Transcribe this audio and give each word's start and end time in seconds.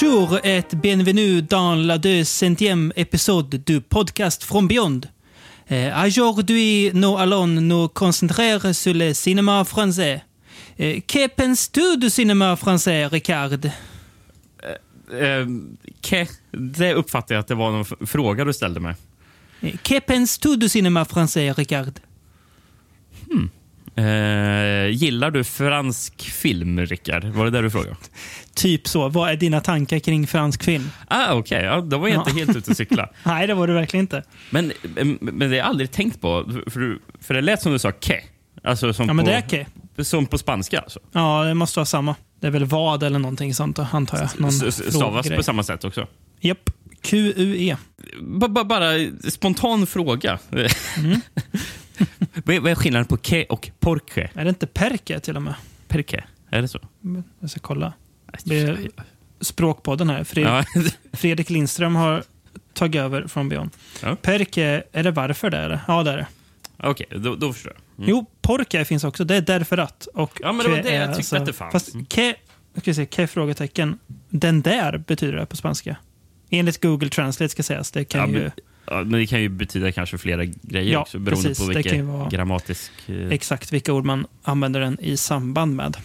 Bonjour 0.00 0.40
et 0.42 0.64
bienvenue 0.76 1.40
dans 1.40 1.76
la 1.76 1.98
deuxième 1.98 2.92
épisode 2.96 3.62
du 3.64 3.80
podcast 3.80 4.42
From 4.42 4.66
Beyond. 4.66 5.02
Euh, 5.70 6.04
Aujourd'hui, 6.06 6.90
nous 6.94 7.16
allons 7.16 7.46
nous 7.46 7.86
concentrer 7.88 8.72
sur 8.72 8.92
le 8.92 9.12
cinéma 9.14 9.62
français. 9.64 10.24
Euh, 10.80 10.98
que 11.06 11.28
penses-tu 11.28 11.96
du 11.96 12.10
cinéma 12.10 12.56
français, 12.56 13.06
Ricard? 13.06 13.66
Eh, 15.12 15.46
ke, 16.02 16.26
det 16.50 16.94
uppfattar 16.94 17.34
jag 17.34 17.40
att 17.40 17.48
det 17.48 17.54
var 17.54 17.70
någon 17.70 18.06
fråga 18.06 18.44
du 18.44 18.52
ställde 18.52 18.80
mig. 18.80 18.94
Eh, 19.60 19.76
Que 19.82 20.00
penses-tu 20.00 20.56
du 20.56 20.68
cinéma 20.68 21.04
français, 21.04 21.52
Ricard? 21.54 22.00
Eh, 23.96 24.88
gillar 24.90 25.30
du 25.30 25.44
fransk 25.44 26.22
film, 26.22 26.80
Rickard? 26.80 27.24
Var 27.24 27.44
det 27.44 27.50
där 27.50 27.62
du 27.62 27.70
frågade? 27.70 27.96
Typ 28.54 28.88
så. 28.88 29.08
Vad 29.08 29.30
är 29.30 29.36
dina 29.36 29.60
tankar 29.60 29.98
kring 29.98 30.26
fransk 30.26 30.62
film? 30.64 30.90
Ah, 31.08 31.32
Okej, 31.34 31.64
ja, 31.64 31.80
då 31.80 31.98
var 31.98 32.08
jag 32.08 32.20
inte 32.20 32.30
Ja. 32.30 32.36
helt 32.36 32.56
ute 32.56 32.70
och 32.70 32.76
cykla. 32.76 33.08
Nej, 33.24 33.46
det 33.46 33.54
var 33.54 33.66
du 33.66 33.72
verkligen 33.74 34.04
inte. 34.04 34.22
Men, 34.50 34.72
men 35.20 35.38
det 35.38 35.46
har 35.46 35.54
jag 35.54 35.66
aldrig 35.66 35.90
tänkt 35.92 36.20
på, 36.20 36.44
för, 36.70 36.80
du- 36.80 37.00
för 37.20 37.34
det 37.34 37.40
lät 37.40 37.62
som 37.62 37.72
du 37.72 37.78
sa 37.78 37.92
ke. 37.92 38.20
Alltså 38.64 38.92
som 38.92 39.06
Ja, 39.06 39.12
men 39.12 39.24
på, 39.24 39.30
det 39.30 39.36
är 39.36 39.42
okej. 39.46 39.66
Som 39.98 40.26
på 40.26 40.38
spanska 40.38 40.80
alltså. 40.80 41.00
Ja, 41.12 41.44
det 41.44 41.54
måste 41.54 41.78
vara 41.78 41.86
samma. 41.86 42.14
Det 42.40 42.46
är 42.46 42.50
väl 42.50 42.64
vad 42.64 43.02
eller 43.02 43.18
någonting 43.18 43.54
sånt, 43.54 43.78
antar 43.78 44.18
jag. 44.18 44.40
Någon 44.40 44.52
Stavas 44.72 45.28
på 45.28 45.42
samma 45.42 45.62
sätt 45.62 45.84
också. 45.84 46.06
Japp. 46.40 46.70
QUE. 47.02 47.76
B- 48.22 48.48
bara 48.64 48.92
spontan 49.30 49.86
fråga. 49.86 50.38
Mm. 50.52 51.20
vad, 52.44 52.68
är, 52.68 52.74
skillnaden 52.74 53.06
på 53.06 53.16
ke 53.16 53.44
och 53.44 53.70
porche? 53.80 54.30
Är 54.34 54.44
det 54.44 54.48
inte 54.48 54.66
perke 54.66 55.20
till 55.20 55.36
och 55.36 55.42
med? 55.42 55.54
Perke? 55.88 56.24
Är 56.50 56.62
det 56.62 56.68
så? 56.68 56.78
Jag 57.40 57.50
ska 57.50 57.60
kolla. 57.60 57.92
Det 58.44 58.60
är 58.60 58.88
Språkpodden 59.40 60.10
här. 60.10 60.24
Fred 60.24 60.46
Ja. 60.46 60.64
Fredrik 61.12 61.50
Lindström 61.50 61.96
har 61.96 62.22
tagit 62.72 63.00
över 63.00 63.26
från 63.26 63.48
Beyond. 63.48 63.70
Ja. 64.02 64.16
Perke, 64.22 64.82
är 64.92 65.02
det 65.02 65.10
varför 65.10 65.50
det 65.50 65.56
är 65.56 65.68
det? 65.68 65.80
Ja, 65.88 66.02
det 66.02 66.10
är 66.10 66.16
det. 66.16 66.26
Okej, 66.76 67.06
då, 67.10 67.34
då 67.34 67.52
förstår 67.52 67.72
jag. 67.72 67.82
Mm. 67.98 68.10
Jo, 68.10 68.26
porke 68.42 68.84
finns 68.84 69.04
också. 69.04 69.24
Det 69.24 69.36
är 69.36 69.40
därför 69.40 69.78
att. 69.78 70.06
Och 70.06 70.40
Ja, 70.42 70.52
men 70.52 70.66
det 70.66 70.70
var 70.72 70.82
det 70.82 70.94
jag 70.94 71.16
tyckte 71.16 71.36
att 71.36 71.46
det 71.46 71.52
fanns. 71.52 71.72
Fast 71.72 71.94
Mm. 71.94 72.06
ke, 72.06 72.34
ska 72.72 72.90
vi 72.90 72.94
se, 72.94 73.06
ke 73.06 73.26
frågetecken. 73.26 73.98
Den 74.28 74.62
där 74.62 74.98
betyder 74.98 75.36
det 75.36 75.46
på 75.46 75.56
spanska. 75.56 75.96
Enligt 76.50 76.82
Google 76.82 77.08
Translate 77.08 77.48
ska 77.48 77.62
sägas. 77.62 77.90
Det 77.90 78.04
kan 78.04 78.32
Ja, 78.34 78.40
ju... 78.40 78.50
men, 78.86 78.96
ja, 78.98 79.04
men 79.04 79.20
det 79.20 79.26
kan 79.26 79.40
ju 79.42 79.48
betyda 79.48 79.92
kanske 79.92 80.18
flera 80.18 80.44
grejer 80.44 80.92
Ja, 80.92 80.98
också 81.00 81.18
beroende 81.18 81.48
precis. 81.48 81.66
på 81.68 81.72
vilken 81.74 82.06
vara- 82.08 82.28
grammatisk... 82.28 82.92
Eh, 83.06 83.28
Exakt 83.28 83.72
vilka 83.72 83.92
ord 83.92 84.04
man 84.04 84.26
använder 84.42 84.80
den 84.80 85.00
i 85.00 85.16
samband 85.16 85.76
med. 85.76 85.96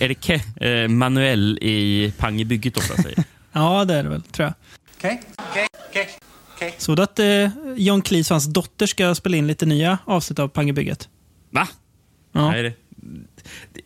är 0.00 0.08
det 0.08 0.14
ke, 0.14 0.34
eh, 0.66 0.88
Manuel 0.88 1.58
i 1.62 2.12
Pang 2.18 2.40
i 2.40 2.44
bygget 2.44 2.76
ofta 2.76 3.02
säger? 3.02 3.24
Ja, 3.52 3.84
det 3.84 3.94
är 3.94 4.02
det 4.02 4.08
väl, 4.08 4.22
tror 4.22 4.44
jag. 4.46 4.54
Okay, 4.98 5.18
okay, 5.50 5.66
okay, 5.90 6.04
okay. 6.56 6.70
Så 6.78 6.94
det 6.94 7.02
att 7.02 7.18
eh, 7.18 7.48
John 7.76 8.02
Cleese 8.02 8.30
och 8.30 8.34
hans 8.34 8.46
dotter 8.46 8.86
ska 8.86 9.14
spela 9.14 9.36
in 9.36 9.46
lite 9.46 9.66
nya 9.66 9.98
avsnitt 10.04 10.38
av 10.38 10.48
Pangebygget. 10.48 11.08
Va? 11.50 11.68
Ja. 12.32 12.50
Nej, 12.50 12.62
det, 12.62 12.72
det, 13.72 13.82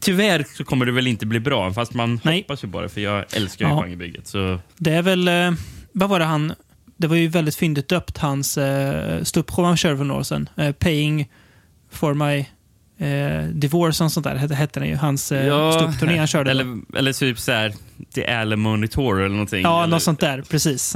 tyvärr 0.00 0.44
så 0.56 0.64
kommer 0.64 0.86
det 0.86 0.92
väl 0.92 1.06
inte 1.06 1.26
bli 1.26 1.40
bra, 1.40 1.72
fast 1.72 1.94
man 1.94 2.20
Nej. 2.24 2.38
hoppas 2.40 2.64
ju 2.64 2.68
bara, 2.68 2.88
för 2.88 3.00
jag 3.00 3.24
älskar 3.36 3.64
ju 3.64 3.70
Ja. 3.70 3.80
Pang 3.80 3.92
i 3.92 3.96
bygget. 3.96 4.26
Så, 4.26 4.58
Det 4.76 4.90
är 4.90 5.02
väl, 5.02 5.28
eh, 5.28 5.52
vad 5.92 6.08
var 6.08 6.18
det 6.18 6.24
han, 6.24 6.54
det 6.96 7.06
var 7.06 7.16
ju 7.16 7.28
väldigt 7.28 7.56
fyndigt 7.56 7.88
döpt, 7.88 8.18
hans 8.18 8.58
eh, 8.58 9.22
ståuppshow 9.22 9.64
han 9.64 9.76
körde 9.76 9.96
för 9.96 10.04
några 10.04 10.20
år 10.20 10.24
sedan. 10.24 10.48
Eh, 10.56 10.72
Paying 10.72 11.28
for 11.90 12.14
my 12.14 12.46
eh, 13.06 13.44
divorce 13.48 14.04
och 14.04 14.12
sånt 14.12 14.24
där 14.24 14.34
hette, 14.34 14.54
hette 14.54 14.80
den 14.80 14.88
ju. 14.88 14.96
Hans 14.96 15.32
eh, 15.32 15.72
ståuppturné 15.72 16.18
han 16.18 16.26
körde. 16.26 16.44
då. 16.44 16.60
Eller, 16.60 16.98
eller 16.98 17.12
typ 17.12 17.38
så 17.38 17.52
här, 17.52 17.74
The 18.14 18.26
Alimony 18.26 18.88
Tour 18.88 19.18
eller 19.18 19.28
någonting. 19.28 19.62
Ja, 19.62 19.82
eller, 19.82 19.90
något 19.90 20.02
sånt 20.02 20.20
där. 20.20 20.42
Precis. 20.42 20.94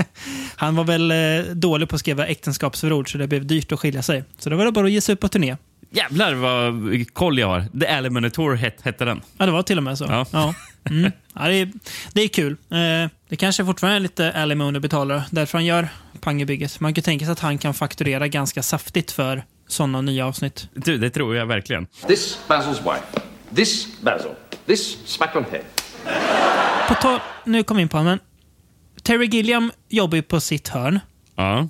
han 0.56 0.76
var 0.76 0.84
väl 0.84 1.10
eh, 1.10 1.54
dålig 1.54 1.88
på 1.88 1.94
att 1.94 2.00
skriva 2.00 2.26
äktenskapsförord, 2.26 3.12
så 3.12 3.18
det 3.18 3.26
blev 3.26 3.46
dyrt 3.46 3.72
att 3.72 3.80
skilja 3.80 4.02
sig. 4.02 4.24
Så 4.38 4.50
då 4.50 4.56
var 4.56 4.64
det 4.64 4.72
bara 4.72 4.86
att 4.86 4.92
ge 4.92 5.00
sig 5.00 5.12
ut 5.12 5.20
på 5.20 5.28
turné. 5.28 5.56
Jävlar 5.90 6.34
vad 6.34 6.74
koll 7.12 7.38
jag 7.38 7.46
har. 7.46 7.80
The 7.80 7.86
Alimony 7.86 8.30
Tour 8.30 8.54
het, 8.54 8.76
hette 8.82 9.04
den. 9.04 9.20
Ja, 9.38 9.46
det 9.46 9.52
var 9.52 9.62
till 9.62 9.78
och 9.78 9.84
med 9.84 9.98
så. 9.98 10.04
Ja. 10.04 10.26
Ja. 10.30 10.54
Mm. 10.90 11.12
Ja, 11.34 11.48
det, 11.48 11.54
är, 11.54 11.72
det 12.12 12.22
är 12.22 12.28
kul. 12.28 12.52
Eh, 12.52 13.10
det 13.28 13.36
kanske 13.36 13.64
fortfarande 13.64 13.96
är 13.96 14.00
lite 14.00 14.32
alimony 14.32 14.78
betalar 14.78 15.22
därför 15.30 15.58
han 15.58 15.64
gör 15.64 15.88
Pangebygget. 16.20 16.80
Man 16.80 16.94
kan 16.94 17.04
tänka 17.04 17.24
sig 17.24 17.32
att 17.32 17.40
han 17.40 17.58
kan 17.58 17.74
fakturera 17.74 18.28
ganska 18.28 18.62
saftigt 18.62 19.10
för 19.10 19.44
sådana 19.68 20.00
nya 20.00 20.26
avsnitt. 20.26 20.68
Du, 20.74 20.98
det 20.98 21.10
tror 21.10 21.36
jag 21.36 21.46
verkligen. 21.46 21.86
This 22.06 22.38
Basil's 22.48 22.94
wife. 22.94 23.26
This 23.54 24.00
Basil. 24.00 24.30
This 24.66 24.98
smack 25.06 25.36
on 25.36 25.44
head. 25.50 25.62
På 26.88 26.94
tal, 26.94 27.20
nu 27.44 27.62
kom 27.62 27.76
vi 27.76 27.82
in 27.82 27.88
på 27.88 27.96
honom, 27.96 28.18
Terry 29.02 29.26
Gilliam 29.26 29.72
jobbar 29.88 30.16
ju 30.16 30.22
på 30.22 30.40
sitt 30.40 30.68
hörn. 30.68 31.00
Ja. 31.36 31.68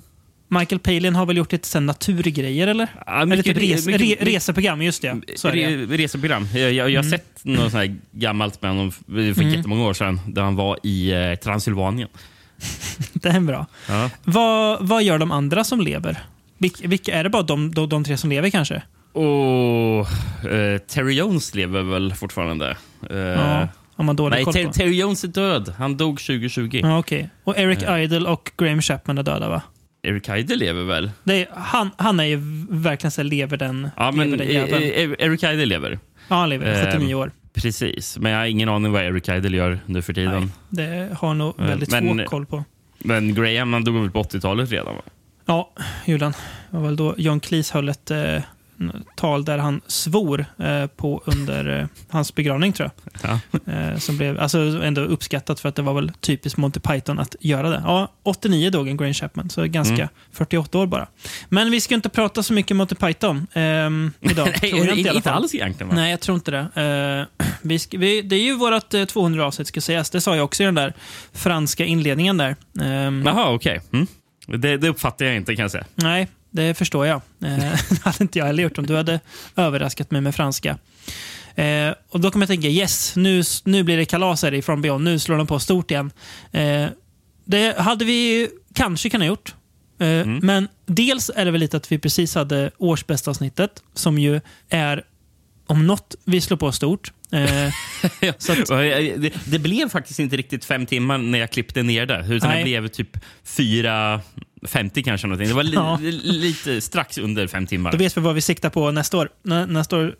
Michael 0.59 0.79
Palin 0.79 1.15
har 1.15 1.25
väl 1.25 1.37
gjort 1.37 1.51
lite 1.51 1.67
sen 1.67 1.85
naturgrejer, 1.85 2.67
eller? 2.67 2.87
Ja, 3.05 3.13
eller 3.21 3.25
mycket- 3.25 3.45
typ 3.45 3.57
res, 3.71 3.85
mycket- 3.87 4.21
re, 4.27 4.31
reseprogram, 4.33 4.81
just 4.81 5.01
det. 5.01 5.21
Så 5.35 5.47
är 5.47 5.51
det. 5.51 5.67
Re, 5.67 5.97
reseprogram. 5.97 6.47
Jag, 6.53 6.73
jag, 6.73 6.89
jag 6.89 7.03
har 7.03 7.09
sett 7.09 7.39
något 7.45 7.59
sånt 7.59 7.73
här 7.73 7.95
gammalt 8.11 8.61
med 8.61 8.71
honom 8.71 8.91
för 8.91 9.19
Mm. 9.19 9.49
jättemånga 9.49 9.83
år 9.85 9.93
sedan, 9.93 10.19
där 10.27 10.41
han 10.41 10.55
var 10.55 10.77
i 10.83 11.11
eh, 11.11 11.35
Transylvanien. 11.35 12.09
Det 13.13 13.29
är 13.29 13.39
bra. 13.39 13.65
Ja. 13.89 14.09
Vad, 14.23 14.87
vad 14.87 15.03
gör 15.03 15.17
de 15.17 15.31
andra 15.31 15.63
som 15.63 15.81
lever? 15.81 16.17
Vilka, 16.57 16.87
vilka, 16.87 17.13
är 17.13 17.23
det 17.23 17.29
bara 17.29 17.43
de, 17.43 17.73
de, 17.73 17.89
de 17.89 18.03
tre 18.03 18.17
som 18.17 18.29
lever 18.29 18.49
kanske? 18.49 18.81
Och 19.13 19.99
eh, 20.51 20.77
Terry 20.77 21.13
Jones 21.13 21.55
lever 21.55 21.81
väl 21.81 22.13
fortfarande? 22.13 22.77
Eh, 23.09 23.17
Ja, 23.17 23.67
nej. 24.29 24.45
Terry 24.73 24.99
Jones 24.99 25.23
är 25.23 25.27
död. 25.27 25.73
Han 25.77 25.97
dog 25.97 26.19
2020. 26.19 26.79
Ja, 26.83 26.99
okej. 26.99 27.29
Och 27.43 27.57
Eric 27.57 27.79
Idle 28.03 28.29
och 28.29 28.51
Graham 28.57 28.81
Chapman 28.81 29.17
är 29.17 29.23
döda, 29.23 29.49
va? 29.49 29.61
Eric 30.03 30.29
Idle 30.29 30.55
lever 30.55 30.83
väl? 30.83 31.11
Är, 31.25 31.47
han, 31.51 31.89
han 31.97 32.19
är 32.19 32.23
ju 32.23 32.39
verkligen 32.69 33.11
så 33.11 33.23
lever 33.23 33.57
den, 33.57 33.89
Ja, 33.97 34.11
men 34.11 34.31
lever 34.31 34.37
den 34.45 34.47
eh, 34.47 34.53
jäveln. 34.71 34.83
eh, 35.19 35.25
Eric 35.27 35.43
Idle 35.43 35.65
lever. 35.65 35.99
Ja, 36.27 36.35
han 36.35 36.49
lever. 36.49 36.79
eh, 36.85 36.91
79 36.91 37.15
år. 37.15 37.31
Precis, 37.53 38.17
men 38.17 38.31
jag 38.31 38.39
har 38.39 38.45
ingen 38.45 38.69
aning 38.69 38.91
vad 38.91 39.03
Eric 39.03 39.29
Idle 39.29 39.57
gör 39.57 39.79
nu 39.85 40.01
för 40.01 40.13
tiden. 40.13 40.51
Nej, 40.69 40.87
det 40.87 41.15
har 41.19 41.33
nog 41.33 41.59
Eh, 41.59 41.65
väldigt 41.67 41.91
men- 41.91 42.17
få 42.19 42.25
koll 42.25 42.45
på. 42.45 42.63
Men 42.97 43.33
Graham 43.35 43.73
han 43.73 43.83
dog 43.83 43.95
väl 44.01 44.11
på 44.11 44.19
80-talet 44.23 44.71
redan? 44.71 44.95
Va? 44.95 45.01
Ja, 45.45 45.73
gjorde 46.05 46.25
han. 46.25 46.31
Det 46.71 46.77
var 46.77 46.83
väl 46.83 46.95
då 46.95 47.15
John 47.17 47.39
Cleese 47.39 47.71
höll 47.73 47.89
ett 47.89 48.11
eh, 48.11 48.41
tal 49.15 49.45
där 49.45 49.57
han 49.57 49.81
svor 49.87 50.45
eh, 50.59 50.85
på 50.87 51.21
under 51.25 51.79
eh, 51.79 51.87
hans 52.09 52.35
begravning, 52.35 52.73
tror 52.73 52.89
jag. 53.21 53.39
Ja. 53.65 53.73
Eh, 53.73 53.97
som 53.97 54.17
blev 54.17 54.39
alltså, 54.39 54.59
ändå 54.59 55.01
uppskattat 55.01 55.59
för 55.59 55.69
att 55.69 55.75
det 55.75 55.81
var 55.81 55.93
väl 55.93 56.11
typiskt 56.19 56.57
Monty 56.57 56.79
Python 56.79 57.19
att 57.19 57.35
göra 57.39 57.69
det. 57.69 57.81
Ja, 57.85 58.11
89 58.23 58.69
dog 58.69 58.87
en 58.87 58.97
Graham 58.97 59.13
Chapman, 59.13 59.49
så 59.49 59.65
ganska 59.65 59.93
Mm. 59.93 60.09
48 60.31 60.77
år 60.77 60.87
bara. 60.87 61.07
Men 61.49 61.71
vi 61.71 61.81
ska 61.81 61.95
inte 61.95 62.09
prata 62.09 62.43
så 62.43 62.53
mycket 62.53 62.77
Monty 62.77 62.95
Python 62.95 63.47
ehm, 63.53 64.11
idag. 64.19 64.47
Nej, 64.61 64.71
tror 64.71 64.85
jag 64.85 64.97
inte, 64.97 65.09
i 65.09 65.15
inte 65.15 65.31
alls 65.31 65.55
egentligen. 65.55 65.89
Va? 65.89 65.95
Nej, 65.95 66.11
jag 66.11 66.19
tror 66.19 66.35
inte 66.35 66.51
det. 66.51 67.27
Eh, 67.39 67.47
vi 67.61 67.79
ska, 67.79 67.97
vi, 67.97 68.21
det 68.21 68.35
är 68.35 68.43
ju 68.43 68.55
vårt 68.55 68.93
eh, 68.93 69.05
200 69.05 69.45
avsnitt 69.45 69.67
ska 69.67 69.81
sägas. 69.81 70.09
Det 70.09 70.21
sa 70.21 70.35
jag 70.35 70.45
också 70.45 70.63
i 70.63 70.65
den 70.65 70.75
där 70.75 70.93
franska 71.33 71.85
inledningen 71.85 72.37
där. 72.37 72.55
Ehm, 72.81 73.23
Jaha, 73.25 73.53
okej. 73.53 73.81
Mm. 73.93 74.07
Det, 74.47 74.77
det 74.77 74.89
uppfattar 74.89 75.25
jag 75.25 75.35
inte 75.35 75.55
kan 75.55 75.63
jag 75.63 75.71
säga. 75.71 75.85
Nej, 75.95 76.27
det 76.53 76.73
förstår 76.73 77.05
jag. 77.07 77.15
Eh, 77.43 77.57
det 77.89 78.03
hade 78.03 78.17
inte 78.23 78.39
jag 78.39 78.45
heller 78.45 78.63
gjort 78.63 78.77
om 78.77 78.85
du 78.85 78.95
hade 78.95 79.19
överraskat 79.55 80.11
mig 80.11 80.21
med 80.21 80.35
franska. 80.35 80.77
Eh, 81.55 81.93
och 82.09 82.19
Då 82.19 82.31
kommer 82.31 82.43
jag 82.43 82.49
tänka, 82.49 82.67
yes, 82.67 83.15
nu, 83.15 83.43
nu 83.63 83.83
blir 83.83 83.97
det 83.97 84.05
kalas 84.05 84.43
här 84.43 84.53
i 84.53 84.61
From 84.61 84.81
Beyond. 84.81 85.03
Nu 85.03 85.19
slår 85.19 85.37
de 85.37 85.47
på 85.47 85.59
stort 85.59 85.91
igen. 85.91 86.11
Eh, 86.51 86.85
det 87.45 87.79
hade 87.79 88.05
vi 88.05 88.49
kanske 88.73 89.09
kunnat 89.09 89.27
gjort. 89.27 89.55
Eh, 89.99 90.25
Men 90.25 90.67
dels 90.85 91.31
är 91.35 91.45
det 91.45 91.51
väl 91.51 91.59
lite 91.61 91.77
att 91.77 91.91
vi 91.91 91.99
precis 91.99 92.35
hade 92.35 92.71
årsbästa 92.77 93.31
avsnittet 93.31 93.83
som 93.93 94.17
ju 94.19 94.41
är 94.69 95.03
om 95.73 95.87
något 95.87 96.15
vi 96.25 96.41
slår 96.41 96.57
på 96.57 96.71
stort. 96.71 97.11
Eh, 97.31 97.67
att, 98.29 98.67
Det, 98.67 99.33
det 99.45 99.59
blev 99.59 99.89
faktiskt 99.89 100.19
inte 100.19 100.37
riktigt 100.37 100.65
fem 100.65 100.85
timmar 100.85 101.17
när 101.17 101.39
jag 101.39 101.51
klippte 101.51 101.83
ner 101.83 102.05
det. 102.05 102.25
Utan 102.29 102.49
Nej. 102.49 102.57
det 102.57 102.63
blev 102.63 102.87
typ 102.87 103.17
4.50 103.45 105.03
kanske. 105.03 105.27
Någonting. 105.27 105.47
Det 105.47 105.53
var 105.53 105.63
li, 105.63 105.73
Ja. 105.75 105.97
li, 106.01 106.11
lite 106.31 106.81
strax 106.81 107.17
under 107.17 107.47
fem 107.47 107.67
timmar. 107.67 107.91
Då 107.91 107.97
vet 107.97 108.17
vi 108.17 108.21
vad 108.21 108.35
vi 108.35 108.41
siktar 108.41 108.69
på 108.69 108.91
nästa 108.91 109.17
år. 109.17 109.29
Nä, 109.43 109.65
nästa 109.65 109.97
år 109.97 110.15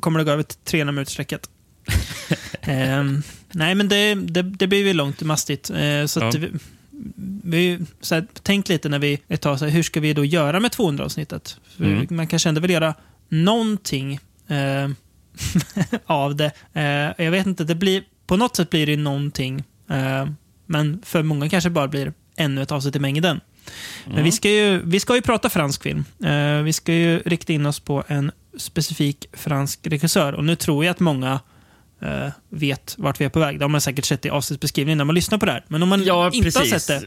kommer 0.00 0.18
det 0.18 0.24
gå 0.24 0.30
över 0.30 0.42
till 0.42 0.58
300 0.64 0.92
minutersstrecket. 0.92 1.50
Ehm, 2.62 3.22
nej, 3.52 3.74
men 3.74 3.88
det, 3.88 4.14
det, 4.14 4.42
det 4.42 4.66
blir 4.66 4.86
ju 4.86 4.92
långt 4.92 5.22
mastigt. 5.22 5.70
Eh, 5.70 6.06
så 6.06 6.20
Ja. 6.20 6.32
vi, 6.38 6.48
vi, 7.44 7.78
så 8.00 8.14
här, 8.14 8.26
tänk 8.42 8.68
lite 8.68 8.88
när 8.88 8.98
vi 8.98 9.20
ett 9.28 9.40
tag, 9.40 9.58
så 9.58 9.64
här, 9.64 9.72
hur 9.72 9.82
ska 9.82 10.00
vi 10.00 10.12
då 10.12 10.24
göra 10.24 10.60
med 10.60 10.70
200-avsnittet? 10.70 11.56
För 11.76 11.84
Mm. 11.84 12.06
Man 12.10 12.26
kanske 12.26 12.48
ändå 12.48 12.60
vill 12.60 12.70
göra 12.70 12.94
någonting 13.28 14.20
eh, 14.50 14.88
av 16.06 16.36
det. 16.36 16.50
Eh, 16.72 17.24
jag 17.24 17.30
vet 17.30 17.46
inte, 17.46 17.64
det 17.64 17.74
blir, 17.74 18.02
på 18.26 18.36
något 18.36 18.56
sätt 18.56 18.70
blir 18.70 18.86
det 18.86 18.96
någonting. 18.96 19.64
Eh, 19.90 20.26
men 20.66 21.02
för 21.04 21.22
många 21.22 21.48
kanske 21.48 21.70
bara 21.70 21.88
blir 21.88 22.12
ännu 22.36 22.62
ett 22.62 22.72
avsnitt 22.72 22.96
i 22.96 22.98
mängden. 22.98 23.40
Men 24.06 24.24
vi 24.24 24.32
ska, 24.32 24.50
ju, 24.50 24.82
vi 24.84 25.00
ska 25.00 25.14
ju 25.14 25.22
prata 25.22 25.50
fransk 25.50 25.82
film. 25.82 26.04
Eh, 26.24 26.62
vi 26.62 26.72
ska 26.72 26.92
ju 26.92 27.18
rikta 27.18 27.52
in 27.52 27.66
oss 27.66 27.80
på 27.80 28.04
en 28.08 28.32
specifik 28.58 29.26
fransk 29.32 29.80
regissör. 29.86 30.32
Och 30.32 30.44
nu 30.44 30.56
tror 30.56 30.84
jag 30.84 30.92
att 30.92 31.00
många 31.00 31.40
eh, 32.02 32.28
vet 32.48 32.94
vart 32.98 33.20
vi 33.20 33.24
är 33.24 33.28
på 33.28 33.38
väg. 33.40 33.58
Det 33.58 33.64
har 33.64 33.68
man 33.68 33.80
säkert 33.80 34.04
sett 34.04 34.24
i 34.26 34.30
avsnittsbeskrivningen 34.30 34.98
när 34.98 35.04
man 35.04 35.14
lyssnar 35.14 35.38
på 35.38 35.46
det 35.46 35.52
här. 35.52 35.64
Men 35.68 35.82
om 35.82 35.88
man 35.88 36.04
Ja, 36.04 36.30
inte 36.32 36.58
har 36.58 36.64
precis. 36.64 36.82
sett 36.84 37.00
det 37.00 37.06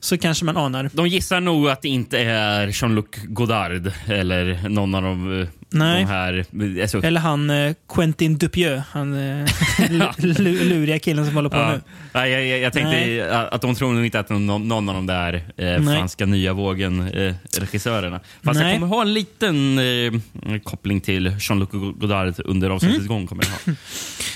så 0.00 0.18
kanske 0.18 0.44
man 0.44 0.56
anar. 0.56 0.90
De 0.92 1.06
gissar 1.08 1.40
nog 1.40 1.68
att 1.68 1.82
det 1.82 1.88
inte 1.88 2.18
är 2.18 2.66
Jean-Luc 2.66 3.06
Godard 3.24 3.92
eller 4.06 4.68
någon 4.68 4.94
av 4.94 5.02
de, 5.02 5.40
eh, 5.40 5.48
Nej. 5.72 6.04
här... 6.04 6.44
Alltså, 6.82 6.98
Eller 7.02 7.20
han 7.20 7.50
eh, 7.50 7.74
Quentin 7.94 8.38
Dupieux, 8.38 8.82
han 8.90 9.12
eh, 9.14 9.46
lu- 9.88 10.10
lu- 10.18 10.64
luriga 10.64 10.98
killen 10.98 11.26
som 11.26 11.34
håller 11.34 11.48
på 11.48 11.56
ja. 11.56 11.72
nu. 11.72 11.80
Nej, 12.12 12.30
jag, 12.30 12.46
jag, 12.46 12.58
jag 12.58 12.72
tänkte 12.72 12.90
Nej. 12.90 13.20
att 13.30 13.60
de 13.60 13.74
tror 13.74 13.92
nog 13.92 14.04
inte 14.04 14.20
att 14.20 14.28
någon, 14.30 14.68
någon 14.68 14.88
av 14.88 14.94
de 14.94 15.06
där 15.06 15.34
eh, 15.56 15.82
franska 15.82 16.26
nya 16.26 16.52
vågen-regissörerna. 16.52 18.20
Fast 18.44 18.60
Nej. 18.60 18.68
jag 18.68 18.76
kommer 18.80 18.86
ha 18.86 19.02
en 19.02 19.14
liten 19.14 19.78
eh, 19.78 20.12
koppling 20.64 21.00
till 21.00 21.26
Jean-Luc 21.40 21.68
Godard 21.70 22.34
under 22.44 22.70
avsnittets 22.70 23.06
gång. 23.06 23.26
Kommer 23.26 23.44
jag 23.44 23.50
ha. 23.50 23.58
Mm. 23.66 23.76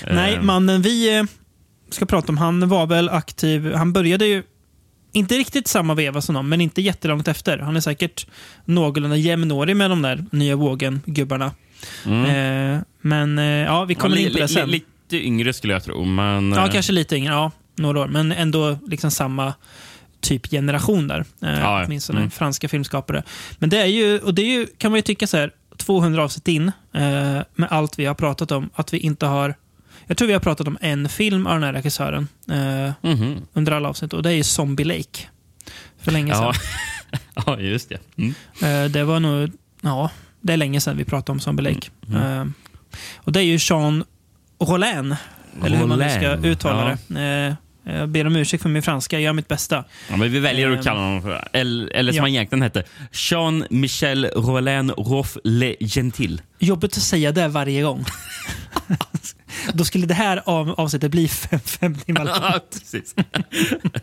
Nej, 0.15 0.33
Eh, 0.35 0.41
mannen 0.41 0.81
vi 0.81 1.17
eh, 1.17 1.23
ska 1.89 2.05
prata 2.05 2.27
om, 2.31 2.37
han 2.37 2.69
var 2.69 2.87
väl 2.87 3.09
aktiv. 3.09 3.73
Han 3.73 3.93
började 3.93 4.25
ju 4.25 4.43
inte 5.17 5.35
riktigt 5.37 5.67
samma 5.67 5.93
veva 5.93 6.21
som 6.21 6.35
dem, 6.35 6.49
men 6.49 6.61
inte 6.61 6.81
jättelångt 6.81 7.27
efter. 7.27 7.57
Han 7.57 7.75
är 7.75 7.79
säkert 7.79 8.27
någorlunda 8.65 9.15
jämnårig 9.17 9.75
med 9.75 9.89
de 9.89 10.01
där 10.01 10.25
nya 10.31 10.55
vågen-gubbarna. 10.55 11.51
Mm. 12.05 12.25
Eh, 12.75 12.81
men 13.01 13.39
eh, 13.39 13.45
ja, 13.45 13.85
vi 13.85 13.95
kommer 13.95 14.15
li- 14.15 14.25
in 14.27 14.33
på 14.33 14.39
det 14.39 14.47
sen. 14.47 14.69
Lite 14.69 15.25
yngre 15.25 15.53
skulle 15.53 15.73
jag 15.73 15.83
tro. 15.83 16.05
Men, 16.05 16.51
Ja, 16.51 16.65
eh, 16.65 16.71
kanske 16.71 16.91
lite 16.93 17.15
yngre. 17.15 17.33
Ja, 17.33 17.51
några 17.75 17.99
år. 18.01 18.07
Men 18.07 18.31
ändå 18.31 18.77
liksom 18.87 19.11
samma 19.11 19.53
typ 20.21 20.49
generation 20.49 21.07
där. 21.07 21.25
Eh, 21.41 21.59
Ja, 21.59 21.83
åtminstone 21.85 22.19
mm. 22.19 22.31
franska 22.31 22.67
filmskapare. 22.69 23.23
Men 23.59 23.69
det 23.69 23.77
är 23.81 23.85
ju, 23.85 24.19
och 24.19 24.33
det 24.33 24.41
är 24.41 24.59
ju, 24.59 24.67
kan 24.77 24.91
man 24.91 24.97
ju 24.97 25.01
tycka 25.01 25.27
så 25.27 25.37
här, 25.37 25.51
200 25.77 26.23
avsnitt 26.23 26.47
in 26.47 26.67
eh, 26.93 27.01
med 27.55 27.67
allt 27.69 27.99
vi 27.99 28.05
har 28.05 28.15
pratat 28.15 28.51
om, 28.51 28.69
att 28.75 28.93
vi 28.93 28.97
inte 28.97 29.25
har... 29.25 29.55
Jag 30.07 30.17
tror 30.17 30.27
vi 30.27 30.33
har 30.33 30.39
pratat 30.39 30.67
om 30.67 30.77
en 30.81 31.09
film 31.09 31.47
av 31.47 31.53
den 31.53 31.63
här 31.63 31.73
regissören 31.73 32.27
eh, 32.51 33.11
mhm. 33.13 33.41
under 33.53 33.71
alla 33.71 33.89
avsnitt 33.89 34.13
och 34.13 34.23
det 34.23 34.29
är 34.29 34.33
ju 34.33 34.43
Zombie 34.43 34.83
Lake. 34.83 35.27
För 36.01 36.11
länge 36.11 36.33
sedan. 36.33 36.53
Ja. 37.11 37.19
ja, 37.45 37.59
just 37.59 37.89
det. 37.89 37.99
Mm. 38.15 38.33
Eh, 38.61 38.91
det 38.91 39.03
var 39.03 39.19
nog... 39.19 39.51
Ja, 39.81 40.11
det 40.41 40.53
är 40.53 40.57
länge 40.57 40.81
sedan 40.81 40.97
vi 40.97 41.05
pratade 41.05 41.31
om 41.31 41.39
Zombie 41.39 41.63
Lake. 41.63 41.89
Mm. 42.07 42.41
Eh, 42.41 42.47
och 43.15 43.31
det 43.31 43.39
är 43.39 43.43
ju 43.43 43.57
Jean 43.61 44.03
Rollin, 44.59 45.15
eller 45.65 45.77
hur 45.77 45.85
man 45.85 45.99
nu 45.99 46.09
ska 46.09 46.35
uttala 46.35 46.97
det. 47.07 47.21
Eh, 47.21 47.53
jag 47.95 48.09
ber 48.09 48.27
om 48.27 48.35
ursäkt 48.35 48.63
för 48.63 48.69
min 48.69 48.83
franska, 48.83 49.15
jag 49.15 49.23
gör 49.23 49.33
mitt 49.33 49.47
bästa. 49.47 49.83
Ja, 50.09 50.17
men 50.17 50.31
vi 50.31 50.39
väljer 50.39 50.71
att 50.71 50.77
Ehm, 50.77 50.83
kalla 50.83 50.99
honom 50.99 51.21
för 51.21 51.47
Eller, 51.53 51.93
eller 51.93 52.11
som 52.11 52.17
ja. 52.17 52.23
han 52.23 52.29
egentligen 52.29 52.61
hette. 52.61 52.83
Jean-Michel 53.11 54.25
Rollin 54.25 54.91
Roff 54.91 55.37
Le 55.43 55.75
Gentil. 55.79 56.41
Jobbigt 56.59 56.97
att 56.97 57.03
säga 57.03 57.31
det 57.31 57.47
varje 57.47 57.81
gång. 57.81 58.05
Då 59.73 59.85
skulle 59.85 60.05
det 60.05 60.13
här 60.13 60.41
av, 60.45 60.69
avsnittet 60.69 61.11
bli 61.11 61.27
fem, 61.27 61.59
fem 61.59 61.95
timmar 61.95 62.25
långt. 62.25 62.83
Ja. 63.15 63.23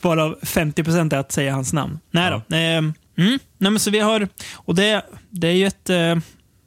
Varav 0.00 0.38
50 0.42 0.84
procent 0.84 1.12
är 1.12 1.18
att 1.18 1.32
säga 1.32 1.52
hans 1.52 1.72
namn. 1.72 1.98
Nej 2.10 2.30
då. 2.30 2.56
Ehm, 2.56 2.94
mm. 3.16 3.38
Nej, 3.58 3.70
men 3.70 3.78
så 3.78 3.90
vi 3.90 3.98
har, 3.98 4.28
och 4.54 4.74
det, 4.74 5.02
det 5.30 5.48
är 5.48 5.52
ju 5.52 5.66
ett 5.66 5.90
eh, 5.90 6.16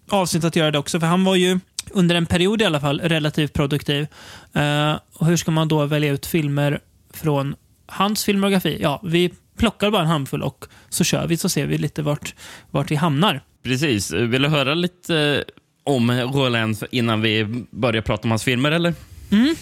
avsnitt 0.10 0.44
att 0.44 0.56
göra 0.56 0.72
det 0.72 0.78
också, 0.78 1.00
för 1.00 1.08
han 1.08 1.24
var 1.24 1.36
ju 1.36 1.60
under 1.92 2.16
en 2.16 2.26
period 2.26 2.62
i 2.62 2.66
alla 2.66 2.80
fall 2.80 3.02
relativt 3.02 3.54
produktiv. 3.54 4.08
Eh, 4.54 4.96
och 5.14 5.26
hur 5.26 5.38
ska 5.38 5.52
man 5.52 5.68
då 5.68 5.86
välja 5.86 6.14
ut 6.14 6.26
filmer 6.26 6.80
från 7.14 7.56
hans 7.86 8.24
filmografi? 8.24 8.78
Ja, 8.82 9.02
vi 9.04 9.34
plockar 9.58 9.92
bara 9.92 10.02
en 10.02 10.08
handfull 10.08 10.44
och 10.44 10.66
så 10.90 11.04
kör 11.04 11.28
vi 11.28 11.38
så 11.38 11.50
ser 11.50 11.66
vi 11.66 11.78
lite 11.78 12.02
vart, 12.02 12.36
vart 12.72 12.92
vi 12.92 12.96
hamnar. 12.96 13.42
precis. 13.64 14.12
Vill 14.12 14.42
du 14.42 14.48
höra 14.48 14.74
lite 14.74 15.46
om 15.88 16.12
Rollin 16.12 16.75
innan 16.92 17.22
vi 17.22 17.63
börjar 17.72 18.01
prata 18.01 18.24
om 18.24 18.30
hans 18.31 18.44
filmer? 18.44 18.72
eller? 18.72 18.94
Mm. 19.31 19.56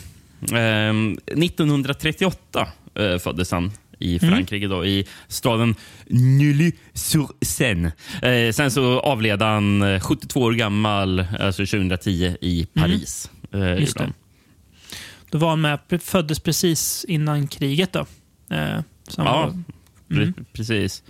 Ehm, 0.53 1.17
1938 1.27 2.67
eh, 2.95 3.17
föddes 3.17 3.51
han 3.51 3.71
i 3.99 4.17
Mm. 4.21 4.33
Frankrike, 4.35 4.67
då, 4.67 4.85
i 4.85 5.07
staden 5.27 5.75
Neuilly-sur-Seine. 6.07 7.91
Eh, 8.21 8.51
sen 8.51 8.71
så 8.71 8.99
avled 8.99 9.41
han 9.41 9.81
eh, 9.81 9.99
72 9.99 10.39
år 10.41 10.53
gammal, 10.53 11.25
alltså 11.39 11.65
2010, 11.65 12.35
i 12.41 12.67
Paris. 12.73 13.29
Eh, 13.51 13.59
Mm. 13.59 13.79
Just 13.79 13.99
han. 13.99 14.13
Då 15.29 15.37
var 15.37 15.49
han 15.49 15.61
med, 15.61 15.79
föddes 16.03 16.39
precis 16.39 17.05
innan 17.07 17.47
kriget 17.47 17.93
då. 17.93 18.05
Eh, 18.55 18.79
Ja, 19.17 19.43
Mm. 19.43 19.63
pre- 20.33 20.45
precis. 20.53 21.03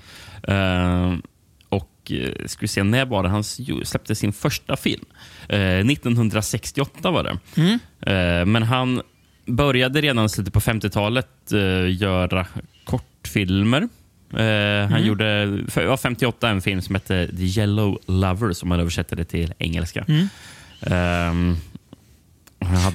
Ehm, 2.12 2.16
och 2.26 2.42
eh, 2.42 2.46
ska 2.48 2.62
vi 2.62 2.68
se, 2.68 2.84
när 2.84 3.06
var 3.06 3.24
det 3.24 3.30
han 3.30 3.44
släppte 3.44 4.16
sin 4.16 4.34
första 4.34 4.78
film? 4.78 5.06
Eh, 5.50 5.60
1968 5.60 7.12
var 7.12 7.24
det. 7.24 7.38
Mm. 7.62 7.80
Eh, 8.02 8.46
men 8.46 8.64
han 8.64 9.02
började 9.46 10.02
redan 10.02 10.30
slutet 10.30 10.54
på 10.54 10.60
50-talet 10.60 11.52
eh, 11.52 11.96
göra 12.02 12.48
kortfilmer. 12.86 13.82
Eh, 14.34 14.38
Han 14.90 14.92
Mm. 14.92 15.06
gjorde 15.06 15.60
för, 15.68 15.84
ja, 15.84 15.98
58 15.98 16.50
en 16.50 16.62
film 16.62 16.82
som 16.82 16.96
hette 16.96 17.28
The 17.38 17.44
Yellow 17.60 18.00
Lover 18.08 18.54
som 18.54 18.70
man 18.70 18.80
översätter 18.80 19.16
det 19.16 19.26
till 19.26 19.54
engelska. 19.58 20.06
Mm. 20.08 20.28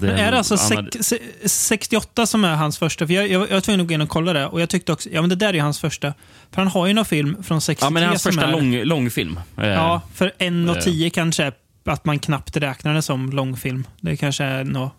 Men 0.01 0.11
är 0.11 0.33
det 0.33 0.39
alltså 0.39 0.55
annan- 0.75 0.91
sex, 0.93 1.07
se- 1.09 1.49
68 1.49 2.27
som 2.27 2.45
är 2.45 2.55
hans 2.55 2.79
första? 2.79 3.07
För 3.07 3.15
jag, 3.15 3.29
jag, 3.29 3.43
jag 3.43 3.55
var 3.55 3.61
tvungen 3.61 3.81
att 3.81 3.87
gå 3.89 3.95
in 3.95 4.01
och 4.01 4.09
kolla 4.09 4.33
det 4.33 4.47
och 4.47 4.61
jag 4.61 4.69
tyckte 4.71 4.93
också, 4.93 5.09
ja 5.13 5.21
men 5.21 5.31
det 5.31 5.37
där 5.37 5.55
är 5.55 5.61
hans 5.63 5.81
första. 5.81 6.15
För 6.51 6.57
han 6.63 6.69
har 6.69 6.87
ju 6.87 6.93
någon 6.93 7.05
film 7.05 7.43
från 7.43 7.61
63 7.61 7.87
Ja, 7.87 7.91
men 7.91 8.01
det 8.01 8.05
är 8.07 8.09
hans 8.09 8.23
som 8.23 8.33
första 8.33 8.47
är, 8.49 8.53
lång, 8.53 8.75
långfilm. 8.83 9.41
Eh, 9.57 9.69
Ja, 9.69 10.03
för 10.15 10.27
1 10.39 10.69
och 10.71 10.77
eh. 10.77 10.83
10 10.83 11.11
kanske 11.11 11.45
är 11.45 11.53
att 11.85 12.05
man 12.05 12.19
knappt 12.19 12.57
räknar 12.57 12.95
det 12.95 13.03
som 13.03 13.31
långfilm. 13.31 13.87
Det 14.01 14.17
kanske 14.17 14.45
är 14.45 14.65
något 14.65 14.93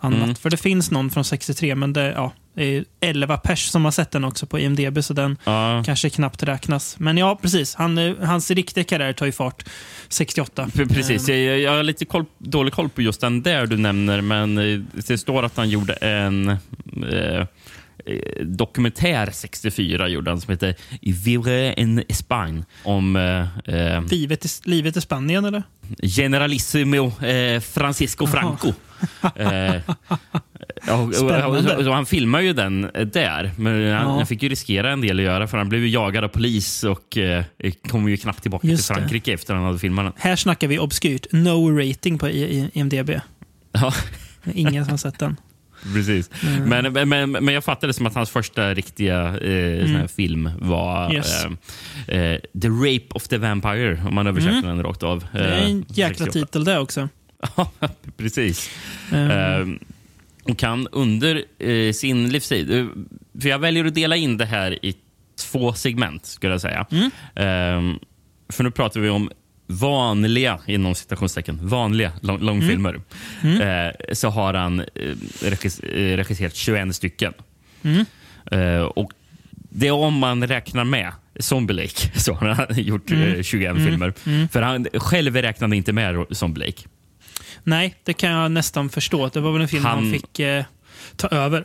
annat. 0.00 0.22
Mm. 0.22 0.34
För 0.34 0.50
det 0.50 0.56
finns 0.56 0.90
någon 0.90 1.10
från 1.10 1.24
63, 1.24 1.74
men 1.74 1.92
det, 1.92 2.12
ja, 2.16 2.32
det 2.54 2.76
är 2.76 2.84
11 3.00 3.36
pers 3.36 3.64
som 3.68 3.84
har 3.84 3.92
sett 3.92 4.10
den 4.10 4.24
också 4.24 4.46
på 4.46 4.58
IMDB, 4.58 5.04
så 5.04 5.12
den 5.14 5.36
ja. 5.44 5.82
kanske 5.86 6.10
knappt 6.10 6.42
räknas. 6.42 6.96
Men 6.98 7.16
ja, 7.18 7.38
precis. 7.42 7.74
Han, 7.74 7.98
eh, 7.98 8.14
hans 8.22 8.50
riktiga 8.50 8.84
karriär 8.84 9.12
tar 9.12 9.26
ju 9.26 9.32
fart 9.32 9.64
68. 10.08 10.68
P- 10.76 10.86
Precis. 10.86 11.28
Ehm, 11.28 11.36
Jag, 11.44 11.60
jag 11.60 11.70
har 11.76 11.82
lite 11.82 12.04
koll, 12.04 12.24
dålig 12.38 12.72
koll 12.72 12.88
på 12.88 13.02
just 13.02 13.20
den 13.20 13.42
där 13.42 13.66
du 13.66 13.76
nämner, 13.76 14.20
men 14.20 14.58
eh, 14.58 14.80
det 15.06 15.18
står 15.18 15.42
att 15.42 15.56
han 15.56 15.68
gjorde 15.70 15.92
en 15.92 16.48
eh, 16.48 16.56
eh, 17.38 17.46
dokumentär 18.42 19.30
64 19.32 20.08
gjorde 20.08 20.30
han 20.30 20.40
som 20.40 20.50
heter 20.50 20.74
Vivre 21.02 21.72
en 21.72 22.02
Espagne 22.08 22.64
om 22.84 23.16
eh, 23.16 23.74
eh, 23.76 24.02
livet, 24.04 24.44
i, 24.46 24.48
livet 24.64 24.96
i 24.96 25.00
Spanien, 25.00 25.44
eller? 25.44 25.62
Generalissimo 26.02 27.06
eh, 27.24 27.60
Francisco. 27.60 28.26
Franco. 28.26 28.72
Eh, 30.88 31.00
och, 31.46 31.86
och, 31.86 31.94
han 31.94 32.06
filmar 32.06 32.40
ju 32.40 32.52
den 32.52 32.84
eh, 32.94 33.06
där, 33.06 33.50
men 33.56 33.92
han, 33.92 34.06
han 34.06 34.26
fick 34.26 34.42
ju 34.42 34.48
riskera 34.48 34.92
en 34.92 35.00
del 35.00 35.18
att 35.18 35.24
göra 35.24 35.46
för 35.46 35.58
han 35.58 35.68
blev 35.68 35.80
ju 35.80 35.88
jagad 35.88 36.24
av 36.24 36.28
polis 36.28 36.84
och 36.84 37.18
eh, 37.18 37.44
kom 37.88 38.08
ju 38.08 38.16
knappt 38.16 38.42
tillbaka 38.42 38.66
Just 38.66 38.86
till 38.86 38.94
det. 38.94 39.00
Frankrike 39.00 39.32
efter 39.32 39.54
han 39.54 39.64
hade 39.64 39.78
filmat 39.78 40.04
den. 40.04 40.12
Här 40.16 40.36
snackar 40.36 40.68
vi 40.68 40.78
obskyrt. 40.78 41.26
No 41.32 41.78
rating 41.78 42.18
på 42.18 42.28
IMDB. 42.30 43.10
Ja. 43.72 43.92
Ingen 44.54 44.84
som 44.84 44.90
har 44.90 44.98
sett 44.98 45.18
den. 45.18 45.36
Precis. 45.94 46.30
Mm. 46.42 46.92
Men, 46.92 47.08
men, 47.08 47.30
men 47.30 47.54
jag 47.54 47.64
fattade 47.64 47.92
som 47.92 48.06
att 48.06 48.14
hans 48.14 48.30
första 48.30 48.74
riktiga 48.74 49.20
eh, 49.20 49.86
här 49.86 50.06
film 50.06 50.50
var 50.58 51.04
Mm. 51.04 51.16
Yes. 51.16 51.44
eh, 52.08 52.20
eh, 52.20 52.38
The 52.62 52.68
Rape 52.68 53.06
of 53.14 53.28
the 53.28 53.38
Vampire, 53.38 54.02
om 54.08 54.14
man 54.14 54.26
översätter 54.26 54.68
den 54.68 54.82
rakt 54.82 55.02
av. 55.02 55.24
Mm. 55.32 55.46
Det 55.46 55.54
är 55.54 55.62
en 55.62 55.78
Eh, 55.78 55.84
jäkla 55.88 56.24
68. 56.24 56.46
titel 56.46 56.64
det 56.64 56.78
också. 56.78 57.08
Ja, 57.56 57.70
precis. 58.16 58.70
Eh, 59.12 59.60
och 59.60 59.66
kan 60.54 60.88
under 60.92 61.44
eh, 61.58 61.92
sin 61.92 62.28
livstid... 62.28 62.70
eh, 62.70 62.86
För 63.42 63.48
jag 63.48 63.58
väljer 63.58 63.84
att 63.84 63.94
dela 63.94 64.16
in 64.16 64.36
det 64.36 64.44
här 64.46 64.84
i 64.84 64.94
två 65.50 65.72
segment, 65.72 66.26
skulle 66.26 66.52
jag 66.54 66.60
säga. 66.60 66.86
Mm. 66.90 67.04
Eh, 67.34 67.96
för 68.52 68.64
nu 68.64 68.70
pratar 68.70 69.00
vi 69.00 69.08
om 69.08 69.30
vanliga, 69.66 70.58
inom 70.66 70.94
citationstecken, 70.94 71.58
vanliga 71.68 72.12
lång, 72.20 72.38
långfilmer. 72.40 73.00
Mm. 73.42 73.60
Eh, 73.60 73.92
så 74.12 74.28
har 74.28 74.54
han 74.54 74.80
eh, 74.80 74.86
regis, 75.42 75.80
eh, 75.80 76.16
regisserat 76.16 76.54
21 76.54 76.96
stycken. 76.96 77.32
Mm. 77.82 78.04
Eh, 78.50 78.80
och 78.82 79.12
det 79.52 79.86
är 79.88 79.92
om 79.92 80.14
man 80.18 80.46
räknar 80.46 80.84
med 80.84 81.12
Zombie 81.38 81.74
Lake, 81.74 82.18
så 82.20 82.32
har 82.34 82.48
han 82.48 82.66
gjort 82.82 83.10
Mm. 83.10 83.34
eh, 83.34 83.42
21 83.42 83.76
filmer. 83.76 84.12
För 84.52 84.62
han 84.62 84.86
själv 84.94 85.36
räknade 85.36 85.76
inte 85.76 85.92
med 85.92 86.24
Zombie 86.30 86.60
Lake. 86.66 86.82
Nej, 87.64 87.94
det 88.04 88.12
kan 88.12 88.30
jag 88.30 88.50
nästan 88.52 88.88
förstå. 88.88 89.28
Det 89.28 89.40
var 89.40 89.52
väl 89.52 89.62
en 89.62 89.68
film 89.68 89.84
han, 89.84 89.98
Han- 89.98 90.12
fick 90.12 90.38
eh, 90.38 90.64
ta 91.16 91.28
över. 91.28 91.64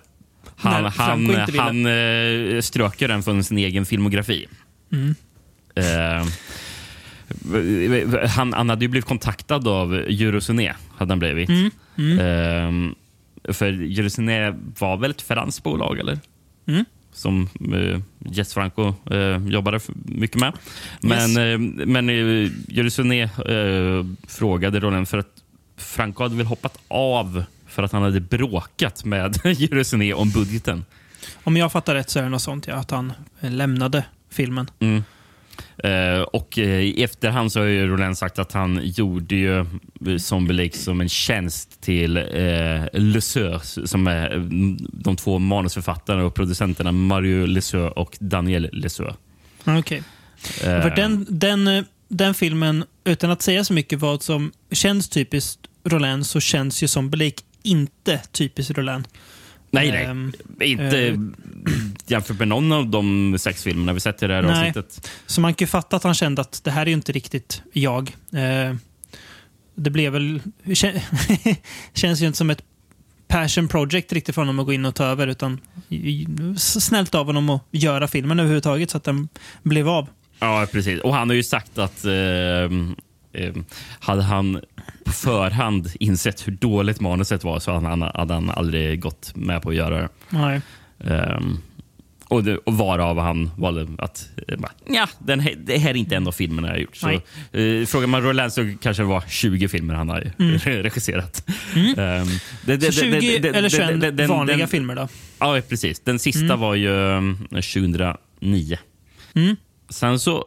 Han, 0.57 0.85
han, 0.85 1.35
han 1.57 1.85
eh, 1.85 2.61
strök 2.61 3.01
ju 3.01 3.07
den 3.07 3.23
från 3.23 3.43
sin 3.43 3.57
egen 3.57 3.85
filmografi. 3.85 4.47
Mm. 4.91 5.15
Eh, 5.75 6.25
han, 8.29 8.53
han 8.53 8.69
hade 8.69 8.85
ju 8.85 8.89
blivit 8.89 9.05
kontaktad 9.07 9.67
av 9.67 9.93
Eurosoné. 9.93 10.73
Hade 10.97 11.11
han 11.11 11.19
blivit. 11.19 11.49
Mm. 11.49 11.71
Mm. 11.97 12.89
Eh, 13.47 13.53
för 13.53 13.65
Eurosoné 13.99 14.53
var 14.79 14.97
väl 14.97 15.11
ett 15.11 15.21
franskt 15.21 15.63
bolag, 15.63 15.99
eller? 15.99 16.19
Mm. 16.67 16.85
Som 17.13 17.49
eh, 17.73 17.99
Jess 18.31 18.53
Franco 18.53 18.93
eh, 19.11 19.47
jobbade 19.47 19.79
mycket 20.05 20.39
med. 20.39 20.53
Men, 21.01 21.29
Yes. 21.29 21.37
eh, 21.37 21.59
men 21.87 22.09
eh, 22.09 22.49
Eurosoné 22.77 23.21
eh, 23.23 24.05
frågade 24.27 24.79
Roland 24.79 25.09
för 25.09 25.17
att 25.17 25.34
Franco 25.77 26.23
hade 26.23 26.35
väl 26.35 26.45
hoppat 26.45 26.77
av 26.87 27.43
för 27.67 27.83
att 27.83 27.91
han 27.91 28.01
hade 28.01 28.19
bråkat 28.19 29.05
med 29.05 29.39
Jerusalem 29.43 30.17
om 30.17 30.29
budgeten. 30.29 30.85
Om 31.43 31.57
jag 31.57 31.71
fattar 31.71 31.95
rätt 31.95 32.09
så 32.09 32.19
är 32.19 32.23
det 32.23 32.29
något 32.29 32.41
sånt, 32.41 32.67
ja, 32.67 32.73
att 32.75 32.91
han 32.91 33.13
eh, 33.41 33.51
lämnade 33.51 34.03
filmen. 34.29 34.67
Eh, 35.77 36.21
och 36.21 36.59
eh, 36.59 36.79
i 36.79 37.03
efterhand 37.03 37.51
så 37.51 37.59
har 37.59 37.65
ju 37.65 37.87
Roland 37.87 38.17
sagt 38.17 38.39
att 38.39 38.51
han 38.51 38.79
gjorde 38.83 39.35
ju 39.35 39.59
eh, 39.59 40.17
Zombie 40.17 40.53
Lake 40.53 40.77
som 40.77 41.01
en 41.01 41.09
tjänst 41.09 41.81
till 41.81 42.17
eh, 42.17 42.23
Leseur, 42.93 43.85
som 43.87 44.07
är 44.07 44.35
eh, 44.35 44.41
de 44.91 45.15
två 45.15 45.39
manusförfattarna 45.39 46.23
och 46.23 46.35
producenterna 46.35 46.91
Mario 46.91 47.45
Leseur 47.45 47.99
och 47.99 48.17
Daniel 48.19 48.69
Leseur. 48.71 49.15
Okej. 49.65 50.03
Eh, 50.63 50.81
För 50.81 50.95
den, 50.95 51.25
den, 51.29 51.67
eh, 51.67 51.83
den 52.07 52.33
filmen, 52.33 52.83
utan 53.03 53.31
att 53.31 53.41
säga 53.41 53.63
så 53.63 53.73
mycket 53.73 53.99
vad 53.99 54.21
som 54.23 54.51
känns 54.71 55.09
typiskt 55.09 55.59
Roland, 55.83 56.25
så 56.25 56.39
känns 56.39 56.83
ju 56.83 56.87
som 56.87 57.09
Blake 57.09 57.43
inte 57.63 58.21
typiskt 58.31 58.77
Roland. 58.77 59.07
nej, 59.71 59.91
nej. 59.91 60.03
ehm, 60.05 60.33
Inte 60.61 61.07
eh, 61.07 61.15
jämfört 62.07 62.39
med 62.39 62.47
någon 62.47 62.71
av 62.71 62.87
de 62.89 63.35
sex 63.39 63.63
filmerna 63.63 63.93
vi 63.93 63.99
sett 63.99 64.23
i 64.23 64.27
det 64.27 64.33
här 64.33 64.41
Nej. 64.41 64.51
avsnittet. 64.69 65.09
Så 65.25 65.41
man 65.41 65.53
kan 65.53 65.65
ju 65.65 65.69
fatta 65.69 65.95
att 65.95 66.03
han 66.03 66.13
kände 66.13 66.41
att 66.41 66.63
det 66.63 66.71
här 66.71 66.81
är 66.81 66.85
ju 66.87 66.93
inte 66.93 67.11
riktigt 67.11 67.61
jag. 67.73 68.15
Eh, 68.33 68.75
det 69.75 69.89
blev 69.89 70.11
väl... 70.13 70.41
kä- 70.65 71.01
känns 71.93 72.21
ju 72.21 72.25
inte 72.25 72.37
som 72.37 72.49
ett 72.49 72.63
passion 73.27 73.67
project 73.67 74.13
riktigt 74.13 74.35
för 74.35 74.41
honom 74.41 74.59
att 74.59 74.65
gå 74.65 74.73
in 74.73 74.85
och 74.85 74.95
ta 74.95 75.05
över, 75.05 75.27
utan 75.27 75.59
snällt 76.57 77.15
av 77.15 77.25
honom 77.25 77.49
att 77.49 77.61
göra 77.71 78.07
filmen 78.07 78.39
överhuvudtaget 78.39 78.89
så 78.89 78.97
att 78.97 79.03
den 79.03 79.27
blev 79.63 79.89
av. 79.89 80.07
Ja, 80.39 80.67
precis. 80.71 80.99
Och 81.01 81.13
han 81.15 81.29
har 81.29 81.35
ju 81.35 81.43
sagt 81.43 81.77
att 81.77 82.05
eh, 82.05 82.13
eh, 82.13 83.53
hade 83.99 84.21
han 84.23 84.61
på 85.05 85.11
förhand 85.11 85.91
insett 85.99 86.47
hur 86.47 86.51
dåligt 86.53 86.99
manuset 87.01 87.43
var 87.43 87.59
så 87.59 87.71
hade 87.73 87.87
han, 87.87 88.01
hade 88.01 88.33
han 88.33 88.49
aldrig 88.49 88.99
gått 88.99 89.31
med 89.35 89.61
på 89.61 89.69
att 89.69 89.75
göra 89.75 89.97
det. 90.01 90.09
Nej. 90.29 90.61
Um, 90.99 91.61
och, 92.27 92.43
det, 92.43 92.57
och 92.57 92.73
varav 92.77 93.19
han 93.19 93.51
valde 93.57 93.87
att 93.97 94.29
eh, 94.47 94.57
bara, 94.57 94.71
ja, 94.89 95.07
den 95.19 95.39
här, 95.39 95.53
det 95.57 95.77
här 95.77 95.89
är 95.89 95.93
inte 95.95 96.15
en 96.15 96.27
av 96.27 96.31
filmerna 96.31 96.67
jag 96.67 96.73
har 96.75 96.79
gjort. 96.79 96.95
Så, 96.95 97.09
eh, 97.59 97.85
frågar 97.85 98.07
man 98.07 98.21
Roland 98.23 98.53
så 98.53 98.73
kanske 98.81 99.03
det 99.03 99.07
var 99.07 99.23
20 99.27 99.67
filmer 99.67 99.93
han 99.93 100.09
har 100.09 100.31
regisserat. 100.83 101.43
Det- 101.73 101.93
det- 101.95 102.01
Mm. 102.11 102.27
Så 102.27 102.41
det- 102.65 102.91
20 102.91 103.19
det- 103.19 103.39
det- 103.39 103.49
eller 103.49 103.61
det- 103.61 103.69
21 103.69 104.01
det- 104.01 104.11
den- 104.11 104.29
vanliga 104.29 104.57
den- 104.57 104.67
filmer 104.67 104.95
då? 104.95 105.07
Ja, 105.39 105.61
precis. 105.69 105.99
Den 105.99 106.19
sista 106.19 106.55
var 106.55 106.75
ju 106.75 106.89
um, 106.89 107.47
2009. 107.51 108.77
Mm. 109.35 109.55
Sen 109.89 110.19
så, 110.19 110.45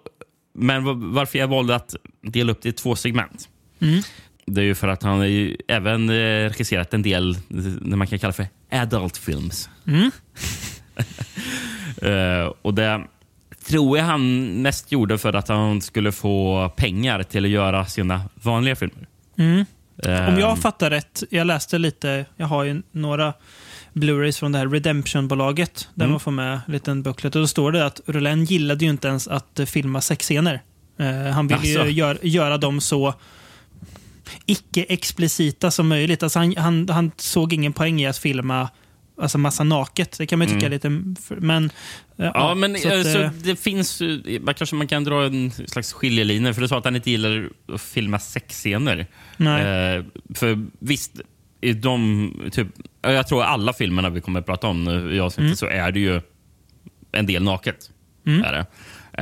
men 0.54 0.85
va- 0.85 0.92
varför 0.97 1.38
jag 1.38 1.49
valde 1.49 1.75
att 1.75 1.95
dela 2.23 2.52
upp 2.52 2.62
det 2.62 2.68
i 2.68 2.73
två 2.73 2.97
segment. 2.97 3.49
Mm. 3.80 4.00
Det 4.47 4.61
är 4.61 4.64
ju 4.64 4.75
för 4.75 4.88
att 4.88 5.02
han 5.02 5.18
har 5.18 5.25
ju 5.26 5.57
även 5.68 6.09
eh, 6.09 6.12
regisserat 6.49 6.95
en 6.95 7.02
del 7.02 7.37
det 7.80 7.97
man 7.97 8.07
kan 8.07 8.18
kalla 8.18 8.33
för 8.33 8.47
adult 8.71 9.16
films. 9.16 9.68
Mm. 9.87 10.11
Eh, 12.02 12.52
och 12.62 12.75
det 12.75 13.04
tror 13.66 13.99
jag 13.99 14.04
han 14.04 14.45
mest 14.62 14.92
gjorde 14.92 15.18
för 15.18 15.33
att 15.33 15.49
han 15.49 15.80
skulle 15.80 16.12
få 16.12 16.68
pengar 16.76 17.23
till 17.23 17.45
att 17.45 17.50
göra 17.50 17.87
sina 17.87 18.23
vanliga 18.35 18.76
filmer. 18.76 19.07
Mm. 19.38 19.64
Eh, 20.02 20.28
Om 20.28 20.38
jag 20.38 20.59
fattar 20.59 20.90
rätt, 20.90 21.23
jag 21.30 21.47
läste 21.47 21.78
lite, 21.78 22.25
jag 22.37 22.47
har 22.47 22.64
ju 22.64 22.83
några 22.92 23.35
Blu-rays 23.99 24.38
från 24.38 24.52
det 24.52 24.59
här 24.59 24.69
Redemption-bolaget, 24.69 25.88
där 25.95 26.05
Mm. 26.05 26.11
man 26.11 26.21
får 26.21 26.31
med 26.31 26.52
en 26.67 26.73
liten 26.73 27.02
booklet. 27.02 27.35
Och 27.37 27.40
då 27.43 27.47
står 27.49 27.73
det 27.73 27.87
att 27.87 28.00
Roland 28.07 28.50
gillade 28.50 28.85
ju 28.85 28.90
inte 28.90 29.09
ens 29.09 29.28
att 29.28 29.59
eh, 29.59 29.67
filma 29.67 30.00
sexscener. 30.00 30.62
Eh, 30.99 31.07
han 31.33 31.47
ville 31.49 31.67
ju 31.69 31.78
Asså? 31.81 31.88
gör, 31.88 32.19
göra 32.23 32.59
dem 32.59 32.81
så 32.81 33.14
icke-explicita 34.47 35.71
som 35.71 35.88
möjligt. 35.88 36.23
Alltså 36.23 36.38
han, 36.38 36.55
han, 36.57 36.88
han 36.88 37.11
såg 37.17 37.52
ingen 37.52 37.73
poäng 37.73 38.00
i 38.00 38.07
att 38.07 38.19
filma 38.19 38.69
alltså 39.21 39.38
massa 39.38 39.64
naket. 39.64 40.19
Det 40.19 40.26
kan 40.26 40.38
man 40.38 40.49
ju 40.49 40.55
tycka 40.55 40.67
är 40.67 40.71
lite... 40.71 40.88
Men, 41.28 41.64
eh, 42.19 42.31
Ja, 42.35 42.55
men 42.55 42.78
så 42.78 42.88
att, 42.88 42.95
alltså, 42.95 43.19
eh, 43.23 43.31
det 43.33 43.57
finns 43.57 44.00
ju- 44.00 44.40
man 44.43 44.55
kanske 44.55 44.76
man 44.76 44.88
kan 44.88 45.05
dra 45.05 45.25
en 45.26 45.50
slags 45.50 45.93
skiljelinje. 45.93 46.55
För 46.55 46.62
du 46.62 46.69
sa 46.69 46.78
att 46.78 46.85
han 46.85 46.97
inte 46.97 47.11
gillar 47.11 47.49
att 47.73 47.81
filma 47.81 48.19
sexscener. 48.19 49.07
Nej. 49.37 49.62
Eh, 49.97 50.05
för 50.35 50.67
visst, 50.78 51.12
i 51.61 51.73
de, 51.73 52.33
typ, 52.53 52.69
jag 53.03 53.29
tror 53.29 53.43
alla 53.43 53.73
filmerna 53.73 54.11
vi 54.11 54.21
kommer 54.21 54.41
att 54.41 54.47
prata 54.47 54.67
om 54.67 54.85
nu 54.85 55.15
i 55.15 55.21
avsnittet 55.21 55.47
Mm. 55.47 55.57
så 55.57 55.67
är 55.67 55.93
det 55.93 56.00
ju 56.00 56.21
en 57.12 57.27
del 57.27 57.43
naket. 57.43 57.91
Är 58.25 58.53
det. 58.53 58.67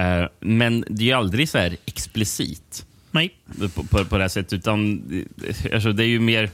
Eh, 0.01 0.29
men 0.41 0.85
det 0.89 1.03
är 1.03 1.07
ju 1.07 1.13
aldrig 1.13 1.49
så 1.49 1.59
här 1.59 1.77
explicit 1.87 2.87
nej. 3.11 3.35
på, 3.75 3.83
på, 3.85 4.05
på 4.05 4.17
det 4.17 4.23
här 4.25 4.29
sättet. 4.29 4.53
Utan, 4.53 5.03
eh, 5.49 5.75
alltså, 5.75 5.93
det 5.93 6.05
är 6.05 6.09
ju 6.09 6.21
mer... 6.21 6.51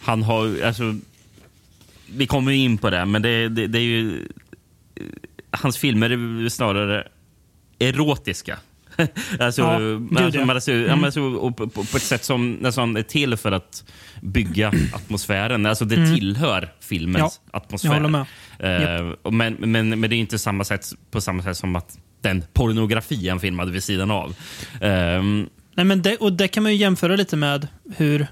Han 0.00 0.22
har... 0.22 0.62
Alltså, 0.62 0.94
vi 2.14 2.26
kommer 2.26 2.52
in 2.52 2.78
på 2.78 2.90
det, 2.90 3.04
men 3.06 3.22
det, 3.22 3.48
det, 3.48 3.66
det 3.66 3.78
är 3.78 3.82
ju... 3.82 4.28
eh, 4.94 5.02
Hans 5.50 5.78
filmer 5.78 6.10
är 6.10 6.48
snarare 6.48 7.08
erotiska. 7.78 8.58
alltså, 9.38 9.62
Ja, 9.62 9.74
alltså, 10.24 10.40
man, 10.40 10.50
alltså, 10.50 10.72
alltså, 10.90 11.50
på, 11.52 11.80
ett 11.82 12.02
sätt 12.02 12.24
som 12.24 12.52
nästan 12.52 12.96
är 12.96 13.02
till 13.02 13.36
för 13.36 13.52
att 13.52 13.84
bygga 14.20 14.72
atmosfären. 14.92 15.66
Alltså, 15.66 15.84
det 15.84 16.14
tillhör 16.14 16.72
filmens 16.80 17.40
Ja, 17.52 17.58
atmosfär. 17.58 18.00
med. 18.00 18.26
Eh, 18.58 19.12
och 19.22 19.34
men, 19.34 19.56
men, 19.58 20.00
men 20.00 20.10
det 20.10 20.16
är 20.16 20.18
inte 20.18 20.38
samma 20.38 20.64
sätt, 20.64 20.86
på 21.10 21.20
samma 21.20 21.42
sätt 21.42 21.56
som 21.56 21.76
att 21.76 21.98
den 22.20 22.44
pornografi 22.52 23.28
han 23.28 23.40
filmade 23.40 23.72
vid 23.72 23.84
sidan 23.84 24.10
av. 24.10 24.34
Ehm, 24.80 25.48
Nej, 25.74 25.86
men 25.86 26.02
det, 26.02 26.16
och 26.16 26.32
det 26.32 26.48
kan 26.48 26.62
man 26.62 26.72
ju 26.72 26.78
jämföra 26.78 27.16
lite 27.16 27.36
med 27.36 27.68
hur, 27.96 28.26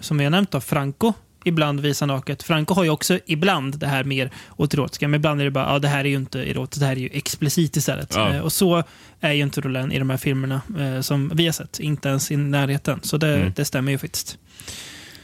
som 0.00 0.18
vi 0.18 0.24
har 0.24 0.30
nämnt, 0.30 0.50
då, 0.50 0.60
Franco 0.60 1.12
ibland 1.44 1.80
visar 1.80 2.06
naket. 2.06 2.42
Franco 2.42 2.74
har 2.74 2.84
ju 2.84 2.90
också 2.90 3.18
ibland 3.26 3.78
det 3.78 3.86
här 3.86 4.04
mer 4.04 4.30
åt 4.56 4.74
erotiska, 4.74 5.08
men 5.08 5.18
ibland 5.18 5.40
är 5.40 5.44
det 5.44 5.50
bara 5.50 5.72
ja, 5.72 5.78
det 5.78 5.88
här 5.88 6.04
är 6.04 6.08
ju 6.08 6.16
inte 6.16 6.40
erotiskt, 6.42 6.80
det 6.80 6.86
här 6.86 6.96
är 6.96 7.00
ju 7.00 7.08
explicit 7.12 7.76
istället. 7.76 8.12
Ja. 8.14 8.34
Eh, 8.34 8.40
och 8.40 8.52
så 8.52 8.82
är 9.20 9.32
ju 9.32 9.42
inte 9.42 9.60
Roland 9.60 9.92
i 9.92 9.98
de 9.98 10.10
här 10.10 10.16
filmerna 10.16 10.60
eh, 10.78 11.00
som 11.00 11.32
vi 11.34 11.44
har 11.46 11.52
sett, 11.52 11.80
inte 11.80 12.08
ens 12.08 12.30
i 12.30 12.36
närheten. 12.36 13.00
Så 13.02 13.16
det, 13.16 13.34
Mm. 13.36 13.52
det 13.56 13.64
stämmer 13.64 13.92
ju 13.92 13.98
faktiskt. 13.98 14.38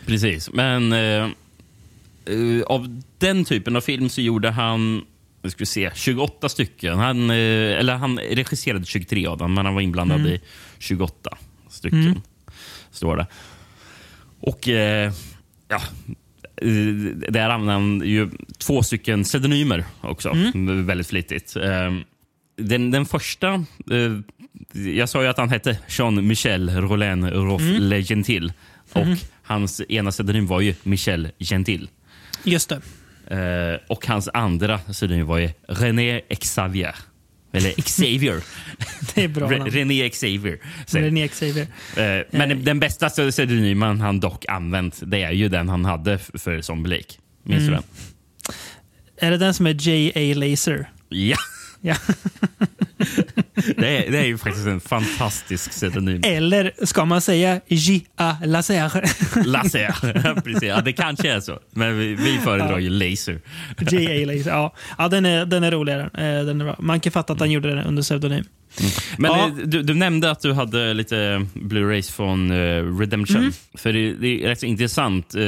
Precis, 0.06 0.50
men 0.52 0.92
eh, 0.92 1.28
av 2.66 3.02
den 3.18 3.44
typen 3.44 3.76
av 3.76 3.80
film 3.80 4.08
så 4.08 4.20
gjorde 4.20 4.50
han 4.50 5.04
nu 5.42 5.50
ska 5.50 5.58
vi 5.58 5.66
se, 5.66 5.90
28 5.94 6.48
stycken. 6.48 6.98
Han, 6.98 7.30
eh, 7.30 7.36
eller 7.78 7.94
han 7.94 8.18
regisserade 8.18 8.84
23 8.86 9.26
av 9.26 9.38
dem, 9.38 9.54
men 9.54 9.64
han 9.64 9.74
var 9.74 9.80
inblandad 9.82 10.26
i 10.26 10.40
28 10.78 11.38
stycken. 11.68 12.02
Mm. 12.06 12.20
Står 12.90 13.16
det. 13.16 13.26
Och 14.40 14.68
eh, 14.68 15.12
ja, 15.70 15.80
där 17.28 17.48
använde 17.48 17.72
han 17.72 18.02
ju 18.04 18.30
två 18.58 18.82
stycken 18.82 19.24
pseudonymer 19.24 19.84
också, 20.00 20.32
väldigt 20.84 21.06
flitigt. 21.06 21.56
Eh, 21.56 21.92
Den, 22.56 22.90
den 22.90 23.06
första, 23.06 23.64
eh, 23.90 24.20
jag 24.72 25.08
sa 25.08 25.22
ju 25.22 25.28
att 25.28 25.38
han 25.38 25.48
hette 25.48 25.78
Jean-Michel 25.88 26.70
Rollin 26.70 27.30
Roff 27.30 27.62
Le 27.62 28.02
Gentil. 28.02 28.52
Och 28.92 29.06
hans 29.42 29.80
ena 29.88 30.10
pseudonym 30.10 30.46
var 30.46 30.60
ju 30.60 30.74
Michel 30.82 31.28
Gentil. 31.38 31.88
Just 32.44 32.68
det. 32.68 32.80
Eh, 33.36 33.80
och 33.88 34.06
hans 34.06 34.28
andra 34.34 34.78
pseudonym 34.78 35.26
var 35.26 35.38
ju 35.38 35.50
René 35.68 36.20
Xavier. 36.20 36.94
Eller 37.52 37.70
Xavier. 37.82 38.42
Det 39.14 39.24
är 39.24 39.28
bra 39.28 39.48
Re- 39.48 39.58
namn. 39.58 39.70
René 39.70 40.08
Xavier. 40.10 40.58
René 40.86 41.28
Xavier. 41.28 41.66
Eh, 41.96 42.26
men 42.30 42.64
den 42.64 42.80
bästa 42.80 43.08
pseudonymen 43.10 44.00
han 44.00 44.20
dock 44.20 44.44
använt, 44.48 45.00
det 45.06 45.22
är 45.22 45.32
ju 45.32 45.48
den 45.48 45.68
han 45.68 45.84
hade 45.84 46.18
för 46.18 46.60
Zombie 46.62 46.90
Lake. 46.90 47.14
Minns 47.44 47.60
Mm. 47.62 47.70
du 47.70 47.76
den? 47.76 47.84
Är 49.26 49.30
det 49.30 49.36
den 49.38 49.54
som 49.54 49.66
är 49.66 49.70
J.A. 49.88 50.34
Laser? 50.38 50.90
Ja, 51.08 51.36
Ja. 51.80 51.96
det 53.76 54.06
är, 54.06 54.10
det 54.12 54.18
är 54.18 54.24
ju 54.26 54.38
faktiskt 54.38 54.66
en 54.66 54.80
fantastisk 54.80 55.70
pseudonym. 55.70 56.20
Eller 56.24 56.72
ska 56.86 57.04
man 57.04 57.20
säga 57.20 57.60
J.A. 57.68 58.36
Laser? 58.44 59.02
Lasse. 59.46 59.94
Precis, 60.44 60.62
ja, 60.62 60.80
det 60.80 60.92
kanske 60.92 61.30
är 61.32 61.40
så. 61.40 61.58
Men 61.70 61.98
vi, 61.98 62.14
vi 62.14 62.38
föredrar 62.44 62.78
ju 62.78 62.90
Laser. 62.90 63.40
J.A. 63.90 64.26
Laser. 64.26 64.50
Ja, 64.50 64.74
ja 64.98 65.08
den, 65.08 65.26
är, 65.26 65.46
den 65.46 65.64
är 65.64 65.70
roligare. 65.70 66.02
Eh, 66.02 66.44
Den 66.46 66.60
är 66.60 66.64
bra. 66.64 66.76
Man 66.78 67.00
kan 67.00 67.12
fatta 67.12 67.32
att 67.32 67.40
han 67.40 67.50
gjorde 67.50 67.68
den 67.74 67.78
under 67.86 68.02
pseudonym. 68.02 68.44
Men 69.18 69.30
Ja. 69.30 69.46
eh, 69.46 69.54
du, 69.64 69.82
du 69.82 69.94
nämnde 69.94 70.30
att 70.30 70.40
du 70.40 70.52
hade 70.52 70.94
lite 70.94 71.46
Blu-rays 71.54 72.12
från 72.12 72.50
eh, 72.50 72.98
Redemption. 72.98 73.36
Mm. 73.40 73.52
För 73.74 73.92
det, 73.92 74.12
det 74.12 74.44
är 74.44 74.48
rätt 74.48 74.60
så 74.60 74.66
intressant. 74.66 75.34
eh, 75.34 75.40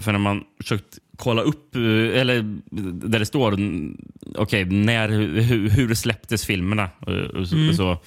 för 0.00 0.12
när 0.12 0.18
man 0.18 0.42
försökt 0.62 0.98
kolla 1.16 1.42
upp, 1.42 1.74
eh, 1.76 1.80
eller 2.20 2.42
där 3.08 3.18
det 3.18 3.26
står 3.26 3.52
mm, 3.54 3.96
okej, 4.34 4.64
när, 4.64 5.08
hur, 5.08 5.70
hur 5.70 5.94
släpptes 5.94 6.44
filmerna? 6.46 6.90
eh, 7.06 7.12
och 7.14 7.48
så, 7.48 7.54
Mm. 7.56 7.68
och 7.68 7.74
så, 7.74 7.98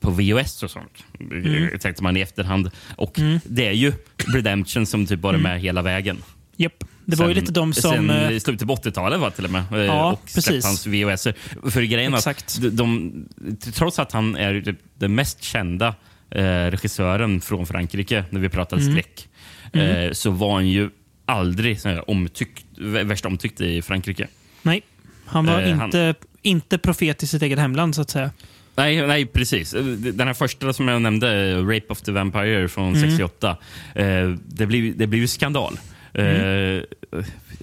på 0.00 0.10
VHS 0.10 0.62
och 0.62 0.70
sånt. 0.70 1.04
Mm. 1.20 1.78
Tänkte 1.78 2.02
man 2.02 2.16
i 2.16 2.20
efterhand. 2.20 2.70
Och 2.96 3.18
Mm. 3.18 3.38
det 3.44 3.66
är 3.66 3.72
ju 3.72 3.92
Redemption 4.34 4.86
som 4.86 5.06
typ 5.06 5.20
var 5.20 5.36
med 5.36 5.60
hela 5.60 5.82
vägen. 5.82 6.18
Japp. 6.56 6.84
Det 7.04 7.16
var 7.16 7.28
ju 7.28 7.34
Sen- 7.34 7.40
lite 7.40 7.52
de 7.52 7.72
som... 7.72 7.90
Sen 7.92 8.10
eh, 8.10 8.38
slutet 8.38 8.68
på 8.68 8.74
80-talet 8.74 9.20
var 9.20 9.30
till 9.30 9.44
och 9.44 9.50
med. 9.50 9.64
eh, 9.72 9.78
Ja, 9.78 10.12
och 10.12 10.24
precis. 10.34 10.64
hans 10.64 10.86
VHS. 10.86 11.22
För 11.70 11.82
grejen 11.82 12.14
Exakt. 12.14 12.44
att 12.58 12.76
de, 12.76 12.76
de, 12.76 13.56
trots 13.72 13.98
att 13.98 14.12
han 14.12 14.36
är 14.36 14.60
typ 14.60 14.78
den 14.98 15.14
mest 15.14 15.42
kända 15.42 15.94
eh, 16.30 16.42
regissören 16.44 17.40
från 17.40 17.66
Frankrike, 17.66 18.24
när 18.30 18.40
vi 18.40 18.48
pratade 18.48 18.82
Mm. 18.82 18.94
skräck, 18.94 19.28
eh, 19.72 20.12
så 20.12 20.30
var 20.30 20.54
han 20.54 20.68
ju 20.68 20.90
aldrig 21.30 21.78
omtyckt, 22.06 22.64
vä- 22.76 23.04
värst 23.04 23.26
omtyckt 23.26 23.60
i 23.60 23.82
Frankrike. 23.82 24.28
Nej, 24.62 24.82
han 25.26 25.46
var 25.46 25.60
Eh, 25.60 25.74
han- 25.76 25.84
inte, 25.86 26.14
inte 26.42 26.78
profet 26.78 27.22
i 27.22 27.26
sitt 27.26 27.42
eget 27.42 27.58
hemland 27.58 27.94
så 27.94 28.02
att 28.02 28.10
säga. 28.10 28.30
Nej, 28.76 29.06
nej, 29.06 29.26
precis. 29.26 29.70
Den 29.98 30.26
här 30.26 30.34
första 30.34 30.72
som 30.72 30.88
jag 30.88 31.02
nämnde, 31.02 31.54
Rape 31.62 31.86
of 31.88 32.00
the 32.02 32.12
Vampire 32.12 32.68
från 32.68 32.88
Mm. 32.94 33.00
68, 33.10 33.56
eh, 33.94 34.30
det 34.46 34.66
blev, 34.66 34.96
det 34.96 35.06
blev 35.06 35.20
ju 35.22 35.28
skandal. 35.28 35.78
Eh, 36.14 36.24
Mm. 36.24 36.84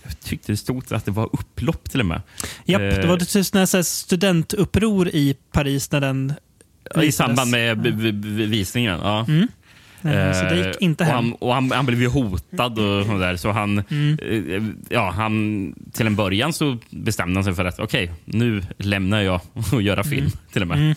jag 0.04 0.20
tyckte 0.24 0.52
det 0.52 0.58
stod 0.58 0.94
att 0.94 1.06
det 1.06 1.12
var 1.12 1.30
upplopp 1.34 1.90
till 1.90 2.00
och 2.00 2.06
med. 2.06 2.22
Japp, 2.66 2.82
Eh, 2.82 2.88
det 3.02 3.08
var 3.08 3.18
ett 3.18 3.30
så 3.30 3.78
här 3.78 3.82
studentuppror 3.84 5.08
i 5.08 5.36
Paris 5.52 5.92
när 5.92 6.02
den 6.02 6.34
I 6.96 7.00
visades. 7.00 7.16
samband 7.16 7.52
med 7.52 7.78
visningen. 8.50 9.00
Ja. 9.04 9.26
Mm. 9.28 9.48
Eh, 10.08 10.34
Så 10.34 10.44
det 10.56 10.68
gick 10.68 10.82
inte 10.82 11.04
och 11.04 11.08
hem. 11.10 11.16
han, 11.16 11.34
och 11.34 11.54
han, 11.54 11.72
han 11.72 11.86
blev 11.86 12.02
ju 12.02 12.08
hotad 12.08 12.80
och 12.80 13.06
sånt 13.06 13.20
där. 13.20 13.36
Så 13.36 13.52
han, 13.52 13.84
Mm. 13.90 14.18
eh, 14.50 14.64
ja, 14.90 15.10
han, 15.12 15.74
till 15.94 16.08
en 16.08 16.16
början 16.16 16.54
så 16.54 16.78
bestämde 16.90 17.36
han 17.38 17.44
sig 17.44 17.54
för 17.54 17.66
att 17.66 17.80
okej, 17.80 18.12
nu 18.26 18.62
lämnar 18.78 19.22
jag 19.22 19.42
och 19.74 19.82
göra 19.82 20.04
film 20.04 20.30
till 20.54 20.62
och 20.62 20.68
med. 20.68 20.78
Mm. 20.78 20.96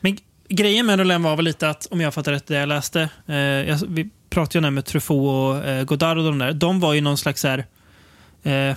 Men 0.00 0.18
grejen 0.48 0.86
med 0.86 0.98
Roland 0.98 1.24
var 1.24 1.36
väl 1.36 1.44
lite 1.44 1.68
att, 1.70 1.86
om 1.90 2.00
jag 2.00 2.14
fattar 2.14 2.32
rätt 2.32 2.46
det 2.46 2.54
jag 2.54 2.68
läste, 2.68 3.08
eh, 3.26 3.36
jag, 3.36 3.78
vi 3.88 4.10
pratade 4.30 4.58
ju 4.58 4.68
om 4.68 4.74
med 4.74 4.84
Truffaut 4.84 5.18
och 5.20 5.68
eh, 5.68 5.84
Godard 5.84 6.18
och 6.18 6.24
de 6.24 6.38
där. 6.38 6.52
De 6.52 6.80
var 6.80 6.94
ju 6.94 7.00
någon 7.00 7.16
slags 7.18 7.40
så 7.40 7.48
här, 7.48 7.64
eh, 8.42 8.76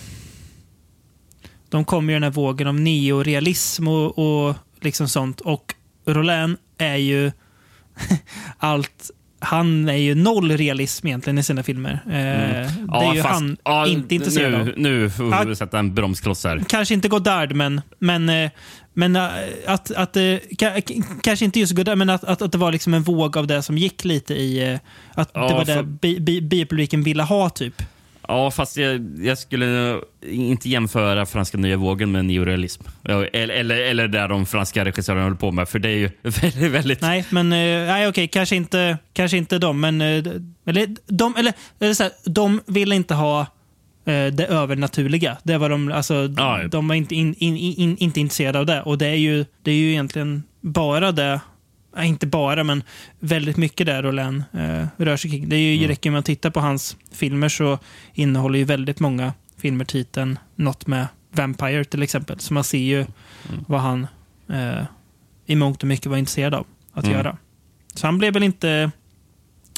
de 1.70 1.86
kom 1.86 2.10
ju 2.10 2.16
den 2.16 2.24
här 2.24 2.30
vågen 2.32 2.68
om 2.68 2.84
neorealism 2.84 3.88
och, 3.88 4.20
och 4.48 4.56
liksom 4.82 5.08
sånt. 5.08 5.42
Och 5.42 5.74
Roland 6.06 6.58
är 6.78 6.96
ju 6.96 7.32
allt 8.58 9.12
han 9.40 9.90
är 9.90 9.94
ju 9.94 10.16
noll 10.16 10.52
realism 10.58 11.08
egentligen 11.08 11.38
i 11.38 11.44
sina 11.44 11.64
filmer. 11.64 12.00
Eh, 12.06 12.12
det 12.12 13.06
är 13.06 13.14
ju 13.14 13.22
han 13.22 13.58
ja, 13.64 13.88
inte 13.88 14.16
intresserad 14.16 14.54
av. 14.56 14.70
nu, 14.78 15.10
får 15.10 15.24
vi 15.24 15.50
Ja. 15.50 15.56
sätta 15.56 15.80
en 15.80 15.94
bromskloss 15.94 16.44
här. 16.44 16.64
Kanske 16.70 16.94
inte 16.94 17.08
Godard, 17.08 17.54
men, 17.54 17.82
men, 18.00 18.30
eh, 18.30 18.52
men 18.94 19.16
eh, 19.16 19.28
att, 19.68 19.92
att 19.92 20.18
kanske 21.22 21.46
inte 21.46 21.60
just 21.60 21.76
Godard, 21.76 21.98
men 21.98 22.10
att, 22.10 22.24
att, 22.24 22.42
att 22.42 22.52
det 22.52 22.58
var 22.58 22.72
liksom 22.72 22.94
en 22.94 23.04
våg 23.04 23.38
av 23.38 23.48
det 23.48 23.62
som 23.62 23.78
gick 23.78 24.06
lite 24.06 24.34
i... 24.34 24.80
Att 25.14 25.34
det 25.34 25.40
var 25.40 25.66
för- 25.66 25.76
det 25.76 25.84
bi, 25.84 26.20
bi, 26.20 26.42
biopubliken 26.42 27.04
ville 27.04 27.24
ha, 27.24 27.50
typ. 27.50 27.82
Ja, 28.28 28.52
fast 28.52 28.78
jag, 28.78 29.18
jag 29.22 29.38
skulle 29.38 30.00
inte 30.28 30.70
jämföra 30.70 31.26
franska 31.26 31.58
nya 31.58 31.78
vågen 31.78 32.12
med 32.12 32.26
neorealism. 32.26 32.84
Eller, 33.04 33.36
eller, 33.36 33.76
eller 33.76 34.08
där 34.08 34.28
de 34.28 34.46
franska 34.46 34.86
regissörerna 34.86 35.24
håller 35.24 35.36
på 35.38 35.52
med, 35.52 35.70
för 35.70 35.80
det 35.80 35.90
är 35.90 35.98
ju 35.98 36.10
väldigt... 36.24 36.56
väldigt 36.72 37.02
Nej, 37.02 37.26
men 37.30 37.54
eh, 37.54 37.58
nej, 37.88 38.08
okej, 38.08 38.28
kanske, 38.28 38.56
inte, 38.56 38.98
kanske 39.14 39.38
inte 39.38 39.60
de, 39.60 39.80
men... 39.80 40.02
eh, 40.02 40.24
Eller, 40.66 40.88
de, 41.08 41.36
eller, 41.36 41.54
eller 41.80 41.94
så 41.94 42.04
här, 42.04 42.12
de 42.26 42.62
ville 42.66 42.96
inte 42.96 43.14
ha 43.14 43.40
eh, 44.06 44.26
det 44.26 44.46
övernaturliga. 44.50 45.38
Det 45.44 45.58
var 45.58 45.70
de, 45.70 45.92
alltså, 45.92 46.30
ja. 46.38 46.60
de 46.72 46.88
var 46.88 46.96
inte, 46.96 47.16
in, 47.16 47.36
in, 47.38 47.58
in, 47.58 47.98
inte 47.98 48.20
intresserade 48.20 48.60
av 48.60 48.66
det. 48.66 48.82
Och 48.82 48.98
det 48.98 49.08
är 49.08 49.16
ju, 49.16 49.46
det 49.64 49.72
är 49.72 49.76
ju 49.76 49.90
egentligen 49.92 50.44
bara 50.62 51.12
det 51.12 51.40
Nej, 51.96 52.08
inte 52.08 52.28
bara, 52.28 52.64
men 52.64 52.84
väldigt 53.20 53.58
mycket 53.58 53.86
där 53.86 54.04
Roland 54.04 54.44
eh, 54.54 54.88
rör 54.98 55.18
sig 55.18 55.32
kring. 55.32 55.50
Det 55.50 55.56
är 55.56 55.60
ju, 55.60 55.76
Mm. 55.78 55.88
räcker 55.88 56.12
med 56.12 56.20
att 56.20 56.26
titta 56.26 56.52
på 56.52 56.60
hans 56.60 56.98
filmer 57.12 57.50
så 57.50 57.80
innehåller 58.14 58.60
ju 58.60 58.66
väldigt 58.66 59.00
många 59.00 59.34
filmer 59.58 59.86
titeln 59.86 60.40
något 60.56 60.88
med 60.88 61.08
Vampire 61.32 61.84
till 61.86 62.04
exempel. 62.04 62.40
Så 62.40 62.54
man 62.54 62.64
ser 62.64 62.78
ju 62.78 63.00
Mm. 63.00 63.66
vad 63.68 63.82
han 63.82 64.08
eh, 64.50 64.84
i 65.46 65.56
mångt 65.56 65.82
och 65.84 65.88
mycket 65.88 66.06
var 66.06 66.18
intresserad 66.18 66.54
av 66.54 66.66
att 66.94 67.04
Mm. 67.06 67.18
göra. 67.18 67.38
Så 67.96 68.08
han 68.08 68.18
blev 68.18 68.34
väl 68.34 68.44
inte 68.44 68.92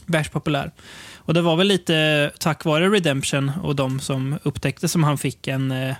värst 0.05 0.31
populär. 0.31 0.71
Och 1.15 1.33
det 1.33 1.41
var 1.41 1.55
väl 1.55 1.67
lite 1.67 2.31
tack 2.39 2.65
vare 2.65 2.89
Redemption 2.89 3.51
och 3.63 3.75
de 3.75 3.99
som 3.99 4.39
upptäckte 4.43 4.87
som 4.87 5.03
han 5.03 5.17
fick 5.17 5.47
en, 5.47 5.71
eh, 5.71 5.95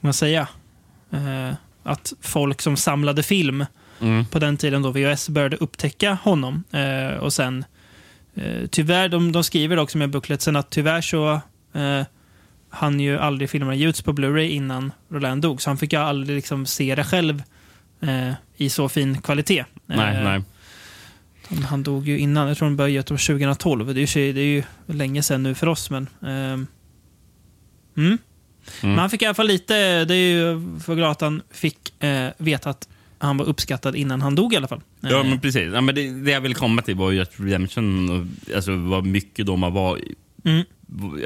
man 0.00 0.12
säga, 0.14 0.48
eh, 1.10 1.54
att 1.82 2.12
folk 2.20 2.62
som 2.62 2.76
samlade 2.76 3.22
film 3.22 3.64
Mm. 4.00 4.24
på 4.26 4.38
den 4.38 4.56
tiden 4.56 4.82
då 4.82 4.90
VHS 4.90 5.28
började 5.28 5.56
upptäcka 5.56 6.18
honom. 6.22 6.64
Eh, 6.72 7.16
och 7.18 7.32
sen, 7.32 7.64
eh, 8.34 8.66
tyvärr, 8.70 9.08
de, 9.08 9.32
de 9.32 9.44
skriver 9.44 9.76
också 9.78 9.98
med 9.98 10.10
bookletsen 10.10 10.56
att 10.56 10.70
tyvärr 10.70 11.00
så 11.00 11.32
eh, 11.74 12.02
han 12.70 13.00
ju 13.00 13.18
aldrig 13.18 13.50
filmerna 13.50 13.74
ge 13.74 13.92
på 14.04 14.12
Blu-ray 14.12 14.48
innan 14.48 14.92
Roland 15.10 15.42
dog. 15.42 15.62
Så 15.62 15.70
han 15.70 15.78
fick 15.78 15.92
ju 15.92 15.98
aldrig 15.98 16.36
liksom 16.36 16.66
se 16.66 16.94
det 16.94 17.04
själv 17.04 17.42
eh, 18.00 18.32
i 18.56 18.70
så 18.70 18.88
fin 18.88 19.22
kvalitet. 19.22 19.64
Nej, 19.86 20.16
Eh, 20.16 20.24
nej. 20.24 20.42
han- 21.64 21.82
dog 21.82 22.08
ju 22.08 22.18
innan, 22.18 22.48
jag 22.48 22.56
tror 22.56 22.68
han 22.68 22.76
började 22.76 23.08
dem 23.08 23.18
2012. 23.18 23.94
Det 23.94 24.00
är, 24.02 24.18
ju, 24.18 24.32
det 24.32 24.40
är 24.40 24.44
ju 24.44 24.62
länge 24.86 25.22
sedan 25.22 25.42
nu 25.42 25.54
för 25.54 25.66
oss, 25.66 25.90
men... 25.90 26.08
ehm, 26.26 26.66
mm. 27.96 28.18
Men 28.82 28.98
han 28.98 29.10
fick 29.10 29.22
i 29.22 29.26
alla 29.26 29.34
fall 29.34 29.46
lite, 29.46 30.04
det 30.04 30.14
är 30.14 30.32
ju 30.32 30.60
för 30.80 30.94
glad 30.94 31.10
att 31.10 31.20
han 31.20 31.42
fick 31.50 32.02
eh, 32.02 32.28
veta 32.38 32.70
att 32.70 32.88
han 33.24 33.36
var 33.36 33.46
uppskattad 33.46 33.96
innan 33.96 34.22
han 34.22 34.34
dog 34.34 34.54
i 34.54 34.56
alla 34.56 34.68
fall. 34.68 34.80
Ja, 35.00 35.20
Eh, 35.20 35.24
men 35.24 35.40
precis. 35.40 35.72
Ja, 35.74 35.80
men 35.80 35.94
det, 35.94 36.10
det 36.10 36.30
jag 36.30 36.40
ville 36.40 36.54
komma 36.54 36.82
till 36.82 36.94
var 36.94 37.10
ju 37.10 37.20
att 37.20 37.32
Redemption, 37.36 38.36
alltså 38.54 38.76
vad 38.76 39.06
mycket 39.06 39.46
de 39.46 39.62
har 39.62 39.70
varit... 39.70 40.04
Mm. 40.44 40.64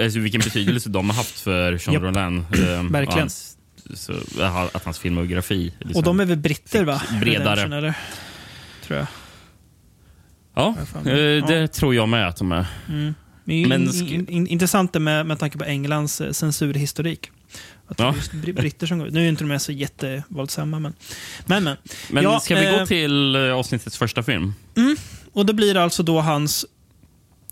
Alltså 0.03 0.19
vilken 0.19 0.41
betydelse 0.41 0.89
de 0.89 1.11
har 1.11 1.17
haft 1.17 1.41
för 1.41 1.73
Jean 1.73 1.95
Japp. 1.95 2.03
Rollin. 2.03 2.39
eh, 2.39 2.83
Verkligen. 2.91 3.19
Hans, 3.19 3.57
så, 3.95 4.13
att 4.73 4.85
hans 4.85 4.99
filmografi... 4.99 5.73
Liksom. 5.79 5.97
Och 5.97 6.03
de 6.03 6.21
är 6.21 6.25
väl 6.25 6.39
britter 6.39 6.85
va? 6.85 7.03
bredare. 7.21 7.61
Eller? 7.77 7.95
Tror 8.87 8.99
jag. 8.99 9.07
Ja, 10.55 10.75
eh, 10.95 11.47
det 11.47 11.69
tror 11.69 11.95
jag 11.95 12.09
med 12.09 12.29
att 12.29 12.37
de 12.37 12.53
är. 12.53 12.67
Mm. 12.89 13.15
Men 13.45 13.89
in, 13.95 14.15
in, 14.15 14.29
in, 14.29 14.47
intressant 14.47 14.95
med, 14.95 15.27
med 15.27 15.39
tanke 15.39 15.59
på 15.59 15.65
Englands 15.65 16.21
eh, 16.21 16.31
censurhistorik. 16.33 17.31
Att 17.89 17.97
det 17.97 18.03
Ja. 18.03 18.11
är 18.13 18.15
just 18.17 18.33
br- 18.33 18.53
britter 18.53 18.87
som 18.87 18.99
går. 18.99 19.07
Nu 19.11 19.25
är 19.25 19.29
inte 19.29 19.45
de 19.45 19.59
så 19.59 19.73
jättevåldsamma, 19.73 20.79
men... 20.79 20.95
Men, 21.47 21.65
men. 21.65 21.77
Men 22.11 22.23
Ja, 22.23 22.41
ska 22.41 22.55
vi 22.57 22.67
eh, 22.67 22.79
gå 22.79 22.87
till 22.87 23.35
eh, 23.37 23.53
avsnittets 23.53 23.97
första 23.99 24.23
film? 24.23 24.55
Och 25.33 25.47
det 25.47 25.55
blir 25.55 25.77
alltså 25.77 26.03
då 26.03 26.21
hans... 26.21 26.67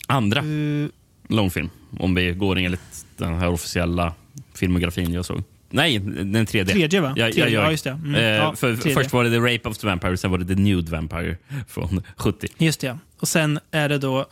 Andra 0.06 0.40
eh, 0.40 0.88
långfilm. 1.28 1.70
Om 1.98 2.14
vi 2.14 2.32
går 2.32 2.58
enligt 2.58 3.06
den 3.16 3.34
här 3.34 3.48
officiella 3.48 4.14
filmografin 4.54 5.12
jag 5.12 5.24
såg. 5.24 5.42
Nej, 5.70 5.98
den 5.98 6.46
tredje. 6.46 6.74
tredje 6.74 7.00
va? 7.00 7.14
Ja, 7.16 7.26
ja, 7.28 7.32
tredje. 7.34 7.54
ja. 7.54 7.62
ja 7.64 7.70
just 7.70 7.84
det. 7.84 7.90
Mm, 7.90 8.14
Eh, 8.14 8.22
ja, 8.22 8.54
för, 8.56 8.76
tredje. 8.76 8.94
först 8.94 9.12
var 9.12 9.24
det 9.24 9.30
The 9.30 9.38
Rape 9.54 9.68
of 9.68 9.78
the 9.78 9.86
Vampire, 9.86 10.16
sen 10.16 10.30
var 10.30 10.38
det 10.38 10.44
The 10.54 10.54
Nude 10.54 10.90
Vampire 10.90 11.36
från 11.68 12.02
70. 12.16 12.48
Just 12.58 12.80
det. 12.80 12.98
Och 13.20 13.28
sen 13.28 13.58
är 13.70 13.88
det 13.88 13.98
då 13.98 14.26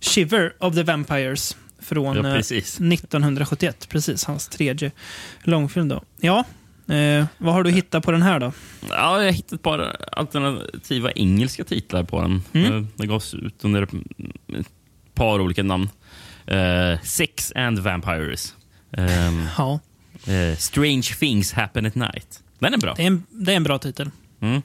Shiver 0.00 0.52
of 0.58 0.74
the 0.74 0.82
Vampires 0.82 1.56
från 1.82 2.16
Ja, 2.16 2.26
eh, 2.28 2.34
precis. 2.34 2.80
1971. 2.80 3.88
Precis, 3.88 4.24
hans 4.24 4.48
tredje 4.48 4.90
långfilm 5.42 5.88
då. 5.88 6.02
Ja, 6.20 6.44
eh, 6.94 7.26
vad 7.38 7.54
har 7.54 7.62
du 7.64 7.70
hittat 7.70 8.04
på 8.04 8.10
den 8.12 8.22
här 8.22 8.40
då? 8.40 8.52
Ja, 8.88 9.18
jag 9.18 9.24
har 9.26 9.30
hittat 9.32 9.52
ett 9.52 9.62
par 9.62 9.96
alternativa 10.12 11.12
engelska 11.12 11.64
titlar 11.64 12.04
på 12.04 12.20
den. 12.22 12.42
Mm. 12.52 12.76
Eh, 12.76 12.84
Det 12.96 13.06
gavs 13.06 13.34
ut 13.34 13.64
under 13.64 13.82
ett 13.82 14.68
par 15.14 15.40
olika 15.40 15.62
namn. 15.62 15.88
Eh, 16.46 17.00
Sex 17.02 17.52
and 17.56 17.78
Vampires. 17.78 18.54
Ehm, 18.92 19.46
Ja, 19.58 19.80
eh, 20.26 20.56
Strange 20.58 21.02
Things 21.02 21.52
Happen 21.52 21.86
at 21.86 21.94
Night. 21.94 22.42
Den 22.58 22.74
är 22.74 22.78
bra. 22.78 22.94
det 22.96 23.02
är 23.02 23.06
en, 23.06 23.24
det 23.30 23.52
är 23.52 23.56
en 23.56 23.62
bra 23.64 23.78
titel. 23.78 24.10
Mm. 24.40 24.62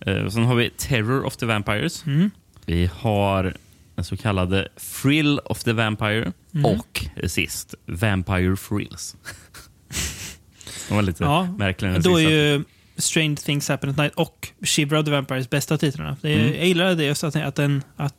Eh, 0.00 0.28
sen 0.28 0.44
har 0.44 0.54
vi 0.54 0.70
Terror 0.70 1.24
of 1.24 1.36
the 1.36 1.46
Vampires. 1.46 2.04
Mm. 2.06 2.30
Vi 2.66 2.90
har 2.94 3.54
den 3.94 4.04
så 4.04 4.16
kallade 4.16 4.68
Thrill 5.02 5.38
of 5.44 5.64
the 5.64 5.72
Vampire. 5.72 6.32
Mm. 6.54 6.64
Och 6.64 7.06
eh, 7.16 7.28
sist, 7.28 7.74
Vampire 7.86 8.56
Thrills. 8.56 9.16
Det 10.88 10.94
var 10.94 11.02
lite 11.02 11.24
Ja, 11.24 11.44
märkligare. 11.58 11.96
än 11.96 12.02
Då 12.02 12.20
är 12.20 12.30
ju 12.30 12.64
Strange 12.96 13.36
Things 13.36 13.68
Happen 13.68 13.90
at 13.90 13.96
Night 13.96 14.12
och 14.14 14.48
Shiver 14.62 14.98
of 14.98 15.04
the 15.04 15.10
Vampires 15.10 15.50
bästa 15.50 15.78
titlarna. 15.78 16.16
Det 16.20 16.34
Mm. 16.34 16.54
Jag 16.54 16.66
gillar 16.66 16.94
det 16.94 17.04
just 17.04 17.24
att, 17.24 17.36
att, 17.36 17.54
den, 17.54 17.82
att 17.96 18.14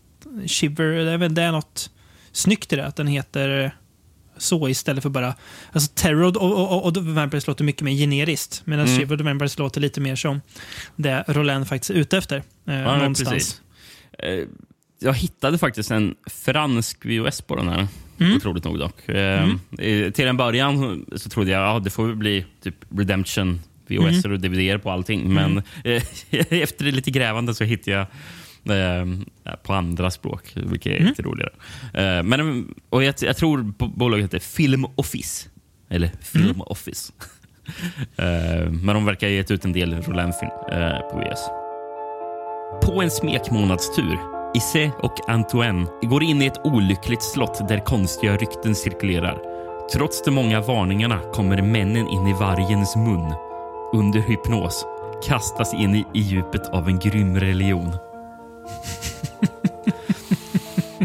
Shiver, 0.47 0.85
det 1.05 1.11
är, 1.11 1.17
väl- 1.17 1.35
det 1.35 1.41
är 1.41 1.51
något 1.51 1.89
snyggt 2.31 2.73
i 2.73 2.75
det, 2.75 2.85
att 2.85 2.95
den 2.95 3.07
heter 3.07 3.75
så 4.37 4.69
istället 4.69 5.03
för 5.03 5.09
bara... 5.09 5.35
Alltså 5.71 5.91
Terror 5.95 6.23
och, 6.23 6.37
och, 6.37 6.71
och, 6.71 6.85
och 6.85 6.93
The 6.93 6.99
Vampires 6.99 7.47
låter 7.47 7.63
mycket 7.63 7.81
mer 7.81 7.91
generiskt, 7.93 8.61
medan 8.65 8.85
Mm. 8.85 8.99
Shiver 8.99 9.15
of 9.15 9.17
the 9.19 9.23
Vampires 9.23 9.57
låter 9.57 9.81
lite 9.81 10.01
mer 10.01 10.15
som 10.15 10.41
det 10.95 11.23
Roland 11.27 11.67
faktiskt 11.67 11.89
är 11.89 11.93
ute 11.95 12.17
efter. 12.17 12.37
Eh, 12.67 12.75
Ja, 12.75 12.97
någonstans. 12.97 13.29
precis. 13.29 13.61
Jag 15.05 15.13
hittade 15.13 15.57
faktiskt 15.57 15.91
en 15.91 16.15
fransk 16.25 17.05
VHS 17.05 17.41
på 17.41 17.55
den 17.55 17.67
här. 17.67 17.87
Mm. 18.19 18.35
Otroligt 18.37 18.63
nog 18.63 18.79
dock. 18.79 19.09
Eh, 19.09 19.49
eh, 19.79 20.11
Till 20.11 20.27
en 20.27 20.37
början 20.37 21.05
så 21.15 21.29
trodde 21.29 21.51
jag 21.51 21.61
att 21.67 21.73
ja, 21.73 21.79
det 21.79 21.89
får 21.89 22.13
bli 22.15 22.45
typ 22.63 22.75
Redemption 22.97 23.59
VHS 23.87 24.25
Mm. 24.25 24.31
och 24.33 24.39
DVD 24.39 24.83
på 24.83 24.91
allting. 24.91 25.33
Men 25.33 25.57
eh, 25.83 26.03
efter 26.49 26.85
lite 26.85 27.11
grävande 27.11 27.53
så 27.55 27.63
hittade 27.63 28.07
jag 28.63 29.01
eh, 29.01 29.05
på 29.63 29.73
andra 29.73 30.11
språk, 30.11 30.51
vilket 30.55 30.91
är 30.91 30.95
Mm. 30.95 31.07
lite 31.09 31.21
roligare. 31.21 31.51
Eh, 31.93 32.23
men, 32.23 32.67
och 32.89 33.03
jag, 33.03 33.15
jag 33.21 33.37
tror 33.37 33.61
bo- 33.61 33.87
bolaget 33.87 34.23
heter 34.25 34.39
Film 34.39 34.85
Office. 34.95 35.49
Eller 35.89 36.11
Film 36.21 36.45
Mm. 36.45 36.61
Office. 36.61 37.13
eh, 38.15 38.69
men 38.71 38.85
de 38.95 39.05
verkar 39.05 39.27
ha 39.27 39.31
gett 39.33 39.51
ut 39.51 39.65
en 39.65 39.73
del 39.73 40.01
Roland-film 40.01 40.51
eh, 40.71 40.99
på 41.11 41.17
VHS. 41.19 41.39
På 42.85 43.01
en 43.01 43.11
smekmånadstur 43.11 44.17
Isse 44.55 44.91
och 44.99 45.29
Antoine 45.29 45.87
går 46.01 46.23
in 46.23 46.41
i 46.41 46.45
ett 46.45 46.65
olyckligt 46.65 47.23
slott 47.23 47.67
där 47.67 47.79
konstiga 47.85 48.37
rykten 48.37 48.75
cirkulerar. 48.75 49.41
Trots 49.93 50.23
de 50.23 50.31
många 50.31 50.61
varningarna 50.61 51.19
kommer 51.33 51.61
männen 51.61 52.07
in 52.07 52.27
i 52.27 52.33
vargens 52.33 52.95
mun. 52.95 53.33
Under 53.93 54.19
hypnos 54.19 54.85
kastas 55.27 55.73
in 55.73 55.95
i, 55.95 56.05
i 56.13 56.19
djupet 56.19 56.69
av 56.69 56.87
en 56.87 56.99
grym 56.99 57.39
religion. 57.39 57.91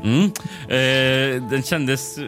Mm. 0.04 0.24
Eh, 0.68 1.42
den 1.50 1.62
kändes 1.62 2.18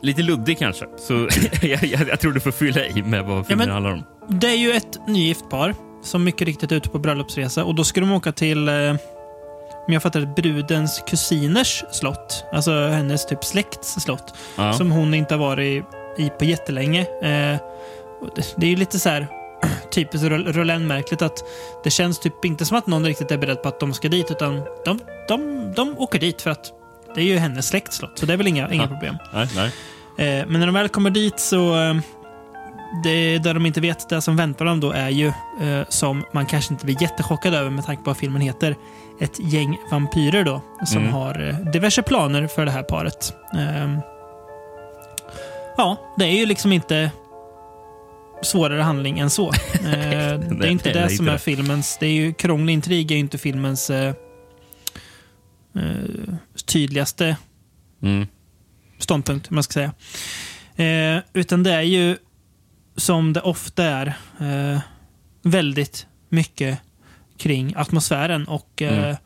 lite 0.00 0.22
luddig 0.22 0.58
kanske. 0.58 0.84
Så 0.98 1.12
jag, 1.62 1.84
jag, 1.84 2.08
jag 2.08 2.20
tror 2.20 2.32
du 2.32 2.40
får 2.40 2.50
fylla 2.50 2.84
i 2.86 3.02
med 3.02 3.24
vad 3.24 3.46
filmen 3.46 3.66
men- 3.66 3.74
handlar 3.74 3.92
om. 3.92 4.02
Det 4.28 4.46
är 4.46 4.56
ju 4.56 4.72
ett 4.72 5.06
nygift 5.08 5.50
par 5.50 5.74
som 6.02 6.24
mycket 6.24 6.48
riktigt 6.48 6.72
är 6.72 6.76
ute 6.76 6.88
på 6.88 6.98
bröllopsresa 6.98 7.64
och 7.64 7.74
då 7.74 7.84
ska 7.84 8.00
de 8.00 8.12
åka 8.12 8.32
till, 8.32 8.68
eh, 8.68 8.74
om 9.86 9.92
jag 9.92 10.02
fattar 10.02 10.20
brudens 10.36 11.02
kusiners 11.06 11.84
slott. 11.90 12.44
Alltså 12.52 12.86
hennes 12.88 13.26
typ 13.26 13.44
släkts 13.44 13.94
slott. 14.00 14.34
Ja. 14.56 14.72
Som 14.72 14.90
hon 14.90 15.14
inte 15.14 15.34
har 15.34 15.38
varit 15.38 15.84
i 16.18 16.30
på 16.38 16.44
jättelänge. 16.44 17.00
Eh, 17.00 17.60
det, 18.56 18.66
är 18.66 18.70
ju 18.70 18.76
lite 18.76 18.98
så 18.98 19.08
här 19.08 19.26
typiskt 19.90 20.28
Ro- 20.28 20.52
Roland-märkligt 20.52 21.22
att 21.22 21.38
det 21.84 21.90
känns 21.90 22.18
typ 22.18 22.44
inte 22.44 22.64
som 22.64 22.76
att 22.78 22.86
någon 22.86 23.04
riktigt 23.04 23.30
är 23.30 23.38
beredd 23.38 23.62
på 23.62 23.68
att 23.68 23.80
de 23.80 23.94
ska 23.94 24.08
dit 24.08 24.30
utan 24.30 24.62
de, 24.84 25.00
de, 25.28 25.72
de 25.76 25.98
åker 25.98 26.18
dit 26.18 26.42
för 26.42 26.50
att 26.50 26.72
det 27.14 27.20
är 27.20 27.24
ju 27.24 27.36
hennes 27.38 27.66
släktslott. 27.68 28.18
Så 28.18 28.26
det 28.26 28.32
är 28.32 28.36
väl 28.36 28.46
inga, 28.46 28.70
inga 28.72 28.82
Ja. 28.82 28.88
problem. 28.88 29.16
Nej, 29.34 29.48
nej. 29.56 29.66
Eh, 30.40 30.46
men 30.46 30.60
när 30.60 30.66
de 30.66 30.74
väl 30.74 30.88
kommer 30.88 31.10
dit 31.10 31.40
så... 31.40 31.76
Eh, 31.80 31.94
det 33.04 33.38
där 33.38 33.54
de 33.54 33.66
inte 33.66 33.80
vet, 33.80 34.08
det 34.08 34.20
som 34.20 34.36
väntar 34.36 34.64
dem 34.64 34.80
då 34.80 34.90
är 34.92 35.08
ju, 35.08 35.26
eh, 35.62 35.82
som 35.88 36.24
man 36.32 36.46
kanske 36.46 36.74
inte 36.74 36.84
blir 36.84 37.02
jättechockad 37.02 37.54
över 37.54 37.70
med 37.70 37.84
tanke 37.86 38.02
på 38.02 38.10
vad 38.10 38.16
filmen 38.16 38.40
heter, 38.42 38.76
ett 39.20 39.52
gäng 39.52 39.78
vampyrer 39.90 40.44
då, 40.44 40.60
som 40.86 40.98
Mm. 41.02 41.12
har 41.12 41.48
eh, 41.48 41.70
diverse 41.72 42.02
planer 42.02 42.46
för 42.46 42.64
det 42.64 42.70
här 42.70 42.82
paret. 42.82 43.34
Ehm, 43.54 44.00
ja, 45.76 46.14
det 46.18 46.24
är 46.24 46.38
ju 46.38 46.46
liksom 46.46 46.72
inte 46.72 47.10
svårare 48.42 48.82
handling 48.82 49.18
än 49.18 49.30
så. 49.30 49.52
Eh, 49.74 50.38
det 50.38 50.66
är 50.66 50.70
inte 50.70 50.92
det 50.92 51.10
som 51.10 51.28
är 51.28 51.38
filmens... 51.38 51.96
Det 52.00 52.06
är 52.06 52.12
ju 52.12 52.32
krånglig 52.34 52.72
intrig 52.74 53.10
är 53.10 53.14
ju 53.14 53.20
inte 53.20 53.38
filmens 53.38 53.90
eh, 53.90 54.14
tydligaste 56.66 57.36
Mm. 58.02 58.26
ståndpunkt, 58.98 59.50
man 59.50 59.62
ska 59.62 59.72
säga. 59.72 59.92
Eh, 61.16 61.22
utan 61.32 61.62
det 61.62 61.72
är 61.72 61.82
ju, 61.82 62.16
som 62.96 63.32
det 63.32 63.40
ofta 63.40 63.84
är, 63.84 64.14
väldigt 65.42 66.06
mycket 66.28 66.78
kring 67.38 67.72
atmosfären 67.76 68.44
och 68.48 68.82
eh, 68.82 69.16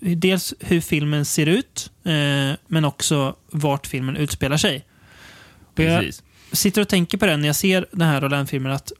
dels 0.00 0.54
hur 0.60 0.80
filmen 0.80 1.24
ser 1.24 1.46
ut, 1.46 1.90
eh, 2.04 2.56
men 2.66 2.84
också 2.84 3.36
vart 3.50 3.86
filmen 3.86 4.16
utspelar 4.16 4.56
sig. 4.56 4.84
Och 5.76 5.80
jag 5.80 6.00
Precis. 6.00 6.22
sitter 6.52 6.80
och 6.80 6.88
tänker 6.88 7.18
på 7.18 7.26
det 7.26 7.36
när 7.36 7.46
jag 7.46 7.56
ser 7.56 7.86
den 7.92 8.08
här 8.08 8.20
Roland-filmen 8.20 8.72
att 8.72 8.92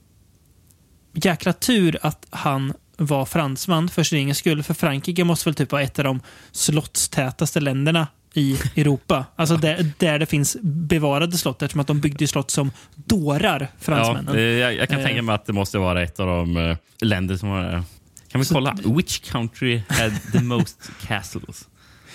jäkla 1.15 1.53
tur 1.53 1.99
att 2.03 2.27
han 2.31 2.73
var 2.97 3.25
fransman 3.27 3.89
för 3.89 4.03
sin 4.03 4.19
egen 4.19 4.35
skull. 4.35 4.63
För 4.63 4.75
Frankrike 4.75 5.25
måste 5.25 5.49
väl 5.49 5.55
typ 5.55 5.73
vara 5.73 5.83
ett 5.83 5.99
av 5.99 6.05
de 6.05 6.21
slottstätaste 6.53 7.61
länderna 7.61 8.07
i 8.35 8.59
Europa. 8.77 9.25
Alltså 9.37 9.57
där, 9.57 9.93
där 9.99 10.19
det 10.19 10.27
finns 10.27 10.57
bevarade 10.63 11.37
slott 11.37 11.63
eftersom 11.63 11.81
att 11.81 11.87
de 11.87 12.01
byggde 12.01 12.27
slott 12.29 12.51
som 12.51 12.71
dårar, 12.95 13.61
Ja, 13.61 13.67
fransmännen. 13.79 14.35
det, 14.37 14.43
jag, 14.59 14.75
jag 14.75 14.89
kan 14.89 14.99
Eh. 15.01 15.07
tänka 15.07 15.23
mig 15.23 15.35
att 15.35 15.47
det 15.47 15.53
måste 15.53 15.79
vara 15.79 16.03
ett 16.03 16.21
av 16.21 16.27
de 16.27 16.57
eh, 16.57 16.77
länder 17.01 17.37
som 17.37 17.49
har... 17.49 17.83
Kan 18.29 18.41
vi 18.41 18.47
kolla? 18.47 18.77
Which 18.85 19.31
country 19.31 19.83
had 19.89 20.13
the 20.33 20.41
most 20.41 20.91
castles? 21.07 21.69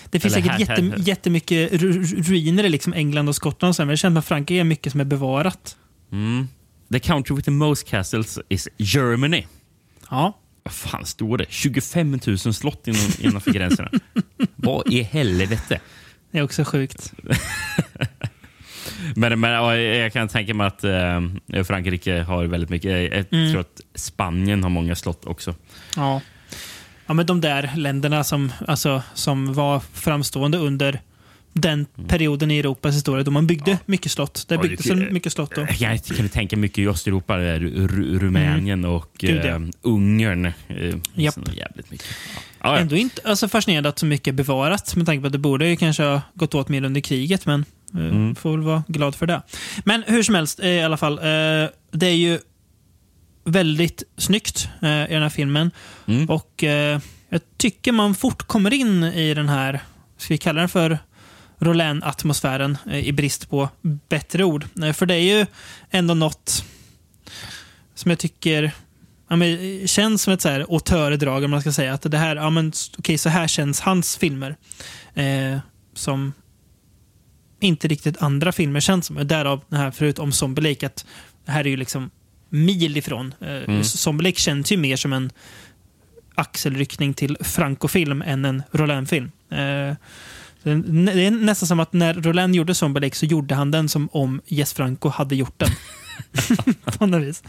Det 0.09 0.19
finns 0.19 0.33
Eller 0.35 0.43
säkert 0.43 0.67
här- 0.69 0.77
jätte, 0.77 0.97
här- 0.97 1.07
jättemycket 1.07 1.71
ru- 1.71 2.23
ruiner 2.23 2.63
i 2.63 2.69
liksom 2.69 2.93
England 2.93 3.29
och 3.29 3.35
Skottland. 3.35 3.75
Men 3.77 3.87
känns 3.87 4.01
som 4.01 4.17
att 4.17 4.25
Frankrike 4.25 4.59
är 4.59 4.63
mycket 4.63 4.91
som 4.91 5.01
är 5.01 5.05
bevarat. 5.05 5.77
Mm. 6.11 6.47
The 6.91 6.99
country 6.99 7.35
with 7.35 7.45
the 7.45 7.51
most 7.51 7.87
castles 7.87 8.39
is 8.49 8.67
Germany. 8.77 9.45
Ja. 10.09 10.39
Vad 10.63 10.73
fan 10.73 11.05
står 11.05 11.37
det? 11.37 11.45
25 11.49 12.19
000 12.25 12.37
slott 12.37 12.87
inom, 12.87 13.01
innanför 13.19 13.51
gränserna. 13.53 13.91
Vad 14.55 14.93
i 14.93 15.01
helvete? 15.01 15.79
Det 16.31 16.37
är 16.39 16.43
också 16.43 16.63
sjukt. 16.63 17.13
Men, 19.15 19.39
men 19.39 19.51
ja, 19.51 19.75
jag 19.77 20.13
kan 20.13 20.27
tänka 20.27 20.53
mig 20.53 20.67
att 20.67 20.83
eh, 20.83 21.63
Frankrike 21.63 22.21
har 22.21 22.45
väldigt 22.45 22.69
mycket. 22.69 22.91
Jag 23.13 23.25
Mm. 23.31 23.51
tror 23.51 23.61
att 23.61 23.81
Spanien 23.95 24.63
har 24.63 24.69
många 24.69 24.95
slott 24.95 25.25
också. 25.25 25.55
Ja. 25.95 26.21
ja, 27.07 27.13
men 27.13 27.25
de 27.25 27.41
där 27.41 27.71
länderna 27.75 28.23
som, 28.23 28.51
alltså, 28.67 29.03
som 29.13 29.53
var 29.53 29.79
framstående 29.93 30.57
under 30.57 30.99
den 31.55 31.85
perioden 32.07 32.51
i 32.51 32.59
Europas 32.59 32.95
historia 32.95 33.23
då 33.23 33.31
man 33.31 33.47
byggde 33.47 33.77
mycket 33.85 34.11
slott. 34.11 34.45
Det 34.47 34.55
Ja, 34.55 34.61
byggdes 34.61 34.85
det- 34.85 34.95
väl 34.95 35.11
mycket 35.11 35.33
slott 35.33 35.55
då. 35.55 35.67
Jag 35.79 36.03
kan 36.03 36.29
tänka 36.29 36.57
mycket 36.57 36.77
i 36.77 36.87
Östeuropa, 36.87 37.37
där, 37.37 37.59
Ru- 37.59 38.19
Rumänien 38.19 38.85
och 38.85 39.23
Mm. 39.23 39.35
Gud, 39.35 39.45
ja. 39.45 39.55
eh, 39.55 39.61
Ungern. 39.81 40.45
Eh, 40.45 40.95
Japp. 41.15 41.35
Jävligt 41.53 41.91
mycket. 41.91 42.07
Ja. 42.35 42.41
Ja, 42.63 42.75
ja. 42.75 42.77
Ändå 42.79 42.95
inte 42.95 43.21
alltså 43.25 43.47
fascinerande 43.47 43.89
att 43.89 43.99
så 43.99 44.05
mycket 44.05 44.27
är 44.27 44.31
bevarat 44.33 44.95
med 44.95 45.05
tanke 45.05 45.21
på 45.21 45.27
att 45.27 45.33
det 45.33 45.39
borde 45.39 45.67
ju 45.67 45.75
kanske 45.75 46.03
ha 46.03 46.21
gått 46.33 46.55
åt 46.55 46.69
mer 46.69 46.83
under 46.83 47.01
kriget, 47.01 47.45
men 47.45 47.65
Mm. 47.93 48.35
får 48.35 48.51
väl 48.51 48.61
vara 48.61 48.83
glad 48.87 49.15
för 49.15 49.27
det. 49.27 49.41
Men 49.85 50.03
hur 50.07 50.23
som 50.23 50.35
helst, 50.35 50.59
eh, 50.59 50.69
i 50.69 50.83
alla 50.83 50.97
fall. 50.97 51.17
Eh, 51.17 51.69
det 51.91 52.07
är 52.07 52.15
ju 52.15 52.39
väldigt 53.45 54.03
snyggt 54.17 54.69
eh, 54.81 55.03
i 55.03 55.13
den 55.13 55.21
här 55.21 55.29
filmen. 55.29 55.71
Mm. 56.05 56.29
Och 56.29 56.63
eh, 56.63 56.99
jag 57.29 57.41
tycker 57.57 57.91
man 57.91 58.15
fort 58.15 58.43
kommer 58.43 58.73
in 58.73 59.03
i 59.03 59.33
den 59.33 59.49
här, 59.49 59.79
ska 60.17 60.33
vi 60.33 60.37
kalla 60.37 60.59
den 60.59 60.69
för 60.69 60.99
Roland-atmosfären 61.59 62.77
eh, 62.85 62.99
i 63.07 63.11
brist 63.11 63.49
på 63.49 63.69
bättre 64.09 64.43
ord. 64.43 64.65
Eh, 64.83 64.93
för 64.93 65.05
det 65.05 65.15
är 65.15 65.37
ju 65.37 65.45
ändå 65.91 66.13
något 66.13 66.63
som 67.95 68.11
jag 68.11 68.19
tycker 68.19 68.71
ja, 69.27 69.35
men, 69.35 69.81
eh, 69.81 69.85
känns 69.85 70.21
som 70.21 70.33
ett 70.33 70.41
så 70.41 70.49
här 70.49 70.65
auteurdrag, 70.69 71.43
om 71.43 71.51
man 71.51 71.61
ska 71.61 71.71
säga. 71.71 71.93
Att 71.93 72.11
det 72.11 72.17
här, 72.17 72.35
ja 72.35 72.49
men 72.49 72.73
okej, 72.97 73.17
så 73.17 73.29
här 73.29 73.47
känns 73.47 73.81
hans 73.81 74.17
filmer. 74.17 74.55
Eh, 75.13 75.57
som 75.93 76.33
inte 77.67 77.87
riktigt 77.87 78.21
andra 78.21 78.51
filmer 78.51 78.79
känns 78.79 79.05
som. 79.05 79.27
Därav 79.27 79.61
den 79.69 79.79
här, 79.79 79.91
förut 79.91 80.19
om 80.19 80.31
Zombie 80.31 80.61
Lake, 80.61 80.85
att 80.85 81.05
det 81.45 81.51
här 81.51 81.65
är 81.65 81.69
ju 81.69 81.77
liksom 81.77 82.09
mil 82.49 82.97
ifrån. 82.97 83.33
Eh, 83.41 83.47
Mm. 83.47 83.83
Zombie 83.83 84.23
Lake 84.23 84.39
känns 84.39 84.71
ju 84.71 84.77
mer 84.77 84.95
som 84.95 85.13
en 85.13 85.31
axelryckning 86.35 87.13
till 87.13 87.37
Franco-film 87.41 88.21
än 88.21 88.45
en 88.45 88.63
Roland-film. 88.71 89.31
Eh, 89.49 89.95
det 90.63 91.25
är 91.25 91.31
nästan 91.31 91.67
som 91.67 91.79
att 91.79 91.93
när 91.93 92.13
Roland 92.13 92.55
gjorde 92.55 92.75
Zombie 92.75 92.99
Lake 92.99 93.15
så 93.15 93.25
gjorde 93.25 93.55
han 93.55 93.71
den 93.71 93.89
som 93.89 94.09
om 94.11 94.41
Jess 94.45 94.73
Franco 94.73 95.09
hade 95.09 95.35
gjort 95.35 95.59
den. 95.59 95.69
På 96.97 97.05
något 97.05 97.21
vis. 97.21 97.43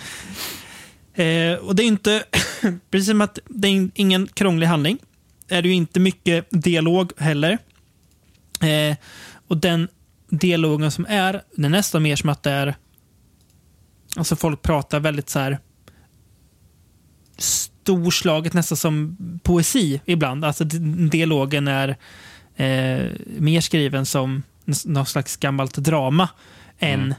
Eh, 1.14 1.54
och 1.54 1.76
det 1.76 1.82
är 1.82 1.86
inte, 1.86 2.24
precis 2.90 3.08
som 3.08 3.20
att 3.20 3.38
det 3.48 3.68
är 3.68 3.90
ingen 3.94 4.26
krånglig 4.26 4.66
handling, 4.66 4.98
är 5.48 5.62
det 5.62 5.68
ju 5.68 5.74
inte 5.74 6.00
mycket 6.00 6.46
dialog 6.50 7.12
heller. 7.16 7.58
Eh, 8.60 8.96
och 9.48 9.56
den 9.56 9.88
dialogen 10.38 10.90
som 10.90 11.06
är, 11.08 11.42
det 11.56 11.64
är 11.64 11.68
nästan 11.70 12.02
mer 12.02 12.16
som 12.16 12.28
att 12.28 12.42
det 12.42 12.50
är, 12.50 12.74
alltså 14.16 14.36
folk 14.36 14.62
pratar 14.62 15.00
väldigt 15.00 15.30
så 15.30 15.38
här 15.38 15.58
storslaget, 17.36 18.52
nästan 18.52 18.76
som 18.76 19.16
poesi 19.42 20.00
ibland. 20.04 20.44
Alltså 20.44 20.64
dialogen 20.64 21.68
är 21.68 21.88
eh, 22.56 23.10
mer 23.38 23.60
skriven 23.60 24.06
som 24.06 24.42
något 24.84 25.08
slags 25.08 25.36
gammalt 25.36 25.74
drama 25.76 26.28
än 26.78 27.00
Mm. 27.00 27.14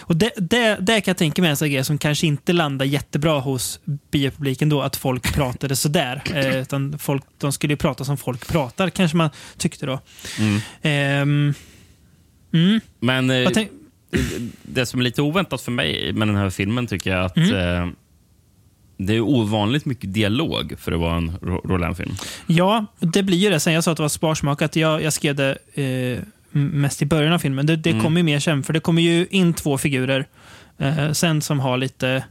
och 0.00 0.16
det, 0.16 0.30
det, 0.36 0.76
det 0.80 1.00
kan 1.00 1.12
jag 1.12 1.16
tänka 1.16 1.42
mig 1.42 1.50
en 1.50 1.56
sån 1.56 1.70
grej 1.70 1.84
som 1.84 1.98
kanske 1.98 2.26
inte 2.26 2.52
landar 2.52 2.86
jättebra 2.86 3.40
hos 3.40 3.80
biopubliken 4.10 4.68
då, 4.68 4.82
att 4.82 4.96
folk 4.96 5.34
pratade 5.34 5.76
sådär. 5.76 6.22
Eh, 6.34 6.56
utan 6.56 6.98
folk, 6.98 7.24
de 7.38 7.52
skulle 7.52 7.72
ju 7.72 7.76
prata 7.76 8.04
som 8.04 8.16
folk 8.16 8.48
pratar, 8.48 8.90
kanske 8.90 9.16
man 9.16 9.30
tyckte 9.56 9.86
då. 9.86 10.00
Mm. 10.38 10.60
Ehm, 10.82 11.54
mm. 12.52 12.80
Men 13.00 13.30
eh, 13.30 13.50
det 14.62 14.86
som 14.86 15.00
är 15.00 15.04
lite 15.04 15.22
oväntat 15.22 15.60
för 15.62 15.72
mig 15.72 16.12
med 16.12 16.28
den 16.28 16.36
här 16.36 16.50
filmen 16.50 16.86
tycker 16.86 17.10
jag 17.10 17.24
att 17.24 17.36
Mm. 17.36 17.82
eh, 17.82 17.88
det 18.96 19.14
är 19.16 19.20
ovanligt 19.20 19.84
mycket 19.84 20.14
dialog 20.14 20.74
för 20.78 20.92
att 20.92 21.00
vara 21.00 21.16
en 21.16 21.32
Ro- 21.42 21.62
Roland-film. 21.64 22.14
Ja, 22.46 22.86
det 22.98 23.22
blir 23.22 23.36
ju 23.38 23.50
det. 23.50 23.60
Sen 23.60 23.72
jag 23.72 23.84
sa 23.84 23.90
att 23.90 23.96
det 23.96 24.02
var 24.02 24.08
sparsmakat. 24.08 24.76
Jag, 24.76 25.02
jag 25.02 25.12
skrev 25.12 25.34
det 25.34 25.58
eh, 25.74 26.22
mest 26.50 27.02
i 27.02 27.06
början 27.06 27.32
av 27.32 27.38
filmen. 27.38 27.66
Det, 27.66 27.76
det 27.76 27.90
Mm. 27.90 28.02
kommer 28.02 28.20
ju 28.20 28.24
mer 28.24 28.38
sen, 28.38 28.62
för 28.62 28.72
det 28.72 28.80
kommer 28.80 29.02
ju 29.02 29.26
in 29.30 29.54
två 29.54 29.78
figurer 29.78 30.26
eh, 30.78 31.12
sen 31.12 31.42
som 31.42 31.60
har 31.60 31.76
lite 31.76 32.24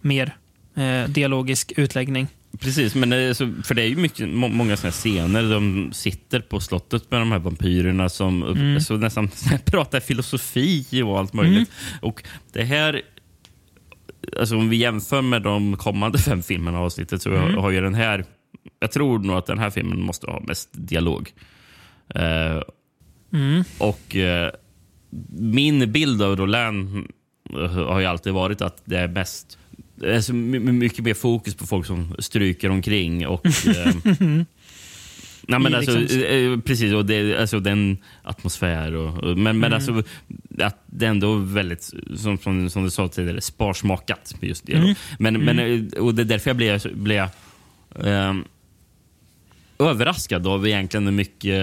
mer 0.00 0.36
eh, 0.74 1.08
dialogisk 1.08 1.72
utläggning. 1.76 2.26
Precis, 2.60 2.94
men 2.94 3.10
det, 3.10 3.34
så, 3.34 3.52
för 3.64 3.74
det 3.74 3.82
är 3.82 3.86
ju 3.86 3.96
mycket, 3.96 4.28
må, 4.28 4.48
många 4.48 4.76
såna 4.76 4.90
scener. 4.90 5.42
De 5.50 5.92
sitter 5.92 6.40
på 6.40 6.60
slottet 6.60 7.10
med 7.10 7.20
de 7.20 7.32
här 7.32 7.38
vampyrerna 7.38 8.08
som 8.08 8.42
Mm. 8.42 8.80
så 8.80 8.96
nästan 8.96 9.28
pratar 9.64 10.00
filosofi 10.00 11.02
och 11.02 11.18
allt 11.18 11.32
möjligt. 11.32 11.70
Och 12.02 12.24
det 12.52 12.64
här, 12.64 13.02
alltså 14.40 14.56
om 14.56 14.68
vi 14.68 14.76
jämför 14.76 15.22
med 15.22 15.42
de 15.42 15.76
kommande 15.76 16.18
fem 16.18 16.42
filmerna 16.42 16.78
i 16.78 16.80
avsnittet 16.80 17.22
så 17.22 17.30
Mm. 17.30 17.54
har 17.58 17.70
ju 17.70 17.80
den 17.80 17.94
här 17.94 18.24
jag 18.80 18.92
tror 18.92 19.18
nog 19.18 19.36
att 19.36 19.46
den 19.46 19.58
här 19.58 19.70
filmen 19.70 20.00
måste 20.02 20.26
ha 20.26 20.40
mest 20.40 20.68
dialog. 20.72 21.30
Eh, 22.14 22.60
Och 23.78 24.16
eh, 24.16 24.50
min 25.38 25.92
bild 25.92 26.22
av 26.22 26.36
Roland 26.36 27.06
har 27.74 28.00
ju 28.00 28.06
alltid 28.06 28.32
varit 28.32 28.62
att 28.62 28.82
det 28.84 28.98
är 28.98 29.08
mest 29.08 29.58
Alltså, 30.14 30.32
my- 30.32 30.58
my- 30.58 30.72
mycket 30.72 31.04
mer 31.04 31.14
fokus 31.14 31.54
på 31.54 31.66
folk 31.66 31.86
som 31.86 32.14
stryker 32.18 32.70
omkring. 32.70 33.26
Och, 33.26 33.46
eh, 33.66 33.94
nej, 35.48 35.60
men 35.60 35.74
alltså, 35.74 35.98
liksom- 35.98 36.22
eh, 36.22 36.58
precis, 36.60 36.92
och 36.92 37.06
det, 37.06 37.36
alltså, 37.36 37.60
den 37.60 37.98
atmosfär. 38.22 38.94
Och, 38.94 39.18
och, 39.24 39.38
men 39.38 39.58
men 39.58 39.72
alltså, 39.72 40.02
att 40.58 40.82
det 40.86 41.06
är 41.06 41.10
ändå 41.10 41.34
väldigt, 41.36 41.92
som, 42.16 42.38
som, 42.38 42.70
som 42.70 42.84
du 42.84 42.90
sa 42.90 43.08
tidigare, 43.08 43.40
sparsmakat. 43.40 44.34
Just 44.40 44.66
det 44.66 44.72
då. 44.76 44.94
Men, 45.18 45.40
men, 45.44 45.58
eh, 45.58 46.02
och 46.02 46.14
det 46.14 46.22
är 46.22 46.26
därför 46.26 46.50
jag 46.50 46.56
blev, 46.56 46.80
blev 46.94 47.28
ehm, 48.04 48.44
överraskad 49.78 50.46
av 50.46 50.66
egentligen 50.66 51.04
hur 51.04 51.12
mycket, 51.12 51.60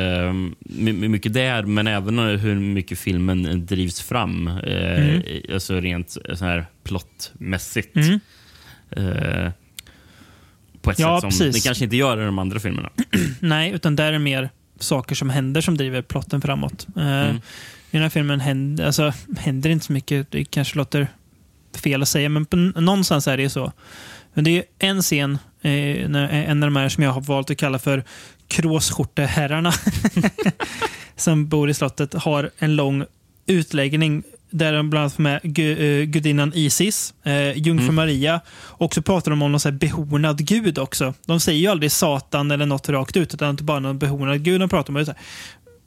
my- 0.60 0.94
my- 0.94 1.08
mycket 1.08 1.34
det 1.34 1.42
är, 1.42 1.64
men 1.64 1.88
även 1.88 2.20
hur 2.20 2.56
mycket 2.56 3.00
filmen 3.00 3.66
drivs 3.66 4.02
fram. 4.02 4.48
I- 4.48 5.46
Alltså 5.54 5.80
rent 5.80 6.10
så 6.34 6.46
här 6.46 6.66
plottmässigt. 6.90 7.96
Mm. 7.96 8.20
Eh, 8.92 9.52
på 10.82 10.92
ett 10.92 11.00
Ja, 11.00 11.22
sätt 11.22 11.22
som 11.22 11.30
precis. 11.46 11.56
det 11.64 11.68
kanske 11.68 11.84
inte 11.84 11.96
gör 11.96 12.22
i 12.22 12.26
de 12.26 12.40
andra 12.40 12.60
filmerna. 12.60 12.90
Nej, 13.40 13.72
utan 13.72 13.96
där 13.96 14.06
är 14.08 14.12
det 14.12 14.20
mer 14.20 14.50
saker 14.80 15.16
som 15.16 15.30
händer 15.30 15.62
som 15.62 15.78
driver 15.78 16.02
plotten 16.02 16.42
framåt. 16.42 16.88
Eh, 16.98 17.04
Mm. 17.30 17.36
I 17.92 17.98
den 17.98 18.02
här 18.02 18.10
filmen 18.10 18.40
händer, 18.40 18.86
alltså, 18.86 19.14
händer 19.38 19.70
inte 19.70 19.86
så 19.86 19.94
mycket. 19.94 20.32
Det 20.32 20.46
kanske 20.46 20.78
låter 20.78 21.08
fel 21.84 22.02
att 22.02 22.08
säga, 22.10 22.30
men 22.30 22.46
på, 22.46 22.56
någonstans 22.58 23.28
är 23.28 23.38
det 23.38 23.44
ju 23.44 23.50
så. 23.50 23.72
Men 24.34 24.44
det 24.44 24.52
är 24.58 24.64
en 24.80 25.02
scen, 25.02 25.38
eh, 25.62 26.10
när, 26.10 26.30
en 26.30 26.64
av 26.64 26.68
de 26.68 26.76
här 26.76 26.90
som 26.90 27.04
jag 27.04 27.12
har 27.12 27.22
valt 27.22 27.50
att 27.52 27.58
kalla 27.58 27.80
för 27.80 28.04
kråsskjorteherrarna, 28.48 29.72
som 31.16 31.48
bor 31.48 31.70
i 31.70 31.74
slottet, 31.74 32.14
har 32.14 32.50
en 32.60 32.76
lång 32.76 33.06
utläggning 33.46 34.24
där 34.50 34.74
de 34.74 34.90
bland 34.90 35.02
annat 35.02 35.14
får 35.14 35.24
med 35.24 35.40
eh, 35.44 36.06
gudinnan 36.06 36.52
Isis, 36.56 37.14
eh, 37.24 37.58
jungfru 37.58 37.92
Maria, 37.92 38.42
och 38.62 38.94
så 38.94 39.02
pratar 39.02 39.32
de 39.32 39.42
om 39.42 39.52
någon 39.52 39.60
så 39.60 39.70
här 39.70 39.78
behornad 39.78 40.46
gud 40.46 40.78
också. 40.78 41.14
De 41.26 41.40
säger 41.40 41.60
ju 41.60 41.68
aldrig 41.68 41.92
Satan 41.92 42.52
eller 42.52 42.66
något 42.66 42.90
rakt 42.90 43.18
ut, 43.18 43.34
utan 43.34 43.56
det 43.56 43.62
är 43.62 43.64
bara 43.64 43.80
någon 43.80 44.00
behornad 44.00 44.44
gud 44.44 44.62
de 44.62 44.70
pratar 44.70 44.98
om. 44.98 45.06
Så 45.06 45.12
här, 45.12 45.22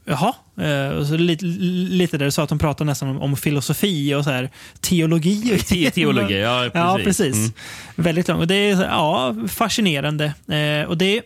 Jaha, 0.04 0.34
eh, 0.60 0.88
och 0.88 1.06
så 1.06 1.16
lite, 1.16 1.44
lite 1.44 2.18
där 2.18 2.24
det 2.24 2.32
sa 2.32 2.42
att 2.42 2.48
de 2.48 2.58
pratar 2.58 2.84
nästan 2.84 3.08
om, 3.08 3.22
om 3.22 3.36
filosofi 3.36 4.14
och 4.14 4.24
så 4.24 4.30
här, 4.30 4.50
teologi. 4.80 5.58
Te- 5.58 5.90
Teologi, 5.90 6.40
ja 6.40 6.60
precis. 6.72 6.74
Ja, 6.74 6.98
precis. 7.04 7.36
Mm. 7.36 7.52
Väldigt 7.96 8.28
lång. 8.28 8.38
Och 8.38 8.46
det 8.46 8.54
är 8.54 8.82
ja, 8.82 9.34
fascinerande. 9.48 10.24
Eh, 10.48 10.88
och 10.88 10.98
det 10.98 11.22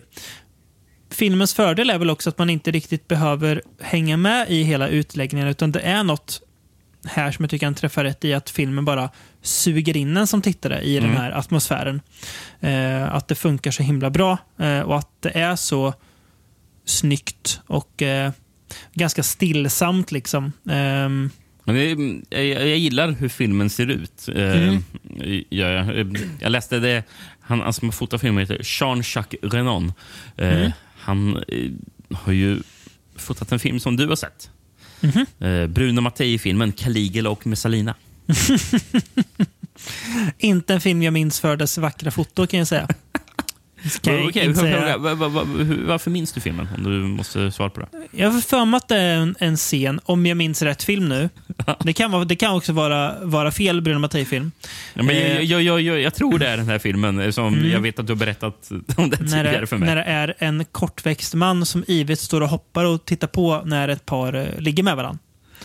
Filmens 1.11 1.55
fördel 1.55 1.90
är 1.90 1.99
väl 1.99 2.11
också 2.11 2.31
att 2.31 2.38
man 2.38 2.51
inte 2.51 2.70
riktigt 2.70 3.09
behöver 3.09 3.62
hänga 3.81 4.16
med 4.16 4.51
i 4.51 4.62
hela 4.62 4.88
utläggningen, 4.88 5.49
utan 5.49 5.72
det 5.72 5.81
är 5.81 6.03
något 6.03 6.40
här 7.06 7.32
som 7.32 7.42
jag 7.42 7.50
tycker 7.50 7.66
han 7.66 7.74
träffar 7.74 8.04
rätt 8.04 8.24
i, 8.24 8.34
att 8.34 8.50
filmen 8.50 8.84
bara 8.84 9.10
suger 9.42 9.96
in 9.96 10.16
en 10.16 10.26
som 10.26 10.42
tittare 10.42 10.80
i 10.80 11.00
den 11.00 11.10
här 11.16 11.30
atmosfären. 11.30 12.00
Eh, 12.60 13.14
att 13.14 13.28
det 13.28 13.34
funkar 13.34 13.70
så 13.70 13.82
himla 13.82 14.10
bra 14.10 14.38
eh, 14.58 14.80
och 14.80 14.98
att 14.98 15.22
det 15.22 15.38
är 15.38 15.56
så 15.56 15.94
snyggt 16.84 17.60
och 17.66 18.02
eh, 18.02 18.30
ganska 18.94 19.22
stillsamt. 19.22 20.12
liksom. 20.12 20.52
Ehm, 20.70 21.30
Men 21.64 22.22
jag, 22.30 22.44
jag 22.46 22.78
gillar 22.78 23.10
hur 23.10 23.28
filmen 23.28 23.70
ser 23.70 23.86
ut. 23.90 24.28
Eh, 24.34 24.52
Mm. 24.68 24.82
gör 25.50 25.70
jag. 25.70 26.18
jag 26.40 26.50
läste 26.52 26.78
det, 26.78 27.04
han, 27.40 27.60
han 27.60 27.72
som 27.72 27.88
har 27.88 27.92
fotat 27.92 28.20
filmen 28.20 28.40
heter 28.40 28.60
Jean-Jacques 28.62 29.38
Renon. 29.42 29.92
Eh, 30.36 30.56
Mm. 30.56 30.70
Han 30.98 31.36
eh, 31.48 31.70
har 32.16 32.32
ju 32.32 32.58
fotat 33.16 33.52
en 33.52 33.58
film 33.58 33.80
som 33.80 33.96
du 33.96 34.06
har 34.08 34.16
sett. 34.16 34.50
Mhm. 35.00 35.26
Eh, 35.40 35.66
Bruno 35.66 36.00
Mattei-filmen 36.00 36.72
Caligula 36.72 37.30
och 37.30 37.46
Messalina. 37.46 37.94
inte 40.38 40.74
en 40.74 40.80
film 40.80 41.02
jag 41.02 41.12
minns 41.12 41.40
för 41.40 41.56
dess 41.56 41.78
vackra 41.78 42.11
foto 42.11 42.46
kan 42.46 42.59
jag 42.59 42.68
säga. 42.68 42.88
Okej, 43.84 44.44
inte 44.44 44.60
fråga, 44.60 44.72
säga. 44.82 44.98
va- 44.98 45.14
va- 45.14 45.28
va- 45.28 45.44
hur- 45.44 45.84
varför 45.86 46.10
minns 46.10 46.32
du 46.32 46.40
filmen? 46.40 46.68
Om 46.76 46.82
du 46.84 46.90
måste 46.90 47.50
svara 47.52 47.70
på 47.70 47.80
det. 47.80 47.86
Jag 48.10 48.30
har 48.30 48.40
för 48.40 48.64
mig 48.64 48.78
att 48.78 48.88
det 48.88 48.96
är 48.96 49.16
en, 49.16 49.34
en 49.38 49.56
scen, 49.56 50.00
om 50.04 50.26
jag 50.26 50.36
minns 50.36 50.62
rätt 50.62 50.82
film 50.82 51.08
nu. 51.08 51.28
Det 51.80 51.92
kan, 51.92 52.10
vara, 52.10 52.24
det 52.24 52.36
kan 52.36 52.54
också 52.54 52.72
vara, 52.72 53.14
vara 53.22 53.50
fel 53.50 53.80
Bruno 53.80 53.98
Mattei-film. 53.98 54.52
Ja, 54.94 55.02
men 55.02 55.16
Eh. 55.16 55.40
jag, 55.40 55.62
jag, 55.62 55.80
jag, 55.80 56.00
jag, 56.00 56.14
tror 56.14 56.38
det 56.38 56.48
är 56.48 56.56
den 56.56 56.68
här 56.68 56.78
filmen. 56.78 57.18
eh, 57.20 57.30
Som 57.30 57.68
Jag 57.70 57.80
vet 57.80 57.98
att 57.98 58.06
du 58.06 58.12
har 58.12 58.18
berättat 58.18 58.70
om 58.96 59.10
det 59.10 59.20
När 59.20 59.26
tidigare 59.26 59.60
det, 59.60 59.66
för 59.66 59.76
mig. 59.76 59.86
när 59.88 59.96
det 59.96 60.02
är 60.02 60.34
en 60.38 60.64
kortväxt 60.64 61.34
man 61.34 61.66
som 61.66 61.84
ivrigt 61.86 62.20
står 62.20 62.40
och 62.40 62.48
hoppar 62.48 62.84
och 62.84 63.04
tittar 63.04 63.26
på 63.28 63.62
när 63.64 63.88
ett 63.88 64.06
par 64.06 64.34
eh, 64.34 64.58
ligger 64.60 64.82
med 64.82 64.96
varandra. 64.96 65.18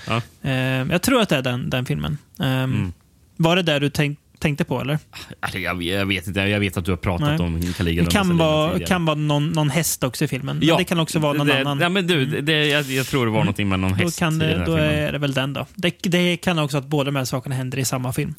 Ja. 0.08 0.22
Eh, 0.42 0.52
jag 0.92 1.02
tror 1.02 1.22
att 1.22 1.30
det 1.30 1.36
är 1.36 1.42
den, 1.42 1.70
den 1.70 1.86
filmen. 1.86 2.18
Ehm, 2.40 2.94
Var 3.38 3.56
det 3.56 3.62
där 3.62 3.80
du 3.80 3.90
tänk, 3.90 4.20
tänkte 4.42 4.64
på 4.66 4.82
eller? 4.82 5.00
Alltså, 5.40 5.60
jag, 5.60 5.84
jag 5.84 6.06
vet 6.06 6.28
inte. 6.28 6.40
Jag 6.40 6.60
vet 6.60 6.78
att 6.78 6.86
du 6.86 6.92
har 6.92 6.98
pratat 6.98 7.28
Nej. 7.28 7.40
om 7.40 7.74
Caligula 7.74 8.06
Det 8.06 8.12
kan 8.12 8.38
vara, 8.38 8.80
kan 8.80 9.06
vara 9.06 9.16
någon, 9.16 9.50
någon 9.50 9.70
häst 9.70 10.04
också 10.04 10.26
i 10.26 10.28
filmen. 10.28 10.58
Men 10.58 10.78
det 10.78 10.84
kan 10.84 11.00
också 11.00 11.20
vara 11.20 11.34
någon 11.34 11.48
det, 11.48 11.62
annan. 11.62 11.78
Nej, 11.78 11.90
men 11.90 12.08
du, 12.08 12.26
det, 12.26 12.42
det, 12.42 12.68
jag, 12.68 12.86
jag 12.86 13.08
tror 13.08 13.26
det 13.26 13.32
var 13.32 13.40
någonting 13.40 13.70
med 13.70 13.80
någon 13.80 13.92
Då, 13.92 13.98
häst 13.98 14.20
kan 14.20 14.42
i 14.42 14.46
den 14.46 14.60
det, 14.60 14.66
då 14.66 14.66
filmen. 14.66 14.84
är 14.96 15.12
det 15.12 15.18
väl 15.18 15.34
den 15.34 15.54
då. 15.54 15.66
Det, 15.76 15.96
det 16.04 16.38
kan 16.38 16.60
också 16.60 16.78
att 16.78 16.88
båda 16.88 17.12
de 17.12 17.16
här 17.16 17.26
sakerna 17.26 17.56
händer 17.56 17.78
i 17.78 17.86
samma 17.86 18.14
film. 18.14 18.36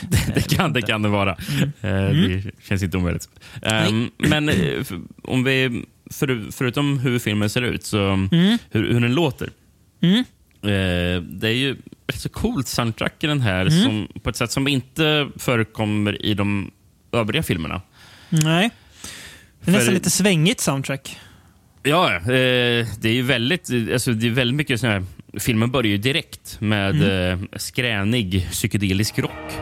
Det 0.34 0.56
kan 0.56 0.72
det, 0.72 0.82
kan 0.82 1.02
det 1.02 1.08
vara. 1.08 1.36
Mm. 1.50 1.70
Eh, 1.80 2.28
Det 2.44 2.50
känns 2.68 2.82
inte 2.82 2.96
omöjligt. 2.96 3.28
Ehm, 3.62 4.10
men 4.16 4.48
eh, 4.48 4.84
om 5.22 5.44
vi, 5.44 5.84
för, 6.10 6.52
förutom 6.52 6.98
hur 6.98 7.18
filmen 7.18 7.50
ser 7.50 7.62
ut, 7.62 7.84
så 7.84 8.28
hur, 8.70 8.92
hur 8.92 9.00
den 9.00 9.14
låter. 9.14 9.50
Mm. 10.02 10.18
Eh, 10.62 11.22
det 11.22 11.48
är 11.48 11.54
ju 11.54 11.76
rätt 12.06 12.20
så 12.20 12.28
coolt 12.28 12.68
soundtrack 12.68 13.24
i 13.24 13.26
den 13.26 13.40
här, 13.40 13.66
Mm. 13.66 13.82
som, 13.82 14.08
på 14.22 14.30
ett 14.30 14.36
sätt 14.36 14.50
som 14.52 14.68
inte 14.68 15.28
förekommer 15.36 16.22
i 16.26 16.34
de 16.34 16.70
övriga 17.12 17.42
filmerna. 17.42 17.82
Nej. 18.28 18.70
Det 19.60 19.70
är 19.70 19.72
nästan 19.72 19.86
För- 19.86 19.92
lite 19.92 20.10
svängigt 20.10 20.60
soundtrack. 20.60 21.18
Ja, 21.82 22.14
eh, 22.16 22.22
det 23.00 23.04
är 23.04 23.12
ju 23.12 23.22
väldigt, 23.22 23.70
alltså, 23.92 24.12
det 24.12 24.26
är 24.26 24.30
väldigt 24.30 24.56
mycket 24.56 24.80
sån 24.80 24.90
här, 24.90 25.04
filmen 25.38 25.70
börjar 25.70 25.90
ju 25.90 25.98
direkt 25.98 26.60
med 26.60 26.94
Mm. 27.02 27.40
eh, 27.52 27.58
skränig 27.58 28.48
psykedelisk 28.50 29.18
rock. 29.18 29.52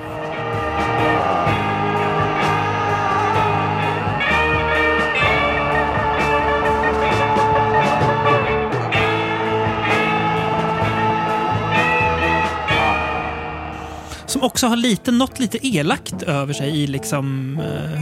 Som 14.34 14.42
också 14.42 14.66
har 14.66 14.76
lite, 14.76 15.12
något 15.12 15.40
lite 15.40 15.66
elakt 15.66 16.22
över 16.22 16.52
sig 16.52 16.82
i 16.82 16.86
liksom 16.86 17.58
eh, 17.60 18.00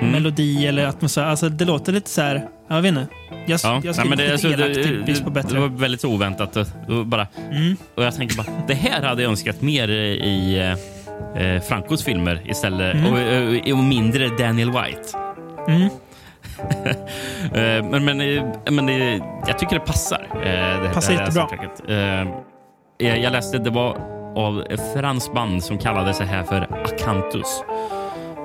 Mm. 0.00 0.12
melodi 0.12 0.66
eller 0.66 0.86
atmosfär. 0.86 1.24
Alltså 1.24 1.48
det 1.48 1.64
låter 1.64 1.92
lite 1.92 2.10
så 2.10 2.22
här, 2.22 2.48
jag 2.68 2.82
vet 2.82 2.88
inte. 2.88 3.06
Jag, 3.46 3.60
Ja, 3.62 3.80
jag 3.84 3.96
det, 4.10 4.16
det, 4.16 4.32
alltså, 4.32 4.48
elakt 4.48 4.74
det, 4.74 4.82
på 5.22 5.28
det, 5.28 5.30
bättre. 5.30 5.54
det 5.54 5.60
var 5.60 5.68
väldigt 5.68 6.04
oväntat. 6.04 6.56
Och, 6.56 7.06
bara, 7.06 7.26
Mm. 7.50 7.76
och 7.94 8.04
jag 8.04 8.14
tänkte 8.16 8.36
bara, 8.36 8.46
det 8.66 8.74
här 8.74 9.02
hade 9.02 9.22
jag 9.22 9.30
önskat 9.30 9.62
mer 9.62 9.88
i 9.88 10.58
eh, 11.36 11.60
Francos 11.62 12.04
filmer 12.04 12.42
istället. 12.50 12.94
Mm. 12.94 13.06
Och, 13.12 13.18
och, 13.72 13.78
och 13.78 13.84
mindre 13.84 14.28
Daniel 14.28 14.70
White. 14.70 15.18
Mm. 15.68 15.88
Eh, 17.54 17.84
men 17.90 18.04
men, 18.04 18.20
eh, 18.20 18.42
men 18.70 18.88
eh, 18.88 19.22
jag 19.46 19.58
tycker 19.58 19.74
det 19.78 19.84
passar. 19.86 20.26
eh, 20.34 20.82
Det, 20.82 20.90
Passar 20.94 21.12
det 21.14 21.20
jättebra. 21.20 22.26
Eh, 23.00 23.16
jag 23.22 23.32
läste 23.32 23.58
det 23.58 23.70
var 23.70 24.17
av 24.38 24.60
ett 24.70 24.92
franskt 24.94 25.34
band 25.34 25.64
som 25.64 25.78
kallade 25.78 26.14
sig 26.14 26.26
här 26.26 26.44
för 26.44 26.84
Acanthus. 26.84 27.62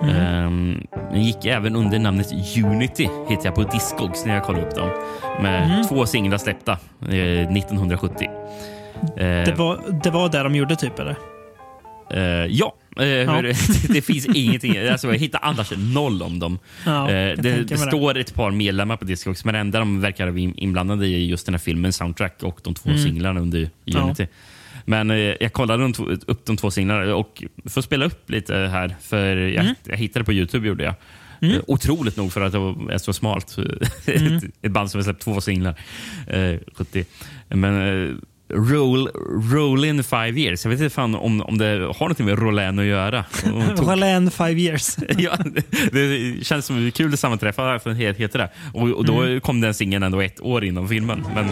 Mm. 0.03 0.87
Den 1.11 1.23
gick 1.23 1.45
även 1.45 1.75
under 1.75 1.99
namnet 1.99 2.27
Unity, 2.63 3.09
hittade 3.29 3.47
jag 3.47 3.55
på 3.55 3.63
Discogs 3.63 4.25
när 4.25 4.33
jag 4.33 4.43
kollade 4.43 4.65
upp 4.67 4.75
dem. 4.75 4.89
Med 5.41 5.65
Mm. 5.71 5.83
två 5.87 6.05
singlar 6.05 6.37
släppta 6.37 6.71
eh, 7.01 7.07
1970. 7.51 8.29
Eh, 9.17 9.25
Det, 9.25 9.53
var, 9.57 9.99
det 10.03 10.09
var 10.09 10.29
det 10.29 10.43
de 10.43 10.55
gjorde 10.55 10.75
typ 10.75 10.99
eller? 10.99 11.15
eh, 12.13 12.19
ja, 12.49 12.75
eh, 12.97 13.03
hur- 13.03 13.87
det 13.93 14.01
finns 14.01 14.25
ingenting. 14.25 14.77
Alltså, 14.87 15.07
jag 15.07 15.17
hittar 15.17 15.39
annars 15.43 15.71
noll 15.77 16.21
om 16.23 16.39
dem. 16.39 16.59
Ja, 16.85 17.11
jag 17.11 17.37
det 17.43 17.63
det 17.63 17.77
står 17.77 18.17
ett 18.17 18.33
par 18.33 18.51
medlemmar 18.51 18.97
på 18.97 19.05
Discogs, 19.05 19.45
men 19.45 19.53
det 19.53 19.59
enda 19.59 19.79
de 19.79 20.01
verkar 20.01 20.27
vara 20.27 20.39
in- 20.39 20.57
inblandade 20.57 21.07
i 21.07 21.13
är 21.13 21.19
just 21.19 21.45
den 21.45 21.53
här 21.55 21.59
filmen, 21.59 21.93
soundtrack 21.93 22.43
och 22.43 22.59
de 22.63 22.73
två 22.73 22.89
Mm. 22.89 23.01
singlarna 23.03 23.39
under 23.39 23.69
Unity. 23.95 24.27
Men 24.85 25.11
eh, 25.11 25.17
jag 25.17 25.53
kollade 25.53 25.83
de 25.83 26.17
upp 26.27 26.45
de 26.45 26.57
två 26.57 26.71
singlarna 26.71 27.15
och 27.15 27.43
får 27.65 27.81
spela 27.81 28.05
upp 28.05 28.29
lite 28.29 28.55
här, 28.55 28.95
för 29.01 29.35
jag, 29.35 29.63
Mm. 29.63 29.75
jag 29.83 29.97
hittade 29.97 30.25
på 30.25 30.33
Youtube. 30.33 30.67
gjorde 30.67 30.83
jag. 30.83 30.95
Eh, 31.51 31.59
Otroligt 31.67 32.17
nog 32.17 32.33
för 32.33 32.41
att 32.41 32.51
det 32.51 32.59
var 32.59 32.91
är 32.91 32.97
så 32.97 33.13
smalt. 33.13 33.55
Mm. 34.07 34.39
ett, 34.61 34.71
band 34.71 34.91
som 34.91 34.97
har 34.99 35.03
släppt 35.03 35.21
två 35.21 35.41
singlar. 35.41 35.75
Eh, 36.27 36.55
70. 36.75 37.05
Men 37.49 38.03
eh, 38.09 38.15
Roll, 38.49 39.09
roll 39.53 39.85
in 39.85 40.03
five 40.03 40.39
years. 40.41 40.65
Jag 40.65 40.69
vet 40.71 40.79
inte 40.81 40.95
fan 40.95 41.15
om, 41.15 41.41
om 41.41 41.57
det 41.57 41.65
har 41.65 41.99
någonting 41.99 42.25
med 42.25 42.39
Rollin 42.39 42.79
att 42.79 42.85
göra. 42.85 43.25
Tog- 43.43 43.79
Roland 43.89 44.33
five 44.33 44.61
years. 44.61 44.97
ja, 45.17 45.37
det, 45.91 46.45
känns 46.45 46.65
som 46.65 46.87
ett 46.87 46.93
kul 46.93 47.13
att 47.13 47.19
sammanträffa 47.19 47.79
för 47.79 47.89
det 47.89 47.95
heter 48.19 48.39
det. 48.39 48.49
Och, 48.73 48.89
och 48.89 49.05
då 49.05 49.39
kom 49.39 49.61
den 49.61 49.73
singeln 49.73 50.03
ändå 50.03 50.21
ett 50.21 50.41
år 50.41 50.63
innan 50.63 50.87
filmen. 50.87 51.23
Men, 51.35 51.49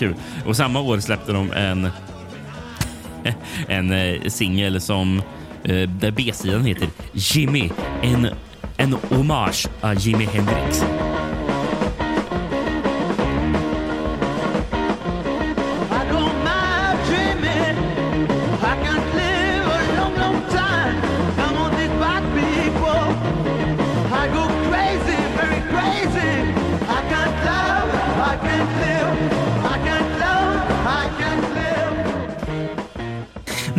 Kul. 0.00 0.14
Och 0.46 0.56
samma 0.56 0.80
år 0.80 1.00
släppte 1.00 1.32
de 1.32 1.52
en, 1.52 1.88
en 3.68 3.92
eh, 3.92 4.22
singel 4.28 4.80
som 4.80 5.22
eh, 5.64 5.88
där 5.88 6.10
B-sidan 6.10 6.64
heter 6.64 6.88
Jimmy. 7.12 7.70
En, 8.02 8.28
en 8.76 8.92
hommage 8.92 9.68
av 9.80 9.94
Jimi 9.94 10.24
Hendrix. 10.24 10.84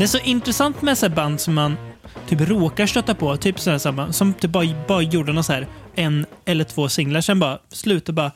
Det 0.01 0.05
är 0.05 0.07
så 0.07 0.19
intressant 0.19 0.81
med 0.81 0.97
så 0.97 1.07
här 1.07 1.15
band 1.15 1.39
som 1.41 1.53
man 1.53 1.77
typ 2.27 2.41
råkar 2.41 2.85
stöta 2.85 3.15
på. 3.15 3.37
Typ 3.37 3.59
så 3.59 3.71
här, 3.71 3.77
samma, 3.77 4.13
som 4.13 4.33
typ 4.33 4.51
bara, 4.51 4.65
bara 4.87 5.01
gjorde 5.01 5.33
någon 5.33 5.43
så 5.43 5.53
här, 5.53 5.67
en 5.95 6.25
eller 6.45 6.63
två 6.63 6.89
singlar, 6.89 7.21
sen 7.21 7.39
bara 7.39 7.59
slutar 7.69 8.13
bara 8.13 8.31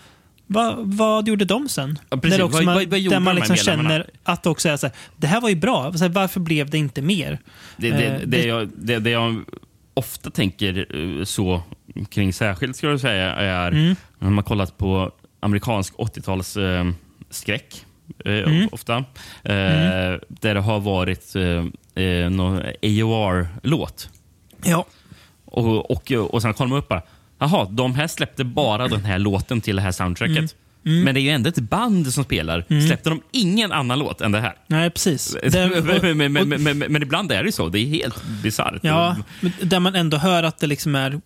Va, 0.47 0.75
vad 0.79 1.27
gjorde 1.27 1.45
de 1.45 1.69
sen? 1.69 1.99
Ja, 2.09 2.17
precis. 2.17 2.37
Där, 2.37 2.43
också 2.45 2.57
Vad- 2.57 2.65
man, 2.65 2.75
vad- 2.75 2.87
vad 2.87 2.99
gjorde 2.99 3.15
där 3.15 3.19
man 3.19 3.35
liksom 3.35 3.55
känner 3.55 4.05
att 4.23 4.43
det 4.43 4.49
också 4.49 4.69
är 4.69 4.77
så 4.77 4.87
här, 4.87 4.95
det 5.17 5.27
här 5.27 5.41
var 5.41 5.49
ju 5.49 5.55
bra. 5.55 5.93
Så 5.93 5.99
här, 6.03 6.09
varför 6.09 6.39
blev 6.39 6.69
det 6.69 6.77
inte 6.77 7.01
mer? 7.01 7.39
Det, 7.77 7.91
det, 7.91 8.05
Eh, 8.05 8.19
det, 8.19 8.25
det- 8.25 8.45
jag, 8.47 8.69
det, 8.77 8.99
det 8.99 9.09
jag 9.09 9.41
ofta 9.93 10.29
tänker 10.31 10.85
eh, 11.19 11.23
så 11.23 11.61
kring 12.09 12.33
särskilt 12.33 12.75
ska 12.75 12.87
jag 12.87 12.99
säga 12.99 13.33
är 13.35 13.71
Mm. 13.71 13.95
när 14.19 14.29
man 14.29 14.43
kollat 14.43 14.77
på 14.77 15.11
amerikansk 15.39 15.93
80-tals 15.93 16.57
eh, 16.57 16.85
skräck. 17.29 17.85
Eh, 18.25 18.31
Mm. 18.33 18.69
Ofta. 18.71 18.95
Eh, 18.97 19.03
Där 20.27 20.53
det 20.53 20.59
har 20.59 20.79
varit 20.79 21.35
eh, 21.35 22.03
eh, 22.03 22.29
någon 22.29 22.61
AOR-låt. 22.83 24.09
Ja. 24.63 24.85
Och, 25.45 25.91
och, 25.91 26.11
och 26.11 26.41
sen 26.41 26.53
kollar 26.53 26.69
man 26.69 26.79
upp 26.79 26.87
bara. 26.87 27.01
Jaha, 27.39 27.67
de 27.69 27.95
här 27.95 28.07
släppte 28.07 28.43
bara 28.43 28.87
den 28.87 29.05
här 29.05 29.19
låten 29.19 29.61
till 29.61 29.75
det 29.75 29.81
här 29.81 29.91
soundtracket. 29.91 30.55
Mm. 30.85 31.03
Men 31.03 31.13
det 31.15 31.19
är 31.19 31.21
ju 31.21 31.29
ändå 31.29 31.49
ett 31.49 31.59
band 31.59 32.13
som 32.13 32.23
spelar. 32.23 32.65
Släppte 32.87 33.09
de 33.09 33.21
ingen 33.31 33.71
annan 33.71 33.99
låt 33.99 34.21
än 34.21 34.31
det 34.31 34.39
här? 34.39 34.55
Nej, 34.67 34.89
precis. 34.89 35.37
Men, 36.15 36.33
men, 36.33 36.49
men, 36.49 36.77
men, 36.79 37.01
ibland 37.03 37.31
är 37.31 37.43
det 37.43 37.51
så. 37.51 37.69
Det 37.69 37.79
är 37.79 37.85
helt 37.85 38.23
bisarrt. 38.43 38.79
Ja, 38.81 39.15
där 39.61 39.79
man 39.79 39.95
ändå 39.95 40.17
hör 40.17 40.43
att 40.43 40.57
det 40.59 40.67
liksom 40.67 40.95
är 40.95 41.21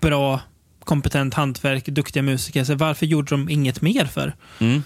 bra, 0.00 0.40
kompetent 0.84 1.34
hantverk, 1.34 1.86
duktiga 1.86 2.22
musiker. 2.22 2.64
Så 2.64 2.74
varför 2.74 3.06
gjorde 3.06 3.30
de 3.30 3.48
inget 3.48 3.80
mer 3.82 4.04
för? 4.04 4.34
Mm. 4.58 4.82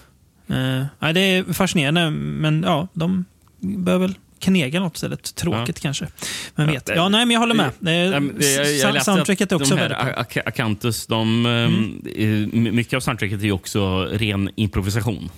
Eh, 0.49 1.13
det 1.13 1.19
är 1.21 1.53
fascinerande, 1.53 2.09
men 2.11 2.63
ja, 2.63 2.87
de 2.93 3.25
bör 3.59 3.97
väl 3.97 4.13
knega 4.39 4.79
något 4.79 4.95
istället. 4.95 5.35
Tråkigt 5.35 5.79
kanske. 5.79 6.07
Men 6.55 6.67
Ja, 6.67 6.73
vet. 6.73 6.85
det- 6.85 6.95
Ja, 6.95 7.09
nej, 7.09 7.25
men 7.25 7.33
jag 7.33 7.39
håller 7.39 7.55
med. 7.55 7.71
Det- 7.79 7.93
jag- 7.93 8.93
jag 8.95 9.05
soundtracket 9.05 9.51
är 9.51 9.55
också 9.55 9.75
de 9.75 9.81
här 9.81 9.89
väldigt 10.15 10.47
Acanthus, 10.47 11.07
de, 11.07 11.45
Mm. 11.45 12.01
eh, 12.15 12.59
my- 12.59 12.71
mycket 12.71 12.93
av 12.93 12.99
soundtracket 12.99 13.43
är 13.43 13.51
också 13.51 14.05
ren 14.05 14.49
improvisation. 14.55 15.29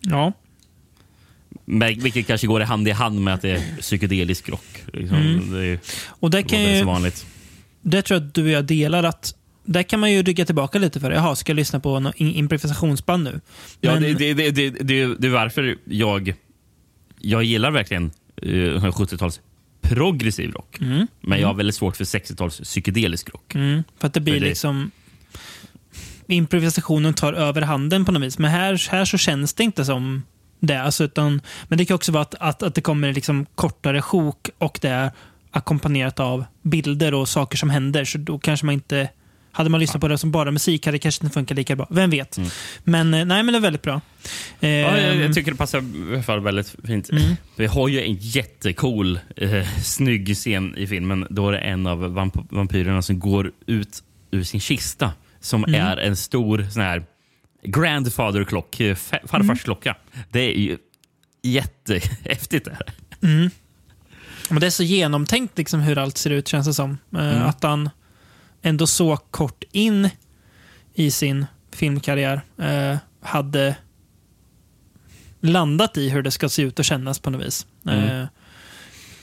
Ja. 0.00 0.32
Men- 1.64 2.00
Vilket 2.00 2.26
kanske 2.26 2.46
går 2.46 2.62
i 2.62 2.64
hand 2.64 2.88
i 2.88 2.90
hand 2.90 3.20
med 3.20 3.34
att 3.34 3.42
det 3.42 3.50
är 3.50 3.76
psykedelisk 3.80 4.48
rock. 4.48 4.84
Liksom. 4.92 5.16
Mm. 5.16 5.52
Det 5.52 5.64
är 5.66 5.78
Och 6.08 6.30
kan 6.42 6.58
det 6.60 6.66
är 6.70 6.76
ju, 6.78 6.84
vanligt. 6.84 7.26
det 7.82 8.02
tror 8.02 8.20
jag 8.20 8.26
att 8.28 8.34
du 8.34 8.42
och 8.42 8.48
jag 8.50 8.64
delar 8.64 9.02
att 9.04 9.34
där 9.68 9.82
kan 9.82 10.00
man 10.00 10.12
ju 10.12 10.22
rygga 10.22 10.44
tillbaka 10.46 10.78
lite 10.78 11.00
för. 11.00 11.10
Jaha, 11.10 11.36
ska 11.36 11.50
jag 11.50 11.56
lyssna 11.56 11.80
på 11.80 12.00
något 12.00 12.14
in- 12.16 12.34
improvisationsband 12.34 13.24
nu? 13.24 13.40
Ja, 13.80 13.92
Men- 13.92 14.02
det, 14.02 14.14
det, 14.14 14.34
det, 14.34 14.50
det, 14.50 14.70
det, 14.70 15.14
det 15.18 15.26
är 15.26 15.30
varför 15.30 15.78
jag, 15.84 16.34
jag 17.20 17.44
gillar 17.44 17.70
verkligen 17.70 18.10
eh, 18.42 18.48
70-tals 18.48 19.40
progressiv 19.80 20.50
rock. 20.52 20.78
Men 21.20 21.40
jag 21.40 21.48
har 21.48 21.54
väldigt 21.54 21.74
svårt 21.74 21.96
för 21.96 22.04
60-tals 22.04 22.60
psykedelisk 22.60 23.28
rock. 23.30 23.54
Mm, 23.54 23.82
för 23.98 24.06
att 24.06 24.14
det 24.14 24.20
blir 24.20 24.40
det- 24.40 24.46
liksom... 24.48 24.90
Improvisationen 26.26 27.14
tar 27.14 27.32
över 27.32 27.62
handen 27.62 28.04
på 28.04 28.12
något 28.12 28.22
vis. 28.22 28.38
Men 28.38 28.50
här, 28.50 28.90
här 28.90 29.04
så 29.04 29.18
känns 29.18 29.54
det 29.54 29.64
inte 29.64 29.84
som 29.84 30.22
det. 30.60 30.82
Alltså, 30.82 31.04
utan, 31.04 31.40
men 31.68 31.78
det 31.78 31.84
kan 31.84 31.94
också 31.94 32.12
vara 32.12 32.22
att, 32.22 32.34
att, 32.34 32.62
att 32.62 32.74
det 32.74 32.80
kommer 32.80 33.12
liksom 33.12 33.46
kortare 33.54 34.02
sjok 34.02 34.50
och 34.58 34.78
det 34.82 34.88
är 34.88 35.10
ackompanjerat 35.50 36.20
av 36.20 36.44
bilder 36.62 37.14
och 37.14 37.28
saker 37.28 37.56
som 37.58 37.70
händer. 37.70 38.04
Så 38.04 38.18
då 38.18 38.38
kanske 38.38 38.66
man 38.66 38.72
inte... 38.72 39.08
Hade 39.52 39.70
man 39.70 39.80
lyssnat 39.80 40.00
på 40.00 40.08
det 40.08 40.18
som 40.18 40.30
bara 40.30 40.50
musik 40.50 40.86
hade 40.86 40.94
det 40.94 40.98
kanske 40.98 41.24
inte 41.24 41.34
funkat 41.34 41.56
lika 41.56 41.76
bra. 41.76 41.86
Vem 41.90 42.10
vet? 42.10 42.38
Men 42.84 43.14
eh, 43.14 43.24
nej, 43.24 43.42
men 43.42 43.46
det 43.46 43.58
är 43.58 43.60
väldigt 43.60 43.82
bra. 43.82 44.00
Ja, 44.60 44.68
jag, 44.68 45.12
Ehm, 45.14 45.20
jag 45.20 45.34
tycker 45.34 45.50
det 45.50 45.56
passar 45.56 45.78
i 45.78 46.12
alla 46.14 46.22
fall 46.22 46.40
väldigt 46.40 46.74
fint. 46.84 47.10
Mm. 47.10 47.36
Vi 47.56 47.66
har 47.66 47.88
ju 47.88 48.02
en 48.02 48.14
jättecool, 48.20 49.20
eh, 49.36 49.68
snygg 49.82 50.34
scen 50.36 50.74
i 50.76 50.86
filmen. 50.86 51.26
Då 51.30 51.48
är 51.48 51.52
det 51.52 51.58
en 51.58 51.86
av 51.86 51.98
vamp 52.14 52.34
vampyrerna 52.50 53.02
som 53.02 53.18
går 53.18 53.52
ut 53.66 54.02
ur 54.30 54.42
sin 54.42 54.60
kista 54.60 55.12
som 55.40 55.64
Mm. 55.64 55.80
är 55.86 55.96
en 55.96 56.16
stor 56.16 56.66
sån 56.70 56.82
här 56.82 57.02
grandfather-klock, 57.64 58.80
eh, 58.80 58.94
fa- 58.94 59.16
Mm. 59.16 59.28
farfars 59.28 59.62
klocka. 59.64 59.96
Det 60.30 60.40
är 60.40 60.58
ju 60.58 60.76
jättehäftigt. 61.42 62.64
Det 62.64 62.70
här. 62.72 62.94
Men 64.50 64.60
det 64.60 64.66
är 64.66 64.70
så 64.70 64.82
genomtänkt 64.82 65.58
liksom 65.58 65.80
hur 65.80 65.98
allt 65.98 66.18
ser 66.18 66.30
ut 66.30 66.48
känns 66.48 66.66
det 66.66 66.74
som. 66.74 66.90
Eh, 67.14 67.18
Mm. 67.36 67.42
Att 67.42 67.62
han 67.62 67.90
ändå 68.62 68.86
så 68.86 69.16
kort 69.16 69.64
in 69.72 70.10
i 70.94 71.10
sin 71.10 71.46
filmkarriär 71.72 72.40
eh, 72.58 72.96
hade 73.20 73.76
landat 75.40 75.96
i 75.96 76.08
hur 76.08 76.22
det 76.22 76.30
ska 76.30 76.48
se 76.48 76.62
ut 76.62 76.78
och 76.78 76.84
kännas 76.84 77.18
på 77.18 77.30
något 77.30 77.46
vis. 77.46 77.66
Mm. 77.86 78.04
Eh, 78.04 78.26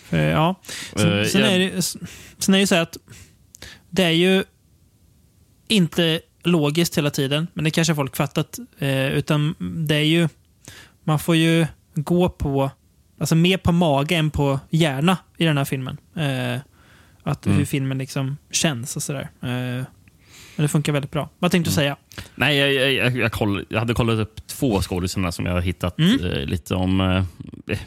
för, 0.04 0.18
ja. 0.18 0.56
Sen, 0.96 1.44
är 1.44 1.60
det, 1.60 1.82
sen 2.40 2.54
är 2.54 2.58
det 2.58 2.60
ju 2.60 2.68
så 2.68 2.76
att 2.76 2.98
det 3.90 4.04
är 4.04 4.10
ju 4.10 4.44
inte 5.68 6.22
logiskt 6.44 6.98
hela 6.98 7.10
tiden, 7.10 7.48
men 7.54 7.64
det 7.64 7.72
kanske 7.72 7.96
folk 7.96 8.16
fattat. 8.16 8.60
Eh, 8.80 9.08
utan 9.08 9.56
det 9.88 9.96
är 9.96 10.06
ju, 10.06 10.30
man 11.04 11.20
får 11.20 11.36
ju 11.36 11.68
gå 11.96 12.30
på, 12.30 12.72
alltså 13.20 13.36
mer 13.36 13.58
på 13.58 13.72
mage 13.72 14.16
än 14.16 14.32
på 14.32 14.60
hjärna 14.70 15.18
i 15.38 15.46
den 15.46 15.58
här 15.58 15.66
filmen. 15.66 15.98
Eh, 16.16 16.62
att 17.26 17.46
Mm. 17.46 17.58
hur 17.58 17.66
filmen 17.66 17.98
liksom 17.98 18.38
känns 18.52 18.96
och 18.96 19.04
sådär. 19.04 19.30
Eh, 19.42 19.84
men 20.58 20.64
det 20.64 20.68
funkar 20.68 20.94
väldigt 20.94 21.12
bra. 21.12 21.30
Vad 21.40 21.52
tänkte 21.52 21.70
du 21.72 21.74
säga? 21.76 21.96
Nej, 22.36 22.58
jag, 22.58 22.74
jag, 22.74 22.94
jag, 22.94 23.18
jag, 23.18 23.32
koll, 23.32 23.66
jag 23.70 23.80
hade 23.80 23.94
kollat 23.94 24.20
upp 24.20 24.48
två 24.48 24.82
skådisarna 24.82 25.32
som 25.32 25.46
jag 25.46 25.54
har 25.54 25.62
hittat 25.62 26.00
Mm. 26.00 26.26
eh, 26.26 26.46
lite 26.46 26.76
om. 26.76 27.02
Eh, 27.02 27.78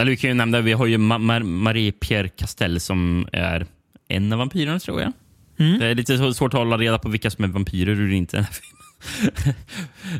eller 0.00 0.10
vi 0.10 0.16
kan 0.16 0.30
ju 0.30 0.34
nämna, 0.34 0.60
vi 0.60 0.72
har 0.72 0.86
ju 0.86 0.98
Ma 0.98 1.18
Mar 1.18 1.40
Marie-Pierre 1.40 2.28
Castell 2.28 2.80
som 2.80 3.26
är 3.32 3.66
en 4.08 4.32
av 4.32 4.38
vampyrerna 4.38 4.78
tror 4.78 5.00
jag. 5.00 5.12
Mm. 5.58 5.78
Det 5.78 5.86
är 5.86 5.94
lite 5.94 6.34
svårt 6.34 6.54
att 6.54 6.58
hålla 6.58 6.76
reda 6.78 6.98
på 6.98 7.08
vilka 7.08 7.30
som 7.30 7.44
är 7.44 7.48
vampyrer 7.48 8.00
och 8.08 8.12
inte 8.12 8.36
i 8.36 8.38
den 8.38 8.44
här 8.44 8.52
filmen. 8.52 8.81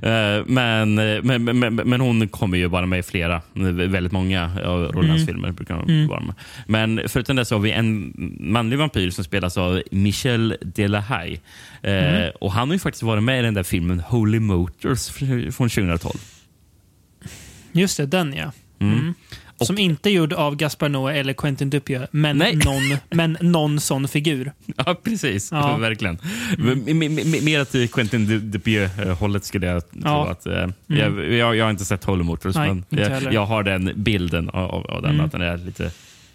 Eh, 0.03 0.45
men, 0.47 0.95
men, 0.95 1.59
men, 1.59 1.75
men 1.75 2.01
hon 2.01 2.29
kommer 2.29 2.59
ju 2.59 2.67
vara 2.67 2.87
med 2.87 2.99
i 2.99 3.03
flera, 3.03 3.43
väldigt 3.89 4.13
många 4.13 4.45
av 4.45 4.83
Rolands 4.93 5.23
Mm. 5.23 5.27
filmer. 5.27 5.51
brukar 5.53 5.75
hon 5.75 5.91
Mm. 5.91 6.09
vara 6.09 6.21
med. 6.21 6.35
Men 6.67 7.01
förutom 7.09 7.37
det 7.37 7.45
så 7.45 7.55
har 7.55 7.61
vi 7.61 7.71
en 7.71 8.13
manlig 8.41 8.79
vampyr 8.79 9.11
som 9.11 9.25
spelas 9.25 9.57
av 9.59 9.83
Michel 9.91 10.57
Delahaye. 10.61 11.41
Eh, 11.83 11.93
Mm. 11.93 12.31
Och 12.41 12.53
han 12.53 12.69
har 12.69 12.75
ju 12.75 12.79
faktiskt 12.79 13.03
varit 13.03 13.23
med 13.23 13.39
i 13.39 13.43
den 13.43 13.55
där 13.55 13.63
filmen 13.63 14.01
Holy 14.01 14.39
Motors 14.41 15.09
från 15.09 15.69
2012. 15.69 16.15
Just 17.73 17.97
det, 17.97 18.07
den 18.07 18.35
ja. 18.35 18.53
Mm. 18.79 19.15
Mm. 19.63 19.67
Som 19.67 19.79
inte 19.79 20.11
är 20.11 20.13
gjord 20.13 20.33
av 20.33 20.57
Gaspar 20.57 20.89
Noé 20.89 21.19
eller 21.21 21.33
Quentin 21.33 21.71
Dupieux, 21.71 22.09
men 22.11 22.37
Nej. 22.39 22.57
någon, 22.57 22.97
men 23.11 23.37
någon 23.41 23.81
sån 23.81 24.09
figur. 24.09 24.53
Ja, 24.77 24.95
precis. 25.05 25.53
Ja. 25.53 25.69
Mm. 25.69 25.81
Verkligen. 25.81 26.19
Men- 26.59 27.15
Mer 27.45 27.61
att 27.61 27.75
Quentin 27.93 28.27
Du- 28.27 28.39
Dupieux-hållet 28.41 29.45
skulle 29.45 29.67
jag 29.67 29.91
tro. 29.91 30.01
Ja. 30.05 30.31
Att, 30.31 30.47
eh, 30.47 30.67
jag, 30.87 31.33
jag, 31.33 31.57
jag 31.57 31.65
har 31.65 31.71
inte 31.71 31.85
sett 31.85 32.05
Holy 32.05 32.23
Motors, 32.25 32.57
Nej, 32.57 32.69
men 32.69 32.85
jag, 32.89 33.33
jag 33.33 33.47
har 33.47 33.63
den 33.63 33.93
bilden 33.97 34.49
av, 34.51 34.87
av, 34.91 35.03
den, 35.03 35.11
Mm. 35.11 35.27
att 35.27 35.33
den 35.33 35.41
är 35.43 35.57
lite 35.57 35.91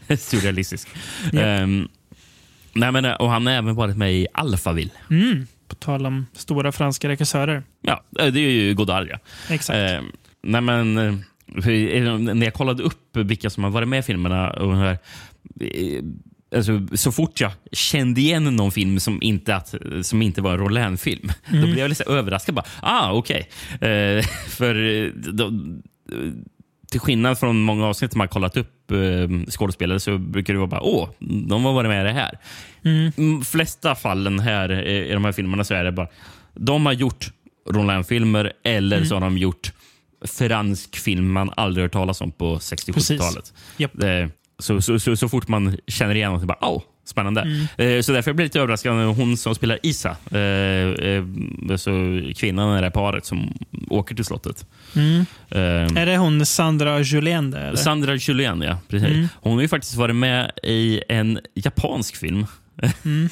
surrealistisk. 0.17 0.87
Ja. 1.31 1.41
Ehm, 1.41 1.87
nej, 2.73 2.91
men, 2.91 3.05
och 3.05 3.29
han 3.29 3.45
har 3.45 3.53
även 3.53 3.75
varit 3.75 3.97
med 3.97 4.13
i 4.13 4.27
Alphaville. 4.33 4.91
Mm. 5.09 5.47
På 5.67 5.75
tal 5.75 6.05
om 6.05 6.25
stora 6.33 6.71
franska 6.71 7.09
regissörer. 7.09 7.63
Ja, 7.81 8.03
eh, 8.19 8.25
det 8.27 8.39
är 8.39 8.49
ju 8.49 8.73
Godard. 8.73 9.07
Ja. 9.11 9.17
Exakt. 9.49 9.77
Ehm, 9.77 10.05
nej, 10.43 10.61
men, 10.61 10.97
eh, 10.97 11.15
för, 11.55 12.33
när 12.33 12.45
jag 12.45 12.53
kollade 12.53 12.83
upp 12.83 13.17
vilka 13.17 13.49
som 13.49 13.63
har 13.63 13.71
varit 13.71 13.87
med 13.87 13.99
i 13.99 14.03
filmerna 14.03 14.49
och 14.49 14.77
här, 14.77 14.97
eh, 15.59 16.03
Alltså, 16.55 16.87
så 16.93 17.11
fort 17.11 17.41
jag 17.41 17.51
kände 17.71 18.21
igen 18.21 18.55
någon 18.55 18.71
film 18.71 18.99
som 18.99 19.23
inte, 19.23 19.55
att, 19.55 19.75
som 20.01 20.21
inte 20.21 20.41
var 20.41 20.51
en 20.51 20.57
Roland-film, 20.57 21.31
då 21.51 21.61
blev 21.61 21.77
jag 21.77 21.89
lite 21.89 22.03
överraskad. 22.03 22.55
Bara, 22.55 22.65
ah, 22.81 23.11
okej. 23.11 23.49
Eh, 23.73 24.25
för 24.47 24.75
eh, 24.75 25.11
då, 25.13 25.51
till 26.91 26.99
skillnad 26.99 27.39
från 27.39 27.61
många 27.61 27.85
avsnitt 27.85 28.15
man 28.15 28.27
har 28.27 28.33
kollat 28.33 28.57
upp 28.57 28.91
eh, 28.91 29.49
skådespelare 29.49 29.99
så 29.99 30.17
brukar 30.17 30.53
det 30.53 30.59
vara 30.59 30.67
bara 30.67 30.81
åh, 30.81 31.09
de 31.19 31.65
har 31.65 31.73
varit 31.73 31.89
med 31.89 32.01
i 32.01 32.07
det 32.07 32.13
här. 32.13 32.39
Mm. 32.83 33.41
flesta 33.41 33.95
fallen 33.95 34.39
här 34.39 34.69
eh, 34.69 35.09
i 35.09 35.13
de 35.13 35.25
här 35.25 35.31
filmerna 35.31 35.63
så 35.63 35.73
är 35.73 35.83
det 35.83 35.91
bara 35.91 36.07
de 36.53 36.85
har 36.85 36.93
gjort 36.93 37.31
Roland-filmer 37.69 38.53
eller 38.63 39.03
så 39.03 39.15
har 39.15 39.21
de 39.21 39.37
gjort 39.37 39.71
fransk 40.25 40.95
film 40.97 41.31
man 41.31 41.51
aldrig 41.57 41.83
hört 41.83 41.91
talas 41.93 42.21
om 42.21 42.31
på 42.31 42.57
60-70-talet. 42.57 43.53
Japp. 43.77 44.03
Eh, 44.03 44.27
Så, 44.59 44.81
så, 44.81 44.99
så, 44.99 45.15
så 45.15 45.29
fort 45.29 45.47
man 45.47 45.77
känner 45.87 46.15
igen 46.15 46.31
något, 46.31 46.43
bara 46.43 46.57
åh, 46.65 46.81
spännande. 47.05 47.41
Eh, 47.77 48.01
så 48.01 48.11
därför 48.11 48.33
blir 48.33 48.43
jag 48.43 48.47
lite 48.47 48.59
överraskad 48.59 48.95
när 48.95 49.05
hon 49.05 49.37
som 49.37 49.55
spelar 49.55 49.79
Isa, 49.83 50.09
eh, 50.31 50.39
eh, 50.39 51.23
alltså 51.71 51.91
kvinnan 52.35 52.73
i 52.77 52.77
det 52.77 52.83
här 52.85 52.89
paret 52.91 53.25
som 53.25 53.53
åker 53.89 54.15
till 54.15 54.25
slottet. 54.25 54.65
Eh, 54.95 55.61
Är 56.01 56.05
det 56.05 56.17
hon 56.17 56.45
Sandra 56.45 56.99
Julien 57.01 57.51
där? 57.51 57.61
Eller? 57.67 57.77
Sandra 57.77 58.15
Julien, 58.15 58.61
ja. 58.61 58.77
Precis. 58.89 59.27
Hon 59.35 59.53
har 59.53 59.61
ju 59.61 59.67
faktiskt 59.67 59.95
varit 59.95 60.15
med 60.15 60.51
i 60.63 61.01
en 61.09 61.39
japansk 61.55 62.15
film. 62.15 62.45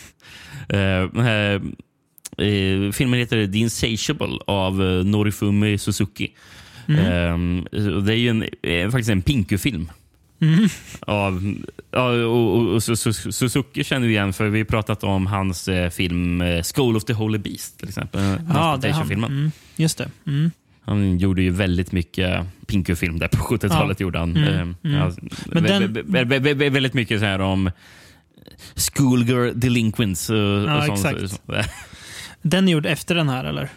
Eh, 2.37 2.91
filmen 2.91 3.19
heter 3.19 3.47
The 3.47 3.57
Insatiable 3.57 4.39
av 4.47 4.75
Norifumi 5.05 5.77
Suzuki. 5.77 6.33
Eh, 6.87 7.33
och 7.95 8.03
det 8.03 8.13
är 8.13 8.17
ju 8.17 8.29
en, 8.29 8.43
eh, 8.61 8.89
faktiskt 8.89 9.09
en 9.09 9.21
Pinku-film. 9.21 9.91
Av, 11.01 11.55
ja, 11.91 12.09
och, 12.09 12.55
och, 12.55 12.73
och 12.73 12.79
Su- 12.79 12.95
Su- 13.11 13.31
Suzuki 13.31 13.83
känner 13.83 14.07
vi 14.07 14.13
igen 14.13 14.33
för 14.33 14.49
vi 14.49 14.59
har 14.59 14.65
pratat 14.65 15.03
om 15.03 15.27
hans 15.27 15.67
eh, 15.67 15.89
film 15.89 16.41
eh, 16.41 16.63
School 16.75 16.95
of 16.95 17.05
the 17.05 17.13
Holy 17.13 17.37
Beast 17.37 17.79
till 17.79 17.87
exempel. 17.89 18.21
ja, 18.53 18.77
det 18.81 18.87
är 18.87 18.91
han. 18.91 19.11
Mm, 19.11 19.51
just 19.75 19.97
det. 19.97 20.09
Mm. 20.27 20.51
Han 20.81 21.17
gjorde 21.19 21.41
ju 21.41 21.49
väldigt 21.51 21.91
mycket 21.91 22.45
Pinku-film 22.67 23.19
där 23.19 23.27
på 23.27 23.37
70-talet. 23.55 23.99
gjorde 23.99 24.19
han. 24.19 24.37
Mm, 24.37 24.75
Eh, 24.83 24.91
ja, 24.91 25.11
Men 25.45 25.63
vä- 25.65 25.67
den- 25.67 25.93
vä- 25.95 26.03
vä- 26.25 26.39
vä- 26.39 26.53
vä- 26.55 26.69
väldigt 26.69 26.93
mycket 26.93 27.19
så 27.19 27.25
här 27.25 27.39
om 27.41 27.71
schoolgirl 28.75 29.51
delinquents 29.59 30.29
och, 30.29 30.35
Ja, 30.37 30.91
och 30.91 30.99
sånt. 30.99 31.41
Den 32.41 32.67
är 32.67 32.71
gjord 32.71 32.85
efter 32.85 33.15
den 33.15 33.29
här, 33.29 33.43
eller? 33.45 33.69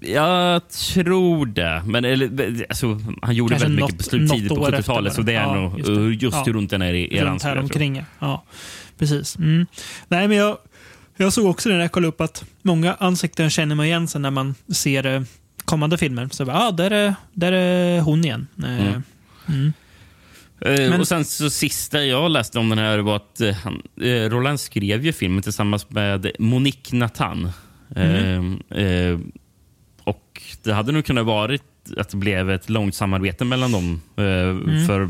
Jag 0.00 0.68
tror 0.68 1.46
det. 1.46 1.82
Men 1.86 2.04
eller, 2.04 2.66
alltså, 2.68 3.00
han 3.22 3.34
gjorde 3.34 3.50
Kanske 3.50 3.66
väldigt 3.68 3.80
något- 3.80 3.90
mycket 3.92 4.04
på 4.04 4.10
slut, 4.10 4.22
något 4.22 4.30
tidigt 4.36 4.48
på 4.48 4.54
år 4.54 4.74
efter 4.74 4.82
70-talet. 4.92 5.14
Så 5.14 5.22
det 5.22 5.32
är. 5.34 5.42
Ja, 5.42 5.54
nog 5.54 5.78
just 5.78 5.86
det. 6.20 6.26
just, 6.26 6.46
Ja. 6.46 6.52
runt 6.52 6.70
den 6.70 6.82
här 6.82 6.94
eran. 6.94 7.30
Runt 7.30 7.42
här 7.42 7.58
omkring, 7.58 8.04
ja. 8.18 8.44
Precis. 8.98 9.36
Mm. 9.36 9.66
Nej, 10.08 10.28
men 10.28 10.36
jag, 10.36 10.58
jag 11.16 11.32
såg 11.32 11.46
också 11.46 11.68
när 11.68 11.78
jag 11.80 11.92
kollade 11.92 12.08
upp 12.08 12.20
att 12.20 12.44
många 12.62 12.94
ansikten 12.94 13.50
känner 13.50 13.74
man 13.74 13.86
igen 13.86 14.08
sen 14.08 14.22
när 14.22 14.30
man 14.30 14.54
ser 14.74 15.06
eh, 15.06 15.22
kommande 15.64 15.98
filmer. 15.98 16.28
Så 16.32 16.44
bara, 16.44 16.56
ah, 16.58 16.70
där, 16.70 16.90
är, 16.90 17.14
där 17.32 17.52
är 17.52 18.00
hon 18.00 18.24
igen. 18.24 18.46
Eh, 18.64 18.80
Mm. 18.88 19.02
mm. 19.48 19.72
Eh, 20.60 20.90
Men- 20.90 21.00
och 21.00 21.08
sen 21.08 21.24
så 21.24 21.50
sista 21.50 22.04
jag 22.04 22.30
läste 22.30 22.58
om 22.58 22.68
den 22.68 22.78
här 22.78 22.98
var 22.98 23.16
att 23.16 23.40
han, 23.64 23.82
Roland 24.30 24.60
skrev 24.60 25.04
ju 25.06 25.12
filmen 25.12 25.42
tillsammans 25.42 25.90
med 25.90 26.30
Monique 26.38 26.96
Nathan. 26.96 27.50
Mm. 27.96 28.60
Eh, 28.70 28.82
eh, 28.82 29.18
och 30.08 30.42
det 30.62 30.72
hade 30.72 30.92
nog 30.92 31.04
kunnat 31.04 31.26
varit 31.26 31.62
att 31.96 32.08
det 32.08 32.16
blev 32.16 32.50
ett 32.50 32.68
långt 32.70 32.94
samarbete 32.94 33.44
mellan 33.44 33.72
dem. 33.72 34.00
Eh, 34.16 34.24
Mm. 34.24 34.86
För 34.86 35.08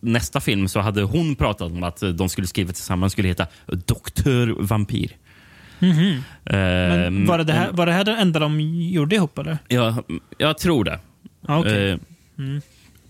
nästa 0.00 0.40
film 0.40 0.68
så 0.68 0.80
hade 0.80 1.02
hon 1.02 1.36
pratat 1.36 1.72
om 1.72 1.82
att 1.82 2.02
de 2.14 2.28
skulle 2.28 2.46
skriva 2.46 2.72
tillsammans 2.72 3.12
skulle 3.12 3.28
heta 3.28 3.46
Doktor 3.66 4.56
Vampyr. 4.60 5.16
Mhm. 5.78 6.08
Eh, 6.44 6.54
Men 6.54 7.26
var 7.26 7.38
det, 7.38 7.52
här, 7.52 7.72
var 7.72 7.86
det 7.86 7.92
här 7.92 8.04
det 8.04 8.16
enda 8.16 8.40
de 8.40 8.60
gjorde 8.90 9.16
ihop, 9.16 9.38
eller? 9.38 9.58
Ja, 9.68 10.02
jag 10.38 10.58
tror 10.58 10.84
det. 10.84 10.98
Ja, 11.46 11.58
okej. 11.58 11.90
Eh, 11.90 11.98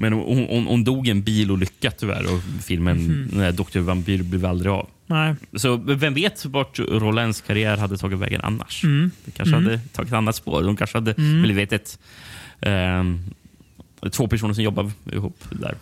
Men 0.01 0.12
hon, 0.12 0.46
hon, 0.51 0.66
hon 0.66 0.84
dog 0.84 1.09
i 1.09 1.11
en 1.11 1.22
bilolycka 1.22 1.90
tyvärr 1.90 2.34
och 2.34 2.64
filmen 2.64 3.28
mm. 3.32 3.57
Dr. 3.57 3.78
Vampyr 3.78 4.22
blev 4.22 4.46
aldrig 4.46 4.72
av. 4.72 4.88
Nej. 5.07 5.34
Så 5.57 5.76
vem 5.76 6.14
vet 6.14 6.44
vart 6.44 6.78
Rolands 6.78 7.40
karriär 7.40 7.76
hade 7.76 7.99
tagit 7.99 8.18
vägen 8.18 8.40
annars? 8.44 8.84
Mm. 8.84 9.11
Det 9.24 9.30
kanske 9.30 9.55
hade 9.55 9.78
tagit 9.78 10.09
ett 10.09 10.14
annat 10.14 10.36
spår. 10.36 10.62
De 10.62 10.76
kanske 10.76 10.96
hade 10.96 11.14
blivit 11.14 11.72
ett, 11.72 11.99
ehm, 12.61 13.20
två 14.12 14.28
personer 14.28 14.55
som 14.55 14.64
jobbar 14.64 14.90
ihop 15.12 15.44
där. 15.51 15.74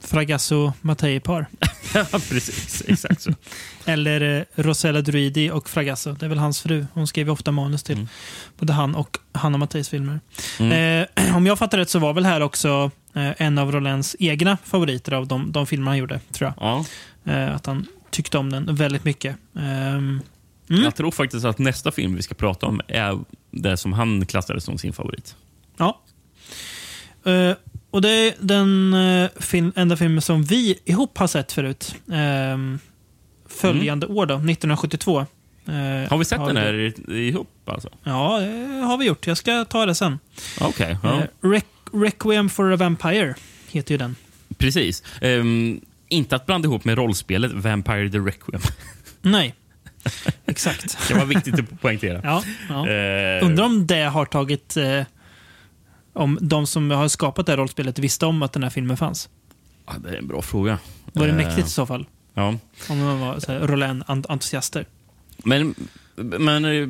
Fragasso 0.00 0.72
Mattei-par. 0.80 1.46
ja, 1.94 2.04
precis. 2.12 2.82
Exakt 2.86 3.22
så. 3.22 3.30
Eller 3.84 4.38
eh, 4.38 4.62
Rosella 4.62 5.00
Druidi 5.00 5.50
och 5.50 5.68
Fragasso. 5.70 6.12
Det 6.12 6.26
är 6.26 6.28
väl 6.28 6.38
hans 6.38 6.60
fru. 6.60 6.86
Hon 6.92 7.06
skriver 7.06 7.32
ofta 7.32 7.52
manus 7.52 7.82
till 7.82 8.06
både 8.58 8.72
han 8.72 8.94
och 8.94 9.18
Hanna 9.32 9.58
Matteis 9.58 9.88
filmer. 9.88 10.20
Eh, 10.60 11.34
om 11.36 11.46
jag 11.46 11.58
fattar 11.58 11.78
rätt 11.78 11.90
så 11.90 11.98
var 11.98 12.12
väl 12.12 12.26
här 12.26 12.40
också 12.40 12.90
en 13.14 13.58
av 13.58 13.72
Rolands 13.72 14.16
egna 14.18 14.56
favoriter 14.64 15.12
av 15.12 15.26
de, 15.26 15.52
de 15.52 15.66
filmer 15.66 15.86
han 15.90 15.98
gjorde, 15.98 16.20
tror 16.32 16.52
jag. 16.56 16.66
Ja. 16.68 16.84
Eh, 17.32 17.54
att 17.54 17.66
han 17.66 17.86
tyckte 18.10 18.38
om 18.38 18.50
den 18.52 18.74
väldigt 18.74 19.04
mycket. 19.04 19.36
Ehm, 19.58 20.20
Jag 20.66 20.94
tror 20.96 21.10
faktiskt 21.10 21.44
att 21.44 21.58
nästa 21.58 21.90
film 21.92 22.14
vi 22.16 22.22
ska 22.22 22.34
prata 22.34 22.66
om 22.66 22.80
är 22.88 23.18
det 23.50 23.76
som 23.76 23.92
han 23.92 24.26
klassade 24.26 24.60
som 24.60 24.78
sin 24.78 24.92
favorit. 24.92 25.36
ja. 25.76 26.00
Eh, 27.24 27.56
och 27.90 28.02
det 28.02 28.10
är 28.10 28.34
den 28.40 28.94
eh, 28.94 29.30
film, 29.36 29.72
enda 29.76 29.96
filmen 29.96 30.22
som 30.22 30.42
vi 30.44 30.78
ihop 30.84 31.18
har 31.18 31.26
sett 31.26 31.52
förut. 31.52 31.94
Ehm, 32.12 32.78
följande 33.48 34.06
år 34.06 34.26
då, 34.26 34.34
1972. 34.34 35.18
Eh, 35.18 35.24
Har 36.10 36.18
vi 36.18 36.24
sett 36.24 36.38
den 36.46 36.54
vi- 36.54 36.60
här 36.60 36.74
i- 36.74 37.28
ihop? 37.28 37.50
Alltså? 37.64 37.88
Ja, 38.04 38.38
det 38.40 38.80
har 38.84 38.98
vi 38.98 39.04
gjort. 39.06 39.26
Jag 39.26 39.36
ska 39.36 39.64
ta 39.64 39.86
det 39.86 39.94
sen. 39.94 40.18
Okej. 40.60 40.98
ja. 41.02 41.22
Req- 41.94 42.02
Requiem 42.04 42.48
for 42.48 42.72
a 42.72 42.76
Vampire 42.76 43.34
heter 43.70 43.94
ju 43.94 43.98
den. 43.98 44.16
Precis. 44.58 45.02
Ehm, 45.20 45.80
inte 46.08 46.36
att 46.36 46.46
blanda 46.46 46.66
ihop 46.66 46.84
med 46.84 46.96
rollspelet 46.98 47.52
Vampire 47.52 48.08
the 48.10 48.18
Requiem. 48.18 48.60
Nej, 49.22 49.54
exakt. 50.46 50.98
Det 51.08 51.14
var 51.14 51.24
viktigt 51.24 51.54
att 51.60 51.80
poängtera. 51.80 52.20
Ja, 52.24 52.42
ja. 52.68 52.88
Eh, 52.88 53.46
Undrar 53.46 53.64
om 53.64 53.86
det 53.86 54.02
har 54.04 54.24
tagit... 54.24 54.76
Eh, 54.76 55.02
om 56.12 56.38
de 56.40 56.66
som 56.66 56.90
har 56.90 57.08
skapat 57.08 57.46
det 57.46 57.52
här 57.52 57.56
rollspelet 57.56 57.98
visste 57.98 58.26
om 58.26 58.42
att 58.42 58.52
den 58.52 58.62
här 58.62 58.70
filmen 58.70 58.96
fanns. 58.96 59.28
ja, 59.86 59.92
det 59.98 60.08
är 60.08 60.14
en 60.16 60.26
bra 60.26 60.42
fråga. 60.42 60.78
Var 61.12 61.26
det 61.26 61.30
Eh, 61.32 61.36
mäktigt 61.36 61.66
i 61.68 61.70
så 61.70 61.86
fall? 61.86 62.06
Ja. 62.34 62.48
Om 62.88 62.98
de 63.00 63.20
var 63.20 63.40
så 63.40 63.52
här 63.52 63.60
Roland-entusiaster. 63.60 64.86
Men, 65.44 65.74
men 66.16 66.64
eh, 66.64 66.88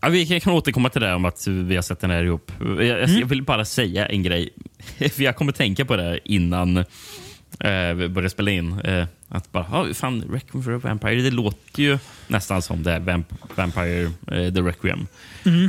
ja, 0.00 0.08
vi 0.08 0.40
kan 0.40 0.52
återkomma 0.52 0.88
till 0.88 1.00
det 1.00 1.14
om 1.14 1.24
att 1.24 1.46
vi 1.46 1.74
har 1.74 1.82
sett 1.82 2.00
den 2.00 2.10
här 2.10 2.24
ihop. 2.24 2.52
Jag, 2.60 2.84
jag- 2.84 3.08
jag 3.10 3.26
vill 3.26 3.42
bara 3.42 3.64
säga 3.64 4.06
en 4.06 4.22
grej. 4.22 4.48
För 5.12 5.22
jag 5.22 5.36
kommer 5.36 5.52
tänka 5.52 5.84
på 5.84 5.96
det 5.96 6.20
innan 6.24 6.76
eh, 6.76 7.94
vi 7.96 8.08
började 8.08 8.30
spela 8.30 8.50
in. 8.50 8.80
Eh, 8.80 9.06
att 9.28 9.52
bara, 9.52 9.66
ah, 9.72 9.94
fan, 9.94 10.22
Requiem 10.32 10.62
for 10.64 10.74
a 10.74 10.78
Vampire, 10.78 11.14
det 11.22 11.30
låter 11.30 11.82
ju 11.82 11.98
nästan 12.28 12.62
som 12.62 12.82
det 12.82 12.98
Vamp 12.98 13.26
Vampire 13.56 14.02
eh, 14.04 14.54
the 14.54 14.60
Requiem. 14.60 15.06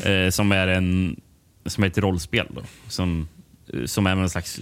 Eh, 0.04 0.30
som 0.30 0.52
är 0.52 0.68
en 0.68 1.16
som 1.66 1.84
är 1.84 1.88
ett 1.88 1.98
rollspel. 1.98 2.48
Då, 2.50 2.62
som, 2.88 3.28
eh, 3.74 3.86
som 3.86 4.08
är 4.08 4.12
en 4.12 4.30
slags 4.30 4.60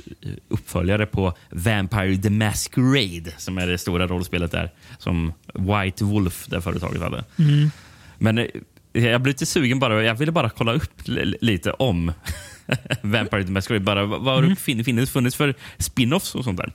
uppföljare 0.48 1.06
på 1.06 1.34
Vampire 1.50 2.18
the 2.18 2.30
Masquerade, 2.30 3.32
som 3.38 3.58
är 3.58 3.68
det 3.68 3.78
stora 3.78 4.08
rollspelet 4.08 4.52
där. 4.52 4.72
Som 5.00 5.34
White 5.54 6.04
Wolf, 6.04 6.46
det 6.48 6.62
företaget 6.62 7.02
hade. 7.02 7.24
Men 8.18 8.38
eh, 8.38 8.46
jag 9.04 9.22
blev 9.22 9.32
lite 9.34 9.46
sugen 9.46 9.80
bara. 9.80 10.04
Jag 10.04 10.16
ville 10.16 10.32
bara 10.32 10.50
kolla 10.50 10.74
upp 10.74 11.08
li- 11.08 11.38
lite 11.42 11.72
om 11.72 12.12
Vampire 13.02 13.44
the 13.44 13.52
Masquerade. 13.52 13.86
Bara, 13.86 14.06
vad 14.06 14.36
har 14.36 14.42
det 14.42 14.56
fin- 14.56 14.84
funnits, 14.86 15.12
funnits 15.12 15.36
för 15.36 15.54
spin-offs 15.78 16.36
och 16.36 16.44
sånt 16.44 16.58
där? 16.58 16.72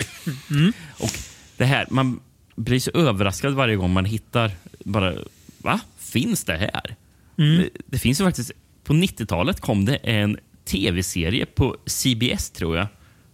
Och 0.99 1.11
det 1.57 1.65
här, 1.65 1.87
man 1.91 2.21
blir 2.57 2.81
så 2.81 2.91
överraskad 2.91 3.55
varje 3.55 3.77
gång 3.77 3.93
man 3.93 4.05
hittar 4.05 4.51
bara, 4.85 5.15
va? 5.59 5.81
Finns 5.99 6.45
det 6.45 6.57
här? 6.57 6.97
Det, 7.37 7.69
det 7.87 7.99
finns 7.99 8.21
ju 8.21 8.25
faktiskt, 8.25 8.53
på 8.85 8.93
90-talet 8.93 9.61
kom 9.61 9.85
det 9.85 9.95
en 9.97 10.39
tv-serie 10.65 11.47
på 11.47 11.77
CBS 11.87 12.51
tror 12.51 12.77
jag, 12.77 12.87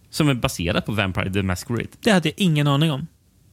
som 0.09 0.29
är 0.29 0.33
baserad 0.33 0.85
på 0.85 0.91
Vampire 0.91 1.33
the 1.33 1.43
Masquerade. 1.43 1.87
Det 1.99 2.11
hade 2.11 2.29
jag 2.29 2.33
ingen 2.37 2.67
aning 2.67 2.91
om. 2.91 3.07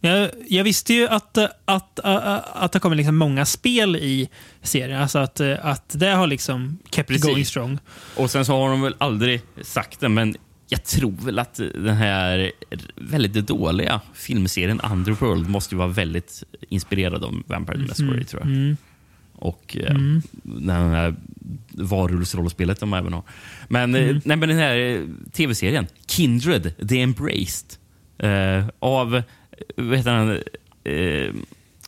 Jag, 0.04 0.30
jag 0.48 0.64
visste 0.64 0.94
ju 0.94 1.08
att, 1.08 1.38
att, 1.38 2.00
att, 2.00 2.00
att 2.56 2.72
det 2.72 2.78
kommer 2.78 2.96
liksom 2.96 3.16
många 3.16 3.44
spel 3.44 3.96
i 3.96 4.28
serien. 4.62 5.02
Alltså 5.02 5.18
att, 5.18 5.40
att 5.40 5.94
det 5.98 6.10
har 6.10 6.26
liksom 6.26 6.78
kept 6.90 7.08
Precis. 7.08 7.24
going 7.24 7.44
strong. 7.44 7.78
Och 8.16 8.30
sen 8.30 8.44
så 8.44 8.56
har 8.56 8.70
de 8.70 8.82
väl 8.82 8.94
aldrig 8.98 9.40
sagt 9.62 10.00
det, 10.00 10.08
men 10.08 10.36
jag 10.68 10.84
tror 10.84 11.12
väl 11.24 11.38
att 11.38 11.54
den 11.74 11.96
här 11.96 12.52
väldigt 12.96 13.46
dåliga 13.46 14.00
filmserien 14.14 14.80
Underworld 14.80 15.48
måste 15.48 15.74
ju 15.74 15.78
vara 15.78 15.88
väldigt 15.88 16.44
inspirerad 16.68 17.24
av 17.24 17.42
Vampire 17.46 17.78
the 17.78 17.84
Masquerade, 17.88 18.24
tror 18.24 18.42
jag. 18.46 18.76
och 19.34 19.76
eh, 19.76 19.94
den 20.42 20.70
här 20.70 21.14
varulvsrollspelet 21.70 22.80
de 22.80 22.94
även 22.94 23.12
har. 23.12 23.22
Men, 23.68 23.94
eh, 23.94 24.16
nej, 24.24 24.36
men 24.36 24.48
den 24.48 24.58
här 24.58 24.76
eh, 24.76 25.00
tv-serien, 25.32 25.86
Kindred, 26.06 26.88
The 26.88 27.00
Embraced, 27.00 27.78
eh, 28.18 28.66
av 28.78 29.22
vad 29.76 29.96
heter 29.98 30.10
han, 30.12 30.30
eh, 30.84 31.34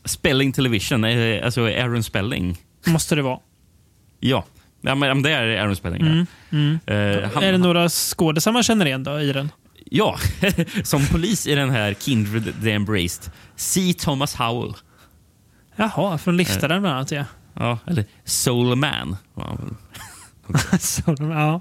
Spelling 0.04 0.52
Television, 0.52 1.04
eh, 1.04 1.44
alltså 1.44 1.60
Aaron 1.62 2.02
Spelling. 2.02 2.58
Måste 2.86 3.14
det 3.14 3.22
vara. 3.22 3.38
Ja, 4.20 4.44
ja 4.80 4.94
men 4.94 5.22
det 5.22 5.30
är 5.30 5.46
Aaron 5.62 5.76
Spelling. 5.76 6.26
ja. 6.50 6.56
Eh, 6.94 7.30
han- 7.34 7.42
är 7.42 7.52
det 7.52 7.58
några 7.58 7.88
skådisar 7.88 8.52
man 8.52 8.62
känner 8.62 8.86
igen 8.86 9.04
då 9.04 9.20
i 9.20 9.32
den? 9.32 9.50
Ja, 9.90 10.18
som 10.84 11.06
polis 11.06 11.46
i 11.46 11.54
den 11.54 11.70
här 11.70 11.94
Kindred 11.94 12.54
The 12.62 12.72
Embraced. 12.72 13.32
C. 13.56 13.94
Thomas 13.98 14.34
Howell. 14.34 14.74
Jaha, 15.76 16.18
från 16.18 16.36
Liftaren 16.36 16.82
bland 16.82 16.96
annat. 16.96 17.10
Ja. 17.10 17.24
Ja, 17.54 17.78
eller 17.86 18.04
Soul 18.24 18.76
Man. 18.76 19.16
Ja, 19.34 19.58
Så, 20.80 21.02
ja. 21.18 21.60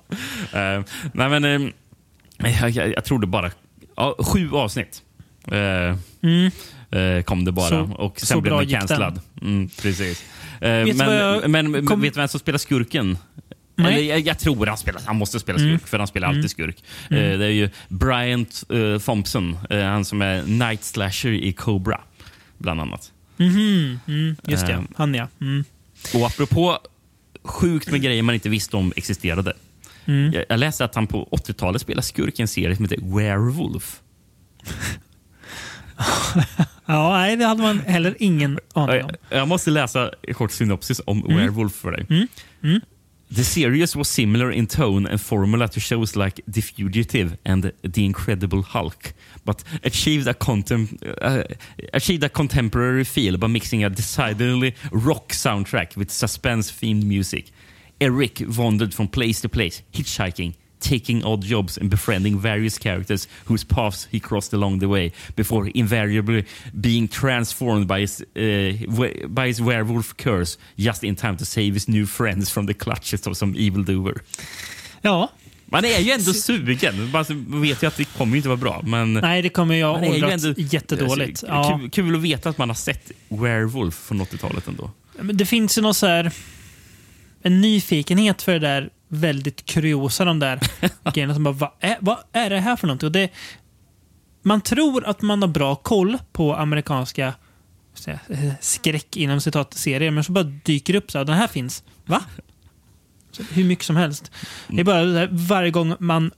Eh, 0.60 0.82
nej, 1.14 1.30
men 1.40 1.46
eh, 1.46 1.70
jag, 2.62 2.70
jag, 2.70 2.94
jag 2.94 3.06
tror 3.06 3.20
det 3.20 3.28
bara... 3.28 3.52
Ja, 3.96 4.16
sju 4.20 4.52
avsnitt 4.52 5.04
eh, 5.52 7.00
eh, 7.00 7.24
kom 7.24 7.46
det 7.46 7.52
bara. 7.52 7.76
Mm. 7.76 7.88
Så- 7.88 7.94
och 7.96 8.20
sen 8.20 8.42
blev 8.42 8.58
den 8.58 8.68
cancellad. 8.70 9.22
Mm, 9.42 9.70
precis. 9.82 10.24
Eh, 10.62 10.86
du 10.86 10.94
men 10.94 11.14
jag 11.14 11.50
men, 11.50 11.86
kom- 11.86 12.02
vet 12.02 12.14
du 12.14 12.20
vem 12.20 12.28
som 12.28 12.40
spelar 12.40 12.58
skurken? 12.60 13.18
Eller, 13.78 13.98
jag, 13.98 14.20
jag 14.20 14.40
tror 14.40 14.66
han 14.66 14.78
spelar. 14.78 15.02
Han 15.06 15.16
måste 15.16 15.40
spela 15.40 15.60
skurk, 15.60 15.88
för 15.88 15.98
han 15.98 16.08
spelar 16.08 16.28
alltid 16.28 16.50
skurk. 16.50 16.84
Eh, 17.10 17.18
det 17.38 17.46
är 17.46 17.50
ju 17.50 17.70
Brian 17.88 18.46
uh, 18.74 18.98
Thompson, 19.00 19.58
eh, 19.70 19.82
han 19.84 20.06
som 20.06 20.22
är 20.22 20.44
Night 20.44 20.84
Slasher 20.84 21.32
i 21.32 21.54
Cobra, 21.54 22.02
bland 22.58 22.82
annat. 22.82 23.12
Just 24.48 24.68
det, 24.68 24.74
Eh. 24.74 24.82
han 24.96 25.14
ja. 25.16 25.28
Mm. 25.42 25.64
Och 26.14 26.26
apropå 26.28 26.80
sjukt 27.44 27.92
med 27.92 28.02
grejer 28.02 28.24
man 28.24 28.36
inte 28.36 28.50
visste 28.50 28.78
om 28.78 28.94
existerade. 28.96 29.54
Mm. 30.06 30.34
Jag, 30.34 30.46
jag 30.50 30.60
läste 30.60 30.86
att 30.86 30.96
han 30.96 31.08
på 31.08 31.28
80-talet 31.32 31.82
spelade 31.82 32.02
skurk 32.08 32.40
i 32.40 32.42
en 32.42 32.48
serie 32.48 32.76
som 32.76 32.86
heter 32.86 33.16
Werewolf. 33.18 34.02
Ja, 36.88 37.10
nej, 37.10 37.36
det 37.36 37.46
hade 37.46 37.62
man 37.62 37.80
heller 37.80 38.16
ingen 38.20 38.60
aning 38.74 39.04
om. 39.04 39.10
Jag, 39.30 39.48
måste 39.48 39.70
läsa 39.72 40.12
en 40.28 40.34
kort 40.34 40.52
synopsis 40.52 41.02
om 41.06 41.22
Werewolf 41.28 41.74
för 41.74 41.92
dig. 41.92 42.28
The 43.36 43.44
series 43.44 43.96
was 43.96 44.10
similar 44.10 44.52
in 44.52 44.68
tone 44.68 45.10
and 45.10 45.22
formula 45.22 45.68
to 45.68 45.80
shows 45.80 46.16
like 46.16 46.42
The 46.54 46.62
Fugitive 46.62 47.38
and 47.46 47.72
The 47.94 48.02
Incredible 48.02 48.62
Hulk, 48.62 49.14
but 49.44 49.66
achieved 49.84 50.28
a, 50.28 50.34
contem- 50.34 50.98
uh, 51.22 51.44
achieved 51.94 52.24
a 52.24 52.30
contemporary 52.30 53.04
feel 53.06 53.38
by 53.38 53.48
mixing 53.48 53.84
a 53.84 53.90
decidedly 53.90 54.76
rock 54.92 55.34
soundtrack 55.34 55.98
with 55.98 56.12
suspense-themed 56.12 57.04
music. 57.04 57.52
Eric 58.00 58.44
wandered 58.58 58.94
from 58.94 59.08
place 59.08 59.42
to 59.42 59.50
place, 59.50 59.82
hitchhiking, 59.92 60.54
taking 60.90 61.24
odd 61.24 61.44
jobs 61.44 61.78
and 61.78 61.90
befriending 61.90 62.42
various 62.42 62.78
characters 62.80 63.28
whose 63.50 63.66
paths 63.66 64.08
he 64.12 64.20
crossed 64.20 64.54
along 64.54 64.80
the 64.80 64.86
way 64.88 65.12
before 65.36 65.70
invariably 65.74 66.44
being 66.82 67.08
transformed 67.08 67.88
by 67.88 68.00
his, 68.02 68.22
uh, 68.22 69.28
by 69.28 69.48
his 69.48 69.60
werewolf 69.62 70.14
curse 70.18 70.58
just 70.76 71.04
in 71.04 71.16
time 71.16 71.38
to 71.38 71.46
save 71.46 71.74
his 71.74 71.88
new 71.88 72.06
friends 72.06 72.50
from 72.52 72.68
the 72.68 72.74
clutches 72.74 73.28
of 73.28 73.38
some 73.38 73.56
evildoer. 73.58 74.14
Ja, 75.02 75.30
Man 75.68 75.86
är 75.86 76.00
ju 76.00 76.12
ändå 76.12 76.34
sugen. 76.34 77.12
Man 77.12 77.62
vet 77.62 77.84
ju 77.84 77.88
att 77.88 77.98
det 77.98 78.06
kommer 78.18 78.36
inte 78.38 78.48
vara 78.50 78.58
bra. 78.58 78.82
Men 78.84 79.14
nej, 79.14 79.42
det 79.42 79.50
kommer 79.50 79.76
jag 79.76 80.04
ändå- 80.32 80.54
jättedåligt. 80.58 81.40
Kul, 81.42 81.50
Ja. 81.50 81.80
kul 81.92 82.16
att 82.16 82.22
veta 82.22 82.50
att 82.50 82.58
man 82.58 82.70
har 82.70 82.76
sett 82.76 83.12
Werewolf 83.30 83.96
från 83.96 84.22
80-talet 84.22 84.68
ändå. 84.68 84.92
Men 85.22 85.38
det 85.38 85.46
finns 85.46 85.78
ju 85.78 85.82
något 85.82 85.98
så 85.98 86.08
här, 86.08 86.32
en 87.42 87.62
nyfikenhet 87.62 88.42
för 88.42 88.52
det 88.54 88.60
där 88.60 88.90
väldigt 89.16 89.66
kuriosa, 89.66 90.26
de 90.26 90.40
där 90.40 90.60
grejerna 91.14 91.34
som 91.34 91.44
bara, 91.44 91.54
vad 91.54 91.70
är, 91.80 91.98
vad 92.00 92.18
är 92.32 92.50
det 92.50 92.60
här 92.60 92.76
för 92.76 92.88
någonting? 92.88 93.08
Och 93.08 93.12
det, 93.12 93.30
man 94.42 94.62
tror 94.62 95.06
att 95.06 95.22
man 95.22 95.42
har 95.42 95.50
bra 95.50 95.76
koll 95.76 96.18
på 96.32 96.56
amerikanska 96.56 97.34
säga, 97.94 98.20
eh, 98.30 98.52
skräck 98.62 99.18
inom 99.18 99.42
citat-serier, 99.42 100.12
men 100.12 100.24
så 100.24 100.32
bara 100.32 100.44
dyker 100.44 100.94
det 100.94 101.00
upp 101.00 101.12
så 101.12 101.18
här, 101.18 101.26
den 101.26 101.36
här 101.36 101.48
finns. 101.48 101.84
Va? 102.06 102.22
Så, 103.32 103.44
hur 103.44 103.64
mycket 103.64 103.86
som 103.86 103.96
helst. 103.96 104.32
Det 104.68 104.80
är 104.80 104.84
bara 104.86 104.98
här, 104.98 105.30
varje 105.32 105.72
gång 105.72 105.96
man 106.00 106.32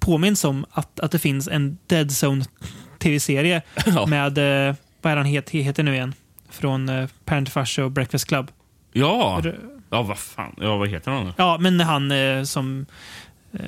påminns 0.00 0.44
om 0.44 0.66
att, 0.70 1.00
att 1.00 1.10
det 1.12 1.18
finns 1.18 1.48
en 1.48 1.78
Dead 1.86 2.10
Zone 2.24 2.44
tv-serie 2.98 3.62
Ja. 3.86 4.06
med, 4.06 4.38
eh, 4.68 4.74
vad 5.02 5.12
är 5.12 5.16
han 5.16 5.26
het, 5.26 5.50
heter 5.50 5.82
nu 5.82 5.94
igen? 5.94 6.14
Från 6.50 6.88
eh, 6.88 7.08
Parent 7.24 7.48
Fascia 7.48 7.84
och 7.84 7.90
Breakfast 7.90 8.24
Club. 8.24 8.50
Ja, 8.92 9.40
R- 9.44 9.58
ja 9.90 10.02
vad 10.02 10.18
fan. 10.18 10.54
Ja, 10.60 10.76
vad 10.76 10.88
heter 10.88 11.10
han? 11.10 11.32
Ja, 11.36 11.58
men 11.60 11.80
han 11.80 12.10
eh, 12.10 12.42
som... 12.42 12.86
Eh, 13.52 13.60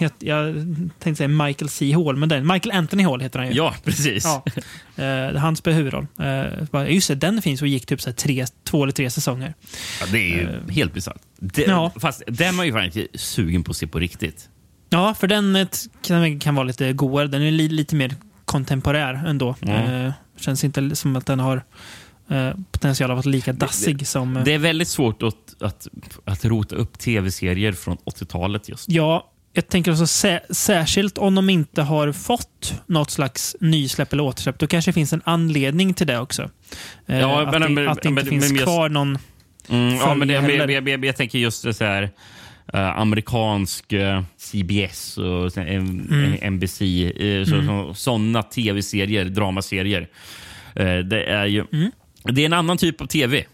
het, 0.00 0.14
jag 0.18 0.54
tänkte 0.98 1.14
säga 1.14 1.28
Michael 1.28 1.68
C. 1.68 1.92
Hall, 1.92 2.16
men 2.16 2.28
den, 2.28 2.46
Michael 2.46 2.76
Anthony 2.76 3.04
Hall 3.04 3.20
heter 3.20 3.38
han 3.38 3.48
ju. 3.48 3.54
Ja, 3.54 3.74
precis. 3.84 4.24
Ja. 4.24 4.44
Eh, 5.04 5.36
han 5.36 5.56
spelar 5.56 5.76
huvudroll. 5.76 6.06
Eh, 6.18 6.94
just 6.94 7.08
det, 7.08 7.14
den 7.14 7.42
finns 7.42 7.62
och 7.62 7.68
gick 7.68 7.86
typ 7.86 8.00
så 8.00 8.12
tre, 8.12 8.46
två 8.64 8.82
eller 8.82 8.92
tre 8.92 9.10
säsonger. 9.10 9.54
Ja, 10.00 10.06
det 10.12 10.18
är 10.18 10.36
ju 10.36 10.72
helt 10.72 10.94
bisarrt. 10.94 11.22
Ja. 11.66 11.92
Fast 12.00 12.22
den 12.26 12.56
var 12.56 12.64
ju 12.64 12.72
fan 12.72 12.84
inte 12.84 13.06
sugen 13.14 13.64
på 13.64 13.70
att 13.70 13.76
se 13.76 13.86
på 13.86 13.98
riktigt. 13.98 14.48
Ja, 14.90 15.14
för 15.14 15.26
den 15.26 15.56
eh, 15.56 15.68
kan, 16.02 16.38
kan 16.38 16.54
vara 16.54 16.64
lite 16.64 16.92
godare. 16.92 17.26
Den 17.26 17.42
är 17.42 17.50
li, 17.50 17.68
lite 17.68 17.96
mer 17.96 18.14
kontemporär 18.44 19.22
ändå. 19.26 19.54
Mm. 19.60 20.06
Eh, 20.06 20.12
känns 20.36 20.64
inte 20.64 20.96
som 20.96 21.16
att 21.16 21.26
den 21.26 21.40
har 21.40 21.62
eh, 22.30 22.50
potential 22.72 23.10
att 23.10 23.16
vara 23.16 23.30
lika 23.30 23.52
dassig 23.52 24.06
som... 24.06 24.36
eh, 24.36 24.44
Det 24.44 24.54
är 24.54 24.58
väldigt 24.58 24.88
svårt 24.88 25.22
att, 25.22 25.62
att, 25.62 25.88
att 26.24 26.44
rota 26.44 26.76
upp 26.76 26.98
tv-serier 26.98 27.72
från 27.72 27.96
80-talet 27.96 28.68
just. 28.68 28.88
Ja, 28.90 29.30
jag 29.52 29.68
tänker 29.68 29.90
också 29.92 30.06
sä 30.06 30.40
särskilt 30.50 31.18
om 31.18 31.34
de 31.34 31.50
inte 31.50 31.82
har 31.82 32.12
fått 32.12 32.74
något 32.86 33.10
slags 33.10 33.56
nysläpp 33.60 34.12
eller 34.12 34.22
återsläpp. 34.22 34.58
Då 34.58 34.66
kanske 34.66 34.88
det 34.90 34.92
finns 34.92 35.12
en 35.12 35.22
anledning 35.24 35.94
till 35.94 36.06
det 36.06 36.18
också. 36.18 36.50
Eh, 37.06 37.18
Ja, 37.18 37.42
att, 37.42 37.52
men- 37.52 37.62
det, 37.62 37.68
men- 37.68 37.88
att 37.88 38.02
det 38.02 38.10
men- 38.10 38.18
inte 38.18 38.30
finns 38.30 38.52
men 38.52 38.62
kvar 38.62 38.88
någon... 38.88 39.18
Mm, 39.68 39.94
ja, 39.96 40.14
men 40.14 40.28
det, 40.28 40.34
jag, 40.34 40.70
jag, 40.70 40.88
jag, 40.88 41.04
jag 41.04 41.16
tänker 41.16 41.38
just 41.38 41.64
det 41.64 41.74
så 41.74 41.84
här 41.84 42.10
eh, 42.72 42.98
amerikansk 42.98 43.92
eh, 43.92 44.22
CBS 44.36 45.18
och 45.18 45.52
sen, 45.52 45.68
Mm. 45.68 46.54
NBC. 46.54 46.80
Uh, 46.82 47.44
så, 47.44 47.62
så, 47.66 47.94
sådana 47.94 48.42
tv-serier, 48.42 49.24
dramaserier. 49.24 50.08
Det 51.02 51.24
är 51.24 51.46
ju 51.46 51.64
det 52.24 52.42
är 52.42 52.46
en 52.46 52.52
annan 52.52 52.78
typ 52.78 53.00
av 53.00 53.06
tv. 53.06 53.44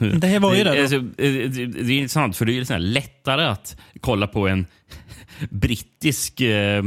Mm. 0.00 0.20
Det 0.20 0.26
här 0.26 0.40
var 0.40 0.54
ju 0.54 0.64
det. 0.64 0.80
Alltså, 0.80 0.96
eh, 0.96 1.02
det, 1.16 1.66
det 1.66 1.92
är 1.92 1.98
intressant 1.98 2.36
för 2.36 2.44
det 2.44 2.52
är 2.58 2.72
här 2.72 2.78
lättare 2.78 3.44
att 3.44 3.76
kolla 4.00 4.26
på 4.26 4.48
en 4.48 4.66
brittisk 5.50 6.40
eh, 6.40 6.84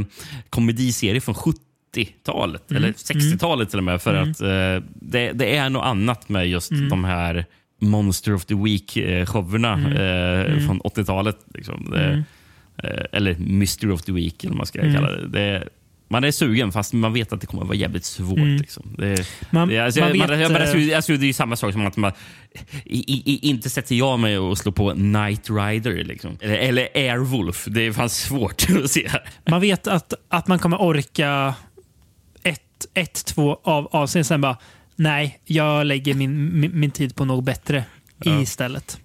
komediserie 0.50 1.20
från 1.20 1.34
70-talet 1.34 2.70
Mm. 2.70 2.82
eller 2.84 2.92
60-talet 2.92 3.70
till 3.70 3.78
och 3.78 3.84
med. 3.84 4.02
För 4.02 4.14
att 4.14 4.40
eh, 4.40 4.88
det, 4.94 5.32
det 5.32 5.56
är 5.56 5.70
något 5.70 5.84
annat 5.84 6.28
med 6.28 6.48
just 6.48 6.70
Mm. 6.70 6.88
de 6.88 7.04
här 7.04 7.44
Monster 7.80 8.34
of 8.34 8.44
the 8.44 8.54
Week-showerna 8.54 9.72
Mm. 9.74 9.92
eh, 10.56 10.66
från 10.66 10.80
80-talet. 10.80 11.36
Liksom. 11.54 11.94
Eh, 11.94 12.18
eller 13.12 13.34
Mystery 13.34 13.92
of 13.92 14.02
the 14.02 14.12
Week, 14.12 14.44
eller 14.44 14.50
vad 14.50 14.56
man 14.58 14.66
ska 14.66 14.80
Mm. 14.80 14.94
kalla 14.94 15.10
det. 15.10 15.28
det. 15.28 15.68
Man 16.12 16.24
är 16.24 16.30
sugen, 16.30 16.72
fast 16.72 16.92
man 16.92 17.12
vet 17.12 17.32
att 17.32 17.40
det 17.40 17.46
kommer 17.46 17.62
att 17.62 17.68
vara 17.68 17.78
jävligt 17.78 18.04
svårt. 18.04 18.38
Liksom. 18.38 18.94
Det. 18.98 19.26
Man- 19.50 19.68
det, 19.68 19.78
alltså, 19.78 20.00
man 20.00 20.18
man, 20.18 20.28
vet, 20.28 20.40
jag, 20.40 20.52
bara, 20.52 20.64
eh, 20.64 20.74
alltså, 20.74 20.96
alltså, 20.96 21.12
det 21.12 21.24
är 21.24 21.26
ju 21.26 21.32
samma 21.32 21.56
sak 21.56 21.72
som 21.72 21.86
att 21.86 21.96
man... 21.96 22.12
I, 22.84 23.32
i, 23.32 23.48
inte 23.48 23.70
sätter 23.70 23.94
jag 23.94 24.18
mig 24.18 24.38
och 24.38 24.58
slår 24.58 24.72
på 24.72 24.94
Night 24.94 25.50
Rider. 25.50 26.04
Liksom. 26.04 26.38
Eller, 26.40 26.56
eller 26.56 26.88
Airwolf. 26.94 27.64
Det 27.70 27.86
är 27.86 27.92
fan 27.92 28.10
svårt 28.10 28.66
att 28.84 28.90
se. 28.90 29.10
Man 29.48 29.60
vet 29.60 29.86
att, 29.86 30.14
att 30.28 30.46
man 30.46 30.58
kommer 30.58 30.82
orka 30.82 31.54
ett, 32.42 32.86
ett 32.94 33.24
två 33.24 33.60
av 33.64 33.88
avsnitt, 33.92 34.26
sen 34.26 34.40
bara 34.40 34.56
nej, 34.96 35.40
jag 35.44 35.86
lägger 35.86 36.14
min, 36.14 36.60
min, 36.60 36.80
min 36.80 36.90
tid 36.90 37.16
på 37.16 37.24
något 37.24 37.44
bättre 37.44 37.84
istället. 38.24 39.00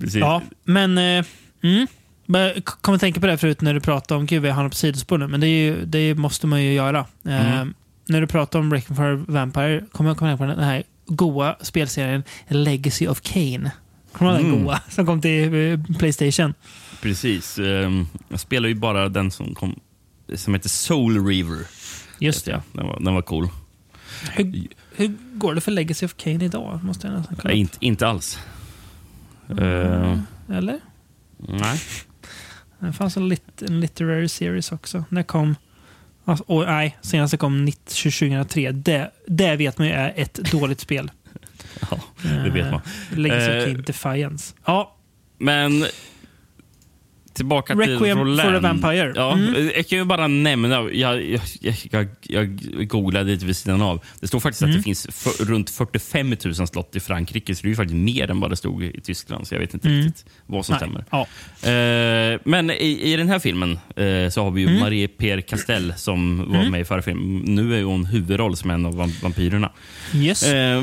Precis. 0.00 0.20
Ja, 0.20 0.42
men... 0.64 0.98
Eh, 0.98 1.24
mm. 1.62 1.86
Men 2.32 2.40
Jag 2.42 2.64
kom 2.64 2.94
att 2.94 3.00
tänka 3.00 3.20
på 3.20 3.26
det 3.26 3.38
förut 3.38 3.60
när 3.60 3.74
du 3.74 3.80
pratade 3.80 4.18
om, 4.20 4.26
gud 4.26 4.42
vi 4.42 4.50
hamnar 4.50 4.68
på 4.68 4.74
sidospår 4.76 5.18
nu, 5.18 5.26
men 5.26 5.40
det, 5.40 5.46
är 5.46 5.64
ju, 5.64 5.84
det 5.84 6.14
måste 6.14 6.46
man 6.46 6.62
ju 6.62 6.72
göra. 6.72 6.98
Eh, 7.24 7.64
när 8.08 8.20
du 8.20 8.26
pratade 8.26 8.64
om 8.64 8.72
Reckon 8.72 8.96
for 8.96 9.32
Vampire, 9.32 9.84
kommer 9.92 10.10
jag 10.10 10.16
komma 10.16 10.36
på 10.36 10.44
den 10.44 10.58
här 10.64 10.82
goa 11.06 11.56
spelserien 11.60 12.22
Legacy 12.48 13.06
of 13.08 13.20
Kane. 13.20 13.70
Kommer 14.12 14.32
du 14.32 14.40
ihåg 14.40 14.52
den 14.52 14.64
goa 14.64 14.80
som 14.88 15.06
kom 15.06 15.20
till 15.20 15.72
eh, 15.72 15.96
Playstation? 15.98 16.54
Precis. 17.02 17.58
Ehm, 17.58 18.06
Jag 18.28 18.40
spelar 18.40 18.68
ju 18.68 18.74
bara 18.74 19.08
den 19.08 19.30
som 19.30 19.54
kom 19.54 19.80
som 20.34 20.54
heter 20.54 20.68
Soul 20.68 21.26
Reaver. 21.26 21.58
Just 22.18 22.44
det. 22.44 22.62
Den 22.72 22.86
var, 22.86 23.00
den 23.00 23.14
var 23.14 23.22
cool. 23.22 23.48
Hur, 24.32 24.66
hur 24.96 25.16
går 25.34 25.54
det 25.54 25.60
för 25.60 25.70
Legacy 25.72 26.06
of 26.06 26.14
Kane 26.16 26.44
idag? 26.44 26.80
Måste 26.84 27.06
jag 27.06 27.16
nästan 27.16 27.36
kolla 27.36 27.50
Nej, 27.50 27.60
inte, 27.60 27.76
inte 27.80 28.06
alls. 28.06 28.38
Eh, 29.58 30.18
Eller? 30.48 30.80
nej. 31.38 31.80
Det 32.86 32.92
fanns 32.92 33.16
en, 33.16 33.28
lit, 33.28 33.62
en 33.62 33.80
literary 33.80 34.28
series 34.28 34.72
också. 34.72 35.04
När 35.08 35.22
kom... 35.22 35.56
Alltså, 36.24 36.44
och, 36.48 36.64
nej, 36.66 36.98
senaste 37.00 37.36
kom 37.36 37.64
19 37.64 37.82
2003. 37.86 38.72
Det, 38.72 39.10
det 39.26 39.56
vet 39.56 39.78
man 39.78 39.86
ju 39.86 39.92
är 39.92 40.12
ett 40.16 40.34
dåligt 40.34 40.80
spel. 40.80 41.10
Ja, 41.90 42.00
det 42.22 42.50
vet 42.50 42.70
man. 42.70 42.80
Legacy 43.10 43.50
Eh, 43.50 43.64
Kain 43.64 43.82
Defiance. 43.82 44.54
Ja, 44.64 44.96
Men 45.38 45.84
tillbaka 47.34 47.74
till 47.76 47.82
Requiem 47.92 48.18
Roland. 48.18 48.40
for 48.40 48.54
a 48.54 48.60
Vampire. 48.60 49.12
Ja, 49.16 49.32
Mm. 49.32 49.70
Jag 49.76 49.88
kan 49.88 49.98
ju 49.98 50.04
bara 50.04 50.26
nämna, 50.28 50.68
jag, 50.92 51.24
jag, 51.24 51.40
jag, 51.90 52.08
jag, 52.22 52.58
googlade 52.88 53.30
lite 53.30 53.46
vid 53.46 53.56
sidan 53.56 53.82
av. 53.82 54.04
Det 54.20 54.26
står 54.26 54.40
faktiskt 54.40 54.62
Mm. 54.62 54.70
att 54.70 54.76
det 54.78 54.82
finns 54.82 55.06
för, 55.10 55.44
runt 55.44 55.70
45 55.70 56.36
000 56.44 56.54
slott 56.54 56.96
i 56.96 57.00
Frankrike, 57.00 57.54
så 57.54 57.62
det 57.62 57.66
är 57.66 57.70
ju 57.70 57.76
faktiskt 57.76 57.96
mer 57.96 58.30
än 58.30 58.40
vad 58.40 58.50
det 58.50 58.56
stod 58.56 58.84
i 58.84 59.00
Tyskland. 59.00 59.46
Så 59.46 59.54
jag 59.54 59.60
vet 59.60 59.74
inte 59.74 59.88
riktigt 59.88 60.24
vad 60.46 60.66
som 60.66 60.74
Mm. 60.76 60.90
nej. 60.92 61.02
stämmer. 61.04 61.26
Ja. 61.62 62.32
Eh, 62.34 62.40
men 62.44 62.70
i, 62.70 63.00
i 63.12 63.16
den 63.16 63.28
här 63.28 63.38
filmen 63.38 63.72
eh, 63.96 64.28
så 64.30 64.42
har 64.44 64.50
vi 64.50 64.60
ju 64.60 64.66
Mm. 64.68 64.80
Marie-Pierre 64.82 65.40
Castel 65.42 65.94
som 65.96 66.52
var 66.52 66.70
med 66.70 66.80
i 66.80 66.84
förra 66.84 67.02
filmen. 67.02 67.38
Nu 67.54 67.78
är 67.78 67.82
hon 67.82 68.04
huvudroll 68.06 68.56
som 68.56 68.70
en 68.70 68.86
av 68.86 68.94
vam- 68.94 69.22
vampyrerna. 69.22 69.72
Yes. 70.14 70.42
Eh, 70.42 70.82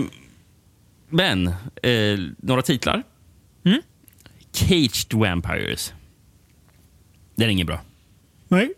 men, 1.10 1.48
eh, 1.48 2.20
några 2.38 2.62
titlar. 2.62 3.04
Mm. 3.66 3.82
Caged 4.54 5.14
Vampires. 5.14 5.94
Det 7.40 7.46
är 7.46 7.50
inget 7.50 7.68
bra. 7.68 7.82
Nej. 8.48 8.74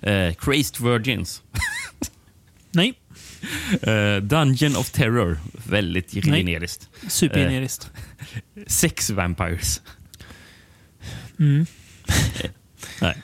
Eh, 0.00 0.34
Crazed 0.34 0.80
Virgins. 0.80 1.42
Nej. 2.70 2.94
Eh, 3.82 4.16
Dungeon 4.16 4.76
of 4.76 4.90
Terror. 4.90 5.38
Väldigt 5.52 6.14
Nej. 6.14 6.22
generiskt. 6.22 6.88
Supergeneriskt. 7.08 7.90
Sex 8.66 9.10
Vampires. 9.10 9.82
Mm. 11.38 11.66
Eh, 12.08 12.50
Nej. 13.00 13.22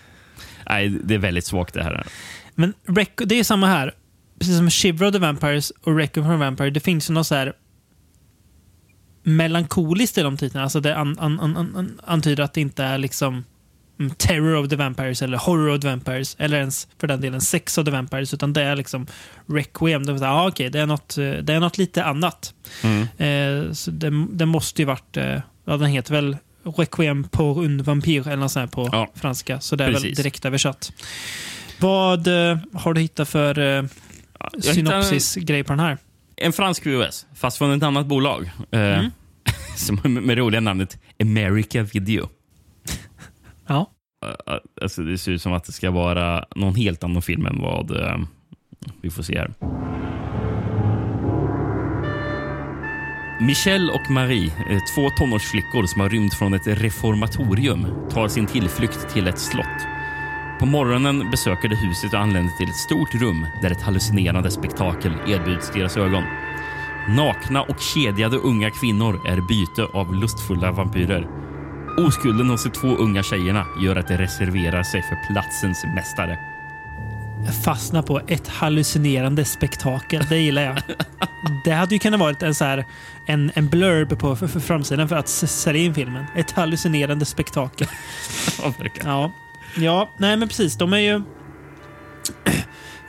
Nej, 0.68 0.88
det 0.88 1.14
är 1.14 1.18
väldigt 1.18 1.44
svagt 1.44 1.74
det 1.74 1.82
här. 1.82 2.06
Men 2.54 2.74
det 3.16 3.38
är 3.38 3.44
samma 3.44 3.66
här. 3.66 3.94
Precis 4.38 4.56
som 4.56 4.70
Shiver 4.70 5.06
of 5.06 5.12
the 5.12 5.18
Vampires 5.18 5.70
och 5.70 5.96
Requiem 5.96 6.26
for 6.26 6.34
a 6.34 6.36
Vampire. 6.36 6.70
Det 6.70 6.80
finns 6.80 7.10
ju 7.10 7.14
något 7.14 7.26
så 7.26 7.34
här 7.34 7.52
melankoliskt 9.22 10.18
i 10.18 10.22
de 10.22 10.36
titlarna. 10.36 10.62
Alltså 10.62 10.80
det 10.80 10.96
an, 10.96 11.18
an, 11.18 11.40
an, 11.40 11.56
an, 11.56 12.00
antyder 12.04 12.44
att 12.44 12.54
det 12.54 12.60
inte 12.60 12.84
är 12.84 12.98
liksom 12.98 13.44
Terror 14.16 14.54
of 14.54 14.68
the 14.68 14.76
Vampires 14.76 15.22
eller 15.22 15.38
Horror 15.38 15.74
of 15.74 15.80
the 15.80 15.88
Vampires 15.88 16.36
eller 16.38 16.58
ens 16.58 16.88
för 16.98 17.06
den 17.06 17.20
delen 17.20 17.40
Sex 17.40 17.78
of 17.78 17.84
the 17.84 17.90
Vampires 17.90 18.34
utan 18.34 18.52
det 18.52 18.62
är 18.62 18.76
liksom 18.76 19.06
Requiem. 19.46 20.06
Det, 20.06 20.28
ah, 20.28 20.48
okej, 20.48 20.70
det, 20.70 20.80
är 20.80 20.86
något, 20.86 21.18
eh, 21.18 21.30
det 21.30 21.52
är 21.52 21.60
något 21.60 21.78
lite 21.78 22.04
annat. 22.04 22.54
Mm. 22.82 23.02
Eh, 23.02 23.72
så 23.72 23.90
det, 23.90 24.26
det 24.30 24.46
måste 24.46 24.82
ju 24.82 24.86
varit... 24.86 25.16
Eh, 25.16 25.40
ja, 25.64 25.76
den 25.76 25.86
heter 25.86 26.14
väl 26.14 26.36
Requiem 26.76 27.24
pour 27.24 27.64
une 27.64 27.82
vampire 27.82 28.22
eller 28.32 28.36
något 28.36 28.52
sånt 28.52 28.70
här 28.76 28.84
på 28.84 28.88
Ja. 28.92 29.10
franska. 29.14 29.60
Så 29.60 29.76
det 29.76 29.84
är 29.84 29.88
väl 29.88 29.94
Precis. 30.02 30.16
direkt 30.16 30.44
översatt. 30.44 30.92
Vad 31.80 32.26
eh, 32.26 32.58
har 32.74 32.94
du 32.94 33.00
hittat 33.00 33.28
för 33.28 33.58
eh, 33.58 33.84
synopsis-grej 34.60 35.64
på 35.64 35.72
den 35.72 35.80
här? 35.80 35.98
En 36.36 36.52
fransk 36.52 36.86
VHS, 36.86 37.26
fast 37.34 37.58
från 37.58 37.72
ett 37.72 37.82
annat 37.82 38.06
bolag. 38.06 38.50
Eh, 38.70 38.80
Mm. 38.80 39.10
som 39.76 40.00
med, 40.04 40.22
med 40.22 40.38
roliga 40.38 40.60
namnet 40.60 40.98
America 41.20 41.82
Video. 41.82 42.28
Ja. 43.68 43.90
Alltså 44.82 45.02
det 45.02 45.18
ser 45.18 45.32
ut 45.32 45.42
som 45.42 45.52
att 45.52 45.64
det 45.64 45.72
ska 45.72 45.90
vara 45.90 46.44
någon 46.56 46.74
helt 46.74 47.04
annan 47.04 47.22
film 47.22 47.46
än 47.46 47.60
vad 47.60 47.90
eh, 47.90 48.16
vi 49.00 49.10
får 49.10 49.22
se 49.22 49.38
här. 49.38 49.50
Michelle 53.40 53.92
och 53.92 54.10
Marie, 54.10 54.52
eh, 54.70 54.78
två 54.94 55.10
tonårsflickor 55.10 55.86
som 55.86 56.00
har 56.00 56.08
rymt 56.08 56.34
från 56.34 56.54
ett 56.54 56.66
reformatorium, 56.66 57.86
tar 58.10 58.28
sin 58.28 58.46
tillflykt 58.46 59.08
till 59.08 59.28
ett 59.28 59.38
slott. 59.38 59.86
På 60.58 60.66
morgonen 60.66 61.30
besöker 61.30 61.68
de 61.68 61.76
huset 61.76 62.12
och 62.12 62.20
anländer 62.20 62.52
till 62.58 62.68
ett 62.68 62.76
stort 62.76 63.14
rum 63.14 63.46
där 63.62 63.70
ett 63.70 63.82
hallucinerande 63.82 64.50
spektakel 64.50 65.12
erbjuds 65.26 65.70
deras 65.70 65.96
ögon. 65.96 66.24
Nakna 67.08 67.62
och 67.62 67.80
kedjade 67.80 68.36
unga 68.36 68.70
kvinnor 68.70 69.20
är 69.26 69.40
byte 69.40 69.84
av 69.84 70.14
lustfulla 70.14 70.72
vampyrer. 70.72 71.28
Oskulden 71.96 72.50
hos 72.50 72.64
de 72.64 72.70
två 72.70 72.88
unga 72.88 73.22
tjejerna 73.22 73.66
gör 73.82 73.96
att 73.96 74.08
de 74.08 74.16
reserverar 74.16 74.82
sig 74.82 75.02
för 75.02 75.32
platsens 75.32 75.84
mästare. 75.84 76.38
Jag 77.44 77.54
fastnar 77.54 78.02
på 78.02 78.20
ett 78.26 78.48
hallucinerande 78.48 79.44
spektakel. 79.44 80.26
Det 80.28 80.38
gillar 80.38 80.62
jag. 80.62 80.82
Det 81.64 81.70
hade 81.70 81.94
ju 81.94 81.98
kunnat 81.98 82.20
vara 82.20 82.36
en, 82.40 82.54
så 82.54 82.64
här, 82.64 82.84
en, 83.26 83.52
en 83.54 83.68
blurb 83.68 84.18
på 84.18 84.36
för, 84.36 84.46
för 84.46 84.60
framsidan 84.60 85.08
för 85.08 85.16
att 85.16 85.28
sälja 85.28 85.82
in 85.82 85.94
filmen. 85.94 86.24
Ett 86.36 86.50
hallucinerande 86.50 87.24
spektakel. 87.24 87.86
Ja, 89.04 89.32
ja 89.76 90.10
nej 90.18 90.36
men 90.36 90.48
precis. 90.48 90.76
De 90.76 90.92
är 90.92 90.98
ju... 90.98 91.22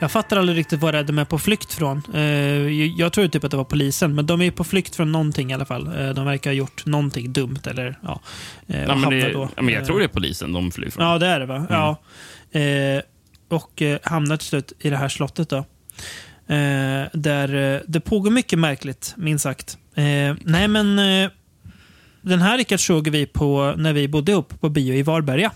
Jag 0.00 0.10
fattar 0.12 0.36
aldrig 0.36 0.58
riktigt 0.58 0.80
vad 0.80 0.94
det 0.94 0.98
är 0.98 1.02
de 1.04 1.18
är 1.18 1.24
på 1.24 1.38
flykt 1.38 1.72
från. 1.74 2.02
Eh, 2.14 2.22
jag- 2.22 3.12
tror 3.12 3.28
typ 3.28 3.44
att 3.44 3.50
det 3.50 3.56
var 3.56 3.64
polisen, 3.64 4.14
men 4.14 4.26
de 4.26 4.42
är 4.42 4.50
på 4.50 4.64
flykt 4.64 4.96
från 4.96 5.12
någonting 5.12 5.50
i 5.50 5.54
alla 5.54 5.64
fall. 5.64 5.86
Eh, 6.00 6.08
de 6.10 6.26
verkar 6.26 6.50
ha 6.50 6.54
gjort 6.54 6.86
någonting 6.86 7.32
dumt 7.32 7.58
eller 7.66 7.98
ja. 8.02 8.20
eh, 8.66 8.82
Ja, 8.84 8.94
men 8.94 9.10
det, 9.10 9.32
då, 9.32 9.48
ja, 9.56 9.62
men 9.62 9.74
jag 9.74 9.86
tror 9.86 9.98
det 9.98 10.04
är 10.04 10.08
polisen 10.08 10.52
de 10.52 10.70
flyr 10.70 10.90
från. 10.90 11.06
Ja, 11.06 11.18
det 11.18 11.26
är 11.26 11.40
det 11.40 11.46
va? 11.46 11.66
Ja. 11.70 12.00
Eh, 12.60 13.02
och 13.48 13.82
hamnar 14.02 14.36
till 14.36 14.46
slut 14.48 14.72
i 14.80 14.90
det 14.90 14.96
här 14.96 15.08
slottet 15.08 15.48
då. 15.48 15.64
Där 17.12 17.82
det 17.86 18.00
pågår 18.00 18.30
mycket 18.30 18.58
märkligt, 18.58 19.14
minst 19.16 19.42
sagt. 19.42 19.78
Nej, 20.44 20.68
men 20.68 20.96
den 22.22 22.42
här 22.42 22.58
Rickard 22.58 22.80
såg 22.80 23.08
vi 23.08 23.26
på 23.26 23.74
när 23.76 23.92
vi 23.92 24.08
bodde 24.08 24.32
ihop 24.32 24.60
på 24.60 24.68
bio 24.68 24.94
i 24.94 25.02
Varberga. 25.02 25.50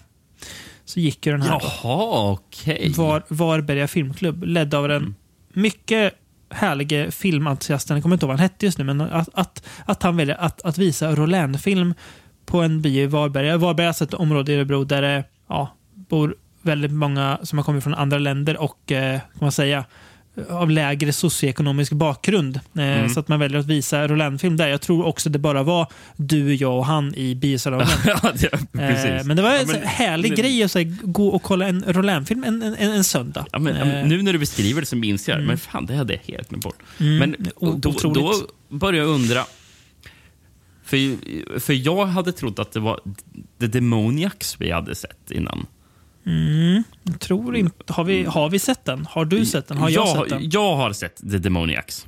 Så 0.89 1.01
gick 1.01 1.27
ju 1.27 1.33
den 1.33 1.43
här. 1.43 1.61
Jaha, 1.63 2.31
okej. 2.31 2.93
Var, 2.97 3.23
Varberga 3.29 3.89
filmklubb, 3.89 4.45
ledd 4.45 4.75
av 4.75 4.89
den 4.89 5.15
mycket 5.53 6.15
härlige 6.51 7.11
filmentusiasten, 7.11 7.97
jag 7.97 8.03
kommer 8.03 8.17
inte 8.17 8.27
ihåg 8.27 8.29
vad 8.29 8.41
han 8.41 8.51
hette 8.51 8.67
just 8.67 8.79
nu, 8.79 8.85
men 8.85 9.01
att, 9.01 9.29
att, 9.33 9.69
att 9.85 10.03
han 10.03 10.17
väljer 10.17 10.37
att, 10.37 10.63
att 10.63 10.79
visa 10.79 11.15
Roland-film 11.15 11.95
på 12.47 12.63
en 12.63 12.83
bio 12.83 13.03
i 13.03 13.07
Varberga. 13.07 13.57
Varberga 13.57 13.85
är 13.85 13.89
alltså 13.89 14.05
ett 14.05 14.15
område 14.15 14.53
i 14.53 14.57
Örebro 14.57 14.85
där 14.85 15.03
det 15.03 15.25
ja, 15.49 15.77
bor 15.95 16.37
väldigt 16.63 16.93
många 16.93 17.39
som 17.43 17.59
har 17.59 17.65
kommit 17.65 17.85
från 17.85 17.95
andra 17.95 18.19
länder 18.19 18.57
och, 18.57 18.93
eh, 18.93 19.21
kan 19.21 19.39
man 19.41 19.53
säga, 19.53 19.85
av 20.49 20.71
lägre 20.71 21.13
socioekonomisk 21.13 21.93
bakgrund. 21.93 22.61
Eh, 22.79 23.09
Så 23.09 23.21
att 23.21 23.29
man 23.29 23.41
väljer 23.41 23.59
att 23.59 23.67
visa 23.67 24.09
Roland-film 24.09 24.57
där. 24.57 24.69
Jag 24.69 24.81
tror 24.81 25.07
också 25.07 25.31
det 25.31 25.39
bara 25.39 25.63
var 25.63 25.87
du, 26.17 26.55
jag 26.55 26.77
och 26.79 26.87
han 26.87 27.15
i 27.15 27.35
biosalongen. 27.35 27.87
ja, 28.07 28.33
det. 28.35 28.53
Eh, 29.19 29.25
men 29.25 29.37
det 29.37 29.43
var 29.43 29.51
en 29.51 29.57
Ja, 29.61 29.67
men- 29.67 29.77
här 29.77 29.87
härlig 30.07 30.31
men- 30.31 30.39
grej 30.39 30.63
att 30.63 30.75
här, 30.75 30.97
gå 31.03 31.29
och 31.29 31.43
kolla 31.43 31.69
en 31.69 31.85
Roland-film 31.87 32.45
en, 32.45 32.63
en, 32.63 32.75
en 32.75 33.05
söndag. 33.05 33.47
Ja, 33.53 33.59
men, 33.59 33.77
Eh, 33.77 34.07
nu 34.07 34.23
när 34.23 34.33
du 34.33 34.39
beskriver 34.39 34.81
det 34.81 34.87
så 34.87 34.97
minns 34.97 35.29
jag 35.29 35.39
det. 35.39 35.45
Men 35.47 35.59
fan, 35.59 35.87
det 35.87 35.95
hade 35.97 36.13
jag 36.15 36.35
helt 36.35 36.49
glömt 36.49 36.65
bort. 36.65 36.79
Mm, 37.01 37.19
Men 37.19 37.37
då, 37.81 37.91
då 38.15 38.35
börjar 38.69 39.05
jag 39.05 39.11
undra. 39.15 39.45
För, 40.85 41.61
för 41.61 41.73
jag 41.73 42.07
hade 42.07 42.33
trott 42.33 42.59
att 42.59 42.73
det 42.73 42.81
var 42.81 43.01
The 43.61 43.67
Demoniacs 43.67 44.57
vi 44.61 44.71
hade 44.71 44.95
sett 44.95 45.31
innan. 45.31 45.67
Jag 47.03 47.21
tror 47.21 47.57
inte... 47.57 47.93
Har 47.93 48.05
vi, 48.05 48.25
har 48.25 48.51
vi 48.51 48.59
sett 48.59 48.85
den? 48.85 49.07
Har 49.07 49.25
du 49.25 49.47
sett 49.47 49.69
den? 49.69 49.79
Har 49.79 49.91
jag, 49.91 50.09
sett 50.09 50.29
den? 50.29 50.51
jag 50.51 50.77
har 50.77 50.93
sett 50.93 51.17
The 51.31 51.39
Demoniacs. 51.39 52.07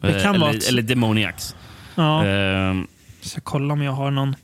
Det 0.00 0.22
kan 0.22 0.34
eller, 0.34 0.38
vara 0.46 0.50
ett- 0.56 0.68
eller 0.68 0.82
Demoniacs. 0.82 1.56
Ja. 1.94 2.24
Ehm, 2.24 2.86
ska 3.20 3.40
kolla 3.40 3.72
om 3.72 3.82
jag 3.82 3.92
har 3.92 4.10
någon, 4.10 4.36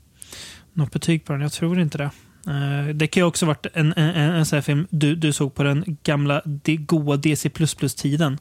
något 0.73 0.93
betyg 0.93 1.25
på 1.25 1.33
den. 1.33 1.43
Jag 1.43 1.53
tror 1.53 1.81
inte 1.81 1.99
det. 1.99 2.11
Eh, 2.47 2.95
det 2.95 3.07
kan 3.07 3.21
ju 3.21 3.25
också 3.27 3.47
varit 3.47 3.67
en, 3.75 3.93
en, 3.97 4.09
en, 4.11 4.31
en 4.35 4.47
sån 4.47 4.57
här 4.57 4.63
film 4.63 4.87
du, 4.91 5.17
du 5.17 5.33
såg 5.33 5.55
på 5.55 5.63
den 5.63 5.97
gamla 6.03 6.43
de, 6.45 6.77
goa 6.77 7.17
DC++-tiden. 7.17 8.39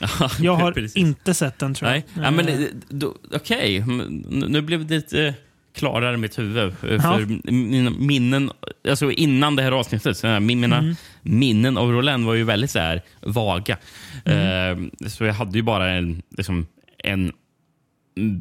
Jag 0.40 0.56
har 0.56 0.98
inte 0.98 1.34
sett 1.34 1.58
den 1.58 1.74
tror 1.74 1.90
jag. 1.90 2.02
Nej, 2.14 2.24
ja, 2.24 2.30
men, 2.30 2.48
Eh, 2.48 2.54
eh, 2.60 2.66
då- 2.88 3.14
okej. 3.34 3.80
Men 3.80 4.06
Nu 4.48 4.60
blev 4.62 4.86
det 4.86 4.94
lite 4.94 5.34
klarare 5.78 6.16
mitt 6.16 6.38
huvud. 6.38 6.58
eh, 6.58 6.72
Ja. 6.82 6.98
För 7.00 7.50
mina 7.52 7.90
minnen, 7.90 8.50
alltså 8.88 9.10
innan 9.12 9.56
det 9.56 9.62
här 9.62 9.72
avsnittet, 9.72 10.16
så 10.16 10.26
här, 10.26 10.40
min- 10.40 10.60
mina 10.60 10.78
Mm. 10.78 10.94
minnen 11.22 11.76
av 11.78 11.92
Roland 11.92 12.26
var 12.26 12.34
ju 12.34 12.44
väldigt 12.44 12.70
så 12.70 12.78
här, 12.78 13.02
vaga. 13.22 13.76
Mm. 14.24 14.90
Eh, 15.02 15.08
så 15.08 15.24
jag 15.24 15.34
hade 15.34 15.58
ju 15.58 15.62
bara 15.62 15.90
en, 15.90 16.22
liksom, 16.36 16.66
en 17.04 17.32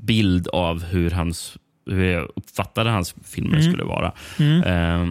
bild 0.02 0.48
av 0.48 0.84
hur, 0.84 1.12
hans, 1.12 1.58
hur 1.90 2.04
jag 2.06 2.30
uppfattade 2.36 2.90
hans 2.90 3.16
filmer 3.26 3.58
Mm. 3.58 3.64
skulle 3.72 3.84
vara. 3.84 4.08
Eh, 4.38 5.08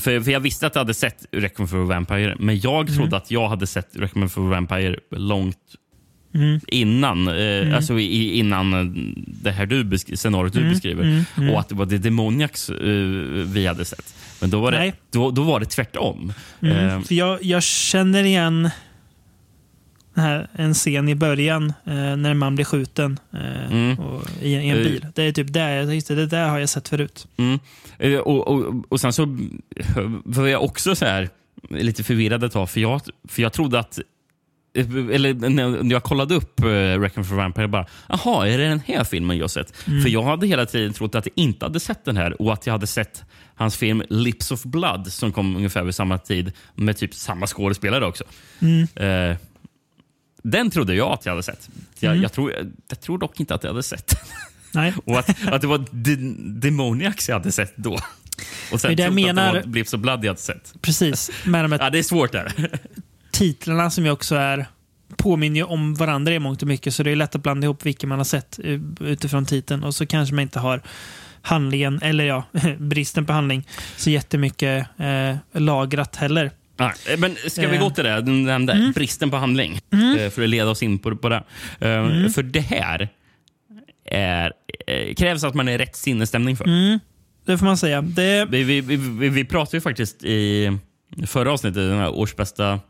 för, 0.00 0.20
för 0.20 0.30
Jag 0.30 0.40
visste 0.40 0.66
att 0.66 0.74
jag 0.74 0.80
hade 0.80 0.94
sett 0.94 1.26
Requiem 1.32 1.68
for 1.68 1.78
Vampire, 1.78 2.36
men 2.38 2.58
jag 2.60 2.82
Mm. 2.88 2.94
trodde 2.98 3.16
att 3.16 3.30
jag 3.30 3.48
hade 3.48 3.66
sett 3.66 3.96
Requiem 3.96 4.28
for 4.28 4.42
Vampire 4.42 4.96
långt 5.10 5.58
Mm. 6.34 6.60
innan, 6.66 7.28
eh, 7.28 7.76
alltså 7.76 7.98
i, 7.98 8.38
innan 8.38 8.92
det 9.26 9.50
här 9.50 9.66
du 9.66 9.98
scenariot 9.98 10.52
du 10.52 10.68
beskriver. 10.68 11.24
Och 11.52 11.60
att 11.60 11.68
det 11.68 11.74
var 11.74 11.86
The 11.86 11.98
Demoniacs 11.98 12.70
eh, 12.70 12.76
vi 13.46 13.66
hade 13.66 13.84
sett. 13.84 14.14
Men 14.40 14.50
då 14.50 14.60
var 14.60 14.72
det, 14.72 14.78
Nej. 14.78 14.94
då, 15.10 15.30
då 15.30 15.42
var 15.42 15.60
det 15.60 15.66
tvärtom. 15.66 16.32
Mm. 16.60 16.88
Eh, 16.88 17.00
För 17.00 17.14
jag, 17.14 17.42
jag 17.42 17.62
känner 17.62 18.24
igen 18.24 18.70
här, 20.16 20.48
en 20.54 20.74
scen 20.74 21.08
i 21.08 21.14
början 21.14 21.72
eh, 21.84 22.16
när 22.16 22.34
man 22.34 22.54
blir 22.54 22.64
skjuten 22.64 23.18
eh, 23.32 23.72
Mm. 23.72 23.98
och, 23.98 24.22
i, 24.42 24.48
i 24.54 24.68
en 24.68 24.76
Eh. 24.78 24.82
bil. 24.84 25.06
Det 25.14 25.22
är 25.22 25.32
typ 25.32 25.52
där 25.52 25.92
just 25.92 26.08
det, 26.08 26.14
det 26.14 26.26
där 26.26 26.48
har 26.48 26.58
jag 26.58 26.68
sett 26.68 26.88
förut. 26.88 27.26
Mm. 27.36 27.58
Och, 28.20 28.48
och, 28.48 28.74
och 28.88 29.00
sen 29.00 29.12
så 29.12 29.38
var 30.24 30.46
jag 30.46 30.64
också 30.64 30.94
så 30.94 31.04
här 31.04 31.28
lite 31.70 32.04
förvirrad 32.04 32.44
ett 32.44 32.52
tag, 32.52 32.70
för 32.70 32.80
jag, 32.80 33.00
för 33.28 33.42
jag 33.42 33.52
trodde 33.52 33.78
att 33.78 33.98
eller 34.76 35.34
när 35.84 35.90
jag 35.92 36.02
kollade 36.02 36.34
upp 36.34 36.60
uh, 36.64 37.00
Reckon 37.00 37.24
for 37.24 37.34
Vampire, 37.34 37.68
bara, 37.68 37.86
jaha, 38.08 38.48
är 38.48 38.58
det 38.58 38.68
den 38.68 38.80
här 38.86 39.04
filmen 39.04 39.38
jag 39.38 39.50
sett? 39.50 39.76
För 39.76 40.08
jag 40.08 40.22
hade 40.22 40.46
hela 40.46 40.66
tiden 40.66 40.92
trott 40.92 41.14
att 41.14 41.26
jag 41.26 41.32
inte 41.36 41.64
hade 41.64 41.80
sett 41.80 42.04
den 42.04 42.16
här 42.16 42.42
och 42.42 42.52
att 42.52 42.66
jag 42.66 42.72
hade 42.72 42.86
sett 42.86 43.24
hans 43.54 43.76
film 43.76 44.02
Lips 44.08 44.50
of 44.50 44.62
Blood 44.62 45.12
som 45.12 45.32
kom 45.32 45.56
ungefär 45.56 45.84
vid 45.84 45.94
samma 45.94 46.18
tid 46.18 46.52
med 46.74 46.96
typ 46.96 47.14
samma 47.14 47.46
skådespelare 47.46 48.06
också. 48.06 48.24
Eh, 48.96 49.36
den 50.42 50.70
trodde 50.70 50.94
jag 50.94 51.12
att 51.12 51.26
jag 51.26 51.32
hade 51.32 51.42
sett. 51.42 51.68
Jag, 52.00 52.16
jag, 52.16 52.32
tror, 52.32 52.52
jag 52.88 53.00
tror 53.00 53.18
dock 53.18 53.40
inte 53.40 53.54
att 53.54 53.62
jag 53.62 53.70
hade 53.70 53.82
sett 53.82 54.16
Nej. 54.76 54.94
Och 55.04 55.18
att, 55.18 55.48
att 55.48 55.60
det 55.60 55.66
var 55.66 55.84
de, 55.90 56.16
Demoniacs 56.60 57.28
jag 57.28 57.36
hade 57.36 57.52
sett 57.52 57.76
då. 57.76 57.98
Och 58.72 58.80
sen 58.80 58.96
det 58.96 59.02
jag 59.02 59.14
menar- 59.14 59.46
att 59.46 59.52
det 59.54 59.60
var 59.60 59.66
Blips 59.66 59.92
och 59.92 59.98
Blood 59.98 60.24
jag 60.24 60.30
hade 60.30 60.40
sett. 60.40 60.74
Precis. 60.80 61.30
Med 61.44 61.64
de 61.64 61.72
här 61.72 61.78
Ja, 61.78 61.90
det 61.90 61.98
är 61.98 62.02
svårt 62.02 62.32
där. 62.32 62.52
titlarna 63.38 63.90
som 63.90 64.04
ju 64.04 64.10
också 64.10 64.34
är 64.34 64.66
påminner 65.16 65.56
ju 65.56 65.62
om 65.64 65.94
varandra 65.94 66.34
i 66.34 66.38
mångt 66.38 66.62
och 66.62 66.68
mycket. 66.68 66.94
Så 66.94 67.02
det 67.02 67.10
är 67.10 67.16
lätt 67.16 67.34
att 67.34 67.42
blanda 67.42 67.64
ihop 67.64 67.86
vilken 67.86 68.08
man 68.08 68.18
har 68.18 68.24
sett 68.24 68.58
eh, 68.64 68.80
utifrån 69.00 69.46
titeln. 69.46 69.84
Och 69.84 69.94
så 69.94 70.06
kanske 70.06 70.34
man 70.34 70.42
inte 70.42 70.58
har 70.58 70.82
handlingen, 71.42 72.00
eller 72.02 72.24
ja, 72.24 72.44
bristen 72.78 73.26
på 73.26 73.32
handling, 73.32 73.68
så 73.96 74.10
jättemycket 74.10 74.86
eh, 74.98 75.36
lagrat 75.60 76.16
heller. 76.16 76.50
Nej, 76.78 76.92
men 77.18 77.36
ska 77.48 77.68
vi 77.68 77.76
Eh. 77.76 77.82
gå 77.82 77.90
till 77.90 78.04
det? 78.04 78.10
Den, 78.20 78.44
den 78.44 78.66
där 78.66 78.92
bristen 78.94 79.30
på 79.30 79.36
handling. 79.36 79.72
eh, 80.18 80.30
För 80.30 80.42
att 80.42 80.48
leda 80.48 80.70
oss 80.70 80.82
in 80.82 80.98
på, 80.98 81.16
på 81.16 81.28
det. 81.28 81.36
Eh, 81.80 82.28
För 82.28 82.42
det 82.42 82.60
här 82.60 83.08
är, 84.10 84.52
krävs 85.16 85.44
att 85.44 85.54
man 85.54 85.68
är 85.68 85.78
rätt 85.78 85.96
sinnesstämning 85.96 86.56
för. 86.56 86.64
Det 87.46 87.58
får 87.58 87.66
man 87.66 87.76
säga. 87.76 88.02
Det, 88.02 88.44
Vi, 88.50 88.62
vi, 88.62 88.80
vi, 88.80 88.96
vi, 88.96 89.28
vi 89.28 89.44
pratade 89.44 89.76
ju 89.76 89.80
faktiskt 89.80 90.24
i 90.24 90.78
förra 91.26 91.52
avsnittet, 91.52 91.74
den 91.90 91.98
här 91.98 92.10
årsbästa 92.14 92.80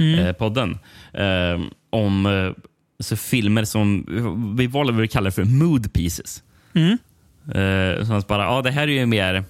eh, 0.00 0.32
podden, 0.32 0.78
eh, 1.12 1.60
om 1.90 2.26
eh, 2.26 2.52
så 2.98 3.16
filmer 3.16 3.64
som 3.64 4.06
vi 4.58 4.66
valde 4.66 4.92
vad 4.92 5.02
vi 5.02 5.08
kallar 5.08 5.30
för 5.30 5.44
mood 5.44 5.92
pieces. 5.92 6.42
Eh, 7.54 8.04
så 8.06 8.12
att 8.14 8.26
bara, 8.26 8.42
ja, 8.42 8.62
det 8.62 8.70
här 8.70 8.82
är 8.82 8.92
ju 8.92 9.06
mer 9.06 9.44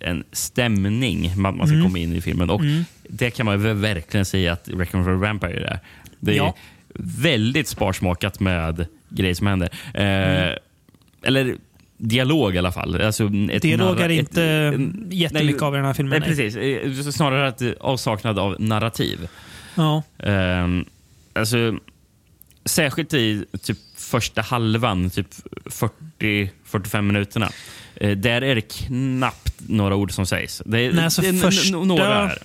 en 0.00 0.24
stämning 0.32 1.32
man, 1.36 1.56
man 1.56 1.66
ska 1.68 1.82
komma 1.82 1.98
in 1.98 2.12
i 2.12 2.20
filmen. 2.20 2.50
Och 2.50 2.60
Det 3.08 3.30
kan 3.30 3.46
man 3.46 3.62
väl 3.62 3.76
verkligen 3.76 4.24
säga 4.24 4.52
att 4.52 4.68
Reckon 4.68 5.04
for 5.04 5.12
a 5.14 5.16
Vampire 5.16 5.66
är. 5.68 5.80
Det 6.20 6.32
är 6.32 6.36
Ja. 6.36 6.54
väldigt 6.98 7.68
sparsmakat 7.68 8.40
med 8.40 8.86
grejer 9.08 9.34
som 9.34 9.46
händer. 9.46 9.68
Eh, 9.94 10.56
Eller 11.22 11.56
dialog 11.98 12.54
i 12.54 12.58
alla 12.58 12.72
fall. 12.72 13.00
Alltså 13.02 13.28
dialog 13.28 14.00
är 14.00 14.08
inte 14.08 14.44
ett- 14.44 14.74
en- 14.74 15.08
jättemycket 15.10 15.62
av 15.62 15.74
i 15.74 15.76
den 15.76 15.86
här 15.86 15.94
filmen. 15.94 16.20
Nej, 16.20 16.28
precis. 16.28 16.56
Eh, 16.56 17.10
Snarare 17.12 17.48
att 17.48 17.62
eh, 17.62 17.70
avsaknad 17.80 18.38
av 18.38 18.56
narrativ. 18.58 19.28
Ja. 19.74 20.02
Um, 20.18 20.84
alltså, 21.32 21.78
särskilt 22.64 23.14
i 23.14 23.44
typ 23.62 23.78
första 23.96 24.42
halvan, 24.42 25.10
typ 25.10 25.26
40-45 25.64 27.02
minuterna. 27.02 27.50
Eh, 27.94 28.10
där 28.16 28.42
är 28.42 28.54
det 28.54 28.60
knappt 28.60 29.54
några 29.68 29.94
ord 29.96 30.12
som 30.12 30.26
sägs. 30.26 30.62
Det 30.66 30.80
är, 30.80 30.92
Nej, 30.92 31.04
alltså 31.04 31.22
det 31.22 31.28
är 31.28 31.32
första- 31.32 31.76
några 31.76 32.04
här. 32.04 32.38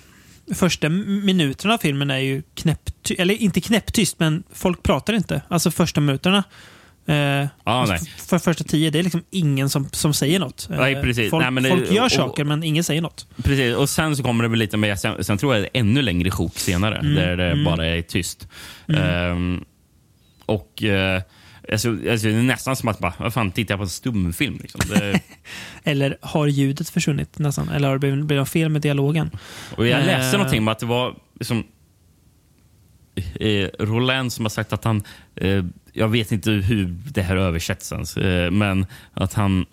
Första 0.54 0.88
minuterna 0.88 1.74
av 1.74 1.78
filmen 1.78 2.10
är 2.10 2.18
ju 2.18 2.42
knäpptyst. 2.54 3.20
Eller 3.20 3.34
inte 3.34 3.60
knäpptyst, 3.60 4.18
men 4.20 4.42
folk 4.52 4.82
pratar 4.82 5.12
inte. 5.14 5.42
Alltså 5.48 5.70
första 5.70 6.00
minuterna. 6.00 6.44
Eh, 7.06 7.42
f- 7.94 8.00
för 8.28 8.38
första 8.38 8.64
tio, 8.64 8.90
det 8.90 8.98
är 8.98 9.02
liksom 9.02 9.22
ingen 9.30 9.70
som, 9.70 9.88
som 9.92 10.14
säger 10.14 10.38
något. 10.38 10.68
Eh, 10.70 10.76
Nej, 10.78 11.02
precis. 11.02 11.30
Folk, 11.30 11.50
Nej, 11.50 11.62
det- 11.62 11.68
folk 11.70 11.92
gör 11.92 12.04
och- 12.04 12.12
saker, 12.12 12.44
men 12.44 12.62
ingen 12.62 12.84
säger 12.84 13.02
något. 13.02 13.26
Precis, 13.44 13.76
och 13.76 13.88
sen 13.88 14.16
så 14.16 14.22
kommer 14.22 14.42
det 14.44 14.48
väl 14.50 14.58
lite 14.58 14.76
mer, 14.76 14.96
sen, 14.96 15.24
sen 15.24 15.38
tror 15.38 15.54
jag 15.54 15.62
det 15.64 15.68
är 15.74 15.80
ännu 15.80 16.02
längre 16.02 16.30
sjok 16.30 16.58
senare, 16.58 16.96
Mm, 16.98 17.14
där 17.14 17.36
det 17.36 17.64
bara 17.64 17.86
är 17.86 18.02
tyst. 18.02 18.48
Ehm, 18.88 19.64
och 20.46 20.82
eh, 20.82 21.22
alltså, 21.72 21.88
alltså, 21.90 22.26
det 22.28 22.34
är 22.34 22.42
nästan 22.42 22.76
som 22.76 22.88
att 22.88 22.98
bara, 22.98 23.14
vad 23.18 23.34
fan, 23.34 23.50
tittar 23.50 23.72
jag 23.72 23.78
på 23.78 23.84
en 23.84 23.88
stumfilm? 23.88 24.58
Liksom. 24.62 24.80
Det, 24.88 25.20
Eller 25.84 26.16
har 26.20 26.46
ljudet 26.46 26.88
försvunnit 26.90 27.38
nästan? 27.38 27.68
Eller 27.68 27.88
har 27.88 27.94
det 27.94 27.98
blivit, 28.00 28.24
blivit 28.24 28.48
fel 28.48 28.68
med 28.68 28.82
dialogen? 28.82 29.30
och 29.76 29.86
jag 29.86 30.06
läste 30.06 30.26
Eh. 30.26 30.32
någonting 30.38 30.58
om 30.60 30.68
att 30.68 30.78
det 30.78 30.86
var 30.86 31.14
liksom, 31.40 31.64
eh, 33.40 33.68
Roland 33.78 34.32
som 34.32 34.44
har 34.44 34.50
sagt 34.50 34.72
att 34.72 34.84
han, 34.84 35.02
eh, 35.36 35.64
jag 35.92 36.08
vet 36.08 36.32
inte 36.32 36.50
hur 36.50 36.96
det 37.10 37.22
här 37.22 37.36
översätts 37.36 37.92
ens, 37.92 38.16
eh, 38.16 38.50
men 38.50 38.86
att 39.14 39.34
han 39.34 39.66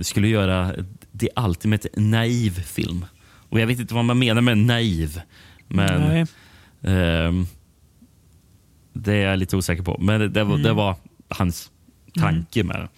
skulle 0.00 0.28
göra 0.28 0.74
The 1.20 1.28
Ultimate 1.36 1.88
Naiv 1.96 2.62
film. 2.62 3.04
Och 3.50 3.60
jag 3.60 3.66
vet 3.66 3.78
inte 3.80 3.94
vad 3.94 4.04
man 4.04 4.18
menar 4.18 4.40
med 4.42 4.58
naiv. 4.58 5.20
Men. 5.68 6.26
Ehm, 6.82 7.46
det 8.92 9.12
är 9.14 9.30
jag 9.30 9.38
lite 9.38 9.56
osäker 9.56 9.82
på. 9.82 9.96
Men 10.00 10.20
det, 10.20 10.28
det, 10.28 10.44
var, 10.44 10.58
det 10.58 10.72
var 10.72 10.96
hans 11.28 11.70
tanke 12.14 12.64
med 12.64 12.76
det. 12.76 12.88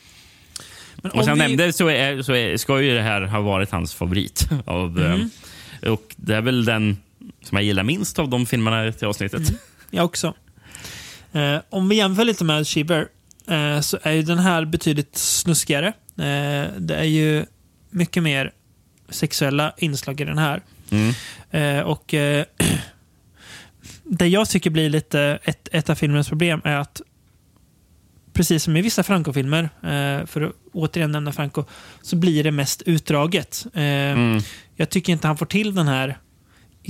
Men 1.03 1.11
Och 1.12 1.18
om 1.18 1.24
som 1.24 1.28
jag 1.28 1.34
vi- 1.36 1.40
nämnde 1.42 1.72
så, 1.72 1.88
är, 1.88 2.22
så 2.22 2.32
är, 2.34 2.57
ska 2.57 2.80
ju 2.80 2.94
det 2.94 3.03
här 3.03 3.22
ha 3.22 3.40
varit 3.40 3.70
hans 3.70 3.94
favorit. 3.94 4.48
Av, 4.66 4.98
ehm, 5.01 5.30
och 5.92 6.14
Det 6.16 6.36
är 6.36 6.40
väl 6.40 6.64
den 6.64 6.96
som 7.42 7.57
jag 7.57 7.64
gillar 7.64 7.82
minst 7.82 8.18
av 8.18 8.28
de 8.28 8.46
filmerna 8.46 8.92
till 8.92 9.07
avsnittet. 9.09 9.42
Jag 9.90 10.05
också. 10.05 10.34
Eh, 11.33 11.59
om 11.70 11.89
vi 11.89 11.97
jämför 11.97 12.24
lite 12.24 12.45
med 12.45 12.66
Shiver 12.66 13.09
eh, 13.47 13.81
så 13.81 13.99
är 14.03 14.12
ju 14.12 14.22
den 14.22 14.39
här 14.39 14.64
betydligt 14.64 15.16
snuskigare. 15.16 15.87
Eh, 16.16 16.72
det 16.78 16.97
är 16.97 17.05
ju 17.05 17.45
mycket 17.91 18.22
mer 18.22 18.53
sexuella 19.09 19.74
inslag 19.76 20.20
i 20.20 20.24
den 20.24 20.39
här. 20.39 20.62
Mm. 20.91 21.14
Eh, 21.51 21.85
och 21.85 22.14
eh, 22.14 22.45
Det 24.05 24.28
jag 24.28 24.49
tycker 24.49 24.70
blir 24.70 24.91
lite 24.91 25.39
ett, 25.43 25.68
ett 25.72 25.91
av 25.91 25.95
filmens 25.95 26.28
problem 26.28 26.61
är 26.64 26.76
att 26.76 27.01
precis 28.33 28.62
som 28.62 28.76
i 28.76 28.83
vissa 28.83 29.03
Franco-filmer, 29.03 29.62
eh, 29.62 30.26
för 30.26 30.41
att 30.41 30.53
återigen 30.72 31.12
nämna 31.12 31.33
Franco, 31.33 31.64
så 32.03 32.16
blir 32.16 32.45
det 32.45 32.51
mest 32.51 32.83
utdraget. 32.83 33.66
Mm. 33.74 34.41
Jag 34.76 34.91
tycker 34.91 35.12
inte 35.12 35.26
han 35.26 35.37
får 35.37 35.47
till 35.47 35.74
den 35.74 35.89
här 35.89 36.18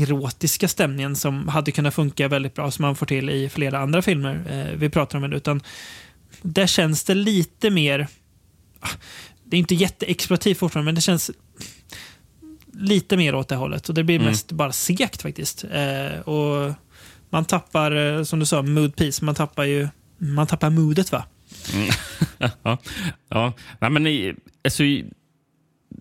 erotiska 0.03 0.68
stämningen 0.68 1.16
som 1.16 1.48
hade 1.48 1.72
kunnat 1.72 1.94
funka 1.94 2.28
väldigt 2.28 2.55
bra, 2.55 2.70
som 2.70 2.84
han 2.84 2.96
får 2.96 3.07
till 3.07 3.30
i 3.30 3.48
flera 3.48 3.78
andra 3.78 4.03
filmer 4.03 4.42
eh, 4.51 4.78
vi 4.78 4.88
pratar 4.90 5.18
om. 5.18 5.32
Utan 5.32 5.62
där 6.42 6.66
känns 6.66 7.05
det 7.05 7.14
lite 7.14 7.70
mer... 7.70 8.09
ah, 8.80 8.88
Det 9.44 9.57
är 9.57 9.59
inte 9.59 9.74
jätteexploativt 9.74 10.59
fortfarande, 10.59 10.84
men 10.84 10.94
det 10.94 11.01
känns 11.01 11.30
lite 12.72 13.16
mer 13.16 13.34
åt 13.34 13.48
det 13.48 13.57
hållet. 13.57 13.88
Och 13.88 13.94
det 13.94 14.05
blir 14.05 14.20
mest 14.20 14.53
bara 14.53 14.72
segt 14.72 15.22
faktiskt. 15.22 15.64
Eh, 15.64 16.20
och 16.20 16.72
man 17.30 17.44
tappar, 17.44 17.92
eh, 17.96 18.22
som 18.22 18.38
du 18.38 18.46
sa, 18.46 18.62
mood 18.62 18.96
piece. 18.96 19.24
Man 19.24 19.34
tappar 19.34 19.64
ju 19.64 19.88
man 20.20 20.46
tappar 20.46 20.70
moodet 20.70 21.12
va? 21.12 21.24
ja. 22.62 22.78
ja. 23.28 23.53
Nej, 23.80 23.90
men, 23.90 24.36
alltså, 24.64 24.82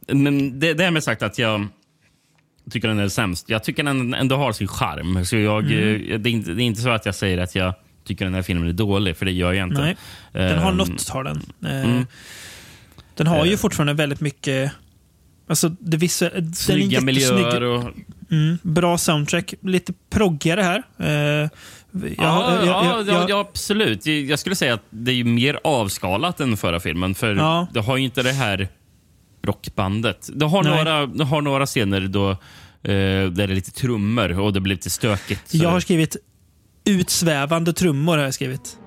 men 0.08 0.60
det, 0.60 0.74
det 0.74 0.86
är 0.86 0.92
med 0.92 1.04
sagt 1.04 1.22
att 1.22 1.38
jag 1.38 1.68
tycker 2.70 2.88
den 2.88 3.00
är 3.00 3.10
sämst. 3.10 3.50
Jag 3.50 3.64
tycker 3.64 3.84
den 3.84 4.14
ändå 4.14 4.36
har 4.36 4.52
sin 4.52 4.68
charm. 4.68 5.26
Så 5.26 5.36
jag, 5.38 5.72
Mm. 5.72 6.12
eh, 6.12 6.20
det, 6.20 6.30
är 6.30 6.32
inte, 6.32 6.52
det 6.54 6.64
är 6.64 6.66
inte 6.66 6.82
så 6.82 6.90
att 6.90 7.06
jag 7.06 7.16
säger 7.16 7.38
att 7.38 7.56
jag 7.56 7.74
tycker 8.06 8.26
den 8.26 8.34
här 8.34 8.42
filmen 8.42 8.68
är 8.70 8.74
dålig, 8.74 9.18
för 9.18 9.26
det 9.26 9.32
gör 9.32 9.54
jag 9.54 9.68
inte. 9.68 9.82
Nej. 9.82 9.96
Den 10.32 10.60
har 10.60 10.72
Ehm, 10.72 10.78
något, 10.78 11.10
har 11.10 11.24
den. 11.24 11.42
Eh, 11.66 11.86
mm. 11.86 12.06
Den 13.16 13.28
har 13.28 13.46
ju 13.46 13.54
Eh. 13.54 13.58
fortfarande 13.58 13.94
väldigt 13.94 14.22
mycket... 14.22 14.72
Alltså, 15.50 15.70
det 15.70 15.98
är 15.98 16.54
Snygga 16.56 17.02
miljöer 17.02 17.62
och... 17.64 17.84
Mm, 18.32 18.58
bra 18.62 18.98
soundtrack. 18.98 19.54
Lite 19.62 19.94
proggigare 20.10 20.62
här. 20.62 20.84
Jag- 20.98 21.50
Ja, 22.18 22.56
jag- 22.56 22.66
ja, 22.68 23.04
jag- 23.08 23.30
ja, 23.30 23.40
absolut. 23.40 24.06
Jag 24.06 24.40
skulle 24.40 24.56
säga 24.56 24.74
att 24.74 24.84
det 24.90 25.12
är 25.12 25.24
mer 25.24 25.60
avskalat 25.64 26.40
än 26.40 26.58
förra 26.58 26.80
filmen. 26.80 27.16
För 27.16 27.36
Ja. 27.36 27.68
det 27.74 27.80
har 27.80 27.98
ju 27.98 28.04
inte 28.04 28.24
det 28.24 28.32
här 28.32 28.68
rockbandet. 29.44 30.30
Det 30.34 30.46
har, 30.46 30.64
Nej. 30.64 30.78
några, 30.78 31.06
det 31.06 31.24
har 31.24 31.42
några 31.42 31.66
scener 31.66 32.02
då, 32.02 32.30
eh, 32.30 32.38
där 32.84 33.30
det 33.30 33.44
är 33.44 33.48
lite 33.48 33.72
trummor 33.72 34.40
och 34.40 34.54
det 34.54 34.60
blir 34.60 34.76
lite 34.76 34.90
stökigt. 34.90 35.50
Så 35.50 35.58
Jag 35.58 35.70
har 35.70 35.80
skrivit 35.80 36.18
utsvävande 36.86 37.74
trummor. 37.74 38.18
Har 38.18 38.24
jag 38.24 38.34
skrivit. 38.34 38.78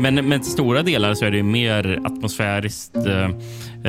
Men, 0.00 0.14
men 0.28 0.40
till 0.40 0.50
stora 0.50 0.82
delar 0.82 1.14
så 1.14 1.24
är 1.24 1.30
det 1.30 1.42
mer 1.42 2.00
atmosfäriskt. 2.04 2.96
Eh, 2.96 3.24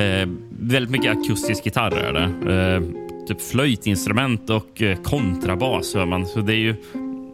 eh, 0.04 0.28
väldigt 0.62 0.90
mycket 0.90 1.18
akustisk 1.18 1.64
gitarr 1.64 1.96
är 1.96 2.12
det. 2.12 2.52
Eh, 2.52 2.82
typ 3.26 3.40
flöjtinstrument 3.40 4.50
och 4.50 4.82
eh, 4.82 5.02
kontrabas 5.02 5.94
hör 5.94 6.06
man. 6.06 6.26
Så 6.26 6.40
det 6.40 6.54
är 6.54 6.58
ju 6.58 6.74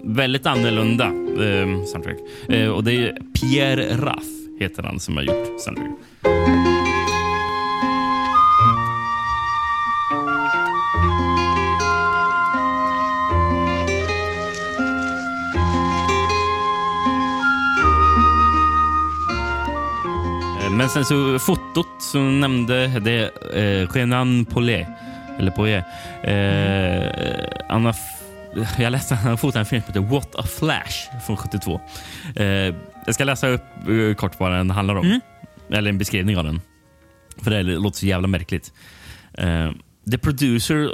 väldigt 0.04 0.46
annorlunda 0.46 1.04
eh, 1.04 1.84
soundtrack. 1.84 2.18
Eh, 2.48 2.68
och 2.68 2.84
det 2.84 2.92
är 2.92 3.00
ju 3.00 3.12
Pierre 3.40 3.96
Raff 3.96 4.24
heter 4.60 4.82
han 4.82 5.00
som 5.00 5.16
har 5.16 5.24
gjort 5.24 5.60
soundtrack. 5.60 6.77
Men 20.78 20.88
sen 20.88 21.04
så 21.04 21.38
fotot 21.38 21.86
så 22.00 22.18
nämnde 22.18 22.86
det 23.00 23.30
eh, 23.54 23.88
Renan 23.94 24.44
Paulet. 24.44 24.86
Eller 25.38 25.50
Paulet. 25.50 25.84
Eh, 26.22 27.88
f- 27.90 28.76
jag 28.78 28.90
läste 28.92 29.14
att 29.14 29.20
han 29.20 29.38
fotade 29.38 29.60
en 29.60 29.66
film 29.66 29.82
som 29.82 29.94
heter 29.94 30.14
What 30.14 30.34
a 30.34 30.42
Flash 30.58 31.22
från 31.26 31.36
72. 31.36 31.80
Eh, 32.36 32.46
jag 33.06 33.14
ska 33.14 33.24
läsa 33.24 33.48
upp 33.48 33.62
eh, 33.88 34.14
kort 34.14 34.40
vad 34.40 34.52
den 34.52 34.70
handlar 34.70 34.94
om. 34.94 35.20
Eller 35.70 35.90
en 35.90 35.98
beskrivning 35.98 36.36
av 36.38 36.44
den. 36.44 36.60
För 37.42 37.50
det 37.50 37.62
låter 37.62 37.98
så 37.98 38.06
jävla 38.06 38.28
märkligt. 38.28 38.72
Eh, 39.34 39.70
the, 40.10 40.18
producer, 40.18 40.90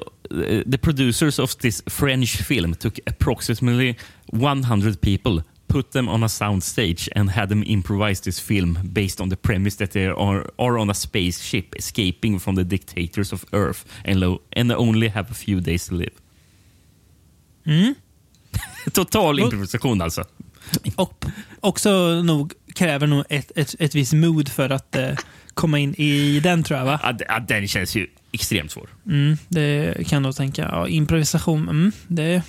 eh, 0.48 0.62
the 0.72 0.78
producers 0.78 1.38
of 1.38 1.56
this 1.56 1.82
French 1.86 2.42
film 2.46 2.74
took 2.74 2.98
approximately 3.06 3.94
100 4.32 4.92
people 5.00 5.42
put 5.74 5.90
them 5.90 6.08
on 6.08 6.22
a 6.22 6.28
soundstage 6.28 7.08
and 7.16 7.30
had 7.30 7.48
them 7.48 7.62
improvise 7.64 8.20
this 8.20 8.38
film 8.38 8.78
based 8.92 9.20
on 9.20 9.28
the 9.28 9.36
premise 9.36 9.76
that 9.76 9.90
they 9.90 10.06
are, 10.06 10.44
are 10.56 10.78
on 10.78 10.90
a 10.90 10.94
spaceship 10.94 11.74
escaping 11.74 12.38
from 12.38 12.54
the 12.54 12.64
dictators 12.64 13.32
of 13.32 13.44
Earth 13.52 13.84
and, 14.04 14.20
lo- 14.20 14.40
and 14.56 14.70
only 14.72 15.08
have 15.08 15.30
a 15.32 15.34
few 15.34 15.60
days 15.60 15.88
to 15.88 15.94
live. 15.94 16.12
Total 18.92 19.38
improvisation 19.40 20.02
alltså. 20.02 20.24
Och 20.96 21.24
också 21.60 22.22
nog 22.22 22.52
kräver 22.74 23.06
nog 23.06 23.24
ett, 23.28 23.52
ett, 23.56 23.74
ett 23.78 23.94
visst 23.94 24.12
mod 24.12 24.48
för 24.48 24.70
att 24.70 24.96
eh, 24.96 25.16
komma 25.54 25.78
in 25.78 25.94
i 25.94 26.40
den 26.40 26.62
tror 26.62 26.78
jag. 26.78 26.86
Va? 26.86 27.00
Ja, 27.02 27.16
ja, 27.28 27.40
den 27.40 27.68
känns 27.68 27.96
ju 27.96 28.06
extremt 28.32 28.70
svår. 28.70 28.88
Mm, 29.06 29.36
det 29.48 29.94
kan 30.06 30.16
jag 30.16 30.22
nog 30.22 30.36
tänka. 30.36 30.62
Ja, 30.62 30.88
improvisation, 30.88 31.68
mm, 31.68 31.92
det 32.08 32.42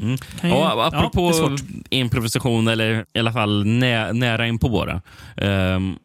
Mm. 0.00 0.18
kan 0.40 0.50
ju... 0.50 0.56
Ja, 0.56 0.86
apropå 0.86 1.32
svårt. 1.32 1.60
improvisation, 1.90 2.68
eller 2.68 3.04
i 3.12 3.18
alla 3.18 3.32
fall 3.32 3.64
nä, 3.66 4.12
nära 4.12 4.46
in 4.46 4.58
på 4.58 4.68
bara. 4.68 5.02
Um, 5.36 5.98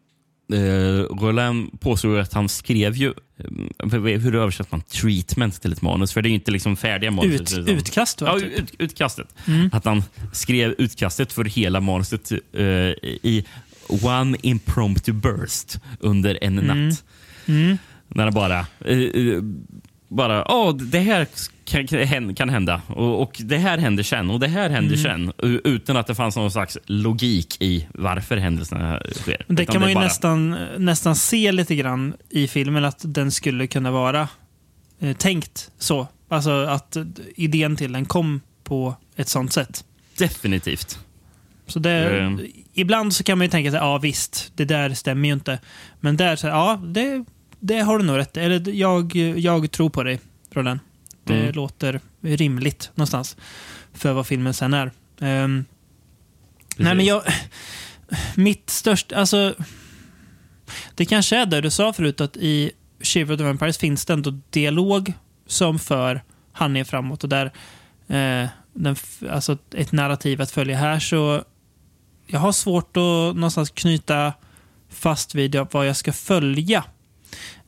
uh, 0.54 1.04
Roland 1.04 1.82
påstår 1.82 2.20
att 2.20 2.34
han 2.34 2.50
skrev 2.50 2.96
ju, 2.96 3.14
um, 3.84 3.92
hur 4.04 4.36
översätter 4.36 4.72
man 4.72 4.82
treatment 4.82 5.62
till 5.62 5.72
ett 5.72 5.82
manus? 5.82 6.14
För 6.14 6.22
det 6.22 6.28
är 6.28 6.30
ju 6.30 6.36
inte 6.36 6.52
liksom 6.52 6.78
färdiga 6.78 7.12
manus. 7.12 7.42
Ut, 7.42 7.58
utan- 7.58 7.76
utkast? 7.76 8.22
Ja, 8.22 8.40
typ. 8.40 8.60
ut, 8.60 8.72
utkastet. 8.80 9.36
Att 9.72 9.86
han 9.86 10.04
skrev 10.32 10.76
utkastet 10.78 11.34
för 11.34 11.46
hela 11.46 11.80
manuset 11.80 12.32
eh, 12.54 12.66
i 13.04 13.46
one 14.04 14.38
impromptu 14.42 15.12
burst 15.12 15.80
under 16.00 16.38
en 16.42 16.56
natt. 16.56 17.04
När 18.08 18.24
han 18.24 18.34
bara... 18.34 18.60
eh, 18.86 18.98
eh, 18.98 19.42
bara, 20.08 20.44
oh, 20.44 20.76
det 20.78 21.00
här 21.00 21.28
kan, 21.72 22.36
kan- 22.36 22.50
hända 22.50 22.82
och, 22.88 23.22
och 23.22 23.38
det 23.44 23.58
här 23.58 23.78
händer 23.78 24.04
sen 24.04 24.30
och 24.30 24.40
det 24.40 24.48
här 24.48 24.70
händer 24.70 24.96
sen. 24.98 25.34
u- 25.38 25.62
Utan 25.64 25.98
att 25.98 26.08
det 26.08 26.16
fanns 26.16 26.36
någon 26.36 26.52
slags 26.52 26.78
logik 26.86 27.58
i 27.62 27.88
varför 27.94 28.38
händelserna 28.38 29.02
sker. 29.12 29.46
Det 29.48 29.54
Utan 29.54 29.66
kan 29.66 29.80
man 29.82 29.90
ju 29.90 29.96
bara- 29.96 30.04
nästan, 30.04 30.58
nästan 30.78 31.16
se 31.16 31.52
lite 31.52 31.76
grann 31.76 32.14
i 32.30 32.48
filmen 32.48 32.86
att 32.86 33.00
den 33.04 33.32
skulle 33.32 33.68
kunna 33.68 33.92
vara 33.92 34.28
eh, 35.00 35.16
tänkt 35.18 35.72
så. 35.78 36.08
Alltså 36.30 36.52
att 36.52 36.98
idén 37.36 37.76
till 37.76 37.92
den 37.94 38.06
kom 38.06 38.42
på 38.64 38.96
ett 39.16 39.30
sånt 39.30 39.54
sätt. 39.54 39.86
Definitivt. 40.18 41.00
Så 41.68 41.80
det, 41.80 42.20
Mm. 42.20 42.40
Ibland 42.74 43.14
så 43.14 43.24
kan 43.24 43.38
man 43.38 43.46
ju 43.46 43.52
tänka 43.52 43.72
sig, 43.72 43.80
ja 43.80 43.98
visst, 43.98 44.52
det 44.56 44.66
där 44.66 44.94
stämmer 44.94 45.28
ju 45.28 45.34
inte. 45.34 45.60
Men 46.00 46.18
där, 46.18 46.36
så, 46.36 46.48
ja, 46.48 46.82
det, 46.86 47.26
det 47.60 47.80
har 47.80 47.98
du 48.00 48.04
nog 48.06 48.18
rätt. 48.18 48.38
Eller 48.38 48.70
jag, 48.76 49.16
jag 49.16 49.72
tror 49.72 49.90
på 49.90 50.04
dig, 50.04 50.20
Roland. 50.54 50.80
Det 51.24 51.40
Mm. 51.42 51.52
låter 51.56 52.00
rimligt 52.22 52.92
någonstans 52.96 53.38
för 53.94 54.14
vad 54.14 54.28
filmen 54.28 54.54
sen 54.54 54.74
är. 54.74 54.92
Ehm, 55.22 55.66
nej, 56.78 56.96
men 56.96 57.06
jag... 57.06 57.24
Mitt 58.36 58.70
största... 58.70 59.16
Alltså... 59.16 59.54
Det 60.96 61.06
kanske 61.06 61.38
är 61.38 61.46
det 61.46 61.62
du 61.62 61.70
sa 61.70 61.94
förut, 61.94 62.22
att 62.22 62.38
i 62.38 62.72
Shiver 63.02 63.34
of 63.34 63.38
the 63.38 63.44
Vampires 63.44 63.78
finns 63.78 64.06
det 64.06 64.14
ändå 64.14 64.40
dialog 64.50 65.14
som 65.48 65.80
för 65.80 66.22
handlingen 66.52 66.86
framåt. 66.86 67.24
Och 67.24 67.30
där, 67.30 67.46
eh, 68.08 68.50
den, 68.74 68.96
alltså 69.30 69.58
ett 69.76 69.92
narrativ 69.92 70.42
att 70.42 70.52
följa 70.52 70.78
här, 70.78 71.00
så 71.00 71.44
jag 72.28 72.40
har 72.40 72.52
svårt 72.52 72.98
att 72.98 73.36
någonstans 73.36 73.70
knyta 73.70 74.34
fast 74.90 75.36
vid 75.36 75.56
vad 75.72 75.88
jag 75.88 75.98
ska 75.98 76.14
följa. 76.14 76.84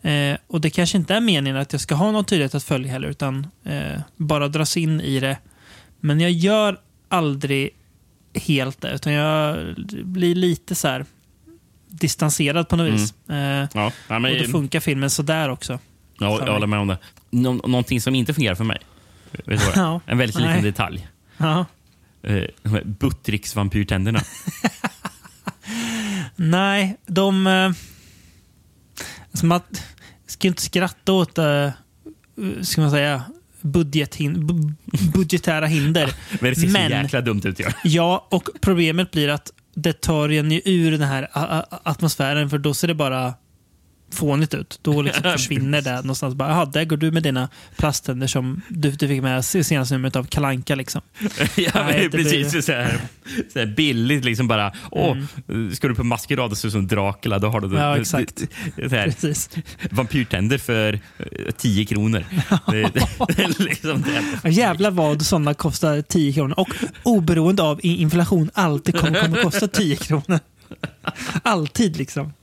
Eh, 0.01 0.37
och 0.47 0.61
det 0.61 0.69
kanske 0.69 0.97
inte 0.97 1.15
är 1.15 1.21
meningen 1.21 1.57
att 1.57 1.71
jag 1.71 1.81
ska 1.81 1.95
ha 1.95 2.11
någon 2.11 2.25
tydlighet 2.25 2.55
att 2.55 2.63
följa 2.63 2.91
heller, 2.91 3.07
utan 3.07 3.47
eh, 3.63 3.99
bara 4.15 4.47
dras 4.47 4.77
in 4.77 5.01
i 5.01 5.19
det. 5.19 5.37
Men 5.99 6.19
jag 6.19 6.31
gör 6.31 6.79
aldrig 7.09 7.69
helt 8.33 8.81
det, 8.81 8.91
utan 8.91 9.13
jag 9.13 9.57
blir 10.03 10.35
lite 10.35 10.75
så 10.75 10.87
här 10.87 11.05
distanserad 11.87 12.69
på 12.69 12.75
något 12.75 12.93
vis. 12.93 13.13
Eh, 13.29 13.35
Ja, 13.37 13.67
ja, 14.07 14.15
och 14.15 14.21
men, 14.21 14.37
då 14.37 14.43
funkar 14.43 14.79
filmen 14.79 15.09
sådär 15.09 15.49
också. 15.49 15.79
Ja, 16.19 16.39
jag 16.45 16.53
håller 16.53 16.67
med 16.67 16.79
om 16.79 16.87
det. 16.87 16.97
Nå 17.29 17.53
någonting 17.53 18.01
som 18.01 18.15
inte 18.15 18.33
fungerar 18.33 18.55
för 18.55 18.63
mig. 18.63 18.77
Vet 19.31 19.59
du? 19.59 19.65
Ja. 19.75 20.01
En 20.05 20.17
väldigt 20.17 20.35
liten 20.35 20.51
Nej. 20.51 20.61
detalj. 20.61 21.07
Ja. 21.37 21.65
Eh, 22.23 22.43
Buttricks-vampyrtänderna. 22.83 24.21
Nej, 26.35 26.97
de... 27.05 27.73
Alltså 29.33 29.45
man 29.45 29.61
ska 30.27 30.47
ju 30.47 30.49
inte 30.49 30.61
skratta 30.61 31.11
åt, 31.13 31.37
eh, 31.37 31.69
ska 32.61 32.81
man 32.81 32.91
säga, 32.91 33.23
budgethin, 33.61 34.37
bu- 34.37 34.73
budgetära 35.13 35.65
hinder. 35.65 36.13
Men 36.41 36.53
det 36.53 36.59
ser 36.59 36.67
Men- 36.67 36.89
så 36.91 36.95
jäkla 36.97 37.21
dumt 37.21 37.41
ut. 37.45 37.59
Ja. 37.59 37.69
Ja, 37.83 38.27
och 38.31 38.49
problemet 38.61 39.11
blir 39.11 39.29
att 39.29 39.51
det 39.75 40.01
tar 40.01 40.29
ju 40.29 40.61
ur 40.65 40.91
den 40.91 41.01
här 41.07 41.27
atmosfären, 41.69 42.49
för 42.49 42.57
då 42.57 42.73
ser 42.73 42.87
det 42.87 42.95
bara 42.95 43.33
fånigt 44.13 44.53
ut. 44.53 44.79
Då 44.81 45.01
liksom 45.01 45.23
försvinner 45.31 45.81
det 45.81 45.95
någonstans. 45.95 46.35
Bara, 46.35 46.49
Jaha, 46.49 46.65
där 46.65 46.85
går 46.85 46.97
du 46.97 47.11
med 47.11 47.23
dina 47.23 47.49
plasttänder 47.77 48.27
som 48.27 48.61
du, 48.69 48.91
du 48.91 49.07
fick 49.07 49.21
med 49.21 49.39
i 49.55 49.63
senaste 49.63 49.93
numret 49.95 50.15
av 50.15 50.23
Kalanka 50.23 50.75
liksom. 50.75 51.01
ja, 51.55 51.71
Nej, 51.73 51.99
det 52.01 52.09
blir- 52.09 52.23
precis. 52.23 52.65
Så 52.65 52.71
här, 52.71 52.97
så 53.53 53.59
här 53.59 53.65
billigt. 53.65 54.25
Liksom 54.25 54.47
bara, 54.47 54.73
åh, 54.91 55.17
Ska 55.73 55.87
du 55.87 55.95
på 55.95 56.03
maskerad 56.03 56.51
och 56.51 56.57
se 56.57 56.67
ut 56.67 56.71
som 56.73 56.87
Dracula, 56.87 57.39
då 57.39 57.47
har 57.47 57.59
du 57.61 57.67
Mm. 57.73 57.79
Ja, 57.79 57.97
exakt. 57.97 58.39
Så 58.89 58.95
här, 58.95 59.05
Precis. 59.05 59.49
vampyrtänder 59.91 60.57
för 60.57 60.93
eh, 60.93 61.51
10 61.57 61.85
kronor. 61.85 62.25
Det, 62.71 62.81
det, 62.81 63.07
det 63.27 63.43
är 63.43 63.63
liksom 63.63 64.03
det. 64.43 64.49
Jävlar 64.49 64.91
vad 64.91 65.21
sådana 65.25 65.53
kostar 65.53 66.01
10 66.01 66.33
kronor. 66.33 66.59
Och 66.59 66.69
oberoende 67.03 67.63
av 67.63 67.79
inflation 67.83 68.49
alltid 68.53 68.95
kommer, 68.99 69.21
kommer 69.21 69.43
kosta 69.43 69.67
10 69.67 69.95
kronor. 69.95 70.39
Alltid 71.43 71.97
liksom. 71.97 72.33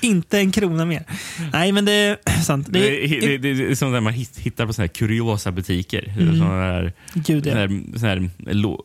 Inte 0.00 0.38
en 0.38 0.52
krona 0.52 0.84
mer. 0.84 1.04
Nej, 1.52 1.72
men 1.72 1.84
det 1.84 1.92
är 1.92 2.40
sant. 2.42 2.66
Det 2.70 2.78
Det, 2.78 3.04
är, 3.04 3.38
det, 3.38 3.38
det, 3.54 3.70
är 3.70 3.74
som 3.74 3.92
när 3.92 4.00
man 4.00 4.12
hit- 4.12 4.38
hittar 4.38 4.66
på 4.66 4.72
såna 4.72 4.82
här 4.82 4.88
kuriosa 4.88 5.52
butiker. 5.52 6.14
Mm. 6.18 6.38
Såna 6.38 6.50
här, 6.62 6.92
Gud, 7.14 7.44
såna 7.44 7.60
ja. 7.60 7.68
här, 7.68 7.98
såna 7.98 8.08
här 8.08 8.30
lå, 8.54 8.82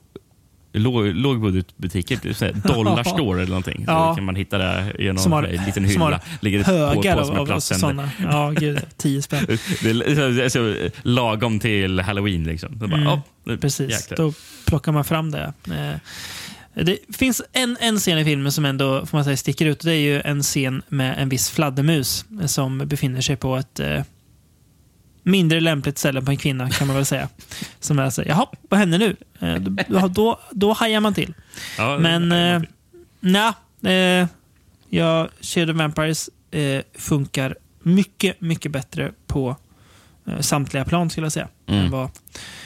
lå, 0.74 1.02
lågbudgetbutiker. 1.04 2.18
typ 2.18 2.36
så 2.36 2.46
här 2.46 2.54
Dollar 2.54 3.04
store 3.04 3.38
eller 3.42 3.50
någonting. 3.50 3.78
Så 3.86 3.92
Ja. 3.92 4.16
kan 4.16 4.24
man 4.26 4.36
hitta 4.36 4.58
det 4.58 4.94
i 5.00 5.18
så 5.18 5.30
här 5.30 5.66
liten 5.66 5.90
som 5.90 6.02
har 6.02 6.10
hylla. 6.12 6.22
Ligger 6.42 6.64
högar 6.64 7.16
på, 7.16 7.22
av, 7.22 7.36
på 7.36 7.42
av 7.42 7.46
plasttänder. 7.46 7.80
sådana. 7.88 8.10
Ja, 8.32 8.50
gud. 8.60 8.80
10 8.98 9.22
spänn. 9.22 9.46
Det 9.84 9.90
är 9.90 10.50
så- 10.50 10.50
så, 10.50 10.90
lagom 11.02 11.60
till 11.60 12.00
halloween. 12.00 12.44
Liksom. 12.44 12.80
Så 12.80 12.88
bara, 12.88 13.02
Mm, 13.02 13.08
oh, 13.08 13.58
Precis, 13.58 13.92
jäklar. 13.92 14.18
då 14.18 14.34
plockar 14.66 14.92
man 14.92 15.04
fram 15.06 15.32
det. 15.32 15.54
Eh, 15.68 15.96
Det 16.74 16.98
finns 17.18 17.42
en, 17.54 17.78
en 17.80 17.98
scen 17.98 18.18
i 18.18 18.26
filmen 18.26 18.52
som 18.52 18.66
ändå 18.66 19.06
får 19.06 19.18
man 19.18 19.26
säga, 19.26 19.38
sticker 19.38 19.66
ut. 19.66 19.80
Det 19.80 19.94
är 19.94 20.00
ju 20.00 20.22
en 20.22 20.44
scen 20.44 20.82
med 20.88 21.16
en 21.20 21.30
viss 21.30 21.50
fladdermus 21.50 22.26
som 22.46 22.78
befinner 22.78 23.22
sig 23.22 23.36
på 23.36 23.56
ett 23.56 23.80
eh, 23.80 24.02
mindre 25.24 25.60
lämpligt 25.60 25.98
ställe 25.98 26.22
på 26.22 26.32
en 26.32 26.38
kvinna, 26.38 26.70
kan 26.70 26.88
man 26.88 26.96
väl 26.96 27.06
säga. 27.06 27.30
Som 27.80 28.00
är 28.00 28.10
så, 28.10 28.24
jaha, 28.26 28.46
vad 28.70 28.80
händer 28.80 29.00
nu? 29.00 29.16
Eh, 29.40 29.56
då, 29.88 30.08
då, 30.08 30.40
då 30.52 30.74
hajar 30.74 31.00
man 31.00 31.14
till. 31.14 31.34
Ja, 31.78 31.98
Men 31.98 32.32
eh, 32.32 32.62
nja, 33.20 33.54
eh, 33.86 34.28
ja, 34.90 35.30
Shadow 35.42 35.76
Vampires 35.76 36.30
eh, 36.52 36.82
funkar 36.96 37.56
mycket, 37.80 38.42
mycket 38.42 38.72
bättre 38.72 39.12
på 39.28 39.56
eh, 40.28 40.40
samtliga 40.40 40.86
plan 40.86 41.10
skulle 41.10 41.26
jag 41.26 41.32
säga. 41.32 41.48
Mm. 41.68 41.86
Än 41.86 41.92
vad, 41.92 42.10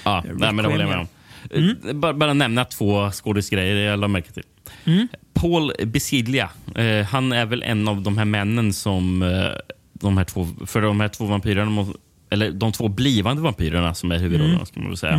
Ja, 0.03 0.23
nej, 0.25 0.53
men 0.53 0.57
det 0.57 0.63
håller 0.63 0.79
jag 0.79 0.89
med 0.89 0.99
om. 0.99 1.07
Eh, 1.51 1.93
Bara, 1.93 2.13
bara 2.13 2.33
nämna 2.33 2.65
två 2.65 3.11
skådisgrejer 3.11 3.75
jag 3.75 3.99
la 3.99 4.07
märke 4.07 4.31
till. 4.31 4.43
Mm. 4.85 5.07
Paul 5.33 5.71
Besiglia, 5.85 6.49
eh, 6.75 7.05
han 7.05 7.31
är 7.31 7.45
väl 7.45 7.63
en 7.63 7.87
av 7.87 8.01
de 8.01 8.17
här 8.17 8.25
männen 8.25 8.73
som 8.73 9.21
eh, 9.21 9.45
de 9.93 10.17
här 10.17 10.25
två, 10.25 10.47
för 10.65 10.81
de 10.81 10.99
här 10.99 11.07
två 11.07 11.25
vampyrerna, 11.25 11.85
eller 12.29 12.51
de 12.51 12.71
två 12.71 12.87
blivande 12.87 13.41
vampyrerna 13.41 13.93
som 13.93 14.11
är 14.11 14.17
huvudrollerna, 14.19 14.65
ska 14.65 14.79
man 14.79 14.89
väl 14.89 14.97
säga. 14.97 15.17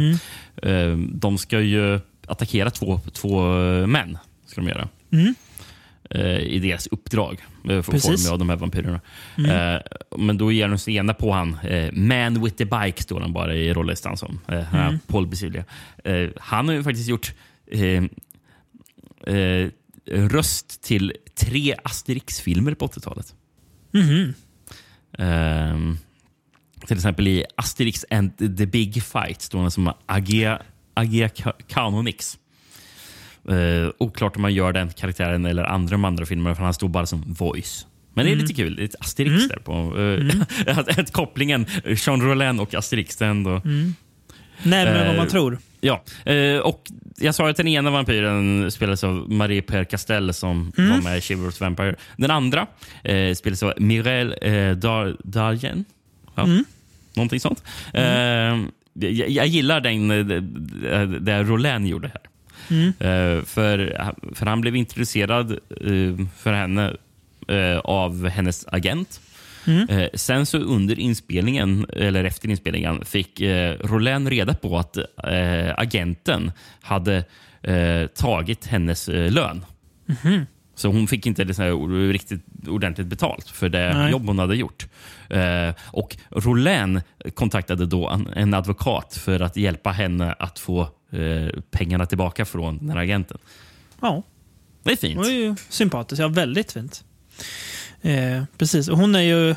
Eh, 0.63 0.97
de 0.97 1.39
ska 1.39 1.61
ju 1.61 2.01
attackera 2.27 2.71
två, 2.71 3.01
två 3.13 3.59
eh, 3.63 3.87
män. 3.87 4.19
Ska 4.47 4.61
de 4.61 4.69
göra. 4.69 4.89
Eh, 5.13 5.19
I 6.41 6.59
deras 6.59 6.87
uppdrag. 6.87 7.45
Eh, 7.65 7.83
för 7.83 7.93
Precis. 7.93 8.25
form 8.27 8.33
av 8.33 8.39
de 8.39 8.49
här 8.49 8.57
vampyrerna. 8.57 9.01
Eh, 9.39 9.81
men 10.19 10.39
då 10.39 10.53
ger 10.53 10.69
de 10.69 10.79
sig 10.79 10.97
ena 10.97 11.15
på 11.15 11.33
han. 11.33 11.55
Eh, 11.63 11.93
Man 11.93 12.45
with 12.45 12.57
the 12.57 12.65
bike 12.65 13.03
står 13.03 13.21
han 13.21 13.33
bara 13.33 13.55
i 13.55 13.73
rollistan 13.73 14.17
som. 14.17 14.41
Eh, 14.49 14.75
är 14.75 14.99
Paul 15.07 15.27
Besiglia. 15.27 15.65
Eh, 16.05 16.29
han 16.37 16.69
har 16.69 16.75
ju 16.75 16.83
faktiskt 16.83 17.09
gjort 17.09 17.35
eh, 17.73 18.05
eh, 19.35 19.69
röst 20.11 20.83
till 20.83 21.13
tre 21.35 21.75
Asterix-filmer 21.85 22.75
på 22.75 22.87
80-talet. 22.87 23.35
Ehm, 25.19 25.99
till 26.87 26.97
exempel 26.97 27.29
i 27.29 27.45
Asterix 27.57 28.05
and 28.11 28.39
the 28.59 28.67
Big 28.67 29.03
Fight 29.03 29.43
står 29.43 29.59
han 29.61 29.71
som 29.71 29.93
Agia, 30.07 30.63
Agia 30.95 31.29
Ka- 31.29 31.53
Uh, 33.51 33.91
oklart 33.99 34.37
om 34.37 34.43
man 34.43 34.55
gör 34.55 34.73
den 34.73 34.91
karaktären 34.91 35.47
eller 35.47 35.65
andra 35.65 35.91
de 35.91 36.05
andra 36.05 36.27
filmerna 36.27 36.55
för 36.55 36.63
han 36.63 36.75
står 36.75 36.89
bara 36.89 37.07
som 37.07 37.25
voice. 37.27 37.87
Men 38.15 38.27
det 38.27 38.33
är 38.33 38.37
lite 38.37 38.55
kul. 38.55 38.77
Lite 38.77 38.97
Asterix 39.01 39.49
där. 39.49 39.57
på 39.57 39.93
att, 40.81 40.99
att 40.99 41.13
Kopplingen 41.13 41.67
Jean 41.85 42.23
Rollin 42.23 42.61
och 42.61 42.75
Asterix. 42.75 43.17
Den 43.17 43.43
då, 43.43 43.61
Närmare 44.63 45.07
vad 45.07 45.17
man 45.17 45.27
Eh, 45.27 45.31
tror. 45.31 45.59
Ja, 45.81 46.03
eh, 46.25 46.59
och 46.59 46.91
jag 47.19 47.35
sa 47.35 47.51
att 47.51 47.57
den 47.57 47.69
ena 47.69 47.91
vampyren 47.91 48.71
spelades 48.71 49.05
av 49.05 49.33
Marie 49.33 49.63
Per 49.63 49.85
Castell 49.85 50.35
som 50.35 50.73
var 50.77 51.03
med 51.03 51.19
i 51.19 51.21
Shivers 51.21 51.61
Vampire. 51.61 51.95
Den 52.17 52.31
andra 52.31 52.67
eh, 53.05 53.35
spelades 53.35 53.63
av 53.63 53.73
Mireille 53.79 54.37
eh, 54.37 54.77
Dar 54.77 55.17
Darjen. 55.25 55.85
Ja, 56.35 56.49
Någonting 57.15 57.41
sånt. 57.41 57.65
Eh, 57.93 58.03
jag, 58.03 59.31
jag 59.31 59.47
gillar 59.47 59.81
den, 59.81 60.11
eh, 60.11 60.25
det, 60.25 61.19
det 61.19 61.43
Rollin 61.43 61.87
gjorde 61.87 62.09
här. 62.09 62.23
Eh, 63.01 63.45
för, 63.45 64.03
för 64.35 64.47
han 64.47 64.61
blev 64.61 64.77
introducerad 64.77 65.51
eh, 65.51 66.27
för 66.37 66.53
henne 66.53 66.97
eh, 67.49 67.79
av 67.79 68.29
hennes 68.29 68.67
agent. 68.69 69.21
Eh, 69.89 70.09
sen 70.15 70.47
så 70.47 70.59
under 70.59 70.99
inspelningen, 70.99 71.87
eller 71.93 72.25
efter 72.25 72.49
inspelningen, 72.49 73.05
fick 73.05 73.41
eh, 73.41 73.75
reda 74.27 74.55
på 74.55 74.79
att 74.79 74.99
agenten 75.77 76.53
hade 76.81 77.25
tagit 78.15 78.67
hennes 78.67 79.09
lön. 79.09 79.65
Så 80.75 80.89
hon 80.89 81.07
fick 81.07 81.27
inte 81.27 81.45
liksom, 81.45 81.67
o- 81.67 81.89
riktigt 82.13 82.41
ordentligt 82.69 83.07
betalt 83.07 83.49
för 83.51 83.69
det 83.69 83.95
Nej. 83.95 84.11
jobb 84.11 84.27
hon 84.27 84.39
hade 84.39 84.57
gjort. 84.57 84.87
Eh, 85.31 85.75
och 85.85 86.17
Rollin 86.31 87.01
kontaktade 87.35 87.87
då 87.87 88.09
en, 88.09 88.27
en 88.37 88.55
advokat 88.55 89.15
för 89.25 89.41
att 89.41 89.57
hjälpa 89.57 89.91
henne 89.91 90.33
att 90.39 90.59
få 90.59 90.89
eh, 91.17 91.49
pengarna 91.71 92.07
tillbaka 92.07 92.45
från 92.45 92.79
den 92.79 92.91
här 92.91 92.97
agenten. 92.97 93.39
Ja, 94.01 94.23
Det 94.83 94.93
är 94.93 94.97
fint. 94.97 95.15
det 95.15 95.23
var 95.23 95.31
ju 95.31 95.55
sympatiskt. 95.69 96.21
Ja, 96.21 96.29
väldigt 96.29 96.73
fint. 96.73 97.05
Eh, 98.03 98.45
precis. 98.59 98.89
Och 98.89 98.99
hon 98.99 99.15
är 99.15 99.21
ju, 99.21 99.55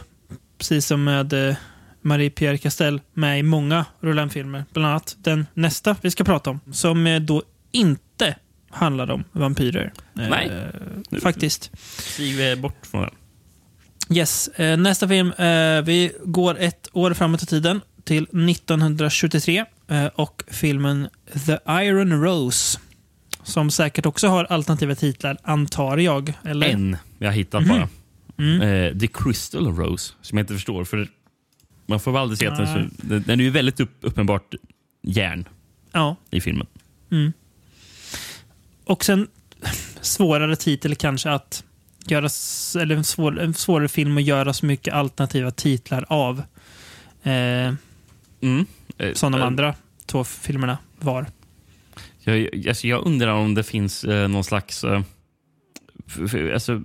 precis 0.58 0.86
som 0.86 1.04
med 1.04 1.34
eh, 1.50 1.56
Marie-Pierre 2.02 2.58
Castell, 2.58 3.02
med 3.14 3.40
i 3.40 3.44
många 3.44 3.86
Roland-filmer. 4.02 4.66
Bland 4.74 4.88
annat 4.88 5.16
den 5.20 5.46
nästa 5.54 5.96
vi 6.02 6.12
ska 6.12 6.24
prata 6.24 6.50
om, 6.50 6.60
som 6.72 7.08
eh, 7.08 7.20
då 7.22 7.44
inte 7.72 8.36
handlar 8.70 9.12
om 9.12 9.24
vampyrer. 9.32 9.94
Eh, 10.20 10.30
Nej. 10.30 10.52
Faktiskt. 11.22 11.72
Stig 11.98 12.60
bort 12.62 12.86
från 12.86 13.02
den. 13.02 13.12
Yes. 14.18 14.50
Nästa 14.78 15.08
film. 15.08 15.34
Vi 15.86 16.12
går 16.26 16.60
ett 16.60 16.90
år 16.94 17.14
framåt 17.14 17.44
i 17.44 17.46
tiden 17.46 17.82
till 18.10 18.24
1923 18.24 19.66
eh, 19.88 20.06
och 20.06 20.44
filmen 20.48 21.10
The 21.46 21.58
Iron 21.68 22.24
Rose. 22.24 22.80
Som 23.44 23.72
säkert 23.72 24.06
också 24.06 24.28
har 24.28 24.46
alternativa 24.46 24.96
titlar, 24.96 25.38
antar 25.44 25.98
jag. 25.98 26.34
Eller? 26.44 26.68
En 26.70 26.98
jag 27.18 27.32
hittat 27.32 27.68
bara. 27.68 27.90
Eh, 28.46 28.98
The 28.98 29.08
Crystal 29.08 29.76
Rose, 29.76 30.14
som 30.22 30.38
jag 30.38 30.44
inte 30.44 30.54
förstår. 30.54 30.86
För 30.86 31.08
Man 31.86 32.00
får 32.00 32.12
väl 32.12 32.22
aldrig 32.22 32.38
se 32.38 32.48
att 32.48 32.58
den, 32.58 33.24
den, 33.26 33.40
är 33.40 33.44
ju 33.44 33.50
väldigt 33.50 33.80
upp, 33.80 33.92
uppenbart 34.02 34.54
järn 35.02 35.48
Ja. 35.92 36.16
i 36.32 36.42
filmen. 36.42 36.68
Och 38.86 39.06
sen 39.06 39.28
svårare 40.02 40.56
titel 40.56 40.96
kanske 40.96 41.30
att 41.32 41.64
göra, 42.08 42.30
eller 42.82 42.96
en, 42.96 43.04
svår, 43.04 43.40
en 43.40 43.54
svårare 43.54 43.88
film 43.88 44.18
att 44.18 44.24
göra 44.24 44.54
så 44.54 44.66
mycket 44.66 44.94
alternativa 44.94 45.52
titlar 45.52 46.06
av. 46.10 46.44
Eh, 47.24 47.74
Mm. 48.42 48.66
Eh, 48.98 49.14
som 49.14 49.32
de 49.32 49.42
eh, 49.42 49.48
andra 49.48 49.76
två 50.06 50.24
filmerna 50.24 50.78
var. 51.00 51.26
Jag, 52.20 52.68
alltså 52.68 52.88
jag 52.88 53.06
undrar 53.06 53.32
om 53.32 53.54
det 53.54 53.64
finns 53.64 54.04
eh, 54.04 54.28
någon 54.28 54.44
slags... 54.44 54.84
Eh, 54.84 55.02
alltså, 56.54 56.82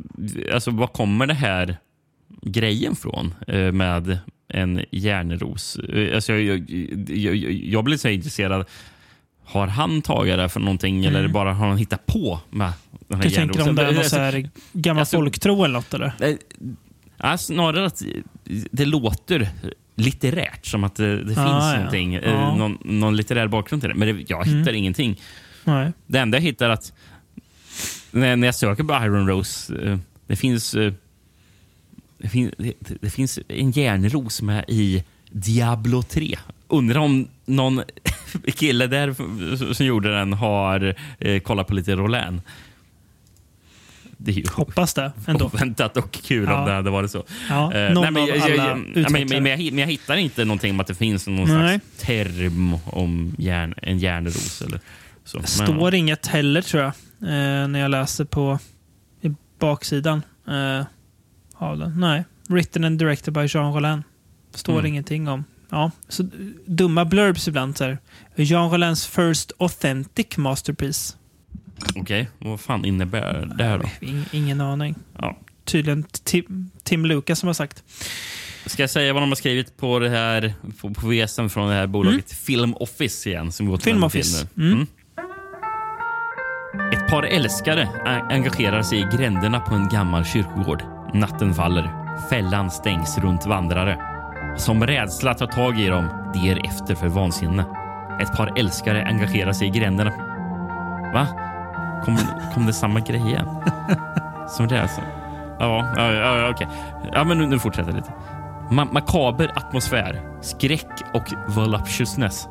alltså, 0.52 0.70
var 0.70 0.86
kommer 0.86 1.26
det 1.26 1.34
här 1.34 1.76
grejen 2.42 2.96
från 2.96 3.34
eh, 3.46 3.72
med 3.72 4.18
en 4.48 4.84
järnros? 4.90 5.76
Eh, 5.76 6.14
alltså, 6.14 6.32
jag, 6.32 6.70
jag, 7.09 7.36
jag, 7.36 7.84
blir 7.84 7.96
så 7.96 8.09
intresserad. 8.09 8.66
Har 9.44 9.66
han 9.66 10.02
tagit 10.02 10.36
det 10.36 10.48
för 10.48 10.61
någonting 10.61 11.05
eller 11.05 11.28
bara 11.28 11.52
har 11.52 11.68
han 11.68 11.78
hittat 11.78 12.07
på 12.07 12.40
med 12.50 12.72
den 13.09 13.18
här 13.18 13.28
Du 13.28 13.34
tänker 13.34 13.68
om 13.68 13.74
det 13.74 13.82
är 13.82 13.86
någon 13.86 13.96
Alltså, 13.96 14.16
så 14.16 14.22
här 14.22 14.50
gammal 14.72 15.00
alltså- 15.00 15.16
folktro 15.16 15.64
eller 15.64 15.74
något 15.74 15.94
eller? 15.94 16.12
Ja, 17.16 17.38
snarare 17.38 17.86
att 17.86 18.02
det 18.70 18.84
låter 18.84 19.50
litterärt, 19.95 20.66
som 20.66 20.84
att 20.84 20.95
det, 20.97 21.16
det 21.18 21.24
finns 21.24 21.38
Ah, 21.38 21.70
ja. 21.72 21.76
någonting, 21.76 22.14
eh, 22.14 22.30
Ja. 22.32 22.57
någon, 22.57 22.78
någon 22.84 23.16
litterär 23.16 23.49
bakgrund 23.49 23.82
till 23.82 23.88
det. 23.88 23.95
Men 23.97 24.16
det, 24.16 24.24
jag 24.28 24.45
hittar 24.45 24.72
ingenting. 24.72 25.20
Nej. 25.64 25.92
Det 26.07 26.18
enda 26.18 26.38
jag 26.38 26.42
hittar 26.42 26.70
att 26.70 26.92
när, 28.11 28.36
när 28.36 28.49
jag 28.49 28.55
söker 28.55 28.84
på 28.84 28.95
Iron 29.05 29.28
Rose, 29.28 29.74
eh, 29.84 29.99
det 30.26 30.36
finns 30.36 30.74
eh, 30.74 30.92
det, 32.18 32.28
fin, 32.28 32.53
det, 32.59 32.72
det 33.01 33.11
finns 33.11 33.38
en 33.49 33.70
järnros 33.70 34.42
med 34.42 34.64
i 34.68 35.05
Diablo 35.30 36.03
3. 36.03 36.36
Undrar 36.68 37.01
om 37.01 37.28
någon 37.45 37.82
kille 38.55 38.86
där 38.86 39.14
som 39.74 39.86
gjorde 39.86 40.18
den 40.18 40.32
har 40.32 40.95
eh, 41.18 41.40
kollat 41.40 41.66
på 41.66 41.74
lite 41.74 41.97
Roland. 41.97 42.40
Det 44.24 44.30
är 44.30 44.34
ju 44.34 44.44
Hoppas 44.52 44.94
det 44.94 45.12
ändå. 45.26 45.44
oväntat 45.44 45.96
och 45.96 46.12
kul 46.12 46.44
Ja. 46.48 46.58
om 46.60 46.66
det 46.66 46.72
hade 46.72 46.90
varit 46.90 47.10
så. 47.10 47.24
Ja, 47.48 47.60
någon 47.60 47.70
nej, 47.70 47.92
men 48.10 48.16
av 48.22 48.28
jag- 48.28 48.36
jag- 48.36 48.42
alla 48.44 48.54
jag- 48.54 48.78
nej, 48.78 48.86
men, 48.94 49.04
utvecklare. 49.06 49.40
men, 49.40 49.50
jag, 49.64 49.72
men 49.72 49.78
jag 49.78 49.86
hittar 49.86 50.16
inte 50.16 50.44
någonting 50.44 50.70
om 50.70 50.80
att 50.80 50.86
det 50.86 50.94
finns 50.94 51.26
någon 51.26 51.36
Nej. 51.36 51.46
slags 51.80 52.02
term 52.06 52.76
om 52.86 53.34
järn, 53.38 53.74
en 53.82 53.98
järnros. 53.98 54.62
Eller 54.62 54.80
så. 55.24 55.38
Men, 55.38 55.46
står 55.46 55.94
inget 55.94 56.26
heller 56.26 56.62
tror 56.62 56.82
jag. 56.82 56.92
Eh, 57.22 57.68
när 57.68 57.78
jag 57.78 57.90
läser 57.90 58.24
på 58.24 58.58
i 59.22 59.34
baksidan 59.58 60.22
eh, 60.48 60.86
av 61.54 61.78
den. 61.78 62.00
Nej. 62.00 62.24
Written 62.48 62.84
and 62.84 62.98
directed 62.98 63.34
by 63.34 63.46
Jean 63.48 63.72
Rollin. 63.74 64.02
Står 64.54 64.72
Mm. 64.72 64.86
ingenting 64.86 65.28
om. 65.28 65.44
Ja, 65.70 65.90
så 66.08 66.28
dumma 66.66 67.04
blurbs 67.04 67.48
ibland. 67.48 67.76
Så 67.76 67.84
här. 67.84 67.98
Jean 68.36 68.70
Rollins 68.70 69.06
first 69.06 69.52
authentic 69.58 70.36
masterpiece. 70.36 71.16
Okej, 71.96 72.28
vad 72.38 72.60
fan 72.60 72.84
innebär 72.84 73.54
det 73.58 73.64
här 73.64 73.78
då? 73.78 74.06
In, 74.06 74.24
ingen 74.32 74.60
aning. 74.60 74.94
Ja. 75.18 75.38
Tydligen 75.64 76.04
Tim, 76.24 76.70
Tim 76.82 77.06
Lucas 77.06 77.38
som 77.38 77.46
har 77.46 77.54
sagt. 77.54 77.82
Ska 78.66 78.82
jag 78.82 78.90
säga 78.90 79.12
vad 79.12 79.22
de 79.22 79.28
har 79.28 79.36
skrivit 79.36 79.76
på 79.76 79.98
det 79.98 80.08
här 80.08 80.54
på, 80.80 80.90
på 80.94 81.08
VSen 81.08 81.50
från 81.50 81.68
det 81.68 81.74
här 81.74 81.86
bolaget 81.86 82.32
Film 82.32 82.74
Office 82.74 83.30
igen? 83.30 83.52
Som 83.52 83.78
till 83.78 83.84
Film 83.84 84.04
Office. 84.04 84.48
filmen. 84.54 84.72
Mm. 84.72 84.86
Ett 86.92 87.08
par 87.10 87.22
älskare 87.22 87.88
engagerar 88.30 88.82
sig 88.82 88.98
i 88.98 89.16
gränderna 89.16 89.60
på 89.60 89.74
en 89.74 89.88
gammal 89.88 90.24
kyrkogård. 90.24 90.82
Natten 91.14 91.54
faller. 91.54 91.90
Fällan 92.30 92.70
stängs 92.70 93.18
runt 93.18 93.46
vandrare. 93.46 93.98
Som 94.58 94.86
rädsla 94.86 95.34
tar 95.34 95.46
tag 95.46 95.80
i 95.80 95.86
dem, 95.86 96.08
de 96.34 96.40
ger 96.40 96.66
efter 96.66 96.94
för 96.94 97.08
vansinne. 97.08 97.64
Ett 98.22 98.36
par 98.36 98.58
älskare 98.58 99.04
engagerar 99.04 99.52
sig 99.52 99.68
i 99.68 99.70
gränderna. 99.70 100.10
Va? 101.14 101.28
Kom, 102.05 102.18
kom 102.55 102.66
det 102.66 102.72
samma 102.72 103.01
grej 103.01 103.28
igen? 103.28 103.47
Som 104.49 104.68
det 104.68 104.82
alltså? 104.82 105.01
Ja, 105.59 105.86
ja, 105.97 106.12
ja, 106.12 106.51
okej. 106.51 106.68
Ja, 107.12 107.24
men 107.24 107.38
nu, 107.38 107.47
nu 107.47 107.59
fortsätter 107.59 107.88
jag 107.88 107.97
lite. 107.97 108.12
Ma 108.70 108.84
makaber 108.84 109.53
atmosfär, 109.57 110.22
skräck 110.40 111.03
och 111.14 111.55
voluptuousness. 111.55 112.49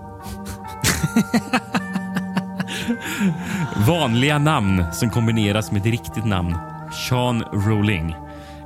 Vanliga 3.88 4.38
namn 4.38 4.86
som 4.92 5.10
kombineras 5.10 5.72
med 5.72 5.82
ett 5.82 5.86
riktigt 5.86 6.26
namn. 6.26 6.58
Sean 7.10 7.44
Rowling. 7.52 8.16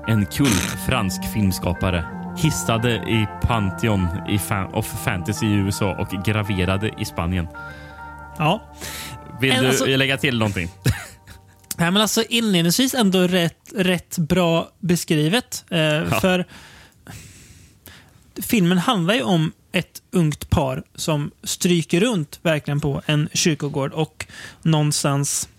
En 0.07 0.25
kult 0.25 0.77
fransk 0.87 1.23
filmskapare. 1.33 2.05
Hissade 2.37 2.91
i 2.91 3.27
Pantheon 3.41 4.07
i 4.27 4.39
fan 4.39 4.73
of 4.73 4.85
Fantasy 4.85 5.45
i 5.45 5.53
USA 5.53 5.95
och 5.95 6.09
graverade 6.25 6.91
i 6.97 7.05
Spanien. 7.05 7.47
Ja. 8.37 8.61
Vill 9.41 9.49
du 9.61 9.67
alltså- 9.67 9.85
lägga 9.85 10.17
till 10.17 10.37
någonting? 10.39 10.69
Nej, 11.77 11.91
men 11.91 11.97
alltså 11.97 12.23
inledningsvis 12.29 12.93
ändå 12.93 13.19
rätt, 13.27 13.71
rätt 13.75 14.17
bra 14.17 14.71
beskrivet. 14.79 15.65
Eh, 15.69 16.19
För 16.19 16.45
filmen 18.41 18.77
handlar 18.77 19.13
ju 19.13 19.21
om 19.21 19.51
ett 19.71 20.01
ungt 20.11 20.49
par 20.49 20.83
som 20.95 21.31
stryker 21.43 21.99
runt 21.99 22.39
verkligen 22.41 22.79
på 22.79 23.01
en 23.05 23.29
kyrkogård 23.33 23.93
och 23.93 24.27
någonstans... 24.61 25.49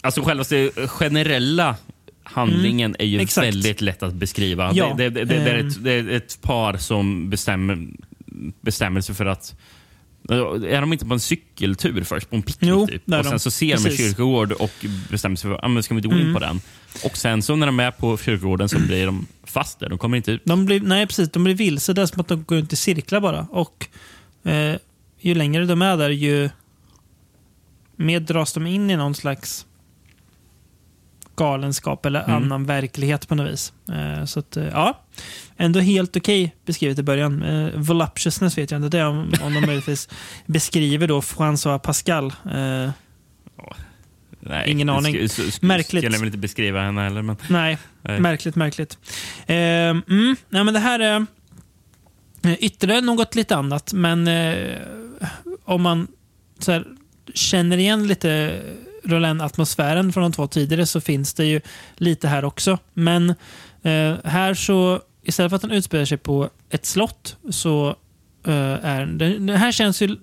Alltså 0.00 0.22
själva 0.22 0.44
generella 0.86 1.76
handlingen 2.22 2.96
är 2.98 3.04
ju 3.04 3.14
Mm, 3.14 3.24
exakt. 3.24 3.46
väldigt 3.46 3.80
lätt 3.80 4.02
att 4.02 4.14
beskriva. 4.14 4.70
Ja, 4.74 4.94
det, 4.98 5.10
det, 5.10 5.24
det, 5.24 5.38
det, 5.44 5.50
är 5.50 5.58
ehm. 5.58 5.68
ett, 5.68 5.84
det 5.84 5.92
är 5.92 6.08
ett 6.08 6.38
par 6.42 6.76
som 6.76 7.30
bestämmer, 7.30 7.88
bestämmer 8.60 9.00
sig 9.00 9.14
för 9.14 9.26
att 9.26 9.54
Är 10.28 10.80
de 10.80 10.92
inte 10.92 11.06
på 11.06 11.14
en 11.14 11.20
cykeltur 11.20 12.04
först? 12.04 12.30
På 12.30 12.36
en 12.36 12.42
picknick? 12.42 12.70
Jo, 12.70 12.86
typ? 12.86 13.02
Och 13.08 13.24
sen 13.24 13.32
de. 13.32 13.38
så 13.38 13.50
ser 13.50 13.66
de 13.66 13.72
en 13.72 13.82
Precis. 13.82 14.00
Mm. 14.00 14.10
kyrkogård 14.10 14.52
och 14.52 14.86
bestämmer 15.10 15.36
sig 15.36 15.50
för 15.50 15.56
att 15.56 15.78
ah, 15.78 15.82
ska 15.82 15.94
vi 15.94 15.98
inte 15.98 16.08
gå 16.08 16.18
in 16.18 16.34
på 16.34 16.40
den. 16.40 16.60
Och 17.04 17.16
sen 17.16 17.42
så 17.42 17.56
när 17.56 17.66
de 17.66 17.80
är 17.80 17.90
på 17.90 18.18
kyrkogården 18.18 18.68
så 18.68 18.78
blir 18.78 19.06
de 19.06 19.26
fast 19.44 19.78
där. 19.80 19.88
De 19.88 19.98
kommer 19.98 20.16
inte 20.16 20.32
ut. 20.32 20.42
De 20.44 20.64
blir, 20.64 20.80
nej, 20.80 21.06
precis. 21.06 21.30
De 21.30 21.44
blir 21.44 21.54
vilse. 21.54 21.92
Det 21.92 22.02
är 22.02 22.06
som 22.06 22.20
att 22.20 22.28
de 22.28 22.44
går 22.44 22.56
runt 22.56 22.72
i 22.72 22.76
cirklar 22.76 23.20
bara. 23.20 23.46
Och 23.50 23.86
eh, 24.44 24.76
ju 25.20 25.34
längre 25.34 25.64
de 25.64 25.82
är 25.82 25.96
där, 25.96 26.10
ju 26.10 26.50
mer 27.96 28.20
dras 28.20 28.52
de 28.52 28.66
in 28.66 28.90
i 28.90 28.96
någon 28.96 29.14
slags 29.14 29.66
galenskap 31.42 32.06
eller 32.06 32.20
Mm. 32.24 32.36
annan 32.36 32.66
verklighet 32.66 33.28
på 33.28 33.34
något 33.34 33.52
vis. 33.52 33.72
Eh, 33.92 34.24
så 34.24 34.38
att, 34.40 34.56
eh, 34.56 34.64
ja. 34.64 35.00
Ändå 35.56 35.80
helt 35.80 36.16
okej 36.16 36.54
beskrivet 36.66 36.98
i 36.98 37.02
början. 37.02 37.42
Eh, 37.42 37.68
voluptuousness 37.80 38.58
vet 38.58 38.70
jag 38.70 38.78
inte. 38.78 38.96
Det 38.96 39.02
är 39.02 39.06
om, 39.06 39.32
om 39.42 39.54
de 39.54 39.60
möjligtvis 39.60 40.08
beskriver 40.46 41.08
då 41.08 41.20
François 41.20 41.78
Pascal. 41.78 42.32
Eh, 42.54 42.90
Nej, 44.44 44.70
Ingen 44.70 44.88
aning. 44.88 45.14
sk- 45.16 45.22
sk- 45.28 45.58
Märkligt. 45.64 45.86
Skulle 45.86 46.02
jag 46.14 46.18
väl 46.18 46.26
inte 46.28 46.38
beskriva 46.38 46.80
henne 46.82 47.00
heller. 47.02 47.22
Men, 47.22 47.36
Nej, 47.48 47.78
Nej. 48.02 48.20
märkligt, 48.20 48.56
märkligt. 48.56 48.98
Eh, 49.46 49.56
mm, 49.56 50.36
nej, 50.48 50.64
men 50.64 50.74
det 50.74 50.80
här 50.80 51.00
är 51.00 51.26
ytterligare 52.58 53.00
något 53.00 53.34
lite 53.34 53.56
annat, 53.56 53.92
men 53.92 54.28
eh, 54.28 54.76
om 55.64 55.82
man 55.82 56.08
här, 56.66 56.84
känner 57.34 57.76
igen 57.76 58.06
lite 58.06 58.60
Roland-atmosfären 59.04 60.12
från 60.12 60.22
de 60.22 60.32
två 60.32 60.46
tidigare 60.46 60.86
så 60.86 61.00
finns 61.00 61.34
det 61.34 61.44
ju 61.44 61.60
lite 61.96 62.28
här 62.28 62.44
också. 62.44 62.78
Men 62.94 63.30
eh, 63.82 64.14
här 64.24 64.54
så, 64.54 65.00
istället 65.22 65.50
för 65.50 65.56
att 65.56 65.62
den 65.62 65.70
utspelar 65.70 66.04
sig 66.04 66.18
på 66.18 66.50
ett 66.70 66.86
slott 66.86 67.36
så 67.50 67.88
eh, 68.46 68.84
är 68.84 69.06
det, 69.06 69.38
det 69.38 69.56
här 69.56 69.72
känns 69.72 70.02
ju 70.02 70.16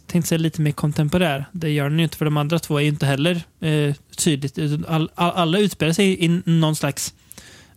jag 0.00 0.06
tänkte 0.06 0.28
säga 0.28 0.38
lite 0.38 0.60
mer 0.60 0.72
kontemporär. 0.72 1.44
Det 1.52 1.70
gör 1.70 1.90
den 1.90 1.98
ju 1.98 2.04
inte, 2.04 2.16
för 2.16 2.24
de 2.24 2.36
andra 2.36 2.58
två 2.58 2.78
är 2.78 2.82
ju 2.82 2.88
inte 2.88 3.06
heller 3.06 3.42
eh, 3.60 3.94
tydligt. 4.16 4.58
All, 4.88 5.10
all, 5.14 5.30
alla 5.30 5.58
utspelar 5.58 5.92
sig 5.92 6.24
i 6.24 6.42
någon 6.44 6.76
slags 6.76 7.14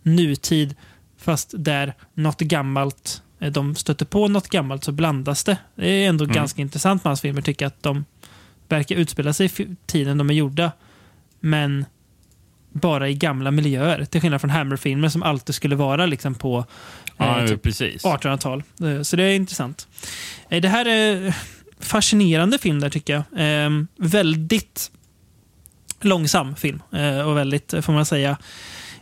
nutid, 0.02 0.74
fast 1.18 1.54
där 1.56 1.94
något 2.14 2.40
gammalt, 2.40 3.22
eh, 3.40 3.52
de 3.52 3.74
stöter 3.74 4.04
på 4.04 4.28
något 4.28 4.48
gammalt 4.48 4.84
så 4.84 4.92
blandas 4.92 5.44
det. 5.44 5.56
Det 5.74 5.88
är 5.88 6.08
ändå 6.08 6.24
ganska 6.24 6.62
intressant 6.62 7.04
med 7.04 7.10
hans 7.10 7.20
filmer, 7.20 7.42
tycker 7.42 7.66
att 7.66 7.82
de 7.82 8.04
verkar 8.68 8.96
utspela 8.96 9.32
sig 9.32 9.46
i 9.58 9.66
tiden 9.86 10.18
de 10.18 10.30
är 10.30 10.34
gjorda, 10.34 10.72
men 11.40 11.84
bara 12.72 13.08
i 13.08 13.14
gamla 13.14 13.50
miljöer. 13.50 14.04
Till 14.04 14.20
skillnad 14.20 14.40
från 14.40 14.50
Hammer-filmer 14.50 15.08
som 15.08 15.22
alltid 15.22 15.54
skulle 15.54 15.76
vara 15.76 16.06
liksom 16.06 16.34
på 16.34 16.64
ja, 17.16 17.40
eh, 17.40 17.46
typ 17.48 17.62
precis. 17.62 18.04
1800-tal. 18.04 18.62
Eh, 18.82 19.02
Så 19.02 19.16
det 19.16 19.22
är 19.22 19.34
intressant. 19.34 19.88
Eh, 20.50 20.60
Det 20.60 20.68
här 20.68 20.84
är 20.88 21.34
fascinerande 21.80 22.58
film 22.58 22.80
där 22.80 22.90
tycker 22.90 23.12
jag. 23.32 23.64
Eh, 23.64 23.70
väldigt 23.96 24.90
långsam 26.00 26.56
film 26.56 26.82
eh, 26.92 27.18
och 27.20 27.36
väldigt, 27.36 27.74
får 27.82 27.92
man 27.92 28.06
säga, 28.06 28.38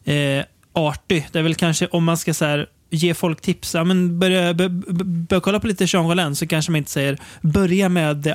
eh, 0.05 0.45
artig. 0.73 1.29
Det 1.33 1.39
är 1.39 1.43
väl 1.43 1.55
kanske 1.55 1.87
om 1.87 2.05
man 2.05 2.17
ska 2.19 2.35
så 2.35 2.45
här, 2.45 2.67
ge 2.91 3.15
folk 3.15 3.41
tips, 3.41 3.75
ja, 3.75 3.85
men 3.85 4.19
börja, 4.19 4.55
bör, 4.55 4.69
bör, 4.69 5.05
bör 5.05 5.41
kolla 5.41 5.61
på 5.61 5.67
lite 5.67 5.85
Jean 5.89 6.09
Rollin 6.09 6.37
så 6.37 6.47
kanske 6.47 6.73
man 6.73 6.77
inte 6.79 6.91
säger 6.91 7.19
börja 7.41 7.89
med 7.89 8.25
The 8.25 8.31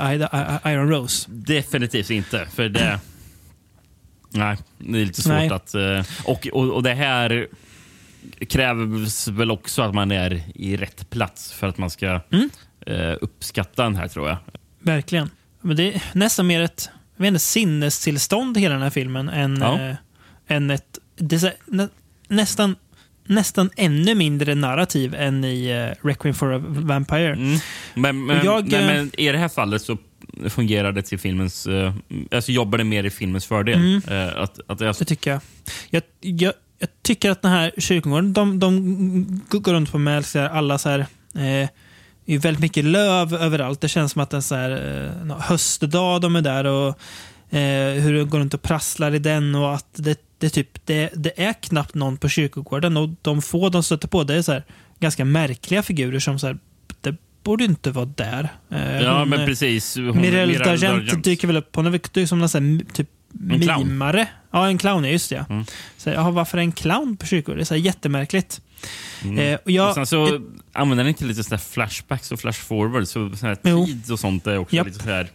Iron 0.65 0.89
Rose. 0.89 1.27
Definitivt 1.31 2.09
inte. 2.09 2.47
För 2.55 2.69
det... 2.69 2.99
Nej, 4.33 4.57
det 4.77 5.01
är 5.01 5.05
lite 5.05 5.21
svårt 5.21 5.33
Nej. 5.33 5.49
att... 5.51 5.75
eh, 5.75 6.05
Och, 6.25 6.47
och, 6.53 6.69
och 6.69 6.83
det 6.83 6.93
här 6.93 7.47
krävs 8.47 9.27
väl 9.27 9.51
också 9.51 9.81
att 9.81 9.93
man 9.95 10.11
är 10.11 10.43
i 10.55 10.77
rätt 10.77 11.09
plats 11.09 11.51
för 11.53 11.67
att 11.67 11.77
man 11.77 11.89
ska 11.89 12.19
Mm. 12.31 12.49
eh, 12.85 13.15
uppskatta 13.21 13.83
den 13.83 13.95
här, 13.95 14.07
tror 14.07 14.29
jag. 14.29 14.37
Verkligen. 14.79 15.29
Men 15.61 15.75
det 15.75 15.93
är 15.93 16.03
nästan 16.13 16.47
mer 16.47 16.61
ett 16.61 16.89
jag 17.15 17.21
vet 17.23 17.27
inte, 17.27 17.39
sinnestillstånd 17.39 18.57
hela 18.57 18.73
den 18.73 18.83
här 18.83 18.89
filmen 18.89 19.29
än, 19.29 19.57
Ja. 19.61 19.79
eh, 19.81 19.95
än 20.47 20.71
ett 20.71 20.99
det 21.15 21.43
är 21.43 21.53
nä, 21.65 21.87
nästan, 22.27 22.75
nästan 23.31 23.69
ännu 23.75 24.15
mindre 24.15 24.55
narrativ 24.55 25.15
än 25.15 25.43
i 25.43 25.69
eh, 25.69 26.07
Requiem 26.07 26.35
for 26.35 26.53
a 26.53 26.61
Vampire. 26.67 27.33
Mm. 27.33 27.59
Men, 27.93 28.25
men, 28.25 28.45
jag, 28.45 28.71
nej, 28.71 28.81
eh, 28.81 28.87
men 28.87 29.11
i 29.17 29.31
det 29.31 29.37
här 29.37 29.49
fallet 29.49 29.81
så 29.81 29.97
fungerar 30.49 30.91
det 30.91 31.01
till 31.01 31.19
filmens... 31.19 31.67
eh, 31.67 31.93
alltså 32.31 32.51
jobbar 32.51 32.77
det 32.77 32.83
mer 32.83 33.03
i 33.03 33.09
filmens 33.09 33.45
fördel. 33.45 33.75
Mm. 33.75 34.01
Eh, 34.07 34.41
att, 34.41 34.59
att 34.67 34.81
jag, 34.81 34.95
Det 34.95 35.05
tycker 35.05 35.31
jag. 35.31 35.41
Jag, 35.89 36.03
jag, 36.19 36.53
jag 36.79 36.89
tycker 37.03 37.31
att 37.31 37.41
den 37.41 37.51
här 37.51 37.71
kyrkogården, 37.77 38.33
de, 38.33 38.59
de 38.59 39.41
går 39.49 39.73
runt 39.73 39.91
på 39.91 39.97
med 39.97 40.25
alla 40.35 40.77
så 40.77 40.89
här, 40.89 40.99
eh, 41.35 41.69
det 42.25 42.35
är 42.35 42.39
väldigt 42.39 42.61
mycket 42.61 42.85
löv 42.85 43.33
överallt. 43.33 43.81
Det 43.81 43.87
känns 43.87 44.11
som 44.11 44.21
att 44.21 44.33
är 44.33 44.41
så 44.41 44.55
här, 44.55 44.71
eh, 45.29 45.39
höstdag 45.39 46.21
de 46.21 46.35
är 46.35 46.41
där 46.41 46.65
och 46.65 46.99
hur 48.01 48.13
de 48.13 48.29
går 48.29 48.39
runt 48.39 48.53
och 48.53 48.61
prasslar 48.61 49.15
i 49.15 49.19
den 49.19 49.55
och 49.55 49.73
att 49.75 49.87
det, 49.93 50.19
det, 50.37 50.49
typ, 50.49 50.85
det, 50.85 51.09
det 51.15 51.43
är 51.43 51.53
knappt 51.53 51.95
någon 51.95 52.17
på 52.17 52.29
kyrkogården 52.29 52.97
och 52.97 53.09
de 53.21 53.41
få 53.41 53.69
de 53.69 53.83
stöter 53.83 54.07
på 54.07 54.23
det 54.23 54.35
är 54.35 54.41
så 54.41 54.51
här, 54.51 54.63
ganska 54.99 55.25
märkliga 55.25 55.83
figurer 55.83 56.19
som 56.19 56.39
så 56.39 56.47
här, 56.47 56.57
det 57.01 57.15
borde 57.43 57.63
inte 57.63 57.91
vara 57.91 58.05
där. 58.05 58.49
Eh, 58.69 59.01
ja, 59.01 59.19
hon, 59.19 59.29
men 59.29 59.39
eh, 59.39 59.45
precis. 59.45 59.95
Hon- 59.97 60.21
Mirel 60.21 60.53
Dargent 60.53 61.23
dyker 61.23 61.47
väl 61.47 61.57
upp. 61.57 61.75
Hon 61.75 61.85
är 61.85 61.89
väl 61.89 62.27
som 62.27 62.39
någon 62.39 62.49
sån 62.49 62.63
här, 62.79 62.93
typ 62.93 63.09
En 63.51 63.61
clown. 63.61 63.87
mimare. 63.87 64.27
Ja, 64.51 64.67
en 64.67 64.77
clown, 64.77 65.03
just 65.03 65.29
det. 65.29 65.35
Ja. 65.35 65.45
Mm. 65.53 65.65
Så, 65.97 66.09
ja, 66.09 66.31
varför 66.31 66.57
är 66.57 66.61
en 66.61 66.71
clown 66.71 67.17
på 67.17 67.25
kyrkogården? 67.25 67.57
Det 67.57 67.63
är 67.63 67.65
så 67.65 67.73
här 67.73 67.81
jättemärkligt. 67.81 68.61
Mm. 69.23 69.37
Eh, 69.37 69.59
och 69.65 69.71
jag, 69.71 69.89
och 69.89 69.95
sen 69.95 70.05
så 70.05 70.41
använder 70.73 71.03
den 71.03 71.09
inte 71.09 71.25
lite 71.25 71.43
sådär 71.43 71.57
flashbacks 71.57 72.31
och 72.31 72.39
flashforwards. 72.39 73.11
Så 73.11 73.19
här 73.41 73.55
tid 73.55 74.11
och 74.11 74.19
sånt 74.19 74.47
är 74.47 74.57
också 74.57 74.75
Japp. 74.75 74.87
lite 74.87 75.03
så 75.03 75.09
här... 75.09 75.27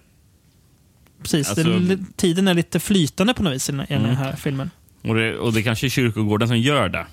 precis, 1.23 1.49
alltså- 1.49 1.79
det, 1.79 1.99
tiden 2.17 2.49
är 2.49 2.55
lite 2.55 2.81
flytande 2.81 3.35
på 3.35 3.43
något 3.43 3.53
vis 3.55 3.69
i 3.69 3.73
den, 3.73 3.87
den 3.89 4.05
Mm. 4.05 4.17
här 4.17 4.37
filmen. 4.37 4.71
Och 5.03 5.15
det, 5.15 5.37
och 5.39 5.53
det 5.53 5.63
kanske 5.63 5.87
är 5.87 5.89
kyrkogården 5.91 6.49
som 6.49 6.59
gör 6.59 6.89
det. 6.89 7.07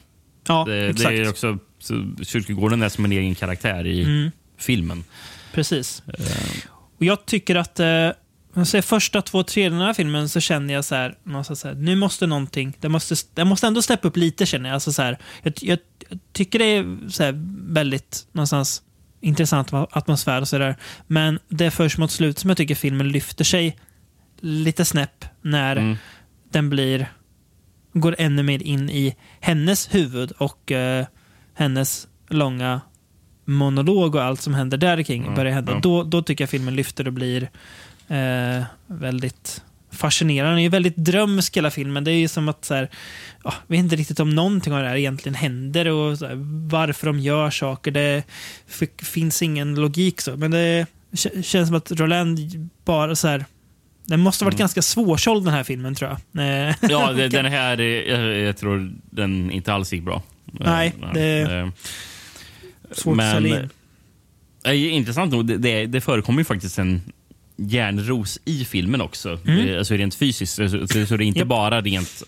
Ja, 0.48 0.64
det, 0.68 0.80
det 0.82 0.88
exakt. 0.90 1.12
är 1.12 1.30
också, 1.30 1.58
så 1.80 2.06
kyrkogården 2.24 2.82
är 2.82 2.90
som 2.90 3.06
en 3.06 3.12
egen 3.12 3.36
karaktär 3.36 3.88
i 3.88 4.04
Mm. 4.04 4.32
filmen. 4.58 5.04
Precis. 5.54 6.04
Eh, 6.08 6.70
Och 6.98 7.06
jag 7.06 7.26
tycker 7.26 7.56
att 7.56 7.80
eh, 7.80 7.88
jag 8.56 8.68
säger 8.68 8.82
första 8.82 9.22
två 9.22 9.44
tredjedelarna 9.44 9.90
av 9.90 9.94
filmen 9.94 10.30
så 10.30 10.40
känner 10.40 10.74
jag 10.74 10.86
så 10.86 10.96
här, 10.96 11.16
någonstans 11.24 11.60
så 11.60 11.68
här, 11.68 11.76
nu 11.76 11.96
måste 11.96 12.28
någonting, 12.28 12.74
det 12.80 12.90
måste, 12.90 13.16
det 13.34 13.46
måste 13.46 13.68
ändå 13.68 13.82
steppa 13.82 14.08
upp 14.08 14.18
lite 14.18 14.46
känner 14.46 14.70
jag. 14.70 14.74
Alltså 14.74 14.94
så 14.94 15.02
här, 15.02 15.18
jag, 15.44 15.54
jag, 15.62 15.80
jag 16.10 16.20
tycker 16.34 16.60
det 16.60 16.66
är 16.66 17.10
så 17.10 17.24
här 17.24 17.34
väldigt 17.74 18.28
någonstans 18.32 18.82
intressant 19.22 19.70
atmosfär 19.74 20.42
och 20.42 20.48
sådär. 20.48 20.76
Men 21.08 21.40
det 21.50 21.66
är 21.66 21.70
först 21.70 21.98
mot 21.98 22.12
slut 22.12 22.40
som 22.40 22.50
jag 22.50 22.58
tycker 22.58 22.76
filmen 22.76 23.10
lyfter 23.10 23.44
sig 23.44 23.78
lite 24.44 24.86
snäpp 24.86 25.26
när 25.42 25.76
Mm. 25.76 25.96
den 26.52 26.70
blir 26.70 27.12
går 27.94 28.16
ännu 28.18 28.44
mer 28.44 28.64
in 28.64 28.90
i 28.90 29.16
hennes 29.40 29.96
huvud 29.96 30.32
och 30.32 30.72
eh, 30.72 31.06
hennes 31.54 32.08
långa 32.30 32.82
monolog 33.46 34.16
och 34.16 34.24
allt 34.24 34.42
som 34.42 34.54
händer 34.54 34.78
där 34.78 35.04
kring 35.04 35.26
Ja, 35.26 35.36
börjar 35.36 35.54
hända. 35.54 35.72
ja. 35.72 35.80
Då, 35.80 36.04
då 36.04 36.22
tycker 36.22 36.44
jag 36.44 36.50
filmen 36.50 36.76
lyfter 36.76 37.08
och 37.08 37.14
blir 37.14 37.50
eh, 38.08 38.64
väldigt 38.88 39.64
fascinerande. 39.92 40.52
Den 40.52 40.60
är 40.60 40.64
ju 40.64 40.70
väldigt 40.70 40.96
drömsk 40.96 41.58
hela 41.58 41.72
filmen. 41.72 42.04
Det 42.04 42.12
är 42.12 42.16
ju 42.20 42.28
som 42.28 42.50
att 42.50 42.66
så 42.66 42.74
här, 42.74 42.90
ja, 43.44 43.54
vi 43.68 43.78
vet 43.78 43.84
inte 43.84 43.96
riktigt 43.96 44.20
om 44.20 44.30
någonting 44.30 44.74
av 44.74 44.82
det 44.82 44.88
här 44.88 44.96
egentligen 44.96 45.36
händer 45.36 45.88
och 45.88 46.18
här, 46.20 46.68
varför 46.70 47.08
de 47.08 47.20
gör 47.20 47.50
saker. 47.50 47.92
Det 47.92 48.24
finns 49.02 49.42
ingen 49.42 49.76
logik 49.76 50.22
så. 50.22 50.38
Men 50.38 50.52
det 50.52 50.86
känns 51.44 51.68
som 51.68 51.76
att 51.78 51.92
Roland 51.92 52.40
bara 52.86 53.16
så 53.16 53.28
här 53.28 53.46
den 54.06 54.20
måste 54.20 54.44
ha 54.44 54.48
varit 54.48 54.54
Mm. 54.54 54.60
ganska 54.60 54.82
svårsåld 54.82 55.46
den 55.46 55.54
här 55.54 55.64
filmen 55.64 55.96
tror 55.96 56.10
jag. 56.32 56.68
Eh, 56.68 56.76
Ja, 56.90 57.12
det, 57.16 57.28
den 57.28 57.46
här, 57.46 57.80
eh, 57.80 57.86
jag, 57.86 58.38
jag 58.38 58.58
tror 58.58 58.92
den 59.10 59.52
inte 59.52 59.74
alls 59.74 59.94
gick 59.94 60.04
bra. 60.04 60.22
Nej, 60.46 60.94
Eh, 61.04 61.10
det- 61.14 61.52
eh, 61.60 61.70
Svårt 62.92 63.16
Men- 63.16 63.26
att 63.28 63.34
sälja 63.34 63.62
in. 63.62 63.70
Intressant 64.92 65.32
nog, 65.32 65.46
det, 65.46 65.58
det, 65.58 65.86
det 65.86 66.02
förekommer 66.02 66.40
ju 66.40 66.46
faktiskt 66.46 66.80
en 66.80 67.02
järnros 67.58 68.40
i 68.46 68.66
filmen 68.66 69.02
också. 69.02 69.40
Mm. 69.48 69.78
Alltså 69.78 69.94
rent 69.94 70.16
fysiskt. 70.16 70.54
Så, 70.56 70.70
så, 70.70 70.88
så 71.06 71.18
det 71.18 71.24
är 71.24 71.26
inte 71.26 71.40
Japp. 71.40 71.48
bara 71.48 71.82
rent 71.82 72.24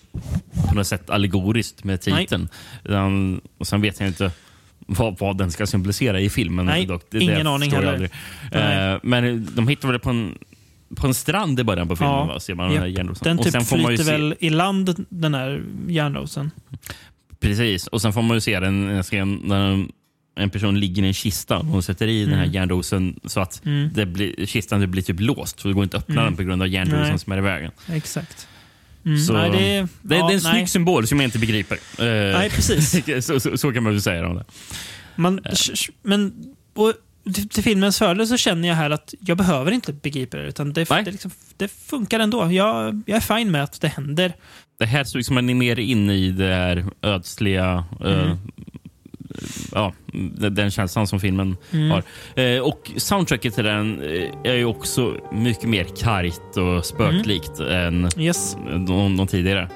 på 0.69 0.76
något 0.76 0.88
sätt 0.88 1.10
allegoriskt 1.10 1.84
med 1.84 2.02
titeln. 2.02 2.49
Utan, 2.84 3.41
och 3.57 3.68
sen 3.68 3.81
vet 3.81 3.99
jag 3.99 4.10
inte 4.10 4.31
vad, 4.80 5.19
vad 5.19 5.38
den 5.38 5.52
ska 5.52 5.68
symbolisera 5.68 6.19
i 6.19 6.30
filmen. 6.30 6.65
Nej, 6.65 6.85
dock. 6.85 7.14
ingen 7.14 7.47
aning 7.47 7.72
förstår 7.72 7.85
jag 7.85 8.10
heller. 8.52 8.93
Eh, 8.93 8.99
men 9.03 9.47
de 9.56 9.68
hittar 9.68 9.88
väl 9.88 9.99
på 9.99 10.10
en, 10.10 10.38
på 10.95 11.07
en 11.07 11.14
strand 11.14 11.60
i 11.60 11.64
början 11.64 11.88
på 11.88 11.95
filmen. 11.95 12.14
Ja, 12.16 12.26
Va? 12.26 12.40
Ser 12.40 12.56
man 12.56 12.70
den 12.74 12.82
här. 12.82 12.90
Den 13.24 13.38
och 13.40 13.44
typ 13.45 13.52
sen 13.52 13.66
får 13.66 13.78
man 13.78 13.88
flyter 13.88 14.03
se, 14.03 14.12
väl 14.12 14.36
i 14.40 14.49
land, 14.49 15.06
den 15.10 15.34
här 15.34 15.64
järnrosen. 15.88 16.52
Precis, 17.40 17.88
och 17.88 18.02
sen 18.02 18.14
får 18.14 18.22
man 18.22 18.38
ju 18.38 18.41
se 18.41 18.60
den 18.60 18.98
när 19.44 19.88
en 20.38 20.49
person 20.49 20.80
ligger 20.80 21.03
i 21.03 21.07
en 21.07 21.14
kista 21.14 21.57
och 21.57 21.66
hon 21.66 21.84
sätter 21.84 22.07
i 22.07 22.26
den 22.26 22.34
här 22.40 22.45
järnrosen 22.45 23.20
så 23.26 23.40
att 23.40 23.66
Mm. 23.66 23.90
det 23.94 24.06
blir, 24.06 24.45
kistan 24.45 24.80
det 24.82 24.88
blir 24.88 25.02
typ 25.02 25.20
låst. 25.20 25.60
Så 25.60 25.68
det 25.68 25.74
går 25.74 25.84
inte 25.84 25.98
att 25.98 26.03
öppna 26.03 26.22
Mm. 26.22 26.26
den 26.26 26.38
på 26.38 26.44
grund 26.44 26.62
av 26.62 26.68
järnrosen 26.68 27.20
som 27.20 27.34
är 27.34 27.38
i 27.38 27.41
vägen. 27.41 27.72
Exakt. 27.90 28.48
Mm, 29.06 29.18
Så, 29.20 29.34
nej, 29.34 29.49
det, 29.52 29.57
Det, 30.02 30.16
ja, 30.18 30.28
det 30.28 30.32
är 30.32 30.36
en 30.36 30.41
snygg 30.41 30.53
nej. 30.53 30.68
symbol 30.68 31.07
som 31.07 31.20
jag 31.20 31.28
inte 31.28 31.40
begriper. 31.40 31.78
Nej, 32.34 32.49
precis. 32.49 33.06
så, 33.26 33.40
så, 33.40 33.57
så 33.57 33.74
kan 33.74 33.84
man 33.84 33.91
väl 33.91 34.02
säga 34.02 34.28
om 34.28 34.36
det. 34.36 34.45
Man, 35.16 35.40
Eh. 35.45 35.53
men, 36.03 36.34
och 36.74 36.94
till, 37.34 37.49
till 37.49 37.64
filmens 37.64 37.97
fördel 37.99 38.27
så 38.27 38.38
känner 38.38 38.68
jag 38.68 38.76
här 38.76 38.89
att 38.89 39.14
jag 39.19 39.38
behöver 39.38 39.72
inte 39.72 39.93
begripa 39.93 40.38
det. 40.38 40.43
Utan 40.47 40.73
det, 40.73 40.84
det, 40.89 41.11
liksom, 41.11 41.31
det 41.57 41.68
funkar 41.68 42.19
ändå. 42.19 42.52
Jag, 42.52 43.02
jag 43.06 43.18
är 43.18 43.38
fine 43.38 43.52
med 43.52 43.64
att 43.64 43.81
det 43.81 43.88
händer. 43.88 44.34
Det 44.80 44.85
här 44.85 45.03
så 45.03 45.18
liksom 45.18 45.35
man 45.35 45.49
är 45.49 45.56
mer 45.56 45.80
in 45.80 46.10
i 46.10 46.31
det 46.31 46.53
här 46.53 46.85
ödsliga, 47.02 47.85
eh, 48.06 48.35
ja, 49.72 49.93
den 50.52 50.72
känslan 50.72 51.07
som 51.07 51.19
filmen 51.19 51.57
har. 51.72 52.03
Eh, 52.43 52.60
och 52.60 52.91
soundtracket 52.97 53.56
till 53.56 53.64
den 53.64 54.02
eh, 54.02 54.30
är 54.43 54.53
ju 54.53 54.65
också 54.65 55.15
mycket 55.34 55.69
mer 55.69 55.84
kargt 55.97 56.57
och 56.57 56.85
spöklikt 56.85 57.60
än 57.60 58.10
Yes. 58.18 58.57
de, 58.88 59.18
de 59.18 59.27
tidigare. 59.27 59.69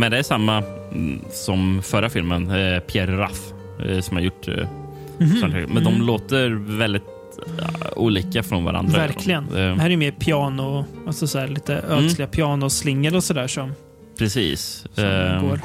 Men 0.00 0.10
det 0.10 0.18
är 0.18 0.22
samma 0.22 0.62
mm, 0.92 1.20
som 1.30 1.82
förra 1.82 2.08
filmen, 2.10 2.50
eh, 2.50 2.80
Pierre 2.80 3.18
Raff, 3.18 3.40
eh, 3.86 4.00
som 4.00 4.16
har 4.16 4.24
gjort 4.24 4.48
eh, 4.48 4.54
soundtracket. 5.40 5.72
Men 5.72 5.84
de 5.84 6.02
låter 6.02 6.50
väldigt 6.78 7.02
eh, 7.58 7.86
olika 7.96 8.42
från 8.42 8.64
varandra. 8.64 8.98
Verkligen. 8.98 9.44
Eh, 9.48 9.52
Det 9.74 9.80
här 9.80 9.90
är 9.90 9.96
mer 9.96 10.10
piano, 10.12 10.84
alltså 11.06 11.26
så 11.26 11.46
lite 11.46 11.74
ödsliga 11.88 12.28
pianoslingor 12.28 13.16
och 13.16 13.24
sådär 13.24 13.46
som, 13.46 13.72
Precis. 14.18 14.86
som 14.94 15.04
Eh, 15.04 15.42
går. 15.42 15.60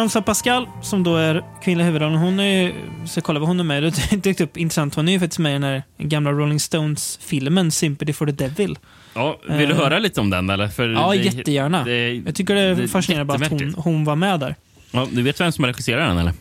Franza 0.00 0.22
Pascal, 0.22 0.66
som 0.82 1.02
då 1.02 1.16
är 1.16 1.44
kvinnliga 1.62 1.86
huvudrollen, 1.86 2.18
hon 2.18 2.40
är 2.40 2.62
ju, 2.62 2.74
så 3.06 3.20
kolla 3.20 3.40
vad 3.40 3.48
hon 3.48 3.60
är 3.60 3.64
med. 3.64 3.82
Det 3.82 4.16
dykt 4.22 4.40
upp 4.40 4.56
intressant. 4.56 4.94
Hon 4.94 5.08
är 5.08 5.12
ju 5.12 5.18
faktiskt 5.20 5.38
med 5.38 5.50
i 5.50 5.52
den 5.52 5.62
här 5.62 5.82
gamla 5.98 6.32
Rolling 6.32 6.60
Stones-filmen 6.60 7.70
Sympathy 7.70 8.12
for 8.12 8.26
the 8.26 8.32
Devil. 8.32 8.78
ja, 9.14 9.38
vill 9.48 9.68
du 9.68 9.74
Eh, 9.74 9.76
höra 9.80 9.98
lite 9.98 10.20
om 10.20 10.30
den? 10.30 10.50
Eller? 10.50 10.68
För 10.68 10.88
Ja, 10.88 11.10
det- 11.10 11.16
jättegärna. 11.16 11.84
det- 11.84 12.14
jag 12.14 12.34
tycker 12.34 12.54
det 12.54 12.60
är 12.60 12.86
fascinerande 12.86 13.24
bara 13.38 13.44
att 13.44 13.50
hon, 13.50 13.74
hon 13.76 14.04
var 14.04 14.16
med 14.16 14.40
där. 14.40 14.54
Ja, 14.90 15.06
du 15.12 15.22
vet 15.22 15.40
vem 15.40 15.52
som 15.52 15.64
har 15.64 15.68
regisserat 15.70 16.08
den? 16.08 16.18
eller? 16.18 16.32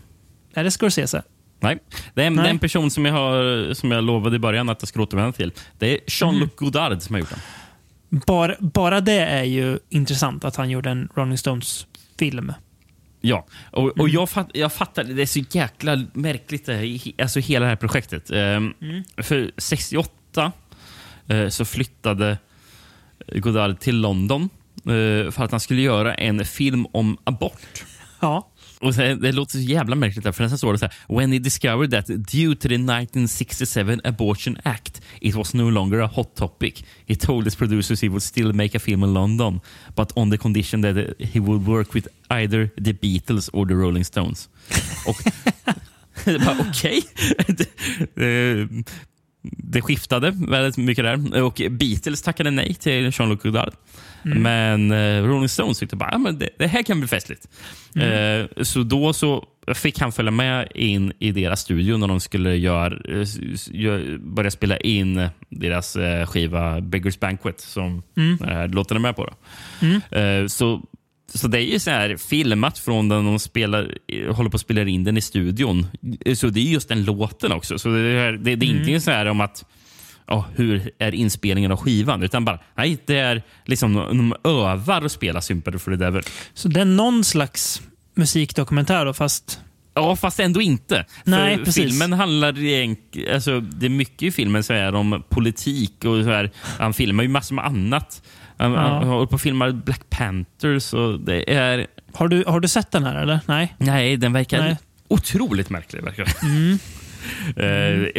Är 0.54 0.64
det 0.64 0.72
Scorsese? 0.72 1.22
Nej. 1.60 1.78
Det 2.14 2.22
är 2.24 2.28
en, 2.28 2.34
Nej. 2.34 2.44
det 2.44 2.50
är 2.50 2.54
en 2.54 2.60
person 2.60 2.92
som 2.92 3.06
jag, 3.06 3.14
har, 3.14 3.74
som 3.74 3.92
jag 3.92 4.04
lovade 4.04 4.36
i 4.36 4.40
början 4.40 4.70
att 4.70 4.82
jag 4.82 4.90
skulle 4.90 5.04
återvända 5.04 5.32
till. 5.32 5.52
Det 5.78 5.94
är 5.94 6.00
Jean-Luc 6.08 6.38
Mm. 6.44 6.50
Godard 6.56 7.02
som 7.02 7.14
har 7.16 7.20
gjort 7.20 7.30
den. 7.30 7.40
Bara, 8.28 8.56
bara 8.60 9.02
det 9.02 9.20
är 9.20 9.44
ju 9.44 9.80
intressant 9.90 10.46
att 10.46 10.56
han 10.56 10.70
gjorde 10.70 10.90
en 10.90 11.10
Rolling 11.16 11.38
Stones-film. 11.38 12.54
Ja, 13.22 13.46
och, 13.72 13.84
Mm. 13.84 14.00
och 14.02 14.10
jag, 14.10 14.30
fatt, 14.30 14.50
jag 14.54 14.74
fattar, 14.74 15.04
det 15.04 15.22
är 15.22 15.26
så 15.26 15.40
jäkla 15.52 16.06
märkligt 16.14 16.66
det 16.66 16.74
här, 16.74 17.22
alltså 17.22 17.40
hela 17.40 17.66
det 17.66 17.70
här 17.70 17.76
projektet. 17.76 18.32
Ehm, 18.32 18.74
Mm. 18.82 19.04
För 19.18 19.52
68 19.58 20.52
eh, 21.28 21.48
så 21.50 21.66
flyttade 21.66 22.38
Godard 23.36 23.80
till 23.80 23.98
London 24.02 24.50
eh, 24.76 25.32
för 25.32 25.44
att 25.44 25.52
han 25.52 25.60
skulle 25.60 25.82
göra 25.82 26.16
en 26.16 26.46
film 26.46 26.86
om 26.92 27.18
abort. 27.24 27.84
Ja. 28.20 28.48
Och 28.82 28.94
det, 28.94 29.16
det 29.16 29.32
låter 29.32 29.52
så 29.52 29.60
jävla 29.60 29.96
märkligt, 29.96 30.24
där, 30.24 30.32
för 30.32 30.44
nästan 30.44 30.58
står 30.58 30.74
det 30.74 30.80
så 30.80 30.86
här. 30.86 31.18
When 31.18 31.32
he 31.32 31.40
discovered 31.40 31.92
that 31.92 32.08
due 32.08 32.56
to 32.56 32.68
the 32.68 32.76
1967 32.76 34.02
Abortion 34.04 34.58
Act 34.64 35.02
it 35.22 35.36
was 35.36 35.54
no 35.54 35.70
longer 35.70 36.00
a 36.00 36.10
hot 36.14 36.36
topic, 36.36 36.84
he 37.08 37.16
told 37.16 37.46
his 37.46 37.56
producers 37.56 38.02
he 38.02 38.08
would 38.08 38.24
still 38.24 38.54
make 38.54 38.78
a 38.78 38.80
film 38.80 39.04
in 39.04 39.14
London, 39.14 39.60
but 39.96 40.12
on 40.16 40.32
the 40.32 40.38
condition 40.38 40.82
that 40.82 40.96
he 41.20 41.40
would 41.40 41.68
work 41.68 41.96
with 41.96 42.08
either 42.30 42.70
the 42.76 42.94
Beatles 42.94 43.50
or 43.54 43.66
the 43.66 43.74
Rolling 43.74 44.06
Stones. 44.06 44.50
Och 45.06 45.16
bara, 46.46 46.58
Okej. 46.70 47.04
Okay. 47.40 47.56
det, 48.16 48.68
det 49.42 49.82
skiftade 49.82 50.32
väldigt 50.48 50.78
mycket 50.78 51.04
där. 51.04 51.42
Och 51.42 51.62
Beatles 51.70 52.22
tackade 52.22 52.52
nej 52.52 52.74
till 52.74 53.12
Jean-Luc 53.14 53.42
Godard. 53.42 53.74
Men 54.24 54.92
eh, 54.92 55.24
Rolling 55.24 55.50
Stones 55.50 55.80
tyckte 55.80 55.96
bara, 55.96 56.10
ah, 56.12 56.18
men 56.18 56.40
det, 56.40 56.50
det 56.58 56.68
här 56.68 56.84
kan 56.84 57.00
bli 57.00 57.08
festligt. 57.08 57.48
Eh, 57.96 58.64
så 58.64 58.84
då 58.84 59.14
så 59.14 59.46
fick 59.74 60.00
han 60.00 60.12
följa 60.12 60.32
med 60.32 60.68
in 60.76 61.14
i 61.20 61.32
deras 61.32 61.62
studio 61.62 61.98
när 61.98 62.08
de 62.08 62.20
skulle 62.20 62.56
gör, 62.56 63.20
eh, 63.20 63.28
gör, 63.72 64.18
börja 64.18 64.52
spela 64.52 64.78
in 64.78 65.30
deras 65.50 65.96
eh, 65.96 66.26
skiva 66.26 66.82
Beggars 66.82 67.20
Banquet 67.20 67.60
som 67.60 68.04
här 68.42 68.68
låten 68.68 68.98
är 68.98 69.02
med 69.02 69.16
på. 69.16 69.26
Då. 69.26 70.18
Eh, 70.18 70.48
så, 70.48 70.82
så 71.34 71.48
det 71.48 71.58
är 71.62 71.74
ju 71.74 71.80
så 71.80 71.92
här 71.92 72.18
filmat 72.18 72.78
från 72.78 73.10
den 73.10 73.26
de 73.26 73.40
spelar, 73.40 73.96
eh, 74.08 74.36
håller 74.36 74.50
på 74.50 74.56
att 74.56 74.62
spela 74.62 74.82
in 74.82 75.04
den 75.04 75.18
i 75.18 75.22
studion. 75.22 75.88
Så 76.36 76.48
det 76.48 76.60
är 76.60 76.64
just 76.64 76.90
den 76.90 77.04
låten 77.04 77.52
också. 77.52 77.80
Så 77.80 77.90
det 77.90 78.00
är, 78.00 78.32
det, 78.32 78.56
det 78.56 78.66
är 78.66 78.70
inte 78.70 79.02
så 79.02 79.12
här 79.12 79.26
om 79.26 79.42
att 79.42 79.66
ja, 80.30 80.46
hur 80.56 80.92
är 81.00 81.16
inspelningen 81.16 81.72
av 81.72 81.78
skivan? 81.78 82.24
Utan 82.24 82.46
bara, 82.46 82.60
nej, 82.76 82.98
det 83.06 83.18
är 83.18 83.44
liksom 83.66 83.94
de 83.94 84.36
övar 84.50 85.02
att 85.02 85.12
spela 85.12 85.42
Sympathy 85.42 85.78
for 85.78 85.92
the 85.92 85.98
Devil. 85.98 86.24
Så 86.54 86.68
det 86.68 86.82
är 86.82 86.86
någon 86.86 87.24
slags 87.24 87.82
musikdokumentär 88.16 89.06
då, 89.06 89.14
fast... 89.14 89.60
Ja, 89.94 90.16
fast 90.16 90.40
ändå 90.40 90.62
inte. 90.62 91.06
Nej, 91.24 91.58
För 91.58 91.66
precis. 91.66 91.84
Filmen 91.84 92.14
handlar. 92.14 92.56
Alltså, 93.34 93.60
det 93.60 93.86
är 93.86 93.90
mycket 93.90 94.22
i 94.24 94.32
filmen 94.32 94.64
som 94.64 94.76
är 94.76 94.96
om 94.96 95.24
politik 95.30 95.94
och 96.06 96.24
så 96.24 96.30
här. 96.30 96.52
Han 96.80 96.94
filmar 96.94 97.24
ju 97.24 97.30
massor 97.30 97.56
med 97.56 97.66
annat. 97.66 98.22
Han, 98.58 98.72
Ja. 98.72 98.80
han 98.80 99.08
håller 99.08 99.26
på 99.26 99.36
att 99.36 99.42
filma 99.42 99.72
Black 99.72 100.10
Panthers 100.10 100.94
och 100.94 101.20
det 101.20 101.54
är... 101.54 101.88
Har 102.14 102.28
du, 102.28 102.44
har 102.48 102.60
du 102.60 102.68
sett 102.68 102.92
den 102.92 103.04
här 103.04 103.16
eller? 103.16 103.40
Nej? 103.46 103.76
Nej, 103.78 104.18
den 104.18 104.34
verkar 104.34 104.62
Nej. 104.62 104.78
otroligt 105.08 105.70
märklig. 105.70 106.04
Verkar. 106.04 106.24
Eh, 106.24 106.78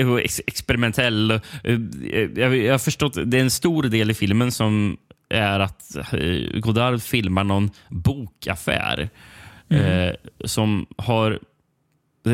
och 0.06 0.20
ex 0.20 0.40
experimentell. 0.46 1.30
Eh, 1.30 1.40
jag, 2.36 2.56
jag 2.56 2.74
har 2.74 2.78
förstått, 2.78 3.18
det 3.26 3.36
är 3.38 3.42
en 3.42 3.50
stor 3.50 3.82
del 3.82 4.10
i 4.10 4.14
filmen 4.14 4.52
som 4.52 4.96
är 5.28 5.60
att 5.60 5.96
eh, 5.96 6.60
Godard 6.60 7.02
filmar 7.02 7.44
någon 7.44 7.70
bokaffär 7.88 9.08
eh, 9.68 10.14
som 10.44 10.86
har 10.96 11.38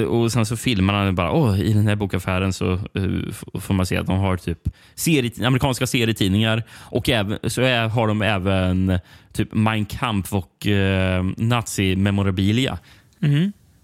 och 0.09 0.33
sen 0.33 0.47
så 0.47 0.57
filmar 0.57 0.95
han 0.95 1.15
bara, 1.15 1.33
åh, 1.33 1.61
i 1.61 1.73
den 1.73 1.87
här 1.89 1.97
bokaffären 1.97 2.53
så 2.53 2.73
eh, 2.73 3.05
f- 3.31 3.45
får 3.61 3.75
man 3.75 3.87
se 3.87 3.97
att 3.97 4.07
de 4.07 4.19
har 4.19 4.37
typ 4.37 4.59
serie, 4.95 5.47
amerikanska 5.47 5.87
serietidningar 5.87 6.63
och 6.71 7.09
även, 7.09 7.39
så 7.51 7.63
är, 7.63 7.89
har 7.89 8.09
de 8.09 8.23
även 8.23 8.99
typ 9.33 9.49
Mein 9.55 9.85
Kampf 9.87 10.33
och 10.33 10.67
eh, 10.67 11.25
nazi-memorabilia. 11.37 12.79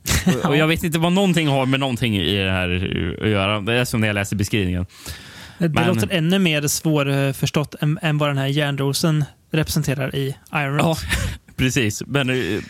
och, 0.26 0.48
och 0.50 0.56
jag 0.56 0.66
vet 0.66 0.84
inte 0.84 0.98
vad 0.98 1.12
någonting 1.12 1.48
har 1.48 1.66
med 1.66 1.80
någonting 1.80 2.16
i 2.16 2.36
det 2.44 2.50
här 2.50 2.68
att 3.22 3.28
göra. 3.30 3.60
Det 3.60 3.74
är 3.74 3.84
som 3.84 4.00
när 4.00 4.06
jag 4.08 4.14
läser 4.14 4.36
beskrivningen. 4.36 4.86
Det 5.58 5.68
Men- 5.68 5.86
låter 5.86 6.08
ännu 6.10 6.38
mer 6.38 6.66
svårförstått 6.68 7.74
än, 7.80 7.98
än 8.02 8.18
vad 8.18 8.28
den 8.28 8.38
här 8.38 8.46
järnrosen 8.46 9.24
representerar 9.50 10.14
i 10.16 10.36
Iron 10.54 10.76
Ja, 10.76 10.82
Man. 10.84 10.96
precis. 11.56 12.02
Men, 12.06 12.30
eh, 12.30 12.60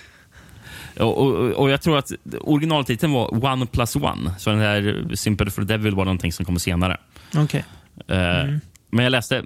och, 0.99 1.19
och, 1.19 1.51
och 1.51 1.71
jag 1.71 1.83
tror 1.83 1.99
att 1.99 2.13
originaltiteln 2.41 3.13
var 3.13 3.45
One 3.53 3.67
plus 3.67 3.97
one. 3.97 4.35
Så 4.39 4.51
den 4.51 4.59
här 4.59 5.07
Sympathy 5.15 5.51
for 5.51 5.63
Devil 5.63 5.95
var 5.95 6.05
någonting 6.05 6.33
som 6.33 6.45
kom 6.47 6.59
senare. 6.59 6.97
Okej. 7.37 7.65
Eh, 8.09 8.55
Men 8.91 9.05
jag 9.05 9.11
läste 9.11 9.37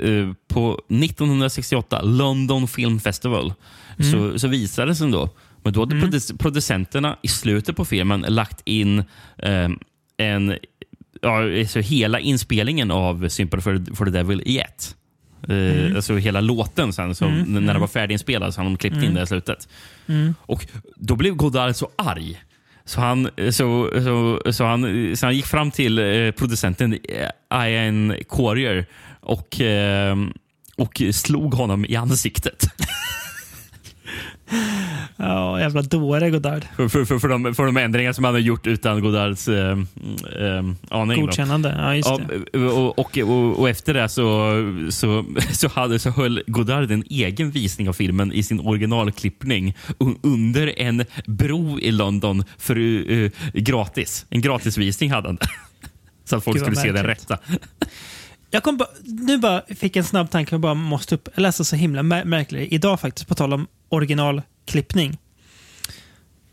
eh, 0.00 0.32
på 0.48 0.80
1968 0.88 2.02
London 2.02 2.68
Film 2.68 3.00
Festival 3.00 3.54
så, 4.12 4.38
så 4.38 4.48
visades 4.48 4.98
den 4.98 5.10
då. 5.10 5.30
Men 5.66 5.72
då 5.72 5.80
hade 5.80 5.94
produ- 5.94 6.38
producenterna 6.38 7.16
i 7.22 7.28
slutet 7.28 7.76
på 7.76 7.84
filmen 7.84 8.20
lagt 8.28 8.60
in 8.64 8.98
eh, 9.38 9.68
en, 10.16 10.56
ja, 11.22 11.58
alltså 11.58 11.80
hela 11.80 12.20
inspelningen 12.20 12.90
av 12.90 13.28
Sympathy 13.28 13.62
for, 13.62 13.94
for 13.94 14.04
the 14.04 14.10
Devil 14.10 14.42
i 14.46 14.58
ett. 14.58 14.96
Eh, 15.48 15.96
Alltså 15.96 16.16
hela 16.16 16.40
låten 16.40 16.92
sen, 16.92 17.14
så 17.14 17.28
när 17.28 17.72
den 17.72 17.80
var 17.80 17.88
färdiginspelad 17.88 18.54
så 18.54 18.60
hade 18.60 18.70
de 18.70 18.76
klippt 18.76 18.96
in 19.02 19.14
det 19.14 19.22
i 19.22 19.26
slutet. 19.26 19.68
Och 20.40 20.66
Då 20.96 21.16
blev 21.16 21.34
Godard 21.34 21.74
så 21.76 21.90
arg. 21.96 22.40
Så 22.84 23.00
han, 23.00 23.28
så, 23.50 23.90
så, 24.04 24.40
så 24.52 24.64
han, 24.64 25.12
så 25.16 25.26
han 25.26 25.36
gick 25.36 25.46
fram 25.46 25.70
till 25.70 25.98
eh, 25.98 26.30
producenten 26.30 26.98
eh, 27.50 27.68
Ian 27.70 28.14
Courier 28.28 28.86
och, 29.20 29.60
eh, 29.60 30.16
och 30.76 31.02
slog 31.12 31.54
honom 31.54 31.84
i 31.84 31.96
ansiktet. 31.96 32.64
Ja, 35.16 35.60
jävla 35.60 35.82
dåre 35.82 36.30
Godard. 36.30 36.64
För, 36.76 36.88
för, 36.88 37.04
för, 37.04 37.18
för, 37.18 37.28
de, 37.28 37.54
för 37.54 37.66
de 37.66 37.76
ändringar 37.76 38.12
som 38.12 38.24
han 38.24 38.34
har 38.34 38.40
gjort 38.40 38.66
utan 38.66 39.00
Godards 39.00 39.48
eh, 39.48 39.70
eh, 39.70 40.64
aning. 40.90 41.20
då. 41.20 41.26
Godkännande. 41.26 41.74
Ja, 41.78 41.94
just 41.96 42.08
Ja, 42.08 42.20
det. 42.52 42.58
och, 42.66 42.98
och, 42.98 43.18
och, 43.18 43.58
och 43.60 43.68
efter 43.68 43.94
det 43.94 44.08
så, 44.08 44.52
så, 44.90 45.24
så, 45.52 45.68
hade, 45.68 45.98
så 45.98 46.10
höll 46.10 46.42
Godard 46.46 46.90
en 46.90 47.04
egen 47.10 47.50
visning 47.50 47.88
av 47.88 47.92
filmen 47.92 48.32
i 48.32 48.42
sin 48.42 48.60
originalklippning 48.60 49.74
un- 49.98 50.18
under 50.22 50.78
en 50.80 51.04
bro 51.26 51.78
i 51.80 51.90
London 51.90 52.44
för 52.58 52.76
eh, 53.12 53.30
gratis. 53.54 54.26
En 54.30 54.40
gratisvisning 54.40 55.10
hade 55.10 55.28
han. 55.28 55.38
Så 56.24 56.36
att 56.36 56.44
folk 56.44 56.56
Gud, 56.56 56.62
skulle 56.64 56.76
se 56.76 56.92
den 56.92 57.06
märkligt. 57.06 57.30
rätta. 57.30 57.38
Jag 58.50 58.62
kom 58.62 58.76
bara, 58.76 58.88
nu 59.04 59.38
bara 59.38 59.62
fick 59.76 59.96
en 59.96 60.04
snabb 60.04 60.30
tanke. 60.30 60.54
Jag 60.54 60.60
bara 60.60 60.74
måste 60.74 61.14
upp. 61.14 61.28
Jag 61.34 61.42
läste 61.42 61.64
så 61.64 61.76
himla 61.76 62.02
mär- 62.02 62.24
märkligt 62.24 62.72
idag 62.72 63.00
faktiskt, 63.00 63.28
på 63.28 63.34
tal 63.34 63.52
om 63.52 63.66
originalklippning. 63.88 65.18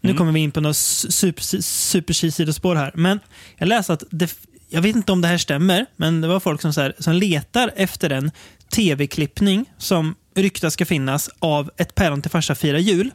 Nu 0.01 0.09
Mm. 0.09 0.17
kommer 0.17 0.31
vi 0.31 0.39
in 0.39 0.51
på 0.51 0.61
något 0.61 0.77
super, 0.77 1.61
super 1.61 2.13
sidospår 2.13 2.75
här. 2.75 2.91
Men 2.95 3.19
jag 3.57 3.67
läste 3.67 3.93
att 3.93 4.03
det, 4.11 4.35
jag 4.69 4.81
vet 4.81 4.95
inte 4.95 5.11
om 5.11 5.21
det 5.21 5.27
här 5.27 5.37
stämmer, 5.37 5.85
men 5.95 6.21
det 6.21 6.27
var 6.27 6.39
folk 6.39 6.61
som, 6.61 6.73
så 6.73 6.81
här, 6.81 6.93
som 6.99 7.13
letar 7.13 7.71
efter 7.75 8.09
en 8.09 8.31
tv-klippning 8.69 9.65
som 9.77 10.15
ryktas 10.35 10.73
ska 10.73 10.85
finnas 10.85 11.29
av 11.39 11.71
Ett 11.77 11.95
päron 11.95 12.21
till 12.21 12.31
farsa 12.31 12.55
firar 12.55 12.77
jul. 12.77 13.11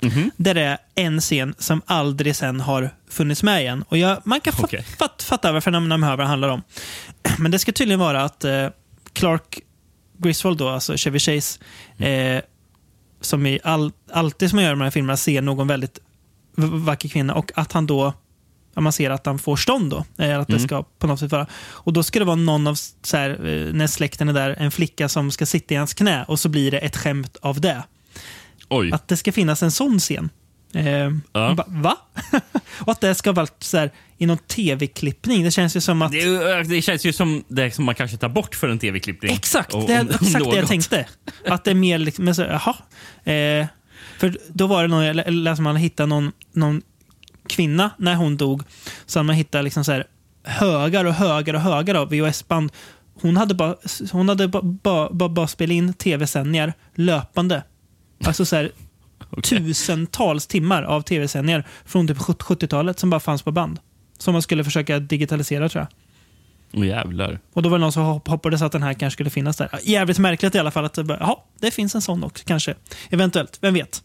Mhm. 0.00 0.30
Där 0.36 0.54
det 0.54 0.60
är 0.62 0.78
en 0.94 1.20
scen 1.20 1.54
som 1.58 1.82
aldrig 1.86 2.36
sen 2.36 2.60
har 2.60 2.90
funnits 3.10 3.42
med 3.42 3.60
igen. 3.60 3.84
Och 3.88 3.98
jag, 3.98 4.18
man 4.24 4.40
kan 4.40 4.52
Okej. 4.58 4.82
fat, 4.82 4.96
fat, 4.98 5.22
fatta 5.22 5.52
varför 5.52 5.70
när 5.70 5.80
man 5.80 6.02
hör 6.02 6.10
vad 6.16 6.18
det 6.18 6.28
handlar 6.28 6.48
om. 6.48 6.62
Men 7.38 7.50
det 7.50 7.58
ska 7.58 7.72
tydligen 7.72 8.00
vara 8.00 8.22
att 8.22 8.44
eh, 8.44 8.66
Clark 9.12 9.58
Griswold, 10.18 10.58
då, 10.58 10.68
alltså 10.68 10.96
Chevy 10.96 11.18
Chase, 11.18 11.60
eh, 11.98 12.42
som 13.20 13.46
i 13.46 13.60
all, 13.64 13.92
alltid 14.12 14.50
som 14.50 14.56
man 14.56 14.64
gör 14.64 14.70
i 14.70 14.74
de 14.74 14.80
här 14.80 14.90
filmerna 14.90 15.16
ser 15.16 15.42
någon 15.42 15.66
väldigt 15.68 15.98
vacker 16.56 17.08
kvinna 17.08 17.34
och 17.34 17.52
att 17.54 17.72
han 17.72 17.86
då 17.86 18.12
man 18.74 18.92
ser 18.92 19.10
att 19.10 19.26
han 19.26 19.38
får 19.38 19.56
stånd 19.56 19.90
då. 19.90 20.04
eh, 20.24 20.38
Att 20.40 20.48
det 20.48 20.58
ska 20.60 20.82
på 20.98 21.06
något 21.06 21.20
sätt 21.20 21.32
vara. 21.32 21.46
Och 21.64 21.92
då 21.92 22.02
ska 22.02 22.18
det 22.18 22.24
vara 22.24 22.36
någon 22.36 22.66
av, 22.66 22.74
så 23.02 23.16
här, 23.16 23.30
eh, 23.30 23.72
när 23.74 23.86
släkten 23.86 24.28
är 24.28 24.32
där, 24.32 24.56
en 24.58 24.70
flicka 24.70 25.08
som 25.08 25.30
ska 25.30 25.46
sitta 25.46 25.74
i 25.74 25.76
hans 25.76 25.94
knä 25.94 26.24
och 26.28 26.40
så 26.40 26.48
blir 26.48 26.70
det 26.70 26.78
ett 26.78 26.96
skämt 26.96 27.36
av 27.42 27.60
det. 27.60 27.82
Oj. 28.68 28.92
Att 28.92 29.08
det 29.08 29.16
ska 29.16 29.32
finnas 29.32 29.62
en 29.62 29.70
sån 29.70 29.98
scen. 29.98 30.30
Eh, 30.74 30.84
Ja. 31.32 31.54
ba, 31.54 31.64
va? 31.66 31.96
och 32.80 32.92
att 32.92 33.00
det 33.00 33.14
ska 33.14 33.32
vara 33.32 33.46
så 33.58 33.78
här, 33.78 33.90
i 34.18 34.26
någon 34.26 34.38
tv-klippning. 34.38 35.44
Det 35.44 35.50
känns 35.50 35.76
ju 35.76 35.80
som 35.80 36.02
att... 36.02 36.12
Det, 36.12 36.62
det 36.62 36.82
känns 36.82 37.06
ju 37.06 37.12
som 37.12 37.44
det 37.48 37.70
som 37.74 37.84
man 37.84 37.94
kanske 37.94 38.16
tar 38.16 38.28
bort 38.28 38.54
för 38.54 38.68
en 38.68 38.78
tv-klippning. 38.78 39.32
Exakt, 39.32 39.74
Och- 39.74 39.86
det 39.86 39.92
är 39.94 40.00
exakt 40.10 40.32
det 40.32 40.38
jag 40.38 40.56
något. 40.60 40.68
tänkte. 40.68 41.06
Att 41.46 41.64
det 41.64 41.70
är 41.70 41.74
mer 41.74 41.98
liksom, 41.98 42.24
men 42.24 42.34
så, 42.34 42.42
jaha. 42.42 42.76
Eh, 43.34 43.66
för 44.18 44.38
då 44.48 44.66
var 44.66 44.82
det 44.82 44.88
någon, 44.88 45.04
jag 45.04 45.16
lä- 45.16 45.30
läste 45.30 45.62
man 45.62 45.76
hittade 45.76 46.06
någon, 46.06 46.32
någon 46.52 46.82
kvinna 47.48 47.90
när 47.98 48.14
hon 48.14 48.36
dog. 48.36 48.62
Så 49.06 49.22
man 49.22 49.36
hittat 49.36 49.64
liksom 49.64 49.84
så 49.84 49.92
här, 49.92 50.04
högar 50.44 51.04
och 51.04 51.14
högar 51.14 51.54
och 51.54 51.60
högar 51.60 51.94
av 51.94 52.08
VHS-band. 52.10 52.72
Hon 53.20 53.36
hade 53.36 53.54
bara, 53.54 53.74
hon 54.12 54.28
hade 54.28 54.48
bara, 54.48 54.62
bara, 54.62 55.10
bara, 55.12 55.28
bara 55.28 55.46
spelat 55.46 55.72
in 55.72 55.92
tv-sändningar 55.94 56.72
löpande. 56.94 57.62
Alltså 58.24 58.44
så 58.44 58.56
här, 58.56 58.70
tusentals 59.42 60.46
timmar 60.46 60.82
av 60.82 61.02
tv-sändningar 61.02 61.66
från 61.84 62.08
typ 62.08 62.18
70-talet 62.18 62.98
som 62.98 63.10
bara 63.10 63.20
fanns 63.20 63.42
på 63.42 63.52
band. 63.52 63.78
Som 64.18 64.32
man 64.32 64.42
skulle 64.42 64.64
försöka 64.64 64.98
digitalisera 64.98 65.68
tror 65.68 65.80
jag. 65.80 65.88
Åh 66.80 66.86
jävlar. 66.86 67.38
Och 67.52 67.62
då 67.62 67.68
var 67.68 67.78
det 67.78 67.80
någon 67.80 67.92
som 67.92 68.02
hopp- 68.02 68.28
hoppades 68.28 68.62
att 68.62 68.72
den 68.72 68.82
här 68.82 68.94
kanske 68.94 69.14
skulle 69.16 69.30
finnas 69.30 69.56
där. 69.56 69.68
Jävligt 69.82 70.18
märkligt 70.18 70.54
i 70.54 70.58
alla 70.58 70.70
fall 70.70 70.84
att 70.84 70.96
jaha, 70.96 71.36
det 71.60 71.70
finns 71.70 71.94
en 71.94 72.02
sån 72.02 72.24
också 72.24 72.44
kanske. 72.46 72.74
Eventuellt, 73.10 73.58
vem 73.60 73.74
vet? 73.74 74.02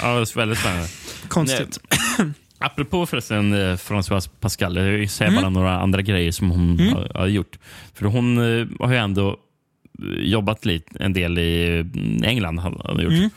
Ja, 0.00 0.06
det 0.14 0.20
är 0.20 0.36
väldigt 0.36 0.58
spännande. 0.58 0.88
Konstigt. 1.28 1.78
Apropå 2.58 3.06
förresten 3.06 3.52
eh, 3.52 3.76
Françoise 3.76 4.28
Pascal, 4.40 4.76
jag 4.76 4.84
vill 4.84 5.08
säga 5.10 5.28
Mm. 5.30 5.42
bara 5.42 5.50
några 5.50 5.80
andra 5.80 6.02
grejer 6.02 6.32
som 6.32 6.50
hon 6.50 6.78
har, 6.94 7.10
har 7.14 7.26
gjort. 7.26 7.58
För 7.94 8.04
hon 8.06 8.38
eh, 8.60 8.66
har 8.80 8.92
ju 8.92 8.98
ändå 8.98 9.36
jobbat 10.20 10.64
lite, 10.64 11.04
en 11.04 11.12
del 11.12 11.38
i 11.38 11.78
mm, 11.80 12.24
England. 12.24 12.58
Hon 12.58 13.00
gjort. 13.00 13.12
Mm. 13.12 13.30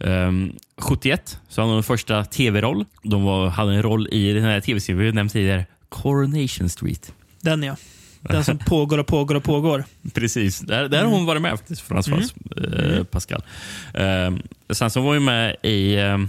Ehm, 0.00 0.52
71 0.78 1.38
så 1.48 1.60
hade 1.60 1.70
hon 1.70 1.76
en 1.76 1.82
första 1.82 2.24
tv-roll. 2.24 2.84
De 3.02 3.22
var, 3.24 3.48
hade 3.48 3.74
en 3.74 3.82
roll 3.82 4.08
i 4.12 4.32
den 4.32 4.44
här 4.44 4.60
tv-serien 4.60 4.98
vi 5.02 5.12
nämnde 5.12 5.32
tidigare, 5.32 5.66
Coronation 5.88 6.68
Street. 6.68 7.12
Den 7.40 7.62
ja. 7.62 7.76
Den 8.20 8.44
som 8.44 8.58
pågår 8.58 8.98
och 8.98 9.06
pågår 9.06 9.34
och 9.34 9.44
pågår. 9.44 9.84
Precis, 10.14 10.60
där, 10.60 10.88
där 10.88 11.04
har 11.04 11.10
hon 11.10 11.26
varit 11.26 11.42
med 11.42 11.50
faktiskt, 11.50 11.88
François 11.88 12.96
eh, 12.98 13.04
Pascal. 13.04 13.42
Ehm, 13.94 14.42
sen 14.70 14.90
så 14.90 15.00
var 15.00 15.14
hon 15.14 15.24
med 15.24 15.56
i 15.62 15.96
um, 15.96 16.28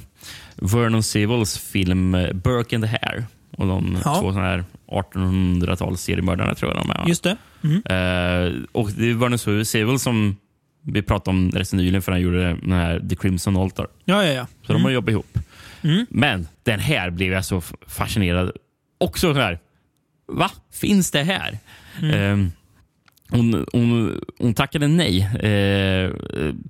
Vernon 0.56 1.04
Sewells 1.04 1.58
film 1.58 2.16
eh, 2.16 2.34
Burke 2.34 2.76
and 2.76 2.84
the 2.86 2.90
Hare. 3.02 3.24
Och 3.58 3.68
de 3.68 3.98
Ja. 4.06 4.20
två 4.22 4.34
såna 4.34 4.46
här 4.46 4.64
1800-tals 4.92 6.02
seriemördarna 6.02 6.56
tror 6.56 6.74
jag 6.74 6.84
de 6.84 6.90
är. 6.90 7.08
Just 7.08 7.24
det. 7.24 7.38
Mm. 7.64 7.76
Eh, 7.76 8.64
och 8.72 8.92
det 8.92 9.10
är 9.10 9.14
Vernon 9.14 9.66
Sewell 9.66 10.00
som 10.00 10.36
vi 10.82 11.02
pratade 11.02 11.38
om 11.38 11.52
rätt 11.52 11.74
nyligen 11.74 12.02
för 12.02 12.12
han 12.12 12.22
gjorde 12.22 12.58
den 12.62 12.72
här 12.72 13.00
The 13.10 13.16
Crimson 13.16 13.58
Altar. 13.58 13.88
Ja, 14.06 14.26
ja, 14.26 14.32
ja. 14.32 14.48
Så 14.68 14.74
de 14.74 14.84
har 14.84 14.92
jobbat 14.92 15.12
ihop. 15.12 15.38
Mm. 15.82 16.06
Men 16.10 16.48
den 16.64 16.80
här 16.80 17.10
blev 17.10 17.32
jag 17.32 17.46
så 17.46 17.62
fascinerad. 17.88 18.52
Också 18.98 19.34
så 19.34 19.40
här, 19.40 19.60
va? 20.28 20.52
Finns 20.74 21.12
det 21.12 21.24
här? 21.24 21.58
Mm. 22.02 22.14
Eh, 22.14 22.52
hon, 23.32 23.66
hon, 23.74 24.22
hon 24.38 24.54
tackade 24.54 24.88
nej 24.88 25.22
eh, 25.22 26.12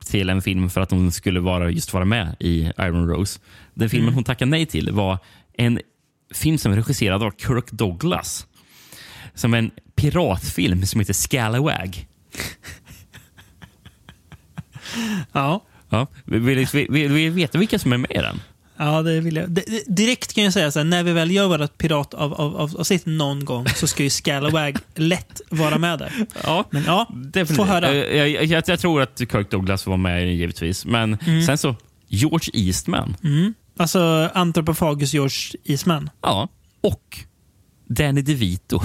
till 0.06 0.30
en 0.30 0.42
film 0.42 0.70
för 0.70 0.82
att 0.82 0.92
hon 0.92 1.12
skulle 1.12 1.40
vara, 1.40 1.70
just 1.70 1.94
vara 1.94 2.06
med 2.06 2.36
i 2.40 2.72
Iron 2.80 3.08
Rose. 3.10 3.40
Den 3.74 3.90
filmen 3.90 4.14
hon 4.14 4.24
tackade 4.24 4.52
nej 4.52 4.66
till 4.66 4.92
var 4.92 5.18
en 5.54 5.80
film 6.34 6.58
som 6.58 6.72
är 6.72 6.76
regisserad 6.76 7.24
av 7.24 7.32
Kirk 7.38 7.72
Douglas. 7.72 8.48
Som 9.34 9.54
en 9.54 9.72
piratfilm 9.96 10.86
som 10.86 11.00
heter 11.00 11.14
Scalawag. 11.14 12.08
Ja. 15.32 15.66
Ja, 15.90 16.08
vill, 16.26 16.68
vill, 16.74 17.12
vi 17.12 17.30
veta 17.30 17.58
vilka 17.58 17.80
som 17.80 17.94
är 17.94 17.98
med 17.98 18.12
i 18.12 18.18
den? 18.18 18.42
Ja, 18.78 19.02
det 19.02 19.20
vill 19.20 19.36
jag. 19.36 19.50
Det, 19.52 19.84
direkt 19.88 20.34
kan 20.34 20.44
jag 20.44 20.54
säga 20.54 20.72
så 20.72 20.80
här, 20.80 20.84
när 20.84 21.04
vi 21.04 21.12
väl 21.14 21.32
gör 21.32 21.48
vårt 21.58 21.78
pirat 21.78 22.14
av, 22.14 22.34
av, 22.34 22.58
av, 22.58 22.78
av 22.78 22.84
sitt 22.84 23.06
någon 23.06 23.46
gång 23.46 23.66
så 23.68 23.88
ska 23.88 24.04
ju 24.04 24.10
Scalawag 24.10 24.78
lätt 24.96 25.42
vara 25.50 25.78
med 25.78 26.00
där. 26.00 26.14
Ja, 26.44 26.66
Men 26.70 26.84
ja, 26.84 27.08
definitivt. 27.16 27.58
få 27.58 27.64
höra. 27.66 27.96
Jag, 27.96 28.30
jag, 28.30 28.46
jag, 28.46 28.64
jag 28.68 28.80
tror 28.80 29.02
att 29.02 29.20
Kirk 29.20 29.52
Douglas 29.52 29.86
var 29.86 29.98
med 29.98 30.34
givetvis. 30.36 30.86
Men 30.86 31.18
Mm. 31.26 31.44
sen 31.44 31.58
så, 31.58 31.76
George 32.08 32.50
Eastman. 32.54 33.16
Alltså 33.80 34.30
Anthropophagus 34.34 35.14
George 35.14 35.60
Eastman. 35.64 36.10
Ja, 36.22 36.48
och 36.82 37.18
Danny 37.88 38.22
DeVito. 38.22 38.80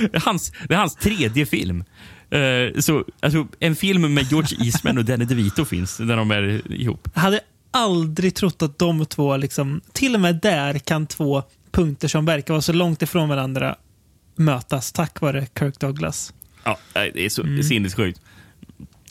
det, 0.00 0.16
är 0.16 0.20
hans, 0.20 0.52
det 0.68 0.74
är 0.74 0.78
hans 0.78 0.94
tredje 0.96 1.46
film. 1.46 1.84
Eh, 2.30 2.80
så, 2.80 3.04
alltså, 3.20 3.46
en 3.60 3.76
film 3.76 4.14
med 4.14 4.30
George 4.30 4.64
Eastman 4.66 4.98
och 4.98 5.04
Danny 5.04 5.24
DeVito 5.24 5.64
finns, 5.64 5.96
där 5.96 6.16
de 6.16 6.30
är 6.30 6.72
ihop. 6.72 7.08
Jag 7.14 7.20
hade 7.22 7.40
aldrig 7.70 8.34
trott 8.34 8.62
att 8.62 8.78
de 8.78 9.06
två, 9.06 9.36
liksom, 9.36 9.80
till 9.92 10.14
och 10.14 10.20
med 10.20 10.40
där 10.42 10.78
kan 10.78 11.06
två 11.06 11.42
punkter 11.72 12.08
som 12.08 12.24
verkar 12.24 12.54
vara 12.54 12.62
så 12.62 12.72
långt 12.72 13.02
ifrån 13.02 13.28
varandra 13.28 13.76
mötas 14.36 14.92
tack 14.92 15.20
vare 15.20 15.46
Kirk 15.58 15.80
Douglas. 15.80 16.32
Ja, 16.64 16.78
det 16.94 17.24
är 17.24 17.28
så 17.28 17.42
Mm. 17.42 17.62
sinnessjukt. 17.62 18.20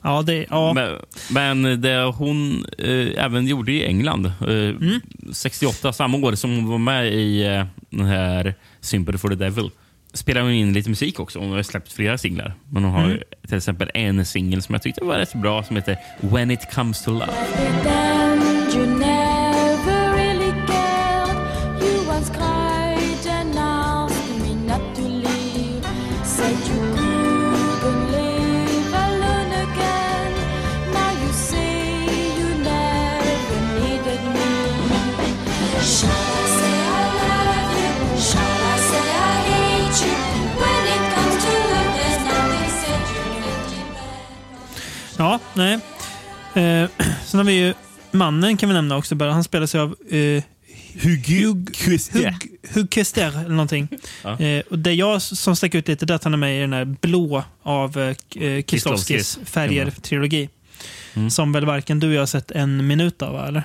Ja, 0.02 0.22
det, 0.22 0.46
ja. 0.50 0.72
Men, 0.72 0.98
men 1.30 1.80
det 1.80 2.12
hon 2.16 2.64
eh, 2.78 3.24
även 3.24 3.46
gjorde 3.46 3.72
i 3.72 3.86
England, 3.86 4.26
eh, 4.26 4.48
Mm. 4.48 5.00
68, 5.32 5.92
samma 5.92 6.18
år 6.18 6.34
som 6.34 6.54
hon 6.56 6.68
var 6.68 6.78
med 6.78 7.12
i 7.12 7.42
eh, 7.46 7.64
den 7.90 8.06
här 8.06 8.54
Sympathy 8.80 9.18
for 9.18 9.28
the 9.28 9.34
Devil, 9.34 9.70
spelade 10.14 10.46
hon 10.46 10.52
in 10.54 10.72
lite 10.72 10.88
musik 10.88 11.20
också. 11.20 11.38
Hon 11.38 11.50
har 11.52 11.62
släppt 11.62 11.92
flera 11.92 12.18
singlar. 12.18 12.54
Men 12.70 12.84
hon 12.84 12.92
har 12.92 13.04
Mm. 13.04 13.18
till 13.48 13.56
exempel 13.56 13.90
en 13.94 14.24
singel 14.26 14.62
som 14.62 14.72
jag 14.72 14.82
tyckte 14.82 15.04
var 15.04 15.18
rätt 15.18 15.34
bra 15.34 15.62
som 15.62 15.76
heter 15.76 15.96
When 16.20 16.50
it 16.50 16.74
comes 16.74 17.04
to 17.04 17.10
love. 17.10 17.32
Ja 45.22 45.38
nej. 45.54 45.74
Eh, 46.54 46.90
sen 47.24 47.38
har 47.38 47.44
vi 47.44 47.52
ju 47.52 47.74
mannen 48.10 48.56
kan 48.56 48.68
vi 48.68 48.74
nämna 48.74 48.96
också. 48.96 49.14
Bara. 49.14 49.32
Han 49.32 49.44
spelar 49.44 49.66
sig 49.66 49.80
av 49.80 49.96
eh, 50.10 50.42
Kester 52.90 53.38
eller 53.38 53.48
någonting. 53.48 53.88
Ja. 54.24 54.38
Eh, 54.40 54.62
och 54.70 54.78
det 54.78 54.92
jag 54.92 55.22
som 55.22 55.56
stack 55.56 55.74
ut 55.74 55.88
lite 55.88 56.04
är 56.04 56.12
att 56.12 56.24
han 56.24 56.32
är 56.32 56.38
med 56.38 56.56
i 56.58 56.60
den 56.60 56.72
här 56.72 56.84
blå 56.84 57.44
av 57.62 57.98
eh, 57.98 58.06
eh, 58.08 58.14
Kieslowskis 58.34 58.68
Kieslowskis. 58.70 59.38
färger-trilogi. 59.44 60.48
Som 61.30 61.52
väl 61.52 61.66
varken 61.66 62.00
du 62.00 62.06
och 62.08 62.14
jag 62.14 62.20
har 62.20 62.26
sett 62.26 62.50
en 62.50 62.86
minut 62.86 63.22
av, 63.22 63.48
eller? 63.48 63.62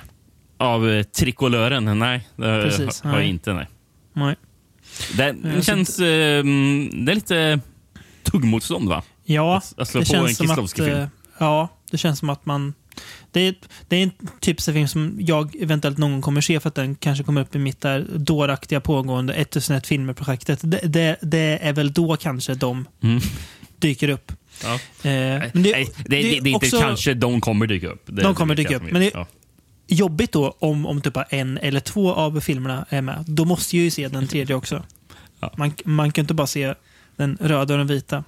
Av 0.57 0.89
eh, 0.89 1.03
trikolören? 1.03 1.99
Nej, 1.99 2.27
det 2.35 2.43
Precis, 2.63 3.01
har 3.01 3.09
jag 3.11 3.19
nej. 3.19 3.29
inte. 3.29 3.53
Nej. 3.53 3.67
Nej. 4.13 4.35
Det, 5.17 5.35
Eh, 5.55 5.61
känns... 5.61 5.99
Eh, 5.99 6.05
det 7.05 7.11
är 7.11 7.15
lite 7.15 7.59
tuggmotstånd, 8.23 8.89
va? 8.89 9.03
Ja, 9.25 9.57
Att- 9.57 9.79
att 9.79 9.88
slå 9.88 9.99
det 10.01 10.07
på 10.07 10.15
en 10.15 10.25
känns 10.25 10.38
som 10.38 10.45
att... 10.45 10.49
Kieslowski-film. 10.57 11.07
Ja, 11.38 11.68
det 11.91 11.97
känns 11.97 12.19
som 12.19 12.30
att 12.30 12.45
man... 12.45 12.73
Det 13.31 13.39
är, 13.41 13.55
det 13.88 13.95
är 13.95 14.03
en 14.03 14.11
typ 14.39 14.68
av 14.68 14.73
film 14.73 14.88
som 14.88 15.18
jag 15.19 15.55
eventuellt 15.55 15.97
någon 15.97 16.11
gång 16.11 16.22
kommer 16.22 16.41
se 16.41 16.59
för 16.59 16.68
att 16.69 16.76
den 16.76 16.95
kanske 16.95 17.23
kommer 17.23 17.41
upp 17.41 17.55
i 17.55 17.59
mitt 17.59 17.81
där 17.81 18.05
dåraktiga 18.15 18.80
pågående 18.81 19.34
1001 19.34 19.88
filmer-projektet. 19.88 20.59
Det, 20.64 20.80
det, 20.84 21.18
det 21.22 21.59
är 21.61 21.73
väl 21.73 21.93
då 21.93 22.18
kanske 22.18 22.53
de 22.53 22.85
Mm. 23.03 23.22
dyker 23.80 24.09
upp. 24.09 24.31
Ja. 24.64 24.73
Eh, 24.73 24.80
men 25.03 25.51
Nej, 25.53 25.53
det, 25.53 26.03
det, 26.03 26.07
det, 26.07 26.18
är 26.18 26.47
inte 26.47 26.51
också 26.55 26.80
kanske 26.80 27.14
de 27.14 27.41
kommer 27.41 27.68
dyka 27.68 27.88
upp. 27.88 28.03
Det, 28.05 28.22
De 28.23 28.35
kommer 28.35 28.55
det 28.55 28.64
dyka 28.64 28.76
upp, 28.76 28.84
men 28.91 29.01
det- 29.01 29.11
Ja. 29.14 29.27
jobbigt 29.88 30.31
då 30.31 30.55
om, 30.59 30.85
om 30.85 31.01
typ 31.01 31.18
en 31.30 31.57
eller 31.57 31.80
två 31.80 32.14
av 32.14 32.39
filmerna 32.39 32.85
är 32.89 33.01
med. 33.01 33.23
Då 33.27 33.45
måste 33.45 33.77
jag 33.77 33.84
ju 33.84 33.91
se 33.91 34.07
den 34.07 34.27
tredje 34.27 34.55
också. 34.55 34.84
Ja. 35.39 35.53
Man, 35.57 35.73
man 35.85 36.11
kan 36.11 36.23
inte 36.23 36.34
bara 36.34 36.47
se 36.47 36.73
den 37.15 37.38
röda 37.41 37.73
och 37.73 37.77
den 37.77 37.88
vita. 37.88 38.23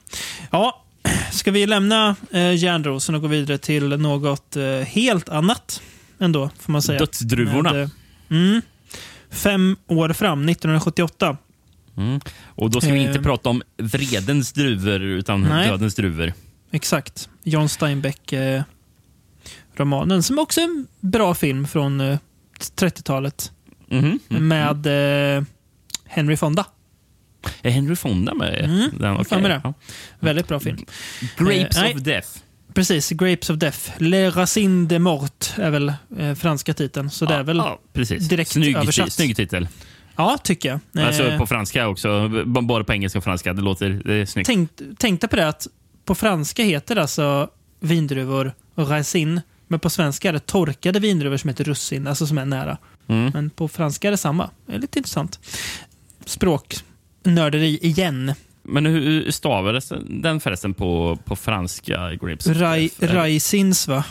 Ja, 0.51 0.85
ska 1.31 1.51
vi 1.51 1.65
lämna 1.67 2.15
eh, 2.31 2.55
järnrosen 2.55 3.15
och 3.15 3.21
gå 3.21 3.27
vidare 3.27 3.57
till 3.57 3.89
något 3.89 4.55
eh, 4.55 4.63
helt 4.65 5.29
annat 5.29 5.81
ändå, 6.19 6.49
får 6.59 6.71
man 6.71 6.81
säga. 6.81 6.99
Dödsdruvorna. 6.99 7.73
Med, 7.73 7.83
eh, 7.83 7.89
mm, 8.29 8.61
fem 9.31 9.75
år 9.87 10.13
fram, 10.13 10.49
1978. 10.49 11.37
Mm. 11.97 12.19
Och 12.45 12.69
då 12.71 12.81
ska 12.81 12.93
vi 12.93 12.99
inte 12.99 13.19
Eh. 13.19 13.23
prata 13.23 13.49
om 13.49 13.61
vredens 13.77 14.53
druvor, 14.53 15.01
utan 15.01 15.41
Nej. 15.41 15.67
dödens 15.69 15.95
druvor. 15.95 16.33
Exakt. 16.71 17.29
John 17.43 17.69
Steinbeck-romanen, 17.69 20.23
som 20.23 20.39
också 20.39 20.61
är 20.61 20.65
en 20.65 20.87
bra 20.99 21.33
film 21.35 21.67
från 21.67 22.01
eh, 22.01 22.17
30-talet. 22.75 23.51
Mhm. 23.87 24.19
Mm. 24.29 24.47
Med 24.47 24.85
eh, 25.37 25.43
Henry 26.05 26.37
Fonda. 26.37 26.65
Är 27.61 27.69
Henry 27.71 27.95
Fonda 27.95 28.33
med? 28.33 28.65
Mm, 28.65 28.89
Den, 28.99 29.17
okej. 29.17 29.41
mig 29.41 29.51
det. 29.51 29.61
Ja. 29.63 29.73
Väldigt 30.19 30.47
bra 30.47 30.59
film. 30.59 30.85
Grapes 31.37 31.77
Eh, 31.77 31.83
of 31.83 31.93
nej. 31.95 32.03
Death. 32.03 32.27
Precis, 32.73 33.09
Grapes 33.09 33.49
of 33.49 33.57
Death. 33.57 33.79
Le 33.97 34.29
Racine 34.29 34.87
de 34.87 34.99
Mort 34.99 35.45
är 35.55 35.69
väl 35.69 35.93
eh, 36.17 36.33
franska 36.35 36.73
titeln. 36.73 37.09
Så 37.09 37.25
det 37.25 37.33
är 37.33 37.43
väl... 37.43 37.57
Ja, 37.57 37.65
ja, 37.67 37.79
precis. 37.93 38.27
direkt 38.27 38.51
snygg, 38.51 38.75
översatt. 38.75 39.13
snygg 39.13 39.35
titel. 39.35 39.67
tycker 40.43 40.69
jag. 40.69 40.79
Eh, 41.01 41.07
Alltså 41.07 41.37
på 41.37 41.47
franska 41.47 41.87
också. 41.87 42.27
B- 42.29 42.61
Både 42.61 42.83
på 42.83 42.93
engelska 42.93 43.17
och 43.19 43.23
franska. 43.23 43.53
Det 43.53 43.61
låter 43.61 43.89
det 44.05 44.13
är 44.13 44.25
snyggt. 44.25 44.45
tänk, 44.47 44.71
tänkte 44.97 45.27
på 45.27 45.35
det 45.35 45.47
att 45.47 45.67
på 46.05 46.15
franska 46.15 46.63
heter 46.63 46.95
det 46.95 47.01
alltså 47.01 47.49
vindruvor 47.79 48.53
och 48.75 48.89
raisin. 48.89 49.41
Men 49.67 49.79
på 49.79 49.89
svenska 49.89 50.29
är 50.29 50.33
det 50.33 50.39
torkade 50.45 50.99
vindruvor 50.99 51.37
som 51.37 51.47
heter 51.47 51.63
russin, 51.63 52.07
alltså 52.07 52.27
som 52.27 52.37
är 52.37 52.45
nära. 52.45 52.77
Mm. 53.07 53.31
Men 53.33 53.49
på 53.49 53.67
franska 53.67 54.07
är 54.07 54.11
det 54.11 54.17
samma. 54.17 54.49
Det 54.65 54.73
är 54.75 54.79
lite 54.79 54.99
intressant. 54.99 55.39
Språknörderi 57.21 57.79
igen. 57.81 58.33
Men 58.63 58.85
hur 58.85 59.31
stavades 59.31 59.91
den 60.09 60.39
förresten 60.39 60.73
på, 60.73 61.17
på 61.25 61.35
franska? 61.35 62.11
Grapes 62.21 62.47
Rai, 62.47 62.89
raisins, 62.99 63.87
va? 63.87 64.03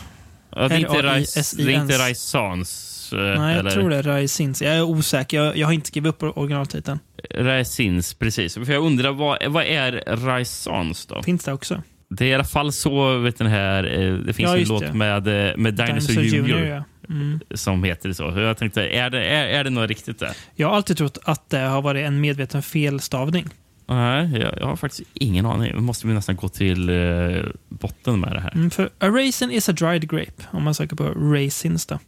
Ja, 0.56 0.68
det 0.68 0.74
är 0.74 0.78
inte 0.78 0.92
rais- 1.02 1.56
det 1.56 1.72
är 1.74 1.82
inte 1.82 1.98
raisans? 1.98 2.94
eh, 3.12 3.18
Nej, 3.18 3.34
jag 3.36 3.58
eller? 3.58 3.70
tror 3.70 3.90
det 3.90 3.96
är 3.96 4.02
raisins. 4.02 4.62
Jag 4.62 4.74
är 4.76 4.82
osäker. 4.82 5.42
Jag, 5.42 5.56
jag 5.56 5.66
har 5.66 5.72
inte 5.72 5.86
skrivit 5.88 6.08
upp 6.08 6.22
originaltiteln. 6.38 6.98
Raisins, 7.34 8.14
precis. 8.14 8.54
För 8.54 8.72
jag 8.72 8.84
undrar, 8.84 9.12
vad, 9.12 9.46
vad 9.48 9.64
är 9.64 9.92
raisans 10.26 11.06
då? 11.06 11.22
Finns 11.22 11.44
det 11.44 11.52
också? 11.52 11.82
Det 12.10 12.24
är 12.24 12.28
i 12.28 12.34
alla 12.34 12.44
fall 12.44 12.72
så, 12.72 13.18
vet 13.18 13.38
den 13.38 13.46
här, 13.46 13.84
eh, 14.00 14.14
det 14.14 14.32
finns 14.32 14.50
Ja, 14.50 14.58
en 14.58 14.68
låt 14.68 14.82
det. 14.82 14.92
med, 14.92 15.48
eh, 15.50 15.56
med 15.56 15.74
Dinosaur, 15.74 16.22
Jr. 16.24 16.64
ja. 16.66 16.84
Mm. 17.14 17.40
som 17.54 17.84
heter 17.84 18.12
så. 18.12 18.22
Jag 18.36 18.56
tänkte, 18.58 18.88
är 18.88 19.10
det, 19.10 19.24
är, 19.24 19.46
är 19.48 19.64
det 19.64 19.70
något 19.70 19.88
riktigt 19.88 20.18
där? 20.18 20.30
Jag 20.54 20.68
har 20.68 20.76
alltid 20.76 20.96
trott 20.96 21.18
att 21.24 21.50
det 21.50 21.58
har 21.58 21.82
varit 21.82 22.06
en 22.06 22.20
medveten 22.20 22.62
felstavning. 22.62 23.46
Nej, 23.86 24.38
jag, 24.40 24.58
jag 24.60 24.66
har 24.66 24.76
faktiskt 24.76 25.10
ingen 25.14 25.46
aning. 25.46 25.72
Nu 25.74 25.80
måste 25.80 26.06
vi 26.06 26.14
nästan 26.14 26.36
gå 26.36 26.48
till 26.48 26.88
eh, 26.88 27.42
botten 27.68 28.20
med 28.20 28.32
det 28.32 28.40
här. 28.40 28.54
Mm, 28.54 28.70
för 28.70 28.84
a 28.98 29.08
raisin 29.08 29.50
is 29.50 29.68
a 29.68 29.72
dried 29.72 30.10
grape. 30.10 30.42
Om 30.50 30.62
man 30.62 30.74
söker 30.74 30.96
på 30.96 31.04
raisins 31.04 31.86
då. 31.86 31.98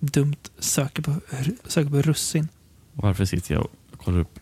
Dumt 0.00 0.36
söker 0.58 1.02
på, 1.02 1.14
söker 1.66 1.90
på 1.90 2.02
russin. 2.02 2.48
Varför 2.92 3.24
sitter 3.24 3.54
jag 3.54 3.62
och 3.92 3.98
kollar 3.98 4.18
upp 4.18 4.38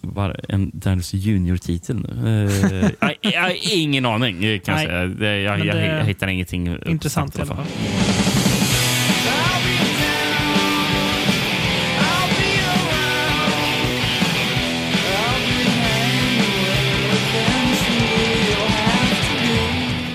var 0.00 0.40
en 0.48 0.70
Dinosaur 0.74 1.18
Junior-titel 1.20 1.96
nu? 1.96 2.46
Eh, 2.46 2.90
jag, 3.00 3.16
jag 3.34 3.42
har 3.42 3.54
ingen 3.72 4.06
aning, 4.06 4.60
kan 4.60 4.82
jag 4.82 5.22
jag, 5.22 5.66
jag, 5.66 5.66
jag 5.66 6.04
hittar 6.04 6.28
ingenting 6.28 6.76
Intressant 6.86 7.38
i 7.38 7.42
alla 7.42 7.54
fall. 7.54 7.66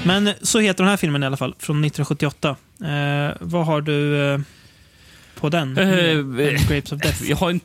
Men 0.05 0.29
så 0.41 0.59
heter 0.59 0.83
den 0.83 0.89
här 0.89 0.97
filmen 0.97 1.23
i 1.23 1.25
alla 1.25 1.37
fall, 1.37 1.55
från 1.59 1.83
1978. 1.85 2.55
Eh, 2.81 3.35
vad 3.39 3.65
har 3.65 3.81
du 3.81 4.31
eh, 4.33 4.39
på 5.35 5.49
den? 5.49 5.77
Eh, 5.77 6.09
Mm, 6.09 6.37
Grapes 6.69 6.91
of 6.91 6.99
Death. 6.99 7.23
Vi 7.23 7.33
har 7.33 7.49
en, 7.49 7.59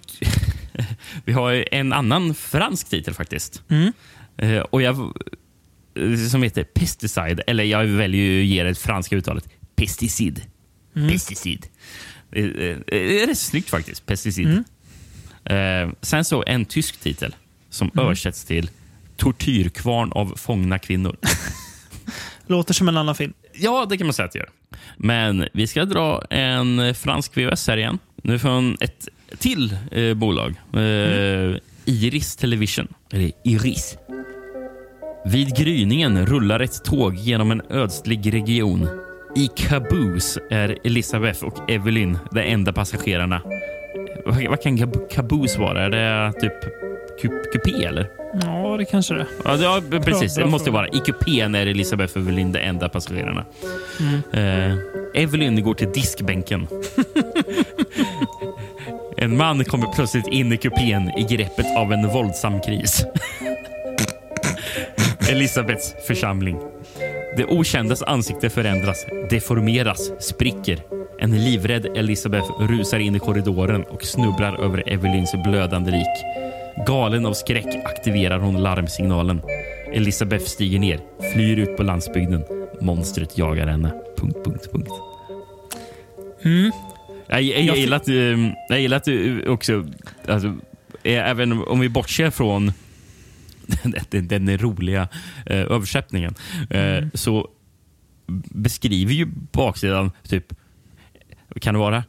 vi 1.24 1.32
har 1.32 1.64
en 1.74 1.92
annan 1.92 2.34
fransk 2.34 2.88
titel 2.88 3.14
faktiskt. 3.14 3.62
Mm. 3.68 3.92
Eh, 4.36 4.60
och 4.60 4.82
jag, 4.82 4.96
eh, 5.94 6.16
som 6.30 6.42
heter 6.42 6.64
Pesticide, 6.64 7.40
eller 7.46 7.64
jag 7.64 7.84
väljer 7.84 8.22
ju 8.22 8.40
att 8.40 8.46
ge 8.46 8.62
det 8.62 8.74
franska 8.74 9.16
uttalet. 9.16 9.48
Pesticid. 9.76 10.42
Mm. 10.96 11.08
Pesticid. 11.08 11.66
Det 12.30 12.40
är- 12.40 12.82
det 12.86 13.22
är 13.22 13.26
rätt 13.26 13.38
snyggt 13.38 13.70
faktiskt. 13.70 14.06
Pesticid. 14.06 14.46
Mm. 15.44 15.88
Eh, 15.88 15.94
sen 16.02 16.24
så 16.24 16.44
en 16.46 16.64
tysk 16.64 17.00
titel 17.00 17.34
som 17.70 17.90
Mm. 17.94 18.04
översätts 18.06 18.44
till 18.44 18.70
Tortyrkvarn 19.16 20.12
av 20.12 20.34
fångna 20.36 20.78
kvinnor. 20.78 21.16
Låter 22.46 22.74
som 22.74 22.88
en 22.88 22.96
annan 22.96 23.14
film. 23.14 23.32
Ja, 23.54 23.86
det 23.90 23.98
kan 23.98 24.06
man 24.06 24.14
säga 24.14 24.26
att 24.26 24.32
det 24.32 24.38
gör. 24.38 24.48
Men 24.96 25.48
vi 25.52 25.66
ska 25.66 25.84
dra 25.84 26.22
en 26.30 26.94
fransk 26.94 27.36
VHS 27.36 27.66
här 27.68 27.76
igen. 27.76 27.98
Nu 28.22 28.38
från 28.38 28.76
ett 28.80 29.08
till 29.38 29.76
eh, 29.90 30.14
bolag. 30.14 30.54
Eh, 30.74 31.56
Iris 31.84 32.36
Television. 32.36 32.88
Eller 33.12 33.32
Iris. 33.44 33.98
Vid 35.26 35.56
gryningen 35.56 36.26
rullar 36.26 36.60
ett 36.60 36.84
tåg 36.84 37.14
genom 37.14 37.50
en 37.50 37.62
ödslig 37.70 38.34
region. 38.34 38.88
I 39.36 39.48
Caboose 39.56 40.40
är 40.50 40.78
Elisabeth 40.84 41.44
och 41.44 41.70
Evelyn 41.70 42.18
de 42.30 42.40
enda 42.40 42.72
passagerarna. 42.72 43.36
Eh, 43.36 44.32
vad, 44.32 44.48
vad 44.48 44.62
kan 44.62 44.92
Caboose 45.10 45.60
vara? 45.60 45.84
Är 45.84 45.90
det 45.90 46.32
typ 46.40 46.60
kupé 47.52 47.84
eller? 47.84 48.17
Ja, 48.42 48.76
det 48.78 48.84
kanske 48.84 49.14
det 49.14 49.20
är. 49.20 49.26
Ja, 49.44 49.56
det- 49.56 49.64
ja 49.64 49.82
precis. 50.04 50.34
bra 50.34 50.44
det 50.44 50.50
måste 50.50 50.64
fråga. 50.64 50.78
vara. 50.78 50.88
I 50.88 50.98
kupén 50.98 51.54
är 51.54 51.66
Elisabeth 51.66 52.16
och 52.16 52.22
Evelyn 52.22 52.52
de 52.52 52.58
enda 52.60 52.88
passagerarna. 52.88 53.44
Eh, 54.32 54.74
Evelyn 55.22 55.62
går 55.62 55.74
till 55.74 55.92
diskbänken. 55.92 56.66
en 59.16 59.36
man 59.36 59.64
kommer 59.64 59.86
plötsligt 59.86 60.28
in 60.28 60.52
i 60.52 60.56
kupén 60.56 61.10
i 61.18 61.22
greppet 61.36 61.66
av 61.76 61.92
en 61.92 62.08
våldsam 62.08 62.60
kris. 62.60 63.04
Elisabeths 65.30 65.94
församling. 66.06 66.58
Det 67.36 67.44
okändas 67.44 68.02
ansikte 68.02 68.50
förändras, 68.50 69.06
deformeras, 69.30 70.10
spricker. 70.20 70.78
En 71.20 71.44
livrädd 71.44 71.86
Elisabeth 71.96 72.50
rusar 72.60 72.98
in 72.98 73.16
i 73.16 73.18
korridoren 73.18 73.82
och 73.84 74.02
snubblar 74.04 74.64
över 74.64 74.92
Evelyns 74.92 75.34
blödande 75.44 75.90
lik. 75.90 76.24
Galen 76.86 77.26
av 77.26 77.32
skräck 77.32 77.84
aktiverar 77.84 78.38
hon 78.38 78.62
larmsignalen. 78.62 79.40
Elisabeth 79.92 80.44
stiger 80.44 80.78
ner, 80.78 81.00
flyr 81.32 81.56
ut 81.56 81.76
på 81.76 81.82
landsbygden. 81.82 82.44
Monstret 82.80 83.38
jagar 83.38 83.66
henne. 83.66 83.92
Punkt, 84.16 84.36
punkt, 84.44 84.68
punkt. 84.72 84.90
Mm. 86.44 86.72
Jag, 87.28 87.42
jag, 87.42 87.62
jag, 87.62 87.76
gillar 87.76 87.96
att, 87.96 88.08
ehm, 88.08 88.50
jag 88.68 88.80
gillar 88.80 88.96
att 88.96 89.04
du 89.04 89.46
också, 89.48 89.86
alltså, 90.28 90.48
eh, 91.02 91.30
även 91.30 91.52
om 91.52 91.80
vi 91.80 91.88
bortser 91.88 92.30
från 92.30 92.72
den, 94.10 94.28
den, 94.28 94.58
roliga 94.58 95.08
eh, 95.46 95.56
översättningen, 95.56 96.34
eh, 96.70 97.04
så 97.14 97.48
beskriver 98.48 99.12
ju 99.12 99.26
baksidan 99.52 100.10
typ, 100.22 100.54
kan 101.60 101.74
det 101.74 101.80
vara? 101.80 102.04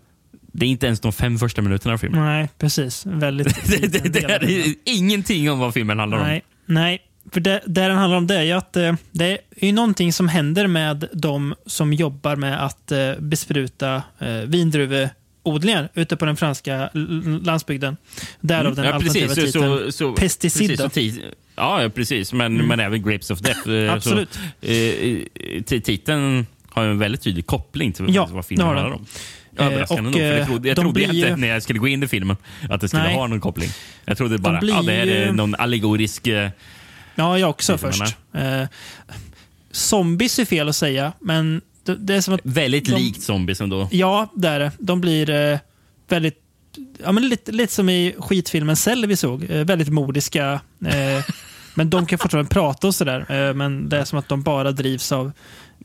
Det 0.52 0.66
är 0.66 0.70
inte 0.70 0.86
ens 0.86 1.00
de 1.00 1.14
fem 1.14 1.40
första 1.40 1.62
minuterna 1.62 1.94
av 1.94 1.98
filmen. 1.98 2.26
Nej, 2.26 2.50
precis. 2.58 3.06
Väldigt 3.06 3.68
Det, 3.82 3.88
det, 4.04 4.10
det 4.10 4.62
är 4.62 4.74
ingenting 4.86 5.52
om 5.52 5.60
vad 5.60 5.74
filmen 5.74 6.00
handlar 6.00 6.18
om. 6.18 6.24
Nej, 6.24 6.44
nej. 6.66 7.02
För 7.32 7.40
det, 7.40 7.62
det 7.66 7.82
den 7.88 7.98
handlar 7.98 8.18
om 8.18 8.28
det 8.28 8.36
är 8.36 8.44
ju 8.44 8.52
att 8.52 8.76
eh, 8.76 8.94
det 9.12 9.26
är 9.56 9.66
ju 9.66 9.72
någonting 9.72 10.14
som 10.14 10.28
händer 10.28 10.68
med 10.68 11.08
de 11.14 11.56
som 11.66 11.94
jobbar 11.94 12.36
med 12.36 12.66
att 12.66 12.92
eh, 12.92 13.12
bespruta 13.20 14.04
eh, 14.20 14.28
vindruveodlingar 14.30 15.90
ute 15.94 16.16
på 16.18 16.26
den 16.26 16.36
franska 16.38 16.90
landsbygden. 17.44 17.98
Därav 18.42 18.76
den 18.76 18.86
Mm. 18.86 18.86
Ja, 18.90 18.94
alternativa 18.96 19.28
precis. 19.28 19.54
Titeln. 19.54 19.80
så, 19.86 19.92
så, 19.92 20.14
Pesticid 20.14 20.78
precis, 20.80 21.20
Ja, 21.56 21.90
precis. 21.96 22.34
Men, 22.34 22.68
men 22.68 22.80
även 22.80 23.04
Grapes 23.04 23.32
of 23.32 23.40
Death. 23.40 23.94
Absolut. 23.94 24.34
Så, 24.34 24.68
eh, 24.68 24.74
ti- 25.64 25.82
titeln 25.82 26.46
har 26.70 26.84
en 26.84 27.00
väldigt 27.00 27.22
tydlig 27.22 27.46
koppling 27.46 27.94
till 27.94 28.06
Ja, 28.16 28.30
vad 28.32 28.46
filmen 28.46 28.68
den. 28.68 28.78
handlar 28.78 28.96
om. 28.96 29.06
Eh, 29.60 29.68
Överraskande 29.68 30.02
nog. 30.04 30.14
För 30.14 30.20
jag 30.22 30.40
eh, 30.40 30.46
trodde, 30.46 30.68
jag 30.68 30.76
de 30.78 30.82
trodde 30.82 30.94
blir 30.94 31.14
inte 31.14 31.36
när 31.36 31.48
jag 31.48 31.64
skulle 31.64 31.80
gå 31.80 31.88
in 31.88 32.04
i 32.04 32.08
filmen 32.08 32.38
att 32.70 32.82
det 32.82 32.88
skulle 32.88 33.04
Nej. 33.04 33.16
ha 33.16 33.28
någon 33.28 33.42
koppling. 33.42 33.70
Jag 34.06 34.18
trodde 34.18 34.38
bara 34.38 34.60
blir 34.60 34.74
ja, 34.74 34.82
det 34.82 34.92
här 34.92 35.08
är 35.08 35.32
någon 35.32 35.56
allegorisk... 35.56 36.28
eh, 36.28 36.50
Ja, 37.16 37.40
jag 37.40 37.50
också 37.50 37.78
först. 37.78 38.02
Eh, 38.34 38.64
zombies 39.72 40.40
är 40.40 40.46
fel 40.46 40.70
att 40.70 40.76
säga, 40.76 41.14
men 41.20 41.62
det, 41.86 41.96
det 41.96 42.16
är 42.16 42.22
som 42.22 42.34
att... 42.34 42.42
Väldigt 42.44 42.86
de- 42.86 42.92
likt 42.96 43.22
zombies 43.22 43.62
ändå. 43.62 43.88
Ja, 43.92 44.32
det 44.36 44.48
är 44.48 44.60
det. 44.60 44.72
De 44.80 45.02
blir 45.02 45.30
eh, 45.30 45.60
väldigt... 46.10 46.36
Ja, 47.04 47.12
men 47.12 47.30
lite, 47.30 47.52
lite 47.52 47.74
som 47.74 47.90
i 47.90 48.16
skitfilmen 48.20 48.76
Cell 48.76 49.06
vi 49.06 49.16
såg. 49.16 49.46
Eh, 49.50 49.66
väldigt 49.66 49.90
modiska. 49.90 50.60
Eh, 50.86 51.24
men 51.76 51.90
de 51.90 52.06
kan 52.06 52.20
fortfarande 52.20 52.50
prata 52.50 52.88
och 52.88 52.96
sådär. 52.96 53.26
Eh, 53.50 53.54
men 53.54 53.90
det 53.90 53.98
är 53.98 54.06
som 54.06 54.20
att 54.20 54.30
de 54.30 54.42
bara 54.42 54.72
drivs 54.72 55.12
av 55.12 55.32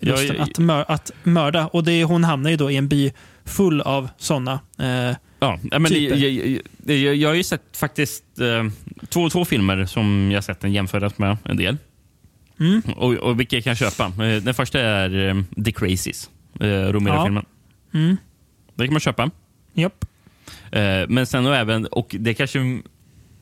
lusten 0.01 0.36
Ja, 0.38 0.42
att, 0.42 0.59
mör, 0.59 0.84
att 0.88 1.10
mörda. 1.22 1.66
Och 1.66 1.84
det, 1.84 2.05
hon 2.05 2.24
hamnar 2.24 2.51
ju 2.51 2.56
då 2.56 2.70
i 2.70 2.76
en 2.76 2.88
by 2.88 3.12
full 3.44 3.80
av 3.80 4.08
sådana. 4.18 4.60
Eh, 4.78 5.16
Ja, 5.40 5.58
ja, 5.70 5.78
men 5.78 5.90
Typer. 5.92 6.16
jag, 6.16 6.30
jag, 6.30 6.96
jag, 6.98 7.16
jag 7.16 7.28
har 7.28 7.34
ju 7.34 7.42
sett 7.42 7.76
faktiskt 7.76 8.24
eh, 8.40 8.64
två, 9.08 9.30
två 9.30 9.44
filmer 9.44 9.86
som 9.86 10.30
jag 10.32 10.44
sett 10.44 10.60
den 10.60 10.72
jämföras 10.72 11.18
med 11.18 11.36
en 11.44 11.56
del. 11.56 11.76
Mm. 12.60 12.82
Och, 12.96 13.12
och 13.14 13.40
vilka 13.40 13.56
jag 13.56 13.64
kan 13.64 13.76
köpa. 13.76 14.04
Eh, 14.04 14.42
Den 14.42 14.54
första 14.54 14.80
är 14.80 15.28
eh, 15.28 15.42
The 15.64 15.72
Crazies, 15.72 16.30
eh, 16.60 16.66
Romero-filmen. 16.66 17.44
mm, 17.94 18.16
Den 18.74 18.86
kan 18.86 18.94
man 18.94 19.00
köpa. 19.00 19.30
japp. 19.74 20.04
Eh, 20.72 21.02
Men 21.08 21.26
sen 21.26 21.46
och 21.46 21.56
även, 21.56 21.86
och 21.86 22.16
det 22.18 22.34
kanske 22.34 22.80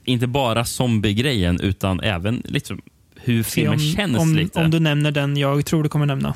inte 0.04 0.26
bara 0.26 0.64
zombie-grejen 0.64 1.60
utan 1.60 2.00
även 2.00 2.42
liksom 2.44 2.80
hur 3.16 3.42
filmen 3.42 3.72
om, 3.72 3.78
känns 3.78 4.18
om, 4.18 4.34
lite. 4.36 4.58
om 4.60 4.70
du 4.70 4.78
nämner 4.80 5.10
den 5.10 5.36
jag 5.36 5.66
tror 5.66 5.82
du 5.82 5.88
kommer 5.88 6.06
nämna. 6.06 6.34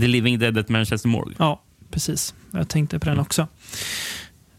The 0.00 0.06
Living 0.06 0.38
Dead 0.38 0.58
at 0.58 0.68
Manchester 0.68 1.08
Morgue. 1.08 1.34
Ja, 1.38 1.62
precis. 1.94 2.34
Jag 2.50 2.68
tänkte 2.68 2.98
på 2.98 3.06
den 3.08 3.18
också. 3.18 3.46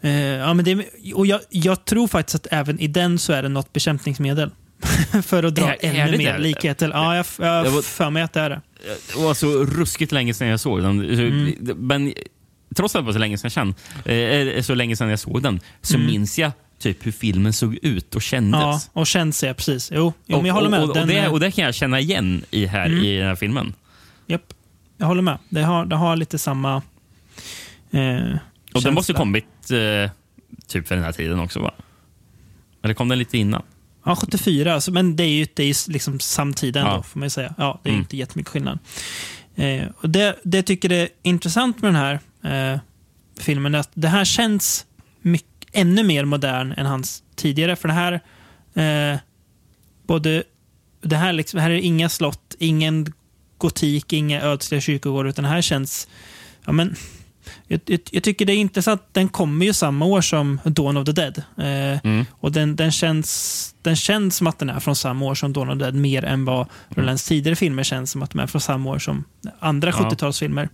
Eh, 0.02 0.12
ja, 0.14 0.54
men 0.54 0.66
det, 0.66 0.72
är- 0.72 0.86
och 1.18 1.28
jag, 1.28 1.40
jag 1.50 1.86
tror 1.86 2.08
faktiskt 2.08 2.36
att 2.36 2.48
även 2.52 2.80
i 2.80 2.88
den 2.88 3.20
så 3.20 3.34
är 3.34 3.44
det 3.44 3.50
något 3.50 3.74
bekämpningsmedel. 3.74 4.52
För 5.24 5.44
att 5.44 5.56
dra 5.56 5.74
Är- 5.74 5.86
är 5.86 5.94
ännu 6.02 6.12
det 6.12 6.18
mer 6.18 6.34
det? 6.34 6.40
likheter. 6.40 6.90
Ja, 6.94 7.16
jag 7.16 7.26
jag 7.40 7.66
Jag 7.66 7.72
har 7.72 7.82
för 7.82 8.10
mig 8.10 8.24
att 8.24 8.34
det 8.34 8.40
är 8.42 8.50
det. 8.50 8.62
Det 9.14 9.20
var 9.24 9.34
så 9.34 9.48
ruskigt 9.66 10.12
länge 10.12 10.34
sedan 10.34 10.48
jag 10.48 10.60
såg 10.60 10.82
den. 10.82 11.10
Mm. 11.20 11.54
Men 11.78 12.14
trots 12.76 12.96
att 12.96 13.02
det 13.02 13.06
var 13.06 13.14
så 13.14 13.20
länge 13.20 13.38
sedan, 13.38 13.76
eh, 14.06 14.62
så 14.62 14.76
länge 14.76 14.96
sedan 14.96 15.10
jag 15.10 15.20
såg 15.20 15.42
den 15.44 15.60
så 15.82 15.98
minns 15.98 16.40
jag 16.40 16.52
typ 16.80 17.06
hur 17.06 17.12
filmen 17.12 17.54
såg 17.54 17.78
ut 17.82 18.16
och 18.16 18.22
kändes. 18.22 18.58
Mm. 18.60 18.70
Ja, 18.70 18.80
och 18.94 19.08
känns 19.08 19.44
jag 19.44 19.58
precis. 19.58 19.92
Jo, 19.94 20.14
jo 20.26 20.38
men 20.38 20.46
jag 20.46 20.54
håller 20.54 20.70
med. 20.70 20.80
Och, 20.84 20.90
och, 20.90 20.98
och, 21.02 21.08
det, 21.08 21.18
eh, 21.18 21.32
och 21.34 21.40
det 21.40 21.52
kan 21.52 21.66
jag 21.66 21.76
känna 21.76 22.00
igen 22.00 22.44
i, 22.52 22.66
här, 22.66 22.86
Mm. 22.86 23.04
i 23.04 23.18
den 23.18 23.28
här 23.28 23.36
filmen. 23.36 23.74
japp, 24.28 24.54
jag 24.98 25.06
håller 25.08 25.22
med. 25.22 25.38
Det 25.50 25.62
har, 25.62 25.86
det 25.86 25.96
har 25.96 26.16
lite 26.16 26.38
samma 26.38 26.82
eh, 27.92 28.38
Och 28.74 28.82
den 28.84 28.94
måste 28.94 29.14
känsla. 29.14 29.14
kommit 29.14 29.72
eh, 29.72 30.12
typ 30.68 30.88
för 30.88 30.96
den 30.96 31.04
här 31.04 31.12
tiden 31.12 31.40
också 31.40 31.60
va? 31.60 31.74
Eller 32.84 32.94
kom 32.94 33.10
den 33.10 33.20
lite 33.20 33.38
innan? 33.38 33.62
Ja, 34.06 34.16
74. 34.16 34.74
Alltså, 34.74 34.92
men 34.92 35.16
det 35.16 35.24
är 35.24 35.30
ju 35.30 35.48
det 35.54 35.64
är 35.64 35.92
liksom 35.92 36.20
samtida 36.20 36.80
ändå, 36.80 36.92
Ja. 36.92 37.04
får 37.04 37.20
man 37.20 37.30
säga. 37.30 37.54
Ja, 37.58 37.80
det 37.84 37.90
är 37.90 37.92
Mm. 37.94 38.02
inte 38.04 38.18
jättemycket 38.18 38.52
skillnad. 38.52 38.80
Eh, 39.56 39.86
och 40.02 40.10
det, 40.10 40.36
det 40.44 40.58
jag 40.58 40.66
tycker 40.66 40.92
är 40.92 41.08
intressant 41.24 41.82
med 41.82 41.94
den 41.94 42.02
här 42.02 42.20
eh, 42.74 42.80
filmen 43.40 43.76
är 43.76 43.80
att 43.80 43.90
det 43.94 44.08
här 44.08 44.26
känns 44.26 44.86
mycket, 45.22 45.50
ännu 45.72 46.04
mer 46.04 46.26
modern 46.26 46.72
än 46.72 46.86
hans 46.86 47.24
tidigare. 47.36 47.76
För 47.76 47.88
det 47.88 47.94
här, 47.94 48.14
eh, 49.14 49.20
både, 50.08 50.44
det 51.02 51.16
här, 51.16 51.34
liksom, 51.34 51.60
här 51.60 51.70
är 51.70 51.76
inga 51.80 52.10
slott, 52.10 52.56
ingen 52.60 53.14
gotik, 53.58 54.14
inga 54.14 54.42
ödsliga 54.42 54.82
kyrkogårdar, 54.82 55.30
utan 55.30 55.44
det 55.44 55.50
här 55.50 55.62
känns 55.62 56.08
ja, 56.66 56.72
men, 56.72 56.96
jag, 57.68 57.80
jag, 57.86 58.00
jag 58.12 58.24
tycker 58.24 58.46
det 58.46 58.54
är 58.54 58.58
intressant. 58.58 59.02
Den 59.12 59.30
kommer 59.30 59.66
ju 59.66 59.74
samma 59.74 60.06
år 60.06 60.22
som 60.22 60.60
Dawn 60.64 60.98
of 60.98 61.06
the 61.06 61.12
Dead. 61.12 61.38
Eh, 61.58 62.00
Mm. 62.04 62.26
och 62.32 62.52
den, 62.52 62.76
den, 62.76 62.92
känns, 62.92 63.76
den 63.82 63.96
känns 63.96 64.36
som 64.36 64.48
att 64.48 64.60
den 64.60 64.70
är 64.70 64.80
från 64.80 64.96
samma 64.96 65.26
år 65.26 65.36
som 65.36 65.54
Dawn 65.54 65.70
of 65.70 65.74
the 65.78 65.84
Dead 65.84 65.96
mer 65.96 66.26
än 66.26 66.46
vad 66.46 66.68
Rolands 66.90 67.26
tidigare 67.26 67.56
filmer 67.56 67.84
känns 67.84 68.12
som 68.12 68.24
att 68.24 68.30
de 68.32 68.40
är 68.40 68.48
från 68.48 68.62
samma 68.62 68.90
år 68.90 69.00
som 69.00 69.24
andra 69.60 69.90
Ja. 69.90 69.96
70-talsfilmer. 70.12 70.70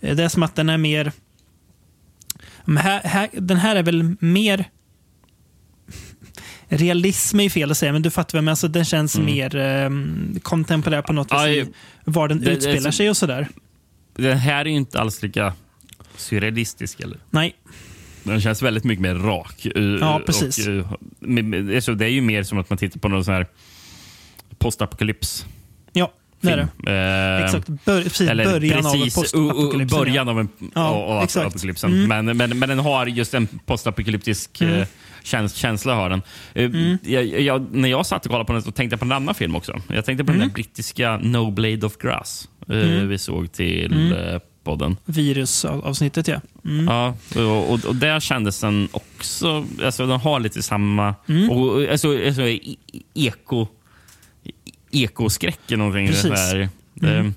Eh, 0.00 0.16
det 0.16 0.24
är 0.24 0.28
som 0.28 0.42
att 0.42 0.54
den 0.54 0.68
är 0.68 0.78
mer... 0.78 1.12
Men 2.64 2.76
här, 2.76 3.00
här, 3.04 3.28
den 3.32 3.56
här 3.56 3.76
är 3.76 3.82
väl 3.82 4.16
mer... 4.20 4.64
Realism 6.68 7.40
är 7.40 7.44
ju 7.44 7.50
fel 7.50 7.70
att 7.70 7.76
säga, 7.78 7.92
men 7.92 8.02
du 8.02 8.10
fattar 8.10 8.38
jag 8.38 8.44
menar. 8.44 8.52
Alltså, 8.52 8.68
den 8.68 8.84
känns 8.84 9.18
mer 9.18 9.56
eh, 9.56 9.90
kontemporär 10.42 11.02
på 11.02 11.12
något 11.12 11.32
vis. 11.46 11.68
Var 12.04 12.28
den 12.28 12.38
det- 12.40 12.44
det 12.44 12.50
utspelar 12.50 12.90
så- 12.90 12.96
sig 12.96 13.10
och 13.10 13.16
sådär. 13.16 13.48
Den 14.16 14.38
här 14.38 14.60
är 14.60 14.64
ju 14.64 14.76
inte 14.76 15.00
alls 15.00 15.22
lika 15.22 15.52
surrealistisk. 16.20 17.00
Eller? 17.00 17.18
Nej, 17.30 17.54
Den 18.22 18.40
känns 18.40 18.62
väldigt 18.62 18.84
mycket 18.84 19.02
mer 19.02 19.14
rak. 19.14 19.66
Ja, 20.00 20.20
precis. 20.26 20.66
Och, 20.68 20.98
alltså, 21.74 21.94
det 21.94 22.04
är 22.04 22.08
ju 22.10 22.20
mer 22.20 22.42
som 22.42 22.58
att 22.58 22.70
man 22.70 22.78
tittar 22.78 23.00
på 23.00 23.08
någon 23.08 23.24
sån 23.24 23.34
här 23.34 23.46
postapokalyps. 24.58 25.46
ja, 25.92 26.12
det 26.40 26.50
är 26.50 26.56
det. 26.56 26.68
film. 26.76 26.88
Eh, 26.88 27.44
Exakt. 27.44 27.84
Bör, 27.84 28.02
precis, 28.02 28.28
Eller 28.30 28.44
början 28.44 28.86
av 28.86 28.94
en 28.94 29.00
precis, 29.00 29.34
o- 29.34 29.38
o- 29.38 29.48
postapokalyps. 29.50 29.92
början 29.92 30.28
av 30.28 30.40
en 30.40 30.48
Ja, 30.74 30.80
av- 30.88 31.10
av 31.10 31.22
exakt. 31.24 31.46
apokalypsen. 31.46 31.92
Mm. 31.92 32.24
Men, 32.26 32.36
men, 32.36 32.58
men 32.58 32.68
den 32.68 32.78
har 32.78 33.06
just 33.06 33.34
en 33.34 33.46
postapokalyptisk 33.46 34.60
Mm. 34.60 34.74
eh, 34.80 34.86
käns 35.22 35.54
känsla. 35.54 35.94
Har 35.94 36.10
den. 36.10 36.22
Eh, 36.54 36.96
jag, 37.12 37.40
jag, 37.40 37.74
när 37.74 37.88
jag 37.88 38.06
satt 38.06 38.24
och 38.26 38.30
kollade 38.30 38.46
på 38.46 38.52
den 38.52 38.62
så 38.62 38.70
tänkte 38.72 38.92
jag 38.94 39.00
på 39.00 39.04
en 39.06 39.12
annan 39.12 39.34
film 39.34 39.56
också. 39.56 39.80
Jag 39.88 40.04
tänkte 40.04 40.24
på 40.24 40.30
Mm. 40.32 40.40
den 40.40 40.48
där 40.48 40.54
brittiska 40.54 41.16
No 41.22 41.50
Blade 41.50 41.86
of 41.86 41.96
Grass 41.98 42.48
eh, 42.68 42.76
vi 43.06 43.18
såg 43.18 43.52
till 43.52 43.92
Mm. 43.92 44.40
Podden. 44.64 44.96
Virusavsnittet, 45.04 46.28
ja. 46.28 46.40
Mm. 46.64 46.86
Ja, 46.86 47.14
och, 47.36 47.72
och, 47.72 47.84
och 47.84 47.96
där 47.96 48.20
kändes 48.20 48.60
den 48.60 48.88
också... 48.92 49.66
Alltså, 49.84 50.06
den 50.06 50.20
har 50.20 50.40
lite 50.40 50.62
samma... 50.62 51.14
Mm. 51.28 51.50
Och, 51.50 51.84
alltså, 51.84 52.26
alltså, 52.26 52.42
eko, 53.14 53.66
ekoskräck 54.90 55.60
eller 55.66 55.76
någonting. 55.76 56.06
Precis. 56.06 56.30
Det 56.30 56.36
här. 56.38 56.70
Mm. 57.16 57.34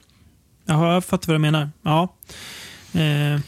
Jaha, 0.66 0.94
jag 0.94 1.06
fattar 1.06 1.28
vad 1.28 1.36
du 1.36 1.40
menar. 1.40 1.70
Ja. 1.82 2.16
Eh, 2.94 3.40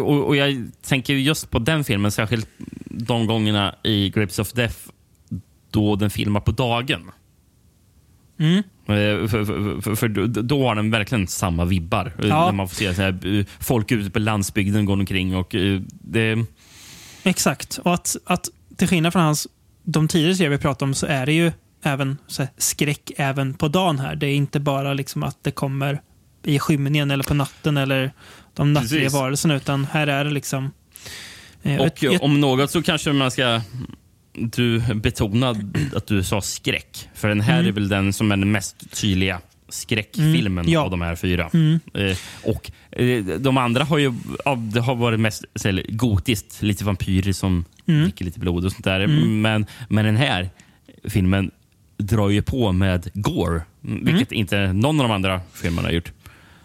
och, 0.00 0.26
och 0.26 0.36
jag 0.36 0.70
tänker 0.82 1.14
just 1.14 1.50
på 1.50 1.58
den 1.58 1.84
filmen, 1.84 2.12
särskilt 2.12 2.48
de 2.84 3.26
gångerna 3.26 3.74
i 3.82 4.10
Grapes 4.10 4.38
of 4.38 4.52
Death 4.52 4.76
då 5.70 5.96
den 5.96 6.10
filmar 6.10 6.40
på 6.40 6.52
dagen. 6.52 7.10
Mm. 8.38 8.56
Eh, 8.88 9.28
För, 9.28 9.44
för, 9.80 9.94
för, 9.94 10.08
då- 10.08 10.64
har 10.66 10.74
den 10.74 10.90
verkligen 10.90 11.26
samma 11.26 11.64
vibbar. 11.64 12.12
Eh, 12.18 12.28
Ja. 12.28 12.44
När 12.44 12.52
man 12.52 12.68
får 12.68 12.74
se 12.76 12.94
så 12.94 13.02
här, 13.02 13.38
eh, 13.38 13.44
folk 13.60 13.92
ute 13.92 14.10
på 14.10 14.18
landsbygden 14.18 14.84
går 14.84 14.92
omkring. 14.94 15.36
Och, 15.36 15.54
det, 15.90 16.44
Exakt. 17.22 17.78
Och 17.82 17.94
att, 17.94 18.16
att 18.24 18.48
till 18.76 18.88
skillnad 18.88 19.12
från 19.12 19.22
hans, 19.22 19.46
de 19.84 20.08
tidigare 20.08 20.34
serier 20.34 20.50
vi 20.50 20.58
pratade 20.58 20.88
om 20.88 20.94
så 20.94 21.06
är 21.06 21.26
det 21.26 21.32
ju 21.32 21.52
även 21.82 22.18
här, 22.38 22.48
skräck 22.58 23.10
även 23.16 23.54
på 23.54 23.68
dagen 23.68 23.98
här. 23.98 24.16
Det 24.16 24.26
är 24.26 24.34
inte 24.34 24.60
bara 24.60 24.94
liksom 24.94 25.22
att 25.22 25.38
det 25.44 25.50
kommer 25.50 26.00
i 26.44 26.58
skymningen 26.58 27.10
eller 27.10 27.24
på 27.24 27.34
natten 27.34 27.76
eller 27.76 28.12
de 28.54 28.72
nattliga 28.72 29.08
varelserna, 29.08 29.54
utan 29.56 29.84
här 29.92 30.06
är 30.06 30.24
det 30.24 30.30
liksom... 30.30 30.70
eh, 31.62 31.80
och 31.80 32.04
ett- 32.04 32.20
om 32.22 32.40
något 32.40 32.70
så 32.70 32.82
kanske 32.82 33.12
man 33.12 33.30
ska 33.30 33.60
du 34.38 34.82
betona 34.94 35.54
att 35.94 36.06
du 36.06 36.22
sa 36.22 36.40
skräck. 36.40 37.08
För 37.14 37.28
den 37.28 37.40
här 37.40 37.54
Mm. 37.58 37.66
är 37.68 37.72
väl 37.72 37.88
den 37.88 38.12
som 38.12 38.32
är 38.32 38.36
den 38.36 38.52
mest 38.52 39.00
tydliga 39.00 39.40
skräckfilmen 39.68 40.64
Mm, 40.64 40.72
ja. 40.72 40.80
av 40.80 40.90
de 40.90 41.00
här 41.00 41.16
fyra. 41.16 41.50
Mm. 41.54 41.80
Eh, 41.94 42.16
och 42.42 42.70
eh, 42.90 43.24
De 43.24 43.56
andra 43.58 43.84
har 43.84 43.98
ju 43.98 44.12
av, 44.44 44.70
det 44.72 44.80
har 44.80 44.94
varit 44.94 45.20
mest 45.20 45.44
här, 45.64 45.82
gotiskt, 45.88 46.62
lite 46.62 46.84
vampyrer 46.84 47.32
som 47.32 47.64
Mm. 47.88 48.02
dricker 48.02 48.24
lite 48.24 48.40
blod 48.40 48.64
och 48.64 48.72
sånt 48.72 48.84
där. 48.84 49.00
Mm. 49.00 49.40
Men, 49.40 49.66
men 49.88 50.04
den 50.04 50.16
här 50.16 50.50
filmen 51.04 51.50
drar 51.98 52.30
ju 52.30 52.42
på 52.42 52.72
med 52.72 53.08
gore, 53.14 53.60
vilket 53.80 54.32
inte 54.32 54.72
någon 54.72 55.00
av 55.00 55.08
de 55.08 55.14
andra 55.14 55.40
filmerna 55.54 55.88
har 55.88 55.92
gjort. 55.92 56.12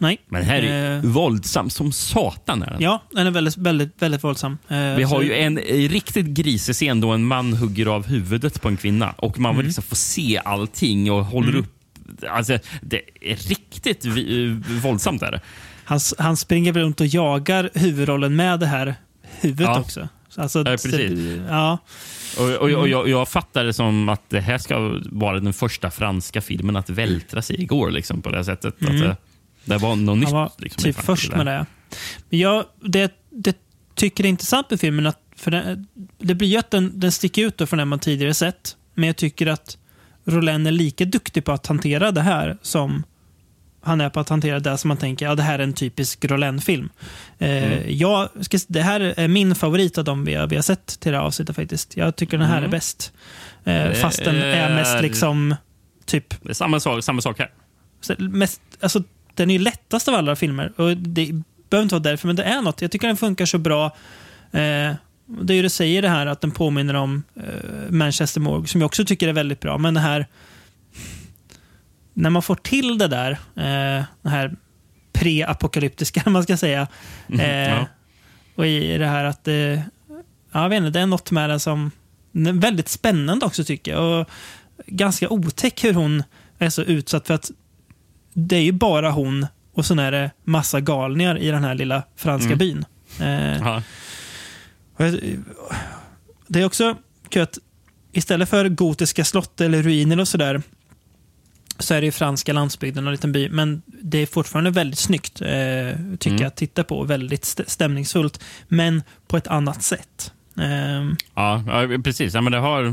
Nej. 0.02 0.18
Men 0.30 0.44
här 0.44 0.61
är 0.61 0.95
Eh, 0.98 1.02
våldsam 1.03 1.69
som 1.69 1.91
satan. 1.91 2.64
Är 2.64 2.72
den. 2.72 2.82
Ja, 2.82 3.02
den 3.11 3.28
är 3.28 3.32
väldigt, 3.32 3.57
väldigt, 3.57 4.02
väldigt 4.02 4.23
våldsam. 4.23 4.57
Eh, 4.68 4.95
Vi 4.95 5.03
så- 5.03 5.10
har 5.10 5.22
ju 5.22 5.34
en 5.34 5.57
eh, 5.57 5.90
riktigt 5.90 6.26
grisig 6.26 6.76
scen 6.76 7.02
då 7.02 7.11
en 7.11 7.26
man 7.26 7.53
hugger 7.53 7.86
av 7.86 8.07
huvudet 8.07 8.61
på 8.61 8.68
en 8.68 8.78
kvinna 8.78 9.11
och 9.18 9.40
man 9.40 9.57
vill 9.57 9.65
liksom 9.65 9.84
få 9.84 9.95
se 9.95 10.41
allting 10.45 11.11
och 11.11 11.26
håller 11.26 11.56
upp. 11.56 11.73
Alltså, 12.30 12.57
det 12.82 13.02
är 13.22 13.36
riktigt 13.36 14.06
eh, 14.06 14.11
våldsamt. 14.84 15.22
Är 15.22 15.32
det. 15.32 15.41
Han, 15.84 15.99
han 16.18 16.38
springer 16.38 16.73
runt 16.73 17.02
och 17.02 17.07
jagar 17.07 17.69
huvudrollen 17.73 18.36
med 18.36 18.60
det 18.60 18.65
här 18.68 18.95
huvudet 19.41 19.68
Ja. 19.68 19.80
också. 19.80 20.07
Så 20.30 20.41
Alltså, 20.41 20.60
Ja, 20.60 20.64
precis. 20.65 20.91
det- 20.91 21.44
ja. 21.49 21.78
Och, 22.38 22.49
och, 22.49 22.69
och 22.80 22.88
jag, 22.90 23.10
jag 23.10 23.30
fattar 23.30 23.64
det 23.64 23.73
som 23.73 24.10
att 24.10 24.30
det 24.30 24.40
här 24.41 24.57
ska 24.57 24.99
vara 25.06 25.40
den 25.40 25.53
första 25.53 25.91
franska 25.91 26.41
filmen 26.41 26.76
att 26.76 26.90
vältra 26.90 27.41
sig 27.41 27.61
igår 27.61 27.91
liksom, 27.91 28.22
på 28.22 28.30
det 28.30 28.36
här 28.36 28.44
sättet. 28.44 28.76
Att 28.84 29.18
det, 29.66 29.74
det 29.74 29.78
var 29.78 29.96
något 29.96 30.18
nytt. 30.18 30.30
Han 30.30 30.34
var 30.38 30.52
liksom, 30.58 30.84
typ 30.84 30.96
först 30.96 31.36
med 31.36 31.46
det. 31.46 31.66
Men 32.30 32.40
jag 32.40 32.66
det, 32.84 33.14
det 33.30 33.58
tycker 33.96 34.24
är 34.24 34.30
intressant 34.30 34.70
med 34.70 34.80
filmen, 34.80 35.08
att, 35.08 35.20
för 35.36 35.52
det, 35.52 35.86
det 36.18 36.36
blir 36.36 36.48
ju 36.48 36.58
att 36.58 36.72
den, 36.72 37.00
den 37.00 37.12
sticker 37.12 37.46
ut 37.46 37.70
från 37.70 37.78
den 37.80 37.88
man 37.88 38.00
tidigare 38.00 38.34
sett. 38.34 38.76
Men 38.94 39.08
jag 39.08 39.16
tycker 39.16 39.48
att 39.48 39.78
Roland 40.26 40.68
är 40.68 40.72
lika 40.72 41.06
duktig 41.06 41.46
på 41.46 41.52
att 41.52 41.68
hantera 41.68 42.12
det 42.12 42.22
här 42.22 42.58
som 42.62 43.04
han 43.84 44.02
är 44.02 44.10
på 44.10 44.20
att 44.20 44.30
hantera 44.30 44.60
det 44.60 44.78
som 44.78 44.88
man 44.88 44.98
tänker, 44.98 45.26
ja 45.26 45.36
det 45.36 45.44
här 45.44 45.60
är 45.60 45.64
en 45.64 45.74
typisk 45.74 46.26
Roland-film. 46.26 46.90
Eh, 47.38 47.90
jag 47.92 48.30
ska, 48.42 48.58
det 48.68 48.82
här 48.82 49.00
är 49.18 49.28
min 49.28 49.56
favorit 49.56 49.98
av 49.98 50.04
dem 50.04 50.26
vi 50.26 50.34
har, 50.36 50.48
vi 50.48 50.56
har 50.56 50.64
sett 50.64 51.00
till 51.00 51.12
det 51.12 51.18
här 51.18 51.26
avsnittet 51.26 51.56
faktiskt. 51.56 51.98
Jag 51.98 52.16
tycker 52.16 52.38
den 52.38 52.48
här 52.48 52.62
är 52.62 52.68
bäst. 52.68 53.14
Eh, 53.64 53.92
fast 53.92 54.24
den 54.26 54.36
är 54.36 54.76
mest 54.76 54.96
är- 54.96 55.02
liksom, 55.02 55.56
typ, 56.06 56.44
Det 56.44 56.54
samma 56.54 56.80
sak, 56.80 57.04
samma 57.04 57.22
sak 57.22 57.40
här. 57.40 57.52
mest, 58.18 58.62
alltså, 58.80 59.04
den 59.42 59.50
är 59.50 59.54
ju 59.54 59.60
lättast 59.60 60.08
av 60.08 60.16
alla 60.16 60.36
filmer. 60.36 60.72
Och 60.76 60.98
det 60.98 61.32
behöver 61.70 61.84
inte 61.84 61.96
vara 61.96 62.04
därför, 62.04 62.28
men 62.28 62.36
det 62.36 62.44
är 62.44 62.62
något. 62.62 62.82
Jag 62.82 62.92
tycker 62.92 63.08
den 63.08 63.18
funkar 63.18 63.46
så 63.46 63.58
bra. 63.58 63.86
Eh, 64.52 64.96
det 65.26 65.54
är 65.54 65.56
ju 65.56 65.62
det 65.62 65.70
säger 65.70 66.02
det 66.02 66.10
här 66.10 66.26
att 66.26 66.42
den 66.42 66.52
påminner 66.52 66.94
om 66.94 67.24
eh, 67.36 67.92
Manchester 67.92 68.42
Morgue, 68.42 68.68
som 68.68 68.82
jag 68.82 68.86
också 68.86 69.06
tycker 69.06 69.28
är 69.28 69.34
väldigt 69.34 69.60
bra. 69.60 69.78
Men 69.78 69.94
det 69.94 70.00
här... 70.00 70.28
När 72.14 72.30
man 72.30 72.42
får 72.42 72.56
till 72.56 72.98
det 72.98 73.08
där, 73.08 73.32
eh, 73.32 74.04
det 74.22 74.30
här 74.30 74.56
pre-apokalyptiska, 75.14 76.24
man 76.30 76.44
ska 76.44 76.58
säga. 76.58 76.88
Eh, 77.40 77.70
ja. 77.70 77.88
Och 78.56 78.68
i 78.68 78.98
det 78.98 79.08
här 79.08 79.24
att 79.24 79.48
ja, 80.52 80.62
jag 80.62 80.70
vet 80.70 80.78
inte, 80.78 80.90
det 80.90 81.00
är 81.00 81.06
något 81.06 81.32
med 81.32 81.50
det 81.50 81.60
som 81.60 81.92
är 82.34 82.54
väldigt 82.54 82.90
spännande 82.90 83.46
också 83.46 83.64
tycker 83.64 83.92
jag. 83.92 84.20
Och 84.20 84.30
ganska 84.86 85.30
otäck 85.30 85.84
hur 85.84 85.94
hon 85.94 86.24
är 86.58 86.70
så 86.70 86.82
utsatt 86.82 87.28
för 87.28 87.34
att 87.34 87.52
det 88.34 88.56
är 88.56 88.62
ju 88.64 88.72
bara 88.72 89.12
hon 89.12 89.48
och 89.74 89.86
sen 89.86 89.99
är 89.99 90.12
det 90.12 90.32
massa 90.44 90.80
galningar 90.82 91.38
i 91.38 91.48
den 91.52 91.64
här 91.64 91.76
lilla 91.76 92.03
franska 92.16 92.49
byn. 92.56 92.86
Eh, 93.20 93.62
det 96.48 96.62
är 96.62 96.66
också 96.66 96.95
kul 97.30 97.41
att 97.41 97.58
istället 98.12 98.49
för 98.49 98.70
gotiska 98.70 99.26
slott 99.26 99.62
eller 99.62 99.84
ruiner 99.84 100.20
och 100.20 100.28
sådär 100.28 100.62
så 101.80 101.94
är 101.94 102.02
det 102.02 102.06
ju 102.06 102.12
franska 102.12 102.53
landsbygden 102.53 103.03
och 103.03 103.10
en 103.10 103.12
liten 103.12 103.32
by. 103.32 103.49
Men 103.49 103.82
det 103.86 104.18
är 104.18 104.26
fortfarande 104.26 104.70
väldigt 104.72 104.99
snyggt, 104.99 105.41
eh, 105.41 105.48
tycker 106.20 106.38
jag, 106.38 106.44
att 106.44 106.56
titta 106.56 106.84
på. 106.84 107.03
Väldigt 107.03 107.44
st- 107.44 107.64
stämningsfullt, 107.68 108.44
men 108.68 109.03
på 109.28 109.38
ett 109.38 109.48
annat 109.48 109.84
sätt. 109.84 110.34
Ehm, 110.62 111.16
Ja, 111.36 111.64
ja, 111.68 111.98
precis. 112.04 112.34
Ja, 112.34 112.42
men 112.42 112.52
det 112.52 112.58
har 112.58 112.84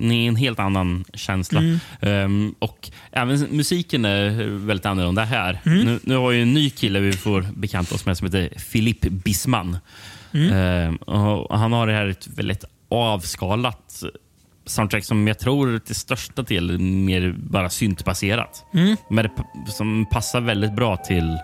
ni 0.00 0.26
en 0.26 0.36
helt 0.36 0.58
annan 0.58 1.04
känsla. 1.14 1.60
Mm. 1.60 1.78
Ehm, 2.00 2.54
och 2.58 2.90
Även 3.12 3.40
musiken 3.50 4.04
är 4.04 4.30
väldigt 4.66 4.86
annorlunda 4.86 5.24
här. 5.24 5.60
Mm. 5.66 5.78
Nu, 5.84 5.98
nu 6.02 6.16
har 6.16 6.28
vi 6.30 6.42
en 6.42 6.54
ny 6.54 6.70
kille 6.70 7.00
vi 7.00 7.12
får 7.12 7.46
bekanta 7.56 7.94
oss 7.94 8.06
med 8.06 8.18
som 8.18 8.26
heter 8.26 8.48
Philippe 8.72 9.10
Bisman. 9.10 9.78
Mm. 10.32 10.52
Ehm, 10.52 10.96
och 10.96 11.58
han 11.58 11.72
har 11.72 11.86
det 11.86 11.92
här 11.92 12.06
ett 12.06 12.28
väldigt 12.36 12.64
avskalat 12.88 14.02
soundtrack 14.66 15.04
som 15.04 15.28
jag 15.28 15.38
tror 15.38 15.78
till 15.78 15.94
största 15.94 16.42
del 16.42 16.70
är 16.70 16.78
mer 16.78 17.34
bara 17.36 17.70
syntbaserat. 17.70 18.64
Mm. 18.74 18.96
Men 19.10 19.24
det, 19.24 19.30
som 19.72 20.06
passar 20.10 20.40
väldigt 20.40 20.72
bra 20.72 20.96
till 20.96 21.38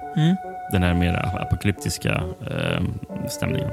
den 0.72 0.82
här 0.82 0.94
mer 0.94 1.14
apokalyptiska 1.40 2.22
stämningen. 3.28 3.70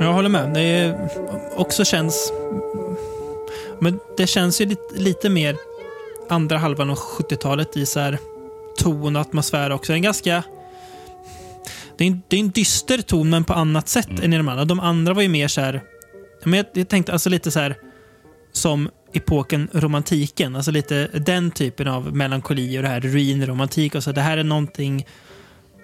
Jag 0.00 0.12
håller 0.12 0.28
med. 0.28 0.54
Det 0.54 0.60
är 0.60 1.08
också 1.56 1.84
känns... 1.84 2.32
Men 3.80 4.00
det 4.16 4.26
känns 4.26 4.60
ju 4.60 4.66
lite, 4.66 4.94
lite 4.94 5.30
mer 5.30 5.56
andra 6.28 6.58
halvan 6.58 6.90
av 6.90 6.96
70-talet 6.96 7.76
i 7.76 7.86
så 7.86 8.00
här 8.00 8.18
ton 8.78 9.16
och 9.16 9.22
atmosfär 9.22 9.70
också. 9.70 9.92
En 9.92 10.02
ganska... 10.02 10.42
Det 11.96 12.04
är, 12.04 12.08
en, 12.08 12.22
det 12.28 12.36
är 12.36 12.40
en 12.40 12.50
dyster 12.50 12.98
ton, 12.98 13.30
men 13.30 13.44
på 13.44 13.52
annat 13.52 13.88
sätt 13.88 14.20
än 14.22 14.32
i 14.32 14.36
de 14.36 14.48
andra. 14.48 14.64
De 14.64 14.80
andra 14.80 15.14
var 15.14 15.22
ju 15.22 15.28
mer 15.28 15.48
så 15.48 15.60
här... 15.60 15.82
Men 16.44 16.54
jag, 16.54 16.66
jag 16.72 16.88
tänkte 16.88 17.12
alltså 17.12 17.30
lite 17.30 17.50
så 17.50 17.60
här 17.60 17.76
som 18.52 18.90
epoken 19.12 19.68
romantiken. 19.72 20.56
Alltså 20.56 20.70
lite 20.70 21.06
den 21.06 21.50
typen 21.50 21.88
av 21.88 22.16
melankoli 22.16 22.78
och 22.78 22.82
det 22.82 22.88
här 22.88 23.00
ruinromantik 23.00 23.94
och 23.94 24.04
så. 24.04 24.12
Det 24.12 24.20
här 24.20 24.38
är 24.38 24.44
någonting 24.44 25.06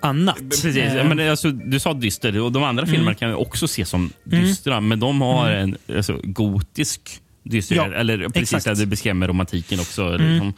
annat. 0.05 0.39
Precis, 0.51 0.77
Eh, 0.77 0.93
Mm. 0.93 1.09
men 1.09 1.17
det- 1.17 1.31
alltså, 1.31 1.51
du 1.51 1.81
sa 1.81 1.95
dyster 1.95 2.41
och 2.41 2.53
de 2.53 2.63
andra 2.63 2.87
filmerna 2.87 3.15
kan 3.15 3.35
också 3.35 3.69
se 3.69 3.85
som 3.85 4.11
dystra, 4.25 4.81
men 4.81 5.01
de 5.01 5.21
har 5.21 5.51
en 5.51 5.77
alltså, 5.97 6.21
gotisk 6.23 7.21
dysterhet. 7.43 7.85
Ja, 7.93 7.95
eller 7.99 8.19
precis 8.29 8.43
exakt. 8.43 8.67
Mm. 8.67 8.79
det 8.79 8.85
du 8.85 8.87
beskrev 8.91 9.17
med 9.17 9.29
romantiken 9.29 9.81
också, 9.81 10.03
eller 10.15 10.39
som, 10.39 10.55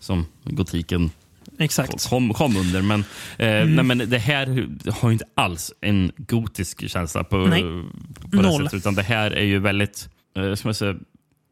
som 0.00 0.26
gotiken 0.44 1.10
Exakt. 1.58 2.08
kom, 2.08 2.34
kom 2.34 2.56
under. 2.56 2.82
Men, 2.82 3.04
eh, 3.38 3.48
Mm. 3.48 3.74
nej, 3.74 3.84
men 3.84 4.10
det 4.10 4.18
här 4.18 4.46
har 4.90 5.08
ju 5.08 5.12
inte 5.12 5.24
alls 5.34 5.72
en 5.80 6.12
gotisk 6.16 6.88
känsla 6.90 7.24
på, 7.24 7.36
Nej. 7.36 7.62
på 7.62 8.42
det 8.42 8.52
sättet, 8.52 8.74
utan 8.74 8.94
det 8.94 9.02
här 9.02 9.30
är 9.30 9.44
ju 9.44 9.58
väldigt, 9.58 10.08
eh, 10.36 10.54
som 10.54 10.68
jag 10.68 10.76
säger, 10.76 10.96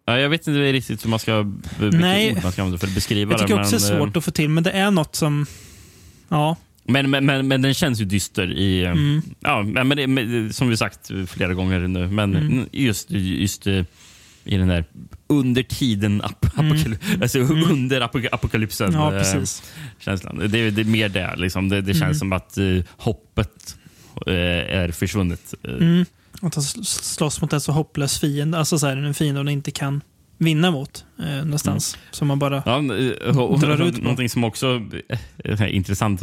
Ja, 0.06 0.19
jag 0.19 0.28
vet 0.28 0.47
inte 0.47 0.73
riktigt 0.73 1.05
hur 1.05 1.10
man 1.10 1.19
ska, 1.19 1.43
vilket 1.81 2.01
Nej. 2.01 2.32
ord 2.36 2.43
man 2.43 2.52
ska 2.52 2.62
använda 2.62 2.78
för 2.78 2.86
att 2.86 2.94
beskriva 2.94 3.32
Jag 3.32 3.40
tycker 3.40 3.55
det. 3.55 3.60
också 3.62 3.77
det 3.78 3.89
är 3.89 3.93
eh, 3.93 3.98
svårt 3.98 4.16
att 4.16 4.24
få 4.24 4.31
till, 4.31 4.48
men 4.48 4.62
det 4.64 4.70
är 4.70 4.90
något 4.90 5.14
som... 5.16 5.47
Ja, 6.28 6.56
Men, 6.85 7.11
men, 7.11 7.27
men, 7.27 7.49
men 7.49 7.63
den 7.63 7.75
känns 7.75 8.01
ju 8.01 8.05
dyster 8.05 8.53
i... 8.53 8.85
Mm. 8.85 9.23
Ja, 9.41 9.63
men 9.63 9.89
det, 9.89 10.07
men, 10.07 10.53
som 10.53 10.69
vi 10.69 10.77
sagt 10.77 11.11
flera 11.27 11.55
gånger 11.55 11.81
nu. 11.81 12.09
Men 12.09 12.37
Mm. 12.37 12.67
just, 12.73 13.11
just 13.11 13.67
eh, 13.67 13.85
i 14.45 14.57
den 14.57 14.69
där 14.69 14.85
under 15.27 15.63
tiden, 15.63 16.23
ap 16.25 16.45
apokaly 16.59 16.97
alltså 17.23 17.39
under 17.39 18.01
apok 18.01 18.25
apokalypsen. 18.33 18.89
Mm. 18.89 19.01
ja 19.01 19.13
eh, 19.13 19.19
precis. 19.19 19.63
känslan. 19.99 20.39
Det, 20.49 20.59
är- 20.59 20.71
det 20.71 20.81
är 20.83 20.85
mer 20.85 21.09
det. 21.09 21.35
Liksom. 21.37 21.69
Det, 21.69 21.81
det 21.81 21.93
känns 21.95 22.03
Mm. 22.03 22.15
som 22.15 22.33
att 22.33 22.59
eh, 22.59 22.65
hoppet 22.97 23.77
eh, 24.27 24.35
är 24.81 24.91
försvunnet. 24.93 25.55
Mm. 25.65 26.05
Att 26.41 26.55
han 26.55 26.65
sl- 26.65 26.83
slåss 27.03 27.41
mot 27.41 27.53
en 27.53 27.61
så 27.61 27.73
hopplös 27.73 28.21
fiende. 28.21 28.59
Alltså 28.59 28.79
så 28.79 28.87
här, 28.87 28.97
en 28.97 29.15
fiende 29.15 29.41
hon 29.41 29.49
inte 29.49 29.71
kan 29.71 30.01
vinna 30.39 30.71
mot 30.71 31.05
eh, 31.19 31.25
någonstans. 31.45 31.99
Som 32.11 32.29
man 32.29 32.39
bara... 32.39 32.63
Ja, 32.67 32.79
eh, 32.97 33.39
och, 33.39 33.51
och, 33.51 33.61
Drar 33.61 33.83
ut 33.87 33.97
på. 33.97 34.03
någonting 34.03 34.29
som 34.29 34.45
också 34.45 34.83
är 35.45 35.67
intressant. 35.67 36.21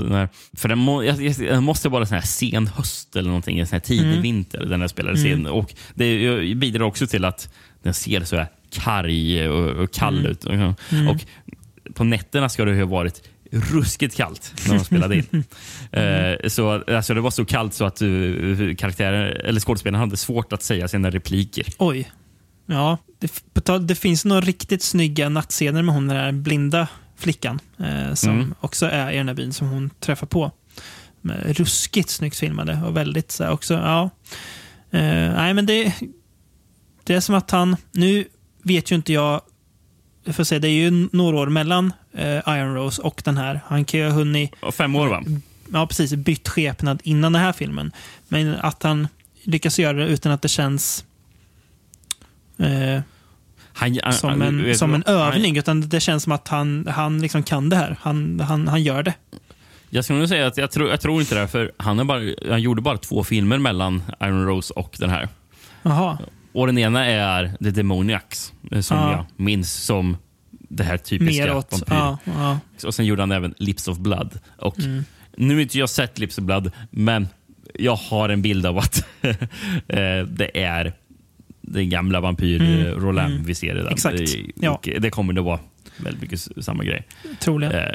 För 0.54 0.68
den, 0.68 0.78
må, 0.78 1.02
den 1.38 1.64
måste 1.64 1.90
vara 1.90 2.06
sån 2.06 2.16
här 2.16 2.22
sen 2.26 2.68
höst 2.68 3.16
eller 3.16 3.28
någonting, 3.30 3.60
en 3.60 3.68
sån 3.68 3.82
tidig 3.82 4.10
Mm. 4.10 4.22
vinter. 4.22 4.66
Den 4.66 4.82
här 4.82 4.88
spelades 4.88 5.26
in. 5.26 5.46
Och 5.48 5.74
det 5.94 6.56
bidrar 6.56 6.84
också 6.86 7.08
till 7.08 7.26
att 7.26 7.54
den 7.84 7.94
ser 7.94 8.24
så 8.24 8.36
här 8.36 8.48
karg 8.72 9.50
och, 9.50 9.70
och 9.84 9.92
kall 9.94 10.20
Mm. 10.20 10.32
ut. 10.32 10.44
Och 11.10 11.26
på 11.94 12.04
nätterna 12.04 12.50
ska 12.50 12.66
det 12.66 12.76
ha 12.80 12.86
varit 12.86 13.22
ruskigt 13.52 14.16
kallt 14.18 14.54
när 14.68 14.74
de 14.78 14.86
spelade 14.86 15.16
in. 15.16 15.26
Mm. 15.32 15.44
Eh, 15.92 16.48
så, 16.50 16.84
alltså, 16.88 17.14
det 17.14 17.22
var 17.22 17.32
så 17.32 17.46
kallt 17.46 17.74
så 17.74 17.86
att 17.86 18.02
uh, 18.02 18.76
karaktärer, 18.76 19.26
eller 19.46 19.60
skådespelarna 19.60 19.98
hade 20.00 20.18
svårt 20.18 20.54
att 20.54 20.64
säga 20.64 20.88
sina 20.88 21.10
repliker. 21.10 21.66
Oj. 21.78 22.12
Ja, 22.72 22.98
det, 23.20 23.78
det 23.88 23.96
finns 23.96 24.26
några 24.26 24.42
riktigt 24.42 24.84
snygga 24.84 25.30
nattscener 25.30 25.82
med 25.82 25.96
hon 25.96 26.08
den 26.08 26.18
där 26.18 26.32
blinda 26.32 26.88
flickan. 27.18 27.60
Eh, 27.80 28.14
som 28.14 28.30
Mm. 28.34 28.54
också 28.60 28.86
är 28.86 29.12
i 29.12 29.18
den 29.18 29.28
här 29.28 29.36
byn 29.36 29.54
som 29.54 29.68
hon 29.70 29.90
träffar 30.00 30.28
på. 30.28 30.52
Ruskigt 31.46 32.10
snyggt 32.10 32.38
filmade 32.38 32.82
och 32.86 32.98
väldigt 32.98 33.32
så 33.32 33.44
här, 33.44 33.52
också, 33.52 33.74
ja. 33.74 34.10
Eh, 34.92 35.34
nej 35.34 35.54
men 35.54 35.66
det, 35.66 35.94
det 37.04 37.14
är 37.16 37.20
som 37.20 37.36
att 37.36 37.52
han, 37.52 37.76
nu 37.92 38.26
vet 38.64 38.92
ju 38.92 38.96
inte 38.96 39.14
jag, 39.14 39.42
får 40.32 40.44
säga, 40.44 40.60
det 40.60 40.68
är 40.68 40.92
ju 40.92 41.08
några 41.12 41.38
år 41.38 41.48
mellan 41.48 41.94
eh, 42.14 42.36
Iron 42.48 42.76
Rose 42.76 43.02
och 43.02 43.22
den 43.26 43.38
här. 43.38 43.62
Han 43.68 43.86
kan 43.86 44.00
ju 44.00 44.06
ha 44.06 44.14
hunnit 44.14 44.52
Och 44.62 44.76
Fem 44.76 44.96
år 44.96 45.08
va? 45.08 45.24
ja, 45.74 45.88
precis, 45.88 46.14
bytt 46.16 46.48
skepnad 46.50 47.02
innan 47.04 47.34
den 47.34 47.42
här 47.42 47.54
filmen. 47.54 47.92
Men 48.28 48.56
att 48.56 48.84
han 48.84 49.08
lyckas 49.44 49.80
göra 49.80 49.98
det 49.98 50.06
utan 50.08 50.32
att 50.32 50.42
det 50.42 50.48
känns 50.50 51.06
eh, 52.60 53.02
Han, 53.74 53.98
han- 54.04 54.14
som, 54.14 54.42
en, 54.42 54.76
som 54.76 54.94
en 54.94 55.04
vad? 55.08 55.16
Han- 55.18 55.34
övning. 55.34 55.58
Utan 55.58 55.90
det 55.90 56.00
känns 56.00 56.24
som 56.24 56.32
att 56.32 56.48
han, 56.48 56.88
han 56.92 57.22
liksom 57.22 57.44
kan 57.44 57.70
det 57.70 57.76
här. 57.76 57.98
Han, 58.02 58.40
han, 58.40 58.68
han 58.68 58.84
gör 58.84 59.04
det. 59.04 59.14
Jag 59.90 60.04
skulle 60.04 60.20
nog 60.20 60.30
säga 60.30 60.48
att 60.48 60.58
jag 60.58 60.72
tror, 60.72 60.90
jag 60.90 61.02
tror 61.02 61.22
inte 61.22 61.36
det, 61.36 61.48
för 61.48 61.72
han, 61.78 62.00
är 62.00 62.04
bara, 62.04 62.22
han 62.52 62.62
gjorde 62.62 62.82
bara 62.82 62.98
två 62.98 63.24
filmer 63.24 63.58
mellan 63.58 64.04
Iron 64.24 64.46
Rose 64.46 64.74
och 64.74 64.96
den 65.00 65.10
här. 65.10 65.28
Jaha. 65.84 66.18
Och 66.52 66.68
den 66.68 66.78
ena 66.78 67.06
är 67.06 67.54
The 67.64 67.72
Demoniacs, 67.72 68.54
eh, 68.72 68.82
som 68.82 68.98
Ja. 68.98 69.12
jag 69.12 69.26
minns 69.46 69.74
som 69.74 70.18
det 70.52 70.84
här 70.84 70.98
typiska 70.98 71.44
Mer 71.46 71.56
åt... 71.56 71.72
vampyr. 71.72 71.96
Ja, 71.96 72.18
ja. 72.24 72.60
Och 72.88 72.94
sen 72.96 73.06
gjorde 73.06 73.22
han 73.22 73.32
även 73.32 73.54
Lips 73.58 73.88
of 73.88 73.98
Blood. 73.98 74.40
Och 74.58 74.80
Mm. 74.80 75.04
Nu 75.38 75.54
har 75.54 75.62
inte 75.62 75.78
jag 75.80 75.90
sett 75.90 76.20
Lips 76.20 76.38
of 76.38 76.44
Blood, 76.44 76.72
men 76.92 77.28
jag 77.74 77.96
har 77.96 78.30
en 78.30 78.42
bild 78.42 78.66
av 78.66 78.78
att 78.78 79.06
eh, 79.22 80.24
det 80.28 80.52
är 80.64 80.94
den 81.70 81.90
gamla 81.90 82.22
vampyr 82.22 82.62
Mm. 82.62 82.80
mm. 82.80 83.00
Roland 83.00 83.46
vi 83.46 83.56
ser 83.56 83.76
den. 83.76 83.88
Exakt. 83.88 84.20
Eh, 84.20 84.26
Ja. 84.56 84.82
Det 85.00 85.10
kommer 85.10 85.34
nog 85.34 85.46
vara 85.46 85.60
väldigt 85.98 86.22
mycket 86.22 86.48
samma 86.66 86.84
grej. 86.84 87.08
Troligen. 87.40 87.74
Eh, 87.76 87.86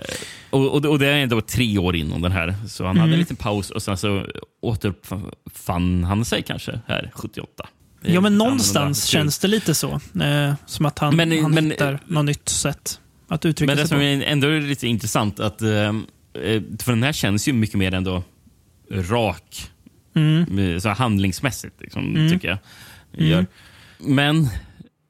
och, 0.50 0.74
och, 0.74 0.84
och 0.86 0.98
det 0.98 1.06
är 1.06 1.16
ändå 1.22 1.40
tre 1.40 1.78
år 1.78 1.96
innan 1.96 2.22
den 2.22 2.32
här. 2.32 2.54
Så 2.68 2.84
han 2.86 2.96
hade 2.96 3.04
Mm. 3.08 3.12
en 3.14 3.18
liten 3.20 3.36
paus 3.36 3.70
och 3.70 3.82
sen 3.82 3.96
så 3.96 4.26
återuppfann 4.62 6.04
han 6.04 6.24
sig 6.24 6.42
kanske 6.42 6.80
här 6.86 7.10
78. 7.14 7.68
Det 8.02 8.10
är 8.10 8.14
Ja, 8.14 8.20
men 8.20 8.38
någonstans 8.38 9.04
känns 9.04 9.38
det 9.38 9.48
lite 9.48 9.74
så. 9.74 10.00
Eh, 10.22 10.54
som 10.66 10.86
att 10.86 10.98
han, 10.98 11.16
Men- 11.16 11.42
han 11.42 11.54
men- 11.54 11.70
hittar 11.70 11.98
något 12.06 12.24
nytt 12.24 12.48
sätt 12.48 13.00
att 13.28 13.44
uttrycka 13.44 13.66
Men 13.70 13.76
det 13.76 13.82
sig 13.82 13.88
som 13.88 13.98
på. 13.98 14.02
är 14.04 14.22
ändå 14.32 14.48
är 14.48 14.60
lite 14.60 14.86
intressant 14.86 15.40
att 15.40 15.62
eh, 15.62 15.70
eh, 15.70 15.92
för 16.78 16.90
den 16.92 17.02
här 17.02 17.12
känns 17.12 17.48
ju 17.48 17.52
mycket 17.52 17.78
mer 17.78 17.94
ändå 17.94 18.22
rak 18.90 19.70
Eh, 20.16 20.78
Så 20.78 20.88
handlingsmässigt, 20.88 21.80
liksom, 21.80 22.28
tycker 22.32 22.48
jag. 22.48 22.58
Gör. 23.28 23.46
Men 23.98 24.48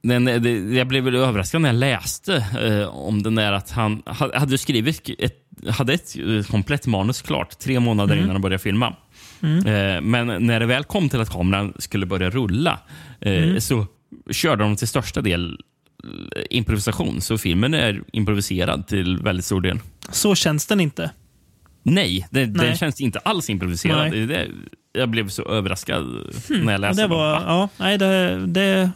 den, 0.02 0.24
det, 0.24 0.76
jag 0.76 0.86
blev 0.86 1.08
överraskad 1.08 1.60
när 1.60 1.68
jag 1.68 1.76
läste 1.76 2.46
eh, 2.60 2.88
om 2.88 3.22
den 3.22 3.34
där 3.34 3.52
att 3.52 3.70
han 3.70 4.02
ha- 4.06 4.38
hade 4.38 4.58
skrivit 4.58 5.10
ett, 5.18 5.36
hade 5.68 5.92
ett 5.94 6.16
eh, 6.18 6.42
komplett 6.50 6.86
manus 6.86 7.22
klart 7.22 7.58
tre 7.58 7.80
månader 7.80 8.16
innan 8.16 8.30
han 8.30 8.40
började 8.40 8.62
filma. 8.62 8.96
Eh, 9.42 10.00
men 10.02 10.46
när 10.46 10.60
det 10.60 10.66
väl 10.66 10.84
kom 10.84 11.08
till 11.08 11.20
att 11.20 11.30
kameran 11.30 11.72
skulle 11.78 12.06
börja 12.06 12.30
rulla 12.30 12.78
eh, 13.20 13.56
så 13.58 13.86
körde 14.30 14.62
de 14.64 14.76
till 14.76 14.88
största 14.88 15.20
del 15.20 15.58
eh, 16.36 16.42
improvisation. 16.50 17.20
Så 17.20 17.38
filmen 17.38 17.74
är 17.74 18.02
improviserad 18.12 18.86
till 18.86 19.18
väldigt 19.18 19.44
stor 19.44 19.60
del. 19.60 19.80
Så 20.10 20.34
känns 20.34 20.66
den 20.66 20.80
inte. 20.80 21.10
Nej, 21.82 22.26
det, 22.30 22.40
Nej. 22.46 22.66
den 22.66 22.76
känns 22.76 23.00
inte 23.00 23.18
alls 23.18 23.50
improviserad. 23.50 24.12
Det, 24.12 24.48
jag 24.94 25.08
blev 25.08 25.28
så 25.28 25.42
överraskad 25.48 26.04
när 26.48 26.72
jag 26.72 26.80
läste 26.80 27.02
det 27.02 27.08
var, 27.08 27.32
Va? 27.32 27.42
ja, 27.46 27.68
nej, 27.76 27.98
det, 27.98 28.46
det 28.46 28.90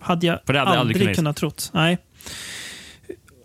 hade 0.00 0.26
jag 0.26 0.38
För 0.46 0.52
det 0.52 0.58
hade 0.58 0.70
aldrig, 0.78 0.96
aldrig 1.00 1.16
kunnat 1.16 1.36
trott. 1.36 1.70
Nej. 1.74 1.98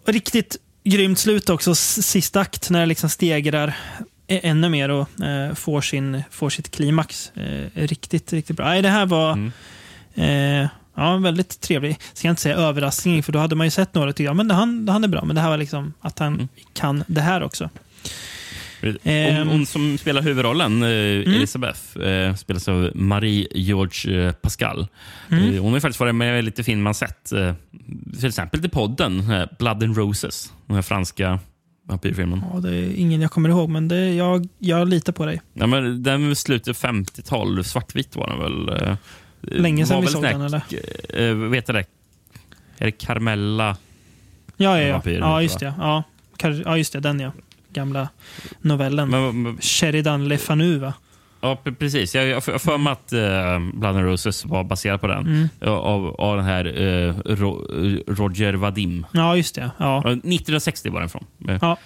Riktigt 0.05 0.57
grymt 0.83 1.19
slut 1.19 1.49
också, 1.49 1.75
sista 1.75 2.39
akt, 2.41 2.69
när 2.69 2.79
det 2.79 2.85
liksom 2.85 3.09
stegrar 3.09 3.67
ä- 4.27 4.39
ännu 4.43 4.69
mer 4.69 4.89
och 4.89 5.21
eh, 5.21 5.53
får, 5.53 5.81
sin, 5.81 6.23
får 6.31 6.49
sitt 6.49 6.71
klimax. 6.71 7.31
Eh, 7.35 7.69
riktigt, 7.73 8.33
riktigt 8.33 8.55
bra. 8.57 8.65
Nej, 8.65 8.81
det 8.81 8.89
här 8.89 9.05
var 9.05 9.31
Mm. 9.33 9.51
eh, 10.63 10.69
ja, 10.95 11.17
väldigt 11.17 11.61
trevlig. 11.61 11.99
Ska 12.13 12.27
jag 12.27 12.31
inte 12.31 12.41
säga 12.41 12.55
överraskning, 12.55 13.23
för 13.23 13.31
då 13.31 13.39
hade 13.39 13.55
man 13.55 13.67
ju 13.67 13.71
sett 13.71 13.93
några 13.93 14.09
och 14.09 14.15
tyckte 14.15 14.23
ja, 14.23 14.33
men 14.33 14.51
han, 14.51 14.87
han 14.89 15.03
är 15.03 15.07
bra. 15.07 15.25
Men 15.25 15.35
det 15.35 15.41
här 15.41 15.49
var 15.49 15.57
liksom 15.57 15.93
att 16.01 16.19
han 16.19 16.33
Mm. 16.33 16.47
kan 16.73 17.03
det 17.07 17.21
här 17.21 17.43
också. 17.43 17.69
Hon, 18.83 18.97
Ehm. 19.13 19.47
hon 19.47 19.65
som 19.65 19.97
spelar 19.97 20.21
huvudrollen, 20.21 20.83
eh, 20.83 20.89
Mm. 20.89 21.33
Elisabeth, 21.33 21.97
eh, 21.99 22.35
spelas 22.35 22.67
av 22.67 22.91
Marie-George 22.95 24.25
eh, 24.27 24.31
Pascal. 24.33 24.87
Mm. 25.31 25.57
Hon 25.59 25.73
har 25.73 25.79
faktiskt 25.79 25.99
varit 25.99 26.15
med 26.15 26.39
i 26.39 26.41
lite 26.41 26.63
film 26.63 26.81
man 26.81 26.93
sett. 26.93 27.23
Till 28.19 28.27
exempel 28.27 28.61
till 28.61 28.69
podden 28.69 29.23
Blood 29.59 29.83
and 29.83 29.97
Roses, 29.97 30.53
den 30.67 30.75
här 30.75 30.81
franska 30.81 31.39
vampyrfilmen. 31.87 32.43
Ja, 32.53 32.59
det 32.59 32.75
är 32.75 32.93
ingen 32.95 33.21
jag 33.21 33.31
kommer 33.31 33.49
ihåg, 33.49 33.69
men 33.69 33.87
det, 33.87 34.13
jag, 34.13 34.47
jag 34.59 34.87
litar 34.89 35.13
på 35.13 35.25
dig. 35.25 35.41
Ja, 35.53 35.67
men 35.67 36.03
den 36.03 36.35
slutet 36.35 36.77
50-tal, 36.77 37.63
svartvit 37.63 38.15
var 38.15 38.27
den 38.27 38.39
väl? 38.39 38.97
Länge 39.41 39.85
sedan 39.85 40.01
vi 40.01 40.07
såg 40.07 40.21
den, 40.23 40.41
här, 40.41 40.61
eh, 41.09 41.35
vet 41.35 41.65
du 41.67 41.73
det? 41.73 41.85
Är 42.77 42.85
det 42.85 42.91
Carmella? 42.91 43.77
Ja, 44.57 44.81
ja, 44.81 45.01
ja. 45.05 45.11
Ja 45.19 45.41
just 45.41 45.59
det. 45.59 45.73
Ja. 45.77 46.03
Ja, 46.65 46.77
just 46.77 46.93
det. 46.93 46.99
Den 46.99 47.19
ja. 47.19 47.31
Gamla 47.73 48.09
novellen. 48.61 49.09
Men, 49.09 49.41
men, 49.43 49.57
Sheridan 49.61 50.27
Le 50.27 50.37
Fanu, 50.37 50.77
va? 50.77 50.93
ja, 51.41 51.57
pre- 51.63 51.75
precis. 51.75 52.15
Jag 52.15 52.33
har 52.33 52.59
för 52.59 52.77
mig 52.77 52.93
att 52.93 53.13
eh, 53.13 53.79
Blood 53.79 53.95
and 53.95 54.05
Roses 54.05 54.45
var 54.45 54.63
baserad 54.63 55.01
på 55.01 55.07
den. 55.07 55.25
Mm. 55.25 55.47
Av, 55.73 56.15
av 56.21 56.35
den 56.37 56.45
här 56.45 56.65
eh, 56.65 57.15
Ro, 57.35 57.67
Roger 58.07 58.53
Vadim. 58.53 59.05
Ja, 59.11 59.35
just 59.37 59.55
det. 59.55 59.71
Ja. 59.77 60.01
Ja, 60.05 60.11
1960 60.11 60.89
var 60.89 60.99
den 60.99 61.09
från. 61.09 61.25
Eh, 61.49 61.57
Ja. 61.61 61.77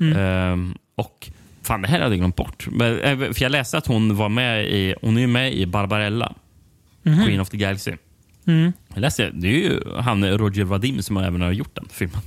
Mm. 0.00 0.18
Ehm, 0.18 0.74
och 0.96 1.30
Fan, 1.62 1.82
det 1.82 1.88
här 1.88 2.00
hade 2.00 2.10
jag 2.10 2.18
glömt 2.18 2.36
bort. 2.36 2.66
Men, 2.70 2.98
eh, 3.00 3.16
För 3.18 3.42
jag 3.42 3.52
läste 3.52 3.78
att 3.78 3.86
hon 3.86 4.16
var 4.16 4.28
med 4.28 4.64
i, 4.66 4.94
hon 5.02 5.18
är 5.18 5.26
med 5.26 5.54
i 5.54 5.66
Barbarella. 5.66 6.34
Queen 7.02 7.40
of 7.40 7.48
the 7.50 7.56
Galaxy. 7.56 7.92
Mm. 8.46 8.72
Jag 8.94 9.00
läste, 9.00 9.30
det 9.30 9.48
är 9.48 9.52
ju 9.52 9.80
han 9.96 10.24
Roger 10.38 10.64
Vadim 10.64 11.02
som 11.02 11.16
även 11.16 11.40
har 11.40 11.52
gjort 11.52 11.74
den 11.74 11.84
filmen. 11.90 12.20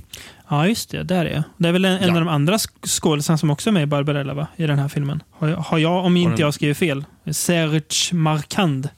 Ja, 0.50 0.66
just 0.66 0.90
det. 0.90 1.02
Där 1.02 1.24
är. 1.26 1.42
Det 1.56 1.68
är 1.68 1.72
väl 1.72 1.84
en, 1.84 1.92
en 1.98 2.02
Ja. 2.08 2.08
av 2.14 2.14
de 2.20 2.28
andra 2.28 2.56
sk- 2.56 2.86
skådespelarna 2.86 3.38
som 3.38 3.50
också 3.50 3.70
är 3.70 3.72
med 3.72 3.82
i 3.82 3.86
Barbarella, 3.86 4.34
va? 4.34 4.46
I 4.56 4.66
den 4.66 4.78
här 4.78 4.88
filmen. 4.88 5.22
Har 5.30 5.48
jag, 5.48 5.56
har 5.56 5.78
jag 5.78 6.04
om 6.04 6.16
inte 6.16 6.30
den- 6.30 6.40
jag 6.40 6.54
skriver 6.54 6.74
fel, 6.74 7.04
Serge 7.30 7.82
Marcand. 8.14 8.88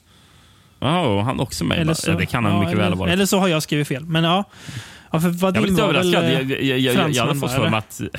Ja, 0.79 0.99
och 1.07 1.25
han 1.25 1.39
också 1.39 1.63
med. 1.63 1.77
Eller 1.79 1.93
så, 1.93 2.11
ja, 2.11 2.15
det 2.15 2.25
kan 2.25 2.45
han 2.45 2.53
ja, 2.53 2.59
mycket 2.59 2.73
eller, 2.73 2.83
väl 2.83 2.93
ha 2.93 2.99
varit. 2.99 3.13
Eller 3.13 3.25
så 3.25 3.39
har 3.39 3.47
jag 3.47 3.63
skrivit 3.63 3.87
fel. 3.87 4.05
Men 4.05 4.23
ja. 4.23 4.43
ja 5.11 5.19
för 5.19 5.27
jag 5.27 5.33
var 5.35 5.51
lite 5.51 5.73
väl, 5.73 5.79
överraskad. 5.81 6.23
eh, 6.23 6.31
Jag, 6.33 6.43
jag, 6.51 6.61
jag, 6.61 6.79
jag, 6.79 7.09
jag 7.11 7.25
hade 7.27 7.39
fått 7.39 7.51
för 7.51 7.69
mig 7.69 7.77
att... 7.77 8.01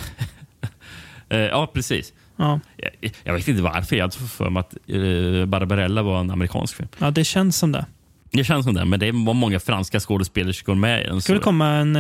Eh, 1.28 1.38
ja, 1.38 1.66
precis. 1.74 2.12
Ja. 2.36 2.60
Jag, 3.24 3.34
vet 3.34 3.48
inte 3.48 3.62
varför. 3.62 3.96
Jag 3.96 4.02
hade 4.04 4.16
fått 4.16 4.30
för 4.30 4.50
mig 4.50 4.60
att 4.60 4.74
uh, 4.90 5.44
Barbarella 5.46 6.02
var 6.02 6.20
en 6.20 6.30
amerikansk 6.30 6.76
film. 6.76 6.88
ja, 6.98 7.10
det 7.10 7.24
känns 7.24 7.56
som 7.56 7.72
det. 7.72 7.86
Det 8.32 8.44
känns 8.44 8.64
som 8.64 8.74
det, 8.74 8.84
men 8.84 9.00
det 9.00 9.12
var 9.12 9.34
många 9.34 9.60
franska 9.60 10.00
skådespelerskor 10.00 10.74
med 10.74 11.02
i 11.02 11.06
den. 11.06 11.14
Det 11.16 11.22
skulle 11.22 11.38
så- 11.38 11.44
komma 11.44 11.68
en, 11.68 11.96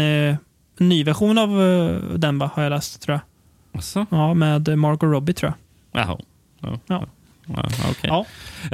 eh, 0.00 0.36
en, 0.78 0.88
ny 0.88 1.04
version 1.04 1.38
av 1.38 1.62
eh, 1.62 2.18
den, 2.18 2.38
va? 2.38 2.50
Har 2.54 2.62
jag 2.62 2.70
läst, 2.70 3.02
tror 3.02 3.14
jag. 3.14 3.78
Asså? 3.78 4.06
Ja, 4.10 4.34
med 4.34 4.78
Margot 4.78 5.02
Robbie, 5.02 5.32
tror 5.32 5.52
jag. 5.92 6.02
Jaha. 6.02 6.18
Ja. 6.60 6.80
Ja. 6.86 7.06
Ja, 7.56 7.68
okej. 7.90 8.10
Ja. 8.10 8.26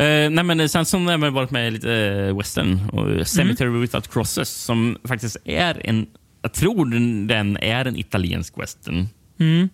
Eh, 0.02 0.31
nej, 0.31 0.44
men 0.44 0.68
sen 0.68 0.85
så 0.85 0.98
har 0.98 1.12
jag 1.12 1.31
varit 1.31 1.51
med 1.51 1.68
i 1.68 1.70
lite 1.70 1.94
eh, 1.94 2.36
western. 2.36 2.89
Och 2.89 3.26
Cemetery 3.26 3.81
Without 3.81 4.12
Crosses 4.12 4.51
som 4.51 4.98
faktiskt 5.05 5.36
är 5.44 5.86
en... 5.86 6.06
Jag 6.43 6.52
tror 6.52 6.86
den, 7.28 7.56
är 7.56 7.85
en 7.85 7.97
italiensk 7.97 8.59
western. 8.59 9.09
Mm. 9.40 9.68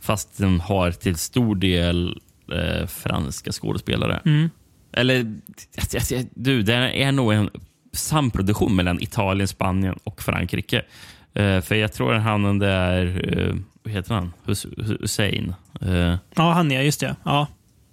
Fast 0.00 0.38
den 0.38 0.60
har 0.60 0.92
till 0.92 1.16
stor 1.16 1.54
del 1.54 2.20
eh, 2.52 2.86
franska 2.86 3.52
skådespelare. 3.52 4.20
Mm. 4.24 4.50
Eller, 4.92 5.40
du, 6.34 6.62
det 6.62 6.74
är 7.02 7.12
nog 7.12 7.32
en 7.32 7.50
samproduktion 7.92 8.76
mellan 8.76 9.02
Italien, 9.02 9.48
Spanien 9.48 9.98
och 10.04 10.22
Frankrike. 10.22 10.82
Eh, 11.34 11.60
för 11.60 11.74
jag 11.74 11.92
tror 11.92 12.12
han 12.14 12.42
den 12.42 12.58
där, 12.58 13.06
uh, 13.38 13.54
vad 13.82 13.92
heter 13.92 14.14
han? 14.14 14.32
Hus 14.44 14.66
Hussein. 15.00 15.54
Eh, 15.80 16.14
Ja, 16.34 16.52
han 16.52 16.72
är, 16.72 16.82
just 16.82 17.00
det. 17.00 17.16
Ja. 17.24 17.46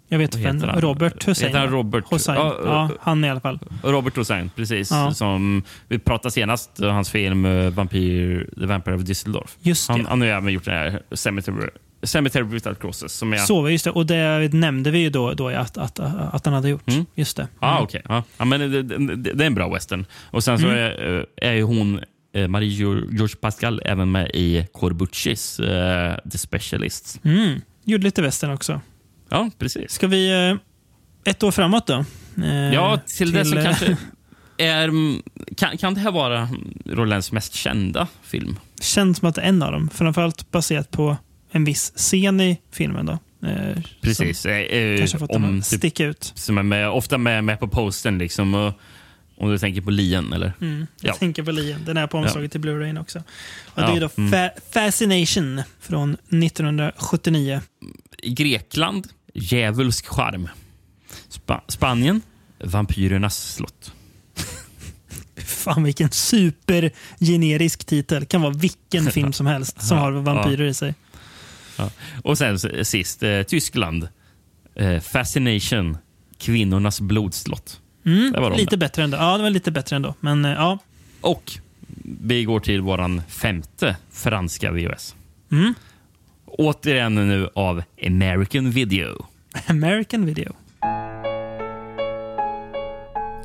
Jag 0.10 0.18
vet 0.20 0.46
han? 0.46 0.62
Robert 0.82 1.28
Hussein. 1.28 1.48
Heter 1.48 1.60
han? 1.60 1.70
Robert? 1.70 2.04
Hussein. 2.12 2.36
Ja, 2.38 2.56
Ja, 2.66 2.84
eh, 2.86 2.90
han 3.02 3.26
i 3.26 3.30
alla 3.30 3.40
fall. 3.40 3.60
Robert 3.84 4.18
Hussein, 4.18 4.50
precis. 4.56 4.92
Ja. 4.92 5.14
Som 5.14 5.64
vi 5.88 6.00
pratade 6.00 6.32
senast, 6.32 6.80
eh, 6.80 6.92
hans 6.92 7.10
film 7.10 7.70
Vampyr, 7.74 8.50
The 8.60 8.66
Vampire 8.66 8.96
of 8.96 9.02
Düsseldorf. 9.02 9.48
Just 9.62 9.90
Han, 9.90 10.04
det. 10.04 10.10
han 10.10 10.22
har 10.22 10.28
ju 10.28 10.34
även 10.34 10.54
gjort 10.54 10.66
den 10.66 10.74
här 10.74 11.02
Cemetery, 11.12 11.70
Cemetery 12.04 12.44
Without 12.44 12.80
Crosses. 12.80 13.14
Som 13.14 13.34
är, 13.34 13.38
Så, 13.38 13.70
just 13.70 13.86
det. 13.86 13.92
Och 13.92 14.06
det 14.06 14.54
nämnde 14.54 14.92
vi 14.92 15.00
ju 15.00 15.10
då, 15.10 15.34
då 15.34 15.48
att, 15.50 15.78
att, 15.78 16.00
att 16.34 16.46
han 16.46 16.54
hade 16.54 16.70
gjort. 16.70 16.88
Mm. 16.90 17.06
Just 17.16 17.38
det. 17.38 17.48
Ah, 17.60 17.72
Mm. 17.72 17.84
okej. 17.84 18.02
Ja. 18.10 18.24
Ja, 18.38 18.46
men 18.46 18.60
det, 18.60 18.84
det, 18.84 19.16
det 19.34 19.44
är 19.44 19.48
en 19.48 19.56
bra 19.56 19.70
western. 19.74 20.06
Och 20.32 20.44
sen 20.44 20.60
så 20.60 20.68
är, 20.68 21.18
eh, 21.18 21.50
är 21.50 21.54
ju 21.54 21.64
hon, 21.64 21.96
eh, 22.00 22.04
Marie 22.48 22.70
George 23.12 23.36
Pascal, 23.42 23.82
även 23.86 24.12
med 24.12 24.32
i 24.34 24.68
Corbuccis 24.74 25.60
eh, 25.60 26.18
The 26.32 26.38
Specialists. 26.38 27.20
Mm. 27.24 27.62
Gjorde 27.84 28.04
lite 28.04 28.22
västern 28.22 28.52
också. 28.52 28.82
Ja, 29.30 29.50
precis. 29.58 29.92
Ska 29.92 30.08
vi... 30.08 30.50
eh, 30.50 31.32
Ett 31.32 31.44
år 31.44 31.52
framåt 31.52 31.88
då? 31.88 32.06
Eh, 32.44 32.74
Ja, 32.74 33.00
till, 33.18 33.32
det 33.32 33.46
som 33.46 33.58
eh, 33.58 33.64
kanske 33.64 33.98
är... 34.58 34.92
Kan, 35.56 35.78
kan 35.78 35.94
det 35.94 36.00
här 36.00 36.12
vara 36.12 36.50
Rolands 36.86 37.32
mest 37.32 37.54
kända 37.54 38.08
film? 38.24 38.60
Känns 38.82 39.18
som 39.18 39.30
att 39.30 39.36
det 39.36 39.42
är 39.42 39.46
en 39.50 39.62
av 39.64 39.72
dem. 39.72 39.90
Framförallt 39.94 40.52
baserat 40.52 40.92
på 40.92 41.18
en 41.52 41.64
viss 41.66 41.94
scen 41.96 42.42
i 42.42 42.58
filmen. 42.72 43.06
då. 43.06 43.20
Eh, 43.48 43.82
Precis. 44.02 44.40
Som 44.40 44.52
eh, 44.52 44.58
eh, 44.58 44.98
kanske 44.98 45.20
fått 45.20 45.34
den 45.34 45.44
om, 45.44 45.60
att 45.60 45.70
typ, 45.70 45.80
sticka 45.80 46.06
ut. 46.06 46.32
som 46.36 46.58
är 46.58 46.64
med, 46.64 46.90
ofta 46.90 47.18
med, 47.18 47.44
med 47.44 47.60
på 47.60 47.68
postern. 47.68 48.18
Liksom, 48.18 48.54
och, 48.54 48.74
om 49.38 49.50
du 49.50 49.58
tänker 49.60 49.82
på 49.82 49.90
Lien, 49.92 50.34
eller? 50.34 50.54
Mm. 50.62 50.88
Jag 51.02 51.10
Ja. 51.14 51.18
tänker 51.18 51.44
på 51.44 51.52
Lien. 51.52 51.86
Den 51.86 51.98
är 51.98 52.08
på 52.08 52.18
omslaget 52.18 52.52
till 52.52 52.62
Blu-ray 52.62 53.02
också. 53.02 53.20
Och 53.66 53.82
Ja, 53.82 53.88
Det 53.92 53.98
är 53.98 54.02
då 54.02 54.10
mm. 54.18 54.34
Fa- 54.34 54.50
Fascination 54.72 55.62
från 55.80 56.14
1979. 56.14 57.62
I 58.24 58.30
Grekland, 58.34 59.08
djävulsk 59.34 60.06
charm. 60.08 60.50
Spa 61.30 61.62
Spanien, 61.68 62.22
vampyrernas 62.64 63.54
slott. 63.54 63.92
Fan 65.46 65.84
vilken 65.84 66.10
supergenerisk 66.12 67.86
titel. 67.86 68.26
Kan 68.26 68.42
vara 68.42 68.54
vilken 68.54 69.06
film 69.12 69.34
som 69.34 69.46
helst 69.46 69.82
som 69.82 69.98
har 69.98 70.12
vampyrer 70.12 70.66
i 70.66 70.74
sig. 70.74 70.94
Och 72.24 72.38
sen 72.38 72.60
sist, 72.86 73.24
eh, 73.24 73.44
Tyskland. 73.44 74.08
Eh, 74.76 75.00
Fascination, 75.00 75.98
kvinnornas 76.38 77.02
blodslott. 77.02 77.82
Mm, 78.08 78.32
Det 78.32 78.40
var 78.40 78.50
de 78.50 78.58
lite 78.58 78.70
där. 78.76 78.78
bättre 78.78 79.04
ändå. 79.04 79.18
Ja, 79.18 79.38
det 79.38 79.44
var 79.44 79.50
lite 79.50 79.72
bättre 79.72 79.96
ändå. 79.96 80.14
Men 80.20 80.46
eh, 80.46 80.52
ja. 80.52 80.78
Och 81.22 81.52
vi 82.22 82.44
går 82.44 82.60
till 82.60 82.82
våran 82.82 83.22
femte 83.28 83.96
franska 84.12 84.72
VHS. 84.72 85.16
Mm. 85.52 85.74
Återigen 86.46 87.16
nu 87.16 87.50
av 87.56 87.84
American 88.06 88.72
Video. 88.72 89.26
American 89.68 90.26
Video. 90.26 90.54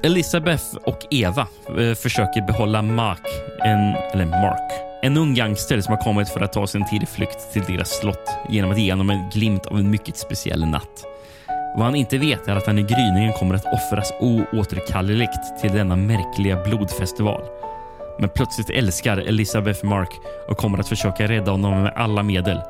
Elisabeth 0.04 0.64
och 0.74 0.98
Eva 1.10 1.46
eh, 1.78 1.94
försöker 1.94 2.46
behålla 2.46 2.82
Mark, 2.82 3.26
en, 3.64 3.78
eller 4.12 4.26
Mark, 4.26 4.72
en 5.02 5.16
ung 5.16 5.34
gangster 5.34 5.80
som 5.80 5.94
har 5.94 6.02
kommit 6.02 6.28
för 6.28 6.40
att 6.40 6.52
ta 6.52 6.66
sin 6.66 6.88
tillflykt 6.88 7.52
till 7.52 7.62
deras 7.62 7.98
slott 7.98 8.30
genom 8.50 8.70
att 8.70 8.80
ge 8.80 8.92
honom 8.92 9.10
en 9.10 9.30
glimt 9.30 9.66
av 9.66 9.78
en 9.78 9.90
mycket 9.90 10.16
speciell 10.16 10.66
natt. 10.66 11.04
Vad 11.74 11.84
han 11.84 11.94
inte 11.94 12.18
vet 12.18 12.48
är 12.48 12.56
att 12.56 12.66
han 12.66 12.78
i 12.78 12.82
gryningen 12.82 13.32
kommer 13.32 13.54
att 13.54 13.72
offras 13.72 14.12
oåterkalleligt 14.20 15.60
till 15.60 15.72
denna 15.72 15.96
märkliga 15.96 16.62
blodfestival. 16.64 17.42
Men 18.20 18.28
plötsligt 18.28 18.70
älskar 18.70 19.16
Elisabeth 19.16 19.84
Mark 19.84 20.08
och 20.48 20.56
kommer 20.56 20.78
att 20.78 20.88
försöka 20.88 21.28
rädda 21.28 21.50
honom 21.50 21.82
med 21.82 21.92
alla 21.96 22.22
medel. 22.22 22.60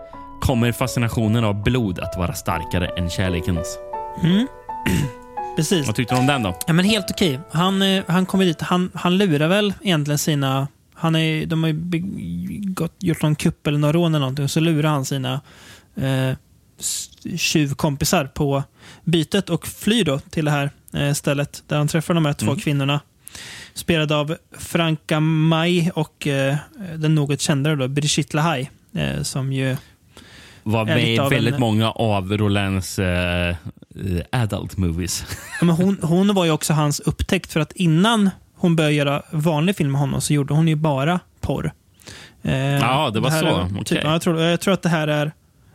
Kommer 0.41 0.73
fascinationen 0.73 1.45
av 1.45 1.63
blod 1.63 1.99
att 2.01 2.17
vara 2.17 2.33
starkare 2.33 2.87
än 2.89 3.11
kärlekens? 3.11 3.79
Precis. 5.57 5.87
Vad 5.87 5.97
tyckte 5.97 6.15
du 6.15 6.21
om 6.21 6.27
den 6.27 6.43
då? 6.43 6.55
Ja, 6.67 6.73
men 6.73 6.85
helt 6.85 7.11
okej. 7.11 7.41
Han, 7.51 7.83
eh, 7.83 8.05
han 8.07 8.27
kommer 8.27 8.45
dit. 8.45 8.61
Han, 8.61 8.91
han 8.95 9.17
lurar 9.19 9.49
väl 9.49 9.75
egentligen 9.83 10.19
sina... 10.19 10.69
Han 10.95 11.17
är, 11.17 11.47
de 11.47 11.63
har 11.63 11.69
ju 11.69 11.75
be- 11.75 11.99
gått, 12.73 12.95
gjort 12.99 13.23
någon 13.23 13.35
kupp 13.35 13.67
eller 13.67 13.79
någon 13.79 13.93
rån 13.93 14.15
eller 14.15 14.19
någonting 14.19 14.45
och 14.45 14.51
så 14.51 14.61
lurar 14.61 14.89
han 14.91 15.05
sina 15.05 15.41
eh, 15.97 16.37
tjuvkompisar 17.37 18.25
på 18.25 18.63
bytet 19.05 19.51
och 19.51 19.67
flyr 19.67 20.05
då 20.05 20.19
till 20.19 20.45
det 20.45 20.51
här 20.51 20.71
eh, 20.95 21.13
stället 21.13 21.63
där 21.69 21.77
han 21.77 21.89
träffar 21.89 22.15
de 22.15 22.25
här 22.27 22.33
två 22.33 22.57
kvinnorna. 22.57 23.01
Spelade 23.75 24.17
av 24.17 24.37
Franka 24.59 25.21
Mai 25.21 25.91
och 25.95 26.27
eh, 26.27 26.57
den 26.97 27.15
något 27.15 27.41
kändare 27.41 27.77
då, 27.77 27.89
Brigitte 27.89 28.37
Lahaye. 28.37 28.69
Eh, 28.95 29.23
som 29.23 29.53
ju... 29.53 29.77
Var 30.63 30.85
med 30.85 31.09
i 31.15 31.17
väldigt 31.19 31.55
en- 31.55 31.61
många 31.61 31.91
av 31.91 32.33
Rolands 32.39 32.99
eh, 32.99 33.57
adult 34.33 34.77
movies. 34.77 35.25
Ja, 35.61 35.67
men 35.67 35.77
hon, 35.77 35.99
hon 36.03 36.35
var 36.35 36.45
ju 36.45 36.51
också 36.51 36.73
hans 36.73 37.01
upptäckt 37.01 37.53
för 37.53 37.61
att 37.61 37.73
innan 37.73 38.31
hon 38.57 38.77
började 38.77 38.95
göra 38.95 39.23
vanlig 39.31 39.77
film 39.77 39.93
med 39.93 40.01
honom 40.01 40.21
så 40.21 40.33
gjorde 40.35 40.55
hon 40.55 40.69
ju 40.69 40.75
bara 40.77 41.21
porr. 41.41 41.73
Eh, 42.43 42.55
Ja, 42.57 43.11
det 43.11 43.21
var 43.21 43.31
här 43.31 43.41
så. 43.41 43.47
Är, 43.47 43.65
Okej. 43.65 43.85
typ, 43.85 43.99
ja, 44.05 44.13
jag, 44.13 44.23
tror, 44.23 44.41
jag 44.41 44.61
tror 44.61 44.75
att 44.75 44.83
det 44.83 44.89
här 44.89 45.09
är 45.09 45.33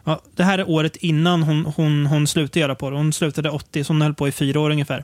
ja, 0.07 0.21
det 0.35 0.43
här 0.43 0.59
är 0.59 0.69
året 0.69 0.95
innan 0.95 1.43
hon, 1.43 1.65
hon, 1.65 2.05
hon 2.05 2.27
slutade 2.27 2.59
göra 2.59 2.75
porr. 2.75 2.91
Hon 2.91 3.13
slutade 3.13 3.49
80, 3.49 3.83
så 3.83 3.93
hon 3.93 4.01
höll 4.01 4.13
på 4.13 4.27
i 4.27 4.31
fyra 4.31 4.59
år 4.59 4.69
ungefär. 4.69 5.03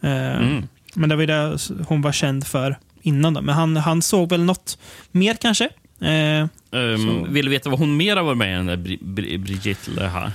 Eh, 0.00 0.36
Mm. 0.36 0.68
Men 0.94 1.08
det 1.08 1.16
var 1.16 1.26
det 1.26 1.58
hon 1.88 2.02
var 2.02 2.12
känd 2.12 2.46
för 2.46 2.78
innan. 3.02 3.34
Då. 3.34 3.40
Men 3.40 3.54
han, 3.54 3.76
han 3.76 4.02
såg 4.02 4.30
väl 4.30 4.44
något 4.44 4.78
mer 5.12 5.34
kanske. 5.40 5.64
Eh, 6.00 6.46
Um, 6.72 7.32
vill 7.32 7.44
du 7.44 7.50
veta 7.50 7.70
vad 7.70 7.78
hon 7.78 7.96
mer 7.96 8.16
har 8.16 8.22
varit 8.24 8.38
med 8.38 8.50
i 8.52 8.56
den 8.56 8.66
där 8.66 8.76
Bri- 8.76 8.98
Bri- 9.02 9.38
Brigitte 9.38 10.06
här? 10.08 10.32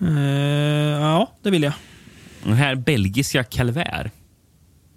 eh, 0.00 1.00
ja, 1.02 1.32
det 1.42 1.50
vill 1.50 1.62
jag. 1.62 1.72
Den 2.44 2.52
här 2.54 2.74
belgiska 2.74 3.44
Calvert. 3.44 4.12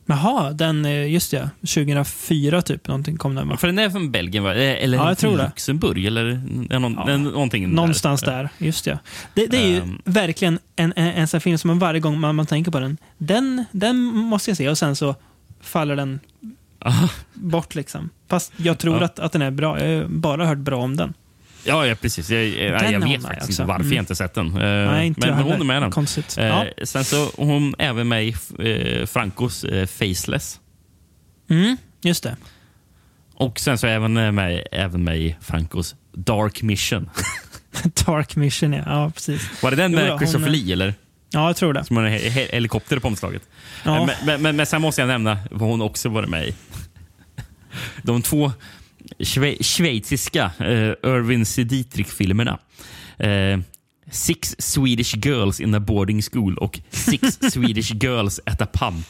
Jaha, 0.10 0.52
den, 0.52 0.86
eh, 0.86 1.12
just 1.12 1.32
det. 1.32 1.50
2004 1.62 2.62
typ, 2.62 2.88
någonting 2.88 3.18
kom 3.18 3.36
den 3.36 3.48
va? 3.50 3.58
För 3.58 3.68
den 3.68 3.80
är 3.80 3.90
från 3.90 4.12
Belgien, 4.12 4.44
va? 4.44 4.56
Eh, 4.56 4.84
eller 4.84 4.98
Ja, 4.98 5.08
jag 5.08 5.18
tror 5.18 5.38
det. 5.38 5.44
Luxemburg, 5.44 6.06
eller 6.06 6.26
är 6.70 6.80
någon, 6.80 6.94
Ja. 7.08 7.18
någonting 7.18 7.70
Någonstans 7.70 8.22
där. 8.22 8.32
där, 8.38 8.50
just 8.58 8.86
det. 8.86 9.00
Det, 9.34 9.46
det 9.48 9.58
är 9.58 9.68
ju 9.68 9.78
Ehm. 9.78 10.02
verkligen 10.06 10.60
en, 10.76 10.94
en, 10.96 11.08
en 11.08 11.28
sån 11.28 11.42
film 11.42 11.58
som 11.58 11.68
man 11.68 11.80
varje 11.80 12.00
gång 12.00 12.20
man, 12.20 12.36
man 12.36 12.46
tänker 12.46 12.72
på 12.72 12.80
den, 12.80 12.98
den, 13.18 13.66
den 13.72 13.98
måste 14.04 14.50
jag 14.50 14.58
se 14.58 14.70
och 14.70 14.78
sen 14.78 14.96
så 14.96 15.16
faller 15.62 15.96
den 15.96 16.20
bort. 17.34 17.76
liksom. 17.76 18.10
Fast 18.30 18.54
jag 18.58 18.78
tror 18.78 18.98
Ja. 19.00 19.06
att, 19.06 19.20
att 19.20 19.32
den 19.32 19.42
är 19.42 19.52
bra. 19.52 19.84
Jag 19.86 19.98
har 20.02 20.08
bara 20.08 20.46
hört 20.46 20.58
bra 20.58 20.78
om 20.78 20.96
den. 20.98 21.14
Ja, 21.64 21.86
ja, 21.88 21.96
precis. 21.96 22.30
Jag, 22.30 22.46
jag, 22.48 22.56
är 22.60 22.92
jag 22.92 23.00
hon 23.02 23.10
vet 23.10 23.22
faktiskt 23.22 23.50
också. 23.50 23.62
inte 23.62 23.64
varför 23.64 23.84
Mm. 23.84 23.96
jag 23.96 24.02
inte 24.02 24.16
sett 24.16 24.34
den. 24.34 24.48
Eh, 24.48 24.92
Nej, 24.92 25.08
inte 25.08 25.28
men, 25.28 25.36
men 25.36 25.44
hon 25.44 25.62
är 25.62 25.66
med 25.66 25.82
den. 25.82 25.92
Konstigt. 25.92 26.38
Eh, 26.38 26.46
Ja. 26.46 26.66
Sen 26.84 27.04
så 27.06 27.32
hon 27.36 27.76
även 27.80 28.08
med 28.08 28.26
i 28.28 28.36
eh, 28.60 29.06
Francos 29.06 29.64
eh, 29.64 29.86
Faceless. 29.88 30.60
Mm, 31.50 31.78
just 32.02 32.24
det. 32.24 32.36
Och 33.36 33.60
sen 33.60 33.78
så 33.78 33.88
även 33.88 34.18
eh, 34.18 34.32
med, 34.32 34.68
även 34.72 35.04
med 35.04 35.18
i 35.20 35.36
Francos 35.42 35.96
Dark 36.14 36.62
Mission. 36.62 37.10
Dark 38.06 38.36
Mission, 38.36 38.74
ja. 38.74 38.84
ja 38.86 39.12
precis. 39.16 39.64
Var 39.64 39.72
det 39.72 39.78
den 39.78 39.92
Jo 39.92 39.98
med 39.98 40.08
då, 40.08 40.12
hon, 40.12 40.20
Christopher 40.20 40.50
Lee? 40.50 40.74
Eller? 40.74 40.94
Ja, 41.30 41.48
jag 41.50 41.56
tror 41.56 41.74
det. 41.74 41.84
Som 41.86 41.98
en 41.98 42.06
he- 42.06 42.30
he- 42.30 42.52
helikopter 42.52 43.00
på 43.00 43.08
omslaget. 43.08 43.42
Ja. 43.84 43.98
Eh, 44.00 44.06
Men, 44.06 44.16
men, 44.26 44.42
men, 44.42 44.56
men 44.56 44.66
sen 44.66 44.82
måste 44.82 45.02
jag 45.02 45.08
nämna 45.08 45.38
vad 45.52 45.70
hon 45.70 45.82
också 45.82 46.10
varit 46.10 46.30
med 46.30 46.48
i. 46.48 46.56
De 48.02 48.22
två 48.22 48.52
schwe- 49.20 49.64
schweiziska 49.64 50.52
eh, 50.60 51.10
Irvin 51.12 51.46
C. 51.46 51.64
Dietrich-filmerna. 51.64 52.60
Eh, 53.20 53.60
Six 54.12 54.56
Swedish 54.60 55.16
Girls 55.16 55.60
in 55.60 55.76
a 55.76 55.80
Boarding 55.80 56.22
School 56.22 56.58
och 56.58 56.80
Six 56.90 57.40
Swedish 57.52 57.92
Girls 58.04 58.40
at 58.46 58.62
a 58.62 58.68
Pump. 58.74 59.06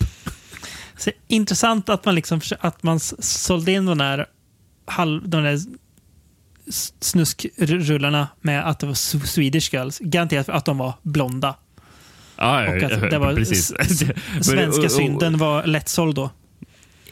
Så, 0.98 1.12
intressant 1.28 1.90
att 1.90 2.06
man, 2.06 2.16
liksom, 2.16 2.42
att 2.60 2.84
man 2.84 3.00
sålde 3.20 3.72
in 3.72 3.86
de 3.86 3.98
där, 3.98 4.26
halv, 4.86 5.30
de 5.30 5.44
där 5.44 5.60
snuskrullarna 7.00 8.28
med 8.42 8.70
att 8.70 8.80
det 8.80 8.86
var 8.88 8.94
Sw- 8.94 9.26
Swedish 9.26 9.74
Girls. 9.74 10.00
Garanterat 10.00 10.50
att 10.50 10.66
de 10.66 10.78
var 10.78 10.94
blonda. 11.02 11.56
Ja, 12.38 12.68
Och 12.76 12.84
att 12.84 13.10
det 13.12 13.18
var 13.20 13.36
precis. 13.36 13.68
Svenska 14.42 14.90
synden 14.90 15.38
var 15.38 15.66
lättsåld 15.66 16.16
då. 16.16 16.30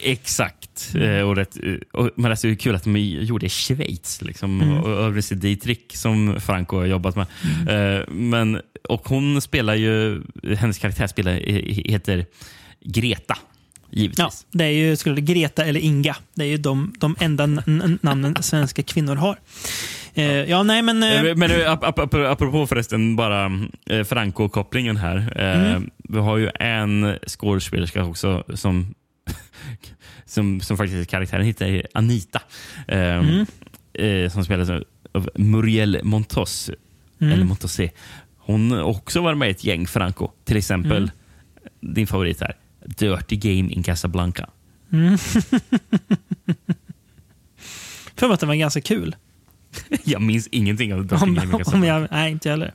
Exakt. 0.02 0.92
Mm. 0.94 1.10
Eh, 1.16 1.22
Och 1.22 1.36
rätt, 1.36 1.56
och, 1.92 2.10
men 2.16 2.30
det 2.30 2.44
är 2.44 2.54
kul 2.54 2.74
att 2.74 2.84
de 2.84 2.96
gjorde 2.98 3.46
i 3.46 3.48
Schweiz. 3.48 4.22
Liksom, 4.22 4.60
Mm. 4.60 4.78
och 4.78 5.24
C. 5.24 5.34
Dietrich 5.34 5.78
som 5.94 6.40
Franco 6.40 6.76
har 6.76 6.86
jobbat 6.86 7.16
med. 7.16 7.26
Mm. 7.68 7.96
Eh, 7.96 8.02
men, 8.08 8.60
och 8.88 9.08
hon 9.08 9.40
spelar 9.40 9.74
ju, 9.74 10.22
hennes 10.58 10.78
karaktär 10.78 11.06
spelar, 11.06 11.32
eh, 11.32 11.62
heter 11.84 12.26
Greta. 12.84 13.38
Givetvis. 13.90 14.18
Ja, 14.18 14.30
det 14.50 14.64
är 14.64 14.70
ju 14.70 14.96
skulle 14.96 15.20
Greta 15.20 15.64
eller 15.64 15.80
Inga. 15.80 16.16
Det 16.34 16.42
är 16.44 16.48
ju 16.48 16.56
de, 16.56 16.94
de 16.98 17.16
enda 17.20 17.46
namnen 18.02 18.36
svenska 18.42 18.82
kvinnor 18.82 19.14
har. 19.16 19.38
Eh, 20.14 20.24
ja, 20.50 20.62
nej 20.62 20.82
men... 20.82 21.02
Eh, 21.02 21.24
Eh, 21.24 21.36
Men 21.36 21.50
eh, 21.50 21.72
ap 21.72 21.84
ap 21.84 21.98
ap 21.98 22.14
apropå 22.14 22.66
förresten 22.66 23.16
bara 23.16 23.44
eh, 23.90 24.04
Franco-kopplingen 24.04 24.96
här. 24.96 25.16
Eh, 25.36 25.70
Mm. 25.70 25.90
Vi 26.08 26.18
har 26.18 26.36
ju 26.36 26.50
en 26.60 27.18
skådespelerska 27.26 28.04
också 28.04 28.44
som, 28.54 28.94
som, 30.24 30.60
som 30.60 30.76
faktiskt 30.76 31.10
karaktären 31.10 31.44
heter 31.46 31.86
Anita. 31.94 32.40
Eh, 32.88 32.98
Mm. 32.98 33.46
eh, 33.94 34.30
som 34.30 34.44
spelas 34.44 34.70
av 35.12 35.30
Muriel 35.34 36.00
Montos. 36.02 36.70
Mm. 37.20 37.32
Eller 37.32 37.44
Montosé. 37.44 37.90
Hon 38.38 38.70
har 38.70 38.82
också 38.82 39.20
varit 39.22 39.38
med 39.38 39.48
i 39.48 39.50
ett 39.50 39.64
gäng 39.64 39.86
Franco. 39.86 40.30
Till 40.44 40.56
exempel 40.56 40.96
Mm. 41.02 41.10
din 41.94 42.06
favorit 42.06 42.40
här. 42.40 42.56
Dirty 42.84 43.36
Game 43.36 43.72
in 43.72 43.82
Casablanca. 43.82 44.48
för 48.16 48.26
mig 48.26 48.34
att 48.34 48.40
den 48.40 48.48
var 48.48 48.54
ganska 48.56 48.80
kul. 48.80 49.16
Jag 50.04 50.22
minns 50.22 50.46
ingenting 50.46 50.94
av 50.94 51.06
Dirty 51.06 51.22
Om, 51.24 51.34
Game 51.34 51.46
in 51.52 51.58
Casablanca. 51.58 51.86
jag, 51.86 52.08
nej, 52.10 52.32
inte 52.32 52.50
heller. 52.50 52.74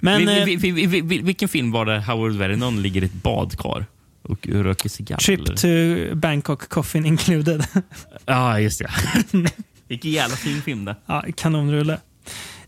Men 0.00 0.26
vi, 0.26 0.38
eh, 0.38 0.44
vi, 0.44 0.56
vi, 0.56 0.86
vi, 0.86 1.00
vi, 1.00 1.18
vilken 1.18 1.48
film 1.48 1.70
var 1.70 1.84
det 1.86 2.00
Howard 2.00 2.32
Vernon 2.32 2.82
ligger 2.82 3.02
i 3.02 3.06
ett 3.06 3.12
badkar 3.22 3.86
och 4.30 4.46
röker 4.46 4.88
cigarr? 4.88 5.16
Trip 5.18 5.56
to 5.56 5.68
Bangkok, 6.16 6.68
coffin 6.68 7.06
included. 7.06 7.64
Ja, 8.26 8.60
just 8.60 8.78
det. 8.78 8.90
Vilken 9.88 10.10
jävla 10.10 10.36
fin 10.36 10.62
film 10.62 10.84
det. 10.84 10.96
ja, 11.06 11.24
kanonrulle. 11.36 11.98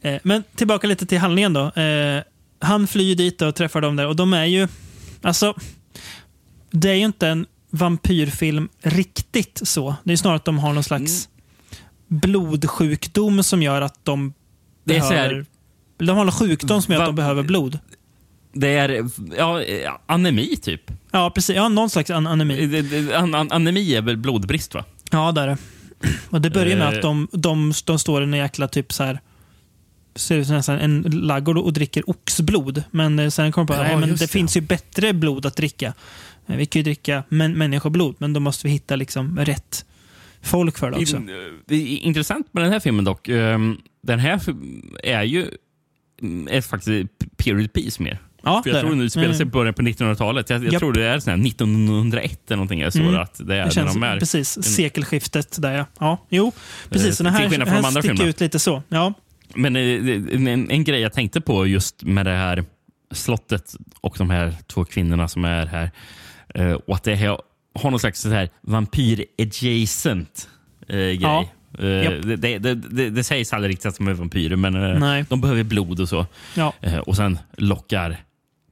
Eh, 0.00 0.20
men 0.22 0.42
tillbaka 0.54 0.86
lite 0.86 1.06
till 1.06 1.18
handlingen 1.18 1.52
då. 1.52 1.70
Eh, 1.80 2.22
han 2.60 2.86
flyr 2.86 3.14
dit 3.14 3.42
och 3.42 3.54
träffar 3.54 3.80
dem 3.80 3.96
där 3.96 4.06
och 4.06 4.16
de 4.16 4.32
är 4.32 4.44
ju... 4.44 4.68
Alltså, 5.22 5.54
det 6.70 6.90
är 6.90 6.94
ju 6.94 7.04
inte 7.04 7.28
en 7.28 7.46
vampyrfilm 7.70 8.68
riktigt 8.82 9.60
så. 9.62 9.94
Det 10.04 10.12
är 10.12 10.16
snarare 10.16 10.36
att 10.36 10.44
de 10.44 10.58
har 10.58 10.72
någon 10.72 10.84
slags 10.84 11.28
blodsjukdom 12.08 13.42
som 13.42 13.62
gör 13.62 13.82
att 13.82 14.04
de 14.04 14.32
Det 14.84 14.96
är 14.96 15.00
så 15.00 15.12
här- 15.14 15.46
De 15.98 16.08
har 16.16 16.24
någon 16.24 16.32
sjukdom 16.32 16.82
som 16.82 16.94
gör 16.94 17.00
att 17.00 17.08
de 17.08 17.14
behöver 17.16 17.42
blod. 17.42 17.78
Det 18.52 18.68
är 18.68 19.04
ja, 19.38 19.62
eh, 19.62 19.92
anemi, 20.06 20.56
typ. 20.56 20.90
Ja, 21.10 21.30
precis. 21.34 21.56
Ja, 21.56 21.68
någon 21.68 21.90
slags 21.90 22.10
an 22.10 22.26
anemi. 22.26 22.66
Det- 22.66 22.82
det- 22.82 23.18
an, 23.18 23.34
an, 23.34 23.52
anemi 23.52 23.94
är 23.94 24.02
väl 24.02 24.16
blodbrist, 24.16 24.74
va? 24.74 24.84
Ja, 25.10 25.32
där 25.32 25.42
är 25.42 25.46
det. 25.46 25.56
Och 26.30 26.40
det 26.40 26.50
börjar 26.50 26.76
med 26.76 26.88
Eh. 26.88 26.96
att 26.96 27.02
de, 27.02 27.28
de, 27.32 27.72
de 27.84 27.98
står 27.98 28.20
i 28.22 28.24
en 28.24 28.32
jäkla 28.34 28.68
typ 28.68 28.92
så 28.92 29.02
här 29.04 29.20
ser 30.14 30.36
ut 30.36 30.46
som 30.46 30.56
nästan 30.56 30.78
en 30.78 31.02
laggård 31.02 31.58
och 31.58 31.72
dricker 31.72 32.10
oxblod. 32.10 32.82
Men 32.90 33.18
eh, 33.18 33.28
sen 33.28 33.52
kommer 33.52 33.66
de 33.66 33.74
på 33.76 33.82
Ja, 33.82 33.94
att 33.94 34.00
men 34.00 34.08
just 34.08 34.18
det 34.20 34.24
det. 34.26 34.32
finns 34.32 34.56
ju 34.56 34.60
bättre 34.60 35.12
blod 35.12 35.46
att 35.46 35.56
dricka. 35.56 35.94
Eh, 36.46 36.56
Vi 36.56 36.66
kan 36.66 36.80
ju 36.80 36.84
dricka 36.84 37.22
män, 37.28 37.52
människoblod, 37.52 38.14
men 38.18 38.32
då 38.32 38.40
måste 38.40 38.66
vi 38.66 38.72
hitta 38.72 38.96
liksom 38.96 39.38
rätt 39.38 39.84
folk 40.42 40.78
för 40.78 40.90
det 40.90 40.96
också. 40.96 41.16
In, 41.16 41.30
det 41.66 41.74
är 41.74 41.86
intressant 41.98 42.48
med 42.54 42.62
den 42.64 42.72
här 42.72 42.80
filmen 42.80 43.04
dock. 43.04 43.28
ehm, 43.28 43.76
Den 44.02 44.18
här 44.18 44.40
är 45.02 45.22
ju 45.22 45.46
mm, 46.22 46.48
är 46.50 46.60
faktiskt 46.60 47.08
period 47.36 47.72
piece 47.72 48.02
mer. 48.02 48.18
Ja, 48.42 48.62
För 48.62 48.70
det 48.70 48.76
jag 48.76 48.76
är 48.76 48.80
tror 48.80 48.90
det. 48.90 48.96
nu 49.02 49.10
spelar 49.10 49.28
sig 49.32 49.38
i 49.38 49.42
Mm. 49.42 49.50
början 49.50 49.74
på 49.74 49.82
1900-talet. 49.82 50.50
Jag, 50.50 50.64
jag 50.64 50.72
Japp. 50.72 50.80
tror 50.80 50.92
det 50.92 51.04
är 51.04 51.18
sån 51.18 51.30
här 51.30 51.46
1901 51.48 52.40
eller 52.46 52.56
någonting. 52.56 52.80
Jag 52.80 52.92
såg 52.92 53.02
Mm. 53.02 53.20
att 53.20 53.40
det 53.44 53.56
är 53.56 53.64
Det 53.64 53.70
känns 53.70 53.94
när 53.94 54.00
de 54.00 54.14
är. 54.14 54.18
precis 54.18 54.62
sekelskiftet 54.64 55.62
där 55.62 55.72
ja. 55.72 55.86
ja. 56.00 56.26
Jo, 56.28 56.52
precis. 56.90 57.20
Eh, 57.20 57.24
den 57.24 57.34
till 57.34 57.42
här, 57.42 57.48
skillnad 57.50 57.68
från 57.68 57.76
de 57.76 57.80
här 57.82 57.88
andra 57.88 58.00
sticker 58.02 58.14
filmerna. 58.14 58.30
ut 58.30 58.40
lite 58.40 58.58
så. 58.58 58.82
Ja. 58.88 59.12
Men 59.54 59.76
eh, 59.76 59.82
en, 60.34 60.46
en, 60.46 60.70
en 60.70 60.84
grej 60.84 61.00
jag 61.00 61.12
tänkte 61.12 61.40
på 61.40 61.66
just 61.66 62.02
med 62.02 62.26
det 62.26 62.30
här 62.32 62.64
slottet 63.14 63.74
och 64.00 64.14
de 64.18 64.30
här 64.30 64.54
två 64.66 64.84
kvinnorna 64.84 65.28
som 65.28 65.44
är 65.44 65.66
här. 65.66 65.90
eh, 66.54 66.72
Och 66.72 66.94
att 66.94 67.02
det 67.04 67.14
här 67.14 67.38
har 67.74 67.90
någon 67.90 68.00
slags 68.00 68.20
så 68.20 68.28
här 68.30 68.48
vampyr-adjacent 69.36 70.48
eh, 70.88 70.96
grej. 70.96 71.18
Ja. 71.20 71.46
Eh, 71.78 71.88
Japp. 72.04 72.22
det, 72.22 72.36
det, 72.36 72.58
det, 72.58 72.74
det, 72.74 73.10
det 73.10 73.24
sägs 73.24 73.52
aldrig 73.52 73.70
riktigt 73.72 73.86
att 73.86 73.96
de 73.98 74.08
är 74.08 74.12
vampyrer, 74.12 74.56
men 74.56 74.74
eh, 74.92 74.98
Nej. 74.98 75.24
de 75.28 75.40
behöver 75.40 75.62
blod 75.62 76.00
och 76.00 76.08
så. 76.08 76.26
Ja. 76.54 76.72
Eh, 76.80 76.98
Och 76.98 77.16
sen 77.16 77.38
lockar 77.56 78.16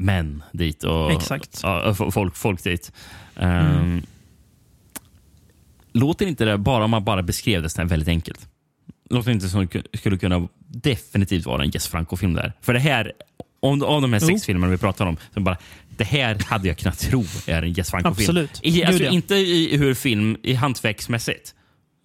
män 0.00 0.42
dit 0.52 0.84
och 0.84 1.12
Exakt. 1.12 1.62
F- 1.90 2.14
folk, 2.14 2.36
folk 2.36 2.64
dit. 2.64 2.92
Um, 3.36 4.02
Låter 5.92 6.26
inte 6.26 6.44
det, 6.44 6.58
bara 6.58 6.84
om 6.84 6.90
man 6.90 7.04
bara 7.04 7.22
beskrev 7.22 7.62
det 7.62 7.70
väldigt 7.88 8.08
enkelt, 8.08 8.48
låter 9.10 9.30
inte 9.30 9.48
som 9.48 9.68
det 9.72 9.98
skulle 9.98 10.18
kunna 10.18 10.48
definitivt 10.68 11.46
vara 11.46 11.62
en 11.64 11.70
Jess 11.70 11.88
Franco-film 11.88 12.32
där. 12.34 12.52
För 12.60 12.72
det 12.74 12.80
här 12.80 13.12
Om, 13.60 13.82
av 13.82 14.02
de 14.02 14.12
här 14.12 14.20
sex 14.20 14.32
Jo. 14.32 14.38
filmerna 14.46 14.70
vi 14.70 14.78
pratar 14.78 15.06
om, 15.06 15.16
så 15.34 15.40
bara, 15.40 15.56
det 15.96 16.04
här 16.04 16.38
hade 16.46 16.68
jag 16.68 16.78
kunnat 16.78 16.98
tro 16.98 17.24
är 17.46 17.62
en 17.62 17.72
Jess 17.72 17.90
Franco-film. 17.90 18.22
Absolut. 18.28 18.60
I, 18.62 18.84
alltså, 18.84 18.98
Gud, 18.98 19.08
ja. 19.08 19.12
Inte 19.12 19.34
i 19.34 19.76
hur 19.76 19.94
film, 19.94 20.36
i 20.42 20.54
hantverksmässigt, 20.54 21.54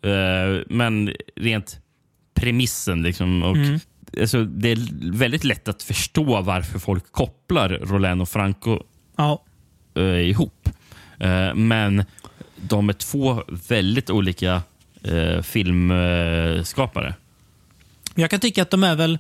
eh, 0.06 0.64
men 0.70 1.14
rent 1.36 1.80
premissen. 2.34 3.02
Liksom, 3.04 3.44
och, 3.44 3.56
Mm. 3.56 3.80
Alltså, 4.22 4.44
det 4.44 4.72
är 4.72 5.12
väldigt 5.12 5.44
lätt 5.44 5.68
att 5.68 5.84
förstå 5.84 6.42
varför 6.42 6.80
folk 6.80 7.12
kopplar 7.12 7.70
Roland 7.70 8.22
och 8.22 8.30
Franco 8.30 8.80
Ja, 9.16 9.44
eh, 9.96 10.04
ihop. 10.04 10.70
Eh, 11.20 11.56
men 11.56 12.04
de 12.56 12.90
är 12.90 12.94
två 12.94 13.44
väldigt 13.68 14.10
olika 14.10 14.62
eh, 15.04 15.42
filmskapare. 15.42 17.16
Jag 18.16 18.30
kan 18.30 18.40
tycka 18.40 18.62
att 18.62 18.70
de 18.70 18.84
är 18.84 18.96
väl 18.96 19.20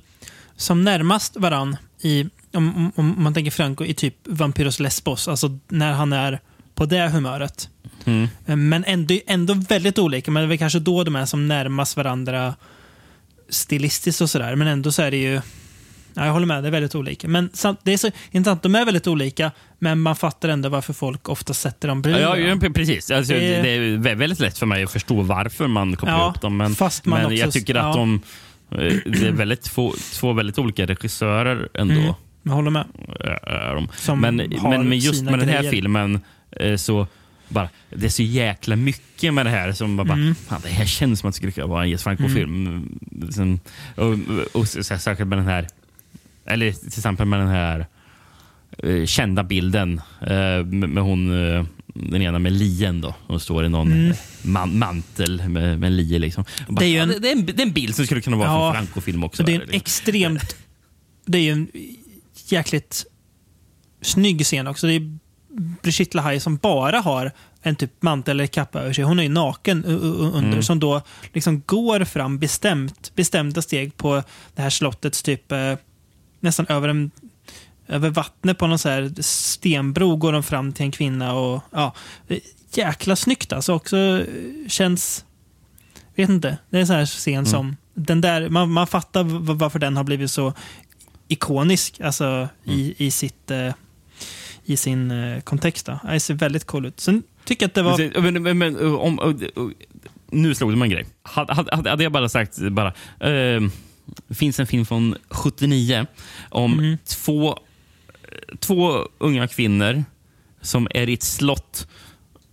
som 0.55 0.83
närmast 0.83 1.37
varann 1.37 1.77
i, 2.01 2.25
om, 2.53 2.91
om, 2.95 3.15
man 3.17 3.33
tänker 3.33 3.51
Franco, 3.51 3.85
i 3.85 3.93
typ 3.93 4.15
Vampyros 4.23 4.79
Lesbos. 4.79 5.27
Alltså 5.27 5.59
när 5.67 5.93
han 5.93 6.13
är 6.13 6.39
på 6.75 6.85
det 6.85 7.07
humöret. 7.09 7.69
Mm. 8.05 8.27
Eh, 8.45 8.55
Men 8.55 8.83
ändå, 8.83 9.19
ändå 9.27 9.53
väldigt 9.53 9.99
olika. 9.99 10.31
Men 10.31 10.41
det 10.41 10.45
är 10.45 10.47
väl 10.47 10.57
kanske 10.57 10.79
då 10.79 11.03
de 11.03 11.15
är 11.15 11.25
som 11.25 11.47
närmast 11.47 11.97
varandra 11.97 12.55
stilistiskt 13.49 14.21
och 14.21 14.29
sådär. 14.29 14.55
Men 14.55 14.67
ändå 14.67 14.91
så 14.91 15.01
är 15.01 15.11
det 15.11 15.17
ju... 15.17 15.41
Ja, 16.17 16.25
jag 16.25 16.33
håller 16.33 16.45
med, 16.45 16.63
det 16.63 16.69
är 16.69 16.71
väldigt 16.71 16.95
olika. 16.95 17.27
Men 17.27 17.49
samt, 17.53 17.79
det 17.83 17.93
är 17.93 17.97
så 17.97 18.09
intressant, 18.31 18.63
de 18.63 18.75
är 18.75 18.85
väldigt 18.85 19.07
olika, 19.07 19.51
men 19.79 19.99
man 19.99 20.15
fattar 20.15 20.49
ändå 20.49 20.69
varför 20.69 20.93
folk 20.93 21.29
ofta 21.29 21.53
sätter 21.53 21.87
dem 21.87 22.01
bredvid 22.01 22.23
Ja, 22.23 22.37
ja, 22.37 22.69
precis. 22.75 23.11
Alltså, 23.11 23.33
Det- 23.33 23.39
det... 23.39 23.69
är 23.69 23.79
vä- 23.97 24.15
väldigt 24.15 24.39
lätt 24.39 24.57
för 24.57 24.65
mig 24.65 24.83
att 24.83 24.91
förstå 24.91 25.21
varför 25.21 25.67
man 25.67 25.95
kopplar 25.95 26.17
Ja, 26.17 26.23
ihop 26.25 26.41
dem. 26.41 26.57
Men, 26.57 26.75
men 27.03 27.25
också- 27.25 27.33
jag 27.35 27.51
tycker 27.51 27.75
att 27.75 27.95
ja. 27.95 27.99
de 27.99 28.21
eh, 28.71 28.93
det 29.05 29.27
är 29.27 29.31
väldigt 29.31 29.61
två, 29.61 29.93
två 30.13 30.33
väldigt 30.33 30.59
olika 30.59 30.85
regissörer 30.85 31.69
ändå. 31.73 31.93
Mm. 32.01 32.13
Jag 32.43 32.51
håller 32.51 32.71
med. 32.71 32.85
Är 33.43 33.75
de. 33.75 33.87
Som 33.95 34.21
Men, 34.21 34.35
men 34.63 34.99
just 34.99 35.23
med 35.23 35.39
den 35.39 35.49
här 35.49 35.63
filmen 35.71 36.21
eh, 36.51 36.75
så 36.75 37.07
bara, 37.49 37.69
det 37.89 38.05
är 38.05 38.09
så 38.09 38.23
jäkla 38.23 38.75
mycket 38.75 39.33
med 39.33 39.45
det 39.45 39.49
här 39.49 39.71
som 39.71 39.97
bara, 39.97 40.13
Mm. 40.13 40.35
fan, 40.35 40.61
det 40.63 40.69
här 40.69 40.85
känns 40.85 41.19
som 41.19 41.29
att 41.29 41.33
det 41.33 41.37
skulle 41.37 41.51
kunna 41.51 41.67
vara 41.67 41.83
en 41.83 41.89
Jes 41.89 42.03
Franco-film. 42.03 42.89
Sen- 43.31 43.59
Och, 43.95 44.13
och, 44.53 44.67
så- 44.67 44.83
så- 44.83 44.97
särskilt 44.97 45.29
med 45.29 45.37
den 45.37 45.45
här, 45.47 45.67
eller 46.45 46.71
till 46.71 46.87
exempel 46.87 47.25
med 47.25 47.39
den 47.39 47.47
här 47.47 47.87
eh, 48.83 49.05
kända 49.05 49.43
bilden 49.43 50.01
eh, 50.21 50.65
med, 50.65 50.89
med 50.89 51.03
hon, 51.03 51.49
eh, 51.55 51.65
den 51.87 52.21
ena 52.21 52.39
med 52.39 52.51
lien 52.51 53.01
då. 53.01 53.15
Hon 53.27 53.39
står 53.39 53.65
i 53.65 53.69
någon 53.69 54.13
man, 54.41 54.77
mantel 54.77 55.49
med, 55.49 55.79
med 55.79 55.91
lie. 55.91 56.19
Liksom. 56.19 56.45
Och 56.67 56.73
Bara, 56.73 56.85
Mm. 56.85 56.93
Det 56.93 56.97
är 56.97 57.03
en- 57.03 57.09
ja, 57.13 57.19
det, 57.19 57.27
är 57.27 57.31
en, 57.31 57.45
det 57.45 57.59
är 57.61 57.65
en 57.67 57.73
bild 57.73 57.95
som 57.95 58.05
skulle 58.05 58.21
kunna 58.21 58.37
vara 58.37 58.47
Ja. 58.47 58.73
från 58.73 58.85
Franco-film 58.85 59.23
också. 59.23 59.43
Så 59.43 59.45
det 59.47 59.51
är 59.51 59.55
en 59.55 59.59
liksom. 59.61 59.75
extremt... 59.77 60.55
Det 61.25 61.37
är 61.37 61.41
ju 61.41 61.51
en 61.51 61.67
jäkligt 62.47 63.05
snygg 64.01 64.45
scen 64.45 64.67
också. 64.67 64.87
Det 64.87 64.93
är 64.93 65.17
Brigitte 65.81 66.17
Lahaye 66.17 66.39
som 66.39 66.57
bara 66.57 66.99
har 66.99 67.31
en 67.61 67.75
typ 67.75 68.01
mantel 68.01 68.39
eller 68.39 68.47
kappa 68.47 68.79
över 68.81 68.93
sig. 68.93 69.03
Hon 69.03 69.19
är 69.19 69.23
ju 69.23 69.29
naken 69.29 69.85
under, 69.85 70.39
Mm. 70.51 70.63
som 70.63 70.79
då 70.79 71.01
liksom 71.33 71.61
går 71.65 72.03
fram 72.03 72.39
bestämt, 72.39 73.11
bestämda 73.15 73.61
steg 73.61 73.97
på 73.97 74.23
det 74.55 74.61
här 74.61 74.69
slottets 74.69 75.23
typ 75.23 75.51
eh, 75.51 75.73
nästan 76.39 76.65
över 76.69 76.87
en 76.89 77.11
över 77.87 78.09
vattnet 78.09 78.57
på 78.57 78.67
någon 78.67 78.79
så 78.79 78.89
här 78.89 79.13
stenbro 79.21 80.15
går 80.15 80.33
de 80.33 80.43
fram 80.43 80.73
till 80.73 80.85
en 80.85 80.91
kvinna 80.91 81.33
och 81.33 81.61
ja, 81.71 81.93
jäkla 82.73 83.15
snyggt 83.15 83.53
alltså. 83.53 83.73
Också 83.73 83.97
eh, 83.97 84.25
känns, 84.67 85.25
vet 86.15 86.29
inte, 86.29 86.57
det 86.69 86.77
är 86.77 86.81
en 86.81 86.87
sån 86.87 86.95
här 86.95 87.05
scen 87.05 87.45
som, 87.45 87.75
den 87.93 88.21
där, 88.21 88.49
man, 88.49 88.71
man 88.71 88.87
fattar 88.87 89.23
varför 89.53 89.79
den 89.79 89.97
har 89.97 90.03
blivit 90.03 90.31
så 90.31 90.53
ikonisk 91.27 92.01
alltså, 92.01 92.49
i, 92.63 93.05
i, 93.05 93.11
sitt, 93.11 93.51
eh, 93.51 93.73
i 94.65 94.77
sin 94.77 95.11
eh, 95.11 95.41
kontext. 95.41 95.85
Då. 95.85 95.99
Det 96.03 96.19
ser 96.19 96.33
väldigt 96.33 96.65
cool 96.65 96.85
ut. 96.85 96.99
Sen 96.99 97.23
tycker 97.45 97.63
jag 97.63 97.67
att 97.69 97.75
det 97.75 97.83
var... 97.83 98.21
Men, 98.21 98.43
men, 98.43 98.57
men, 98.57 98.95
om, 98.95 99.19
om, 99.19 99.73
nu 100.31 100.55
slog 100.55 100.71
det 100.71 100.75
mig 100.75 100.85
en 100.85 100.91
grej. 100.91 101.05
Hade, 101.23 101.53
hade, 101.53 101.89
hade 101.89 102.03
jag 102.03 102.11
bara 102.11 102.29
sagt 102.29 102.57
bara, 102.57 102.93
eh, 103.19 103.61
finns 104.29 104.59
en 104.59 104.67
film 104.67 104.85
från 104.85 105.15
79 105.29 106.05
om 106.49 106.73
Mm. 106.73 106.97
två, 107.05 107.59
två 108.59 109.07
unga 109.17 109.47
kvinnor 109.47 110.03
som 110.61 110.87
är 110.91 111.09
i 111.09 111.13
ett 111.13 111.23
slott 111.23 111.87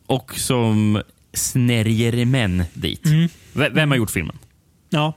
och 0.06 0.34
som 0.34 1.02
snärjer 1.32 2.24
män 2.24 2.64
dit. 2.74 3.06
Mm. 3.06 3.28
Vem 3.52 3.90
har 3.90 3.96
gjort 3.98 4.10
filmen? 4.10 4.38
Ja, 4.90 5.12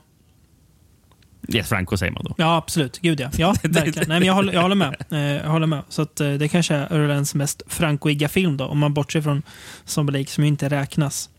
Yes, 1.48 1.68
Franco 1.68 1.96
säger 1.96 2.12
man 2.12 2.24
då. 2.24 2.34
ja, 2.38 2.56
absolut. 2.56 2.98
Gud 2.98 3.20
ja. 3.20 3.30
Ja, 3.36 3.54
verkligen. 3.62 4.08
Nej, 4.08 4.18
men 4.18 4.26
jag, 4.26 4.34
håller, 4.34 4.52
jag 4.52 4.62
håller 4.62 4.74
med. 4.74 5.04
Eh, 5.10 5.18
jag 5.18 5.50
håller 5.50 5.66
med. 5.66 5.82
Så 5.88 6.02
att, 6.02 6.20
eh, 6.20 6.32
det 6.32 6.48
kanske 6.48 6.74
är 6.74 6.92
Örelands 6.92 7.34
mest 7.34 7.62
francoiga 7.66 8.28
film 8.28 8.56
då, 8.56 8.64
om 8.64 8.78
man 8.78 8.94
bortser 8.94 9.22
från 9.22 9.42
Zombie 9.84 10.26
som 10.26 10.44
inte 10.44 10.68
räknas. 10.68 11.30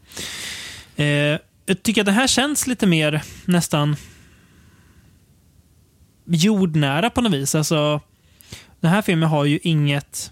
Eh, 0.96 1.06
jag 1.66 1.84
tycker 1.84 2.02
att 2.02 2.06
det 2.06 2.12
här 2.12 2.28
känns 2.28 2.68
lite 2.68 2.88
mer 2.88 3.22
nästan 3.46 3.96
jordnära 6.26 7.10
på 7.10 7.22
något 7.22 7.34
vis. 7.34 7.56
Alltså, 7.56 8.02
den 8.80 8.92
här 8.92 9.02
filmen 9.02 9.30
har 9.30 9.46
ju 9.46 9.60
inget 9.64 10.32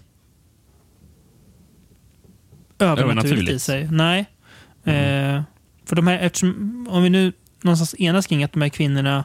övernaturligt 2.78 3.50
i 3.50 3.58
sig. 3.58 3.88
Nej. 3.90 4.20
Eh, 4.84 5.42
för 5.84 5.96
de 5.96 6.06
här, 6.06 6.18
eftersom, 6.18 6.86
om 6.90 7.02
vi 7.02 7.10
nu 7.10 7.32
någonstans 7.62 7.94
enas 7.98 8.26
kring 8.26 8.44
att 8.44 8.52
de 8.52 8.62
här 8.62 8.68
kvinnorna 8.68 9.24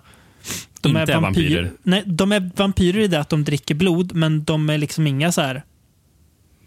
de 0.83 0.97
Inte 0.97 1.13
är 1.13 1.19
vampyrer. 1.21 1.71
Nej, 1.83 2.03
de 2.05 2.31
är 2.31 2.51
vampyrer 2.55 2.99
i 2.99 3.07
det 3.07 3.19
att 3.19 3.29
de 3.29 3.43
dricker 3.43 3.75
blod, 3.75 4.15
men 4.15 4.43
de 4.43 4.69
är 4.69 4.77
liksom 4.77 5.07
inga 5.07 5.31
så 5.31 5.41
här 5.41 5.63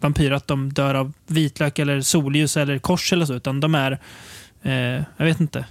vampyrer 0.00 0.30
att 0.34 0.46
de 0.46 0.72
dör 0.72 0.94
av 0.94 1.12
vitlök 1.26 1.78
eller 1.78 2.00
solljus 2.00 2.56
eller 2.56 2.78
kors 2.78 3.12
eller 3.12 3.26
så, 3.26 3.34
utan 3.34 3.60
de 3.60 3.74
är, 3.74 3.92
eh, 4.62 4.72
jag 5.16 5.24
vet 5.24 5.40
inte, 5.40 5.64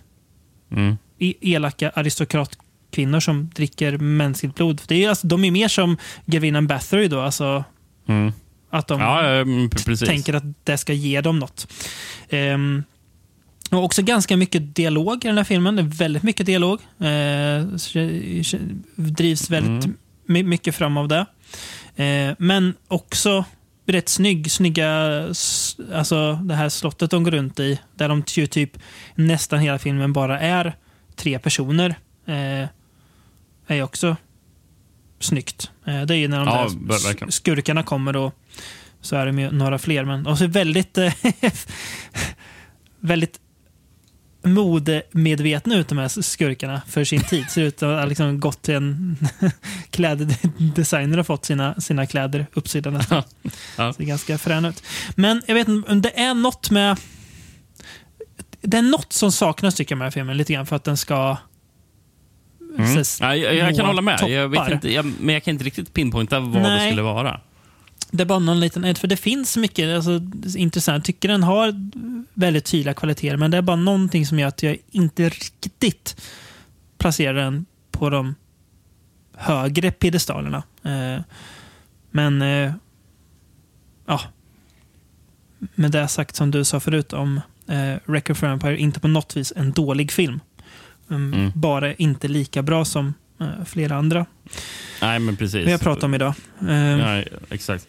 Mm. 0.72 0.98
e- 1.20 1.34
elaka 1.42 1.90
aristokratkvinnor 1.90 3.20
som 3.20 3.50
dricker 3.56 3.98
mänskligt 3.98 4.56
blod. 4.56 4.82
Det 4.88 5.04
är, 5.06 5.10
alltså, 5.10 5.28
de 5.28 5.44
är 5.46 5.52
mer 5.52 5.68
som 5.68 5.98
grevinnan 6.26 6.68
Bathory 6.68 7.08
då, 7.08 7.20
alltså 7.22 7.64
Mm. 8.08 8.32
att 8.70 8.88
de 8.88 9.00
Ja, 9.02 9.26
mm, 9.26 9.70
tänker 10.06 10.34
att 10.34 10.44
det 10.64 10.78
ska 10.78 10.94
ge 10.94 11.22
dem 11.22 11.40
något. 11.40 11.68
Ehm, 12.30 12.84
och 13.72 13.84
också 13.84 14.02
ganska 14.02 14.38
mycket 14.38 14.76
dialog 14.76 15.26
i 15.26 15.28
den 15.28 15.38
här 15.38 15.44
filmen. 15.44 15.76
Det 15.76 15.82
är 15.82 15.84
väldigt 15.84 16.24
mycket 16.24 16.46
dialog. 16.46 16.80
Eh, 17.00 17.62
drivs 18.96 19.50
väldigt 19.50 19.84
Mm. 19.86 19.98
my- 20.26 20.44
mycket 20.44 20.76
fram 20.76 20.98
av 20.98 21.08
det. 21.08 21.26
Eh, 22.04 22.36
men 22.40 22.74
också 22.88 23.46
rätt 23.86 24.10
snygg. 24.10 24.52
Snygga, 24.52 24.90
alltså 25.94 26.34
det 26.34 26.56
här 26.56 26.70
slottet 26.70 27.12
de 27.12 27.24
går 27.24 27.32
runt 27.32 27.60
i. 27.60 27.80
Där 27.96 28.10
de 28.10 28.24
ju 28.38 28.48
typ 28.48 28.78
nästan 29.16 29.60
hela 29.60 29.80
filmen 29.80 30.14
bara 30.14 30.40
är 30.40 30.76
tre 31.16 31.40
personer. 31.40 31.96
Eh, 32.26 32.68
är 33.68 33.82
också 33.84 34.16
snyggt. 35.20 35.72
Eh, 35.86 36.02
det 36.02 36.16
är 36.16 36.18
ju 36.18 36.28
när 36.28 36.38
de 36.40 36.48
Ja, 36.48 36.70
där 36.88 37.32
skurkarna 37.32 37.84
kommer 37.84 38.16
och 38.16 38.34
så 39.02 39.16
är 39.16 39.26
det 39.26 39.42
ju 39.42 39.52
några 39.52 39.78
fler. 39.80 40.06
Men 40.06 40.28
och 40.28 40.38
så 40.38 40.48
väldigt, 40.48 40.98
eh, 40.98 41.14
väldigt 43.00 43.40
modemedvetna 44.44 45.76
ut 45.76 45.88
de 45.88 45.98
här 45.98 46.22
skurkarna 46.22 46.82
för 46.88 47.04
sin 47.04 47.24
tid. 47.24 47.50
Ser 47.50 47.62
ut 47.62 47.84
att 47.84 48.00
ha 48.00 48.06
liksom 48.06 48.40
gått 48.40 48.62
till 48.62 48.76
en 48.76 49.18
kläddesigner 49.90 51.18
och 51.20 51.28
fått 51.28 51.46
sina, 51.46 51.76
sina 51.82 52.06
kläder 52.06 52.46
uppsydda 52.54 52.90
nästan. 52.90 53.24
Ja. 53.78 53.94
Ser 53.94 54.04
ganska 54.04 54.38
frän 54.38 54.66
ut. 54.66 54.84
Men 55.16 55.42
jag 55.48 55.56
vet 55.56 55.68
inte, 55.68 55.94
det 55.94 56.20
är 56.20 56.34
något 56.34 56.72
med... 56.72 56.98
Det 58.62 58.78
är 58.78 58.82
något 58.82 59.14
som 59.14 59.32
saknas 59.32 59.76
tycker 59.76 59.94
jag 59.94 59.98
med 59.98 60.06
den 60.06 60.08
här 60.08 60.12
filmen 60.12 60.38
lite 60.38 60.54
grann 60.54 60.66
för 60.66 60.76
att 60.76 60.84
den 60.84 60.98
ska... 60.98 61.38
Mm. 62.78 63.04
Ja, 63.20 63.36
jag, 63.36 63.56
jag 63.56 63.76
kan 63.76 63.86
hålla 63.86 64.02
med, 64.02 64.20
jag 64.28 64.72
inte, 64.72 64.94
jag, 64.94 65.06
men 65.20 65.34
jag 65.34 65.44
kan 65.44 65.52
inte 65.52 65.66
riktigt 65.66 65.94
pinpointa 65.94 66.40
vad 66.40 66.54
det 66.54 66.60
Nej. 66.62 66.90
skulle 66.92 67.02
vara. 67.02 67.40
Det 68.14 68.24
är 68.24 68.26
bara 68.26 68.40
någon 68.40 68.60
liten... 68.60 68.96
För 68.96 69.08
det 69.08 69.18
finns 69.18 69.58
mycket 69.58 69.96
alltså, 69.96 70.22
intressant. 70.58 70.96
Jag 70.96 71.06
tycker 71.06 71.28
den 71.30 71.44
har 71.44 71.90
väldigt 72.34 72.66
tydliga 72.66 72.94
kvaliteter, 72.94 73.38
men 73.38 73.52
det 73.52 73.58
är 73.58 73.62
bara 73.62 73.76
någonting 73.76 74.26
som 74.26 74.40
gör 74.40 74.48
att 74.48 74.64
jag 74.64 74.78
inte 74.92 75.30
riktigt 75.30 76.22
placerar 76.98 77.34
den 77.34 77.66
på 77.92 78.10
de 78.10 78.36
högre 79.36 79.92
piedestalerna. 79.92 80.64
Eh, 80.84 81.22
men... 82.12 82.42
Eh, 82.42 82.74
ja. 84.06 84.22
Med 85.76 85.92
det 85.92 86.08
sagt 86.08 86.36
som 86.36 86.52
du 86.52 86.64
sa 86.66 86.80
förut 86.80 87.14
om 87.14 87.42
eh, 87.68 87.96
Record 88.06 88.38
for 88.38 88.48
Empire, 88.48 88.78
inte 88.78 89.00
på 89.00 89.08
något 89.08 89.38
vis 89.38 89.54
en 89.56 89.72
dålig 89.72 90.12
film. 90.12 90.40
Mm, 91.10 91.34
Mm. 91.34 91.52
Bara 91.56 91.94
inte 91.94 92.28
lika 92.28 92.62
bra 92.62 92.86
som 92.86 93.14
eh, 93.40 93.66
flera 93.66 93.96
andra 93.96 94.26
Nej, 95.02 95.20
men 95.20 95.36
precis. 95.36 95.68
vi 95.68 95.72
har 95.72 95.78
pratat 95.80 96.04
om 96.04 96.14
idag. 96.14 96.34
Eh, 96.68 96.76
Ja, 96.76 97.24
exakt. 97.50 97.88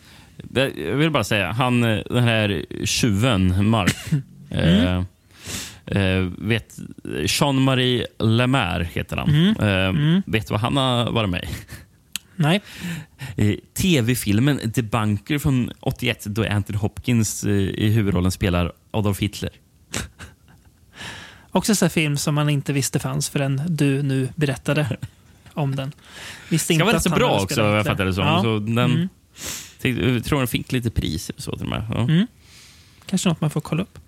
Jag 0.55 0.97
vill 0.97 1.11
bara 1.11 1.25
säga, 1.25 1.53
han, 1.53 1.85
eh, 1.85 1.99
den 2.11 2.25
här 2.25 2.65
tjuven, 2.85 3.69
Mark. 3.69 3.97
Mm. 4.51 5.05
eh, 5.87 6.03
eh, 6.03 6.29
vet, 6.39 6.77
Jean-Marie 7.27 8.07
Lemaire 8.19 8.85
heter 8.93 9.17
han. 9.17 9.29
Mm. 9.29 9.57
Eh, 9.61 9.89
Mm. 9.89 10.23
Vet 10.27 10.47
du 10.49 10.53
vad 10.53 10.61
han 10.61 10.77
har 10.77 11.11
varit 11.13 11.31
med 11.31 11.45
i? 11.45 11.49
Nej. 12.37 12.61
Eh, 13.37 13.55
Tv-filmen 13.75 14.73
The 14.73 14.83
Bunker 14.83 15.39
från 15.39 15.71
81 15.81 16.25
då 16.27 16.47
Anthony 16.49 16.79
Hopkins 16.79 17.45
eh, 17.45 17.51
i 17.53 17.91
huvudrollen 17.91 18.31
spelar 18.31 18.73
Adolf 18.91 19.21
Hitler. 19.21 19.51
Också 21.51 21.85
en 21.85 21.91
film 21.91 22.17
som 22.17 22.35
man 22.35 22.49
inte 22.49 22.73
visste 22.73 22.99
fanns 22.99 23.29
förrän 23.31 23.63
du 23.69 24.03
nu 24.03 24.29
berättade 24.35 24.97
om 25.55 25.77
den. 25.77 25.93
Visste 26.49 26.73
Det 26.73 26.75
inte 26.75 26.85
var 26.85 26.93
rätt 26.93 27.03
så 27.03 27.11
bra 27.11 27.41
också, 27.41 27.61
jag 27.61 27.87
fattar 27.87 28.05
det 28.05 28.15
som. 28.15 28.25
Ja. 28.27 28.43
Så 28.43 28.59
den, 28.59 28.79
Mm. 28.79 29.09
Jag 29.89 30.25
tror 30.25 30.39
den 30.39 30.49
fick 30.49 30.73
lite 30.73 30.91
pris. 30.91 31.31
Så 31.37 31.57
till. 31.57 31.87
Ja. 31.91 32.01
Mm. 32.01 32.27
Kanske 33.07 33.29
något 33.29 33.41
man 33.41 33.51
får 33.51 33.61
kolla 33.61 33.83
upp. 33.83 33.99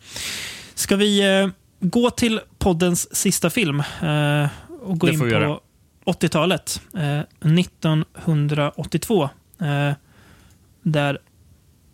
Ska 0.74 0.97
vi 0.97 1.40
eh, 1.40 1.48
gå 1.81 2.11
till 2.11 2.40
poddens 2.59 3.16
sista 3.16 3.51
film 3.51 3.81
eh, 4.03 4.48
och 4.82 4.98
gå 4.98 5.09
in 5.09 5.19
på 5.19 5.24
vi 5.24 5.31
göra. 5.32 5.59
80-talet. 6.05 6.81
Eh, 6.94 7.20
1982. 7.59 9.28
Eh, 9.61 9.93
där 10.82 11.19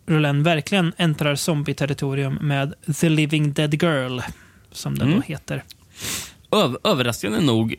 Roland 0.05 0.43
verkligen 0.43 0.93
äntrar 0.97 1.35
zombie-territorium 1.35 2.37
med 2.41 2.73
The 2.99 3.09
Living 3.09 3.53
Dead 3.53 3.73
Girl, 3.83 4.19
som 4.71 4.97
den 4.97 5.07
Mm. 5.07 5.19
då 5.19 5.25
heter. 5.25 5.63
Öv- 6.51 6.77
överraskande 6.83 7.39
nog 7.39 7.73
eh, 7.73 7.77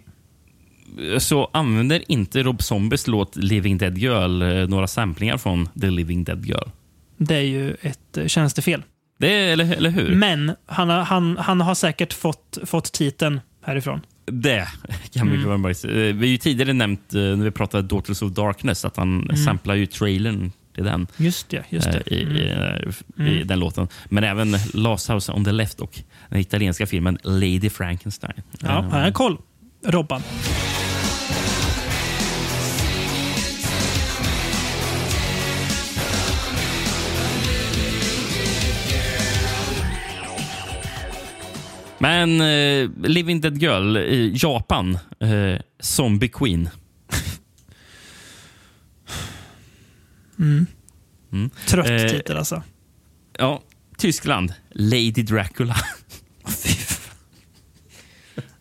så 1.19 1.51
använder 1.53 2.12
inte 2.12 2.43
Rob 2.43 2.62
Zombies 2.62 3.07
låt 3.07 3.37
Living 3.37 3.79
Dead 3.79 3.99
Girl 3.99 4.43
eh, 4.43 4.69
några 4.69 4.87
samplingar 4.87 5.37
från 5.39 5.69
The 5.81 5.91
Living 5.91 6.25
Dead 6.25 6.47
Girl. 6.47 6.69
Det 7.16 7.35
är 7.35 7.41
ju 7.41 7.75
ett 7.81 8.16
eh, 8.16 8.27
tjänstefel. 8.27 8.83
Det 9.19 9.33
är, 9.33 9.53
eller, 9.53 9.73
eller 9.77 9.91
hur? 9.91 10.15
Men 10.15 10.53
han 10.66 10.89
han, 10.91 11.37
han 11.37 11.61
har 11.61 11.75
säkert 11.75 12.12
fått, 12.12 12.59
fått 12.65 12.93
titeln 12.93 13.41
härifrån. 13.62 14.01
Det 14.27 14.69
kan 15.12 15.31
vi 15.31 15.37
mm. 15.37 15.62
bara 15.62 15.75
säga. 15.75 16.09
Eh, 16.09 16.15
Vi 16.15 16.27
har 16.27 16.33
ju 16.33 16.39
tidigare 16.39 16.73
nämnt, 16.73 17.12
när 17.12 17.37
vi 17.37 17.51
pratade 17.51 17.83
Daughters 17.89 18.23
of 18.23 18.33
Darkness, 18.33 18.85
att 18.85 18.97
han 18.97 19.23
Mm. 19.23 19.37
samplar 19.37 19.75
ju 19.75 19.87
trailern 19.87 20.53
till 20.75 20.85
den. 20.85 21.07
Just 21.16 21.49
det. 21.49 21.65
Just 21.69 21.93
det. 21.93 22.15
I, 22.15 22.23
Mm. 22.23 23.29
i, 23.29 23.41
i 23.41 23.45
den 23.45 23.59
låten. 23.59 23.89
Men 24.09 24.25
även 24.25 24.57
Last 24.75 25.11
House 25.11 25.33
on 25.33 25.45
the 25.45 25.53
Left 25.53 25.81
och 25.81 26.01
den 26.29 26.41
italienska 26.41 26.87
filmen 26.87 27.19
Lady 27.23 27.71
Frankenstein. 27.71 28.43
Ja, 28.61 28.69
han 28.69 28.91
har 29.03 29.11
koll. 29.11 29.39
Robban. 29.87 30.23
Men 41.99 42.41
eh, 42.41 42.91
Living 43.03 43.41
Dead 43.41 43.59
Girl 43.59 43.97
i 43.97 44.33
Japan, 44.37 44.99
eh, 45.21 45.61
Zombie 45.81 46.29
Queen. 46.29 46.69
Trött 51.66 51.91
Eh, 51.91 52.09
titel 52.09 52.37
alltså. 52.37 52.62
Ja, 53.39 53.62
Tyskland, 53.99 54.55
Lady 54.71 55.11
Dracula. 55.23 55.77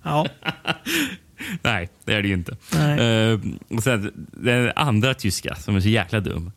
Ja. 0.06 0.28
Nej, 1.62 1.90
det 2.06 2.14
är 2.14 2.22
det 2.22 2.28
ju 2.28 2.34
inte. 2.34 2.52
Eh, 2.80 3.40
och 3.78 3.84
sen 3.84 4.28
den 4.32 4.72
andra 4.76 5.14
tyska 5.14 5.56
som 5.56 5.76
är 5.76 5.80
så 5.80 5.88
jäkla 5.90 6.20
dum. 6.20 6.52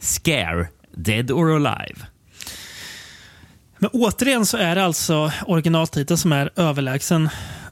Scare, 0.00 0.68
Dead 0.96 1.30
or 1.30 1.56
Alive. 1.56 2.06
Men 3.82 3.90
återigen 3.92 4.46
så 4.46 4.56
är 4.56 4.74
det 4.74 4.84
alltså 4.84 5.32
originaltiteln 5.46 6.18
som 6.18 6.32
är 6.32 6.50
överlägsen 6.56 7.28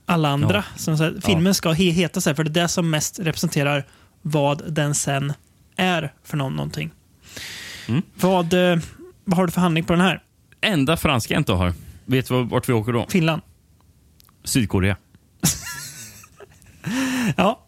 alla 0.06 0.28
andra. 0.28 0.56
Ja. 0.72 0.78
Som 0.78 0.98
så 0.98 1.05
här, 1.05 1.14
filmen 1.24 1.55
ska 1.55 1.68
he- 1.72 1.90
heta 1.93 2.20
så 2.20 2.30
här, 2.30 2.35
för 2.35 2.44
det 2.44 2.60
är 2.60 2.62
det 2.62 2.68
som 2.68 2.90
mest 2.90 3.18
representerar 3.18 3.85
vad 4.22 4.72
den 4.72 4.94
sen 4.94 5.32
är 5.76 6.12
för 6.24 6.36
någon, 6.36 6.56
någonting. 6.56 6.90
Mm. 7.89 8.02
Vad, 8.20 8.52
eh, 8.72 8.78
vad 9.24 9.36
har 9.39 9.47
du 9.47 9.52
för 9.52 9.60
handling 9.60 9.85
på 9.85 9.93
den 9.93 10.02
här? 10.02 10.22
Enda 10.60 10.97
franska 10.97 11.35
jag 11.35 11.40
inte 11.40 11.52
har. 11.52 11.72
Vet 12.05 12.28
du 12.28 12.44
vart 12.44 12.68
vi 12.68 12.72
åker 12.72 12.93
då? 12.93 13.06
Finland? 13.09 13.43
Sydkorea. 14.44 14.97
Ja, 17.36 17.60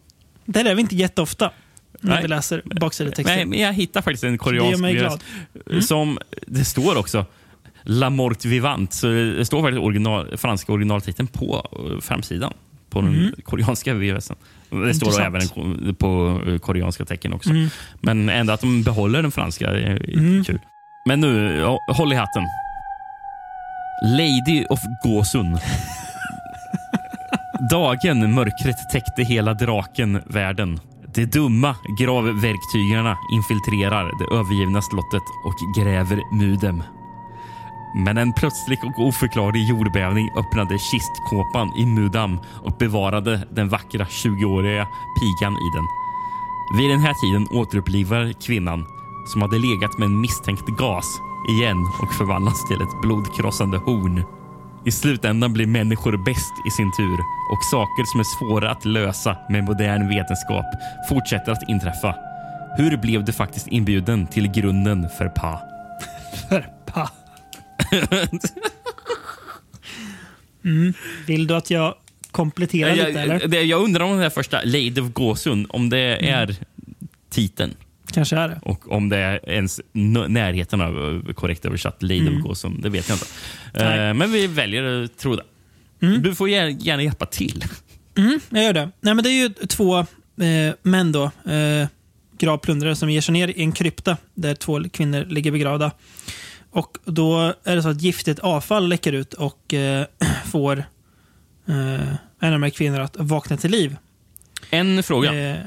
där 0.45 0.65
är 0.65 0.75
vi 0.75 0.81
inte 0.81 0.95
jätteofta 0.95 1.51
när 1.99 2.13
Nej. 2.13 2.21
vi 2.21 2.27
läser 2.27 2.61
baksidetexter. 2.65 3.35
Nej, 3.35 3.45
men 3.45 3.59
jag 3.59 3.73
hittar 3.73 4.01
faktiskt 4.01 4.23
en 4.23 4.31
Det 4.31 4.37
koreansk 4.37 4.71
gör 4.71 4.77
mig 4.77 4.93
glad. 4.95 5.23
Mm. 5.69 5.81
som 5.81 6.19
det 6.47 6.65
står 6.65 6.97
också 6.97 7.25
La 7.83 8.09
Mort 8.09 8.45
Vivant. 8.45 8.93
Så 8.93 9.07
det 9.07 9.45
står 9.45 9.61
faktiskt 9.61 9.83
original, 9.83 10.37
franska 10.37 10.73
originaltiteln 10.73 11.27
på 11.27 11.67
eh, 11.73 12.01
framsidan 12.01 12.53
på 12.89 13.01
den 13.01 13.33
koreanska 13.43 13.93
VHSen. 13.93 14.35
Det 14.69 14.93
står 14.93 15.11
Mm. 15.21 15.35
Intressant. 15.35 15.57
Mm. 15.57 15.73
även 15.83 15.95
på 15.95 16.41
eh, 16.47 16.57
koreanska 16.57 17.05
tecken 17.05 17.33
också. 17.33 17.49
Men 18.01 18.29
ändå 18.29 18.53
att 18.53 18.61
de 18.61 18.83
behåller 18.83 19.21
den 19.21 19.31
franska 19.31 19.69
är 19.69 19.97
kul. 20.43 20.59
Men 21.05 21.19
nu, 21.21 21.63
håll 21.87 22.13
i 22.13 22.15
hatten. 22.15 22.43
Lady 24.05 24.65
of 24.69 24.79
Gåsund. 25.03 25.57
Dagen, 27.71 28.33
mörkret 28.33 28.75
täckte 28.91 29.23
hela 29.23 29.53
draken-världen. 29.53 30.79
De 31.15 31.25
dumma 31.25 31.75
gravverktygarna 31.99 33.17
infiltrerar 33.33 34.03
det 34.03 34.35
övergivna 34.35 34.81
slottet 34.81 35.23
och 35.45 35.83
gräver 35.83 36.35
Mudem. 36.35 36.83
Men 37.93 38.17
en 38.17 38.33
plötslig 38.33 38.79
och 38.83 39.07
oförklarlig 39.07 39.69
jordbävning 39.69 40.29
öppnade 40.37 40.77
kistkåpan 40.79 41.71
i 41.77 41.85
Mudam 41.85 42.39
och 42.63 42.77
bevarade 42.79 43.47
den 43.51 43.69
vackra 43.69 44.05
20-åriga 44.05 44.87
pigan 45.19 45.53
i 45.53 45.69
den. 45.75 45.87
Vid 46.77 46.89
den 46.89 46.99
här 46.99 47.13
tiden 47.13 47.47
återupplivar 47.59 48.33
kvinnan, 48.41 48.85
som 49.27 49.41
hade 49.41 49.59
legat 49.59 49.97
med 49.97 50.05
en 50.05 50.21
misstänkt 50.21 50.67
gas, 50.67 51.21
igen 51.49 51.77
och 52.01 52.13
förvandlas 52.13 52.67
till 52.67 52.81
ett 52.81 53.01
blodkrossande 53.01 53.77
horn. 53.77 54.23
I 54.85 54.91
slutändan 54.91 55.53
blir 55.53 55.67
människor 55.67 56.17
bäst 56.17 56.53
i 56.67 56.71
sin 56.71 56.91
tur 56.97 57.19
och 57.51 57.63
saker 57.71 58.03
som 58.05 58.19
är 58.19 58.23
svåra 58.23 58.71
att 58.71 58.85
lösa 58.85 59.37
med 59.49 59.63
modern 59.63 60.09
vetenskap 60.09 60.65
fortsätter 61.09 61.51
att 61.51 61.69
inträffa. 61.69 62.15
Hur 62.77 62.97
blev 62.97 63.25
du 63.25 63.33
faktiskt 63.33 63.67
inbjuden 63.67 64.27
till 64.27 64.47
grunden 64.47 65.09
för 65.17 65.29
PA? 65.29 65.59
För 66.49 66.69
pa 66.85 67.09
mm. 70.65 70.93
Vill 71.27 71.47
du 71.47 71.53
att 71.55 71.69
jag 71.69 71.95
kompletterar 72.31 72.95
lite 72.95 73.19
eller? 73.19 73.39
Jag, 73.41 73.49
det- 73.49 73.61
jag 73.63 73.81
undrar 73.83 74.05
om 74.05 74.11
den 74.11 74.19
här 74.19 74.29
första 74.29 74.61
Lady 74.63 75.01
of 75.01 75.13
Gåsund, 75.13 75.65
om 75.69 75.89
det 75.89 76.17
Mm. 76.17 76.33
är 76.49 76.55
titeln 77.29 77.73
Kanske 78.13 78.35
är 78.35 78.47
det. 78.49 78.59
och 78.63 78.91
om 78.91 79.09
det 79.09 79.17
är 79.17 79.49
ens 79.49 79.81
närheten 79.93 80.81
av 80.81 81.21
eh, 81.27 81.33
korrekt 81.33 81.65
översatt 81.65 82.03
Lady 82.03 82.29
of 82.37 82.43
Gåsund. 82.43 82.83
Det 82.83 82.89
vet 82.89 83.09
jag 83.09 83.15
inte. 83.15 83.25
Mm. 83.73 84.07
Eh, 84.09 84.13
men 84.13 84.31
vi 84.31 84.47
väljer 84.47 85.03
att 85.03 85.17
tro 85.17 85.35
det. 85.35 85.43
Du 86.17 86.35
får 86.35 86.49
gärna, 86.49 87.03
hjälpa 87.03 87.25
till. 87.25 87.63
Jag 88.49 88.63
gör 88.63 88.73
det. 88.73 88.91
Nej, 89.01 89.13
men 89.13 89.23
det 89.23 89.29
är 89.29 89.41
ju 89.43 89.49
två 89.49 89.97
eh, 89.99 90.05
män 90.81 91.11
då, 91.11 91.23
eh, 91.51 91.87
gravplundrare 92.37 92.95
som 92.95 93.09
ger 93.09 93.21
sig 93.21 93.33
ner 93.33 93.47
i 93.47 93.61
en 93.61 93.71
krypta 93.71 94.17
där 94.33 94.55
två 94.55 94.83
kvinnor 94.93 95.25
ligger 95.29 95.51
begravda. 95.51 95.91
Och 96.71 96.97
Då 97.05 97.53
är 97.63 97.75
det 97.75 97.81
så 97.83 97.89
att 97.89 98.01
giftigt 98.01 98.39
avfall 98.39 98.87
läcker 98.87 99.13
ut 99.13 99.33
och 99.33 99.73
eh, 99.73 100.05
får 100.51 100.77
eh, 101.67 102.07
en 102.39 102.47
av 102.47 102.51
de 102.51 102.63
här 102.63 102.69
kvinnorna 102.69 103.03
att 103.03 103.15
vakna 103.19 103.57
till 103.57 103.71
liv. 103.71 103.95
En 104.69 105.03
fråga. 105.03 105.33
Eh, 105.33 105.57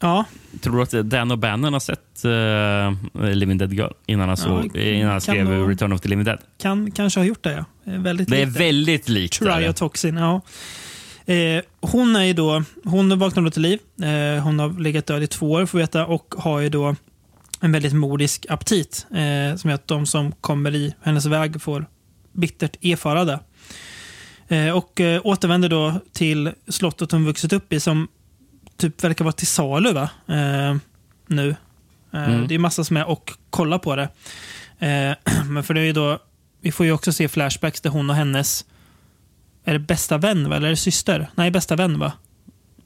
ja, 0.00 0.24
Tror 0.60 0.76
du 0.76 0.82
att 0.82 1.10
Dan 1.10 1.32
O'Bannon 1.32 1.72
har 1.72 1.80
sett 1.80 2.24
uh, 2.24 3.32
Living 3.34 3.58
Dead 3.58 3.72
Girl 3.72 3.92
innan 4.06 4.28
han, 4.28 4.36
såg, 4.36 4.70
Ja, 4.76 4.80
innan 4.80 5.10
han 5.10 5.20
skrev 5.20 5.44
nog- 5.44 5.70
Return 5.70 5.92
of 5.92 6.00
the 6.00 6.08
Living 6.08 6.24
Dead? 6.24 6.38
kan 6.58 6.90
kanske 6.90 7.20
ha 7.20 7.24
gjort 7.24 7.42
det. 7.42 7.64
Ja. 7.84 7.92
Eh, 7.92 8.00
Väldigt 8.00 8.28
Det 8.28 8.42
är 8.42 8.46
väldigt 8.46 9.08
likt. 9.08 9.38
Triotoxin, 9.38 10.16
ja. 10.16 10.40
Eh, 11.34 11.62
hon 11.80 12.16
är 12.16 12.24
ju 12.24 12.32
då, 12.32 12.62
hon 12.84 13.18
vaknar 13.18 13.42
då 13.42 13.50
till 13.50 13.62
liv. 13.62 13.78
Eh, 14.02 14.42
hon 14.42 14.58
har 14.58 14.80
legat 14.80 15.06
död 15.06 15.22
i 15.22 15.26
två 15.26 15.52
år 15.52 15.66
får 15.66 15.78
vi 15.78 15.82
veta 15.82 16.06
och 16.06 16.34
har 16.38 16.60
ju 16.60 16.68
då 16.68 16.96
en 17.60 17.72
väldigt 17.72 17.92
modisk 17.92 18.46
aptit 18.48 19.06
eh, 19.10 19.56
som 19.56 19.70
gör 19.70 19.74
att 19.74 19.88
de 19.88 20.06
som 20.06 20.32
kommer 20.32 20.74
i 20.74 20.94
hennes 21.02 21.26
väg 21.26 21.62
får 21.62 21.86
bittert 22.32 22.84
erfara 22.84 23.24
det. 23.24 23.40
Eh, 24.56 24.76
och 24.76 25.00
eh, 25.00 25.20
återvänder 25.24 25.68
då 25.68 26.00
till 26.12 26.52
slottet 26.68 27.12
hon 27.12 27.24
vuxit 27.26 27.52
upp 27.52 27.72
i 27.72 27.80
som 27.80 28.08
typ 28.76 29.04
verkar 29.04 29.24
vara 29.24 29.32
till 29.32 29.46
salu 29.46 29.92
va? 29.92 30.10
Eh, 30.26 30.76
nu. 31.26 31.48
Eh, 31.50 31.54
Mm. 32.12 32.48
Det 32.48 32.54
är 32.54 32.58
massa 32.58 32.84
som 32.84 32.96
är 32.96 33.08
och 33.08 33.32
kollar 33.50 33.78
på 33.78 33.96
det. 33.96 34.08
Eh, 34.78 35.44
men 35.46 35.62
för 35.62 35.74
det 35.74 35.80
är 35.80 35.84
ju 35.84 35.92
då, 35.92 36.18
vi 36.60 36.72
får 36.72 36.86
ju 36.86 36.92
också 36.92 37.12
se 37.12 37.28
flashbacks 37.28 37.80
där 37.80 37.90
hon 37.90 38.10
och 38.10 38.16
hennes 38.16 38.64
är 39.64 39.72
det 39.72 39.78
bästa 39.78 40.18
vän 40.18 40.48
va? 40.50 40.56
eller 40.56 40.66
är 40.66 40.70
det 40.70 40.76
syster? 40.76 41.30
Nej, 41.34 41.50
bästa 41.50 41.76
vän 41.76 41.98
va? 41.98 42.12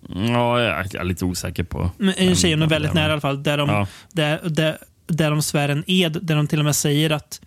Ja, 0.08 0.60
jag 0.62 0.94
är 0.94 1.04
lite 1.04 1.24
osäker 1.24 1.64
på. 1.64 1.90
Men 1.96 2.14
En 2.16 2.36
tjej 2.36 2.52
hon 2.52 2.62
är 2.62 2.66
väldigt 2.66 2.94
nära 2.94 3.08
i 3.08 3.12
alla 3.12 3.20
fall. 3.20 3.42
Där 3.42 3.58
de, 3.58 3.68
Ja. 3.68 3.86
där, 4.12 4.40
där, 4.48 4.78
där 5.06 5.30
de 5.30 5.42
svär 5.42 5.68
en 5.68 5.84
ed, 5.86 6.18
där 6.22 6.36
de 6.36 6.46
till 6.46 6.58
och 6.58 6.64
med 6.64 6.76
säger 6.76 7.10
att 7.10 7.40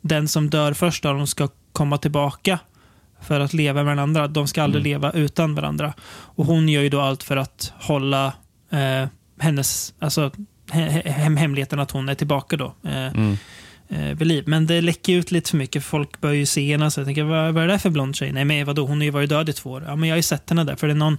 den 0.00 0.28
som 0.28 0.50
dör 0.50 0.72
först 0.72 1.04
av 1.04 1.14
dem 1.16 1.26
ska 1.26 1.48
komma 1.72 1.98
tillbaka 1.98 2.58
för 3.22 3.40
att 3.40 3.52
leva 3.54 3.82
med 3.84 3.96
varandra. 3.96 4.28
De 4.28 4.48
ska 4.48 4.62
aldrig 4.62 4.86
Mm. 4.86 4.92
leva 5.02 5.12
utan 5.24 5.54
varandra. 5.54 5.92
Och 6.10 6.46
Hon 6.46 6.68
gör 6.68 6.82
ju 6.82 6.88
då 6.88 7.00
allt 7.00 7.22
för 7.22 7.36
att 7.36 7.72
hålla 7.80 8.32
eh, 8.70 9.08
hennes, 9.38 9.94
alltså 9.98 10.30
he, 10.70 10.80
he, 10.90 11.10
hem, 11.10 11.36
hemligheten 11.36 11.78
att 11.78 11.90
hon 11.90 12.08
är 12.08 12.14
tillbaka 12.14 12.56
då. 12.56 12.74
Eh, 12.84 13.06
Mm. 13.06 13.36
eh, 13.88 13.98
vid 14.18 14.26
liv. 14.26 14.44
Men 14.46 14.66
det 14.66 14.80
läcker 14.80 15.12
ut 15.12 15.30
lite 15.30 15.50
för 15.50 15.56
mycket. 15.56 15.84
Folk 15.84 16.20
börjar 16.20 16.34
ju 16.36 16.46
se 16.46 16.72
henne. 16.72 16.90
Så 16.90 17.00
jag 17.00 17.06
tänker, 17.06 17.22
vad, 17.22 17.54
vad 17.54 17.62
är 17.62 17.66
det 17.66 17.72
där 17.72 17.78
för 17.78 17.90
blond 17.90 18.16
tjej? 18.16 18.32
Nej, 18.32 18.44
men 18.44 18.66
vadå? 18.66 18.86
Hon 18.86 18.98
har 18.98 19.04
ju 19.04 19.10
varit 19.10 19.28
död 19.28 19.48
i 19.48 19.52
två 19.52 19.70
år. 19.70 19.84
Ja, 19.86 19.96
men 19.96 20.08
jag 20.08 20.14
har 20.14 20.18
ju 20.18 20.22
sett 20.22 20.50
henne 20.50 20.64
där. 20.64 20.76
För 20.76 20.86
det 20.86 20.92
är 20.92 20.94
någon 20.94 21.18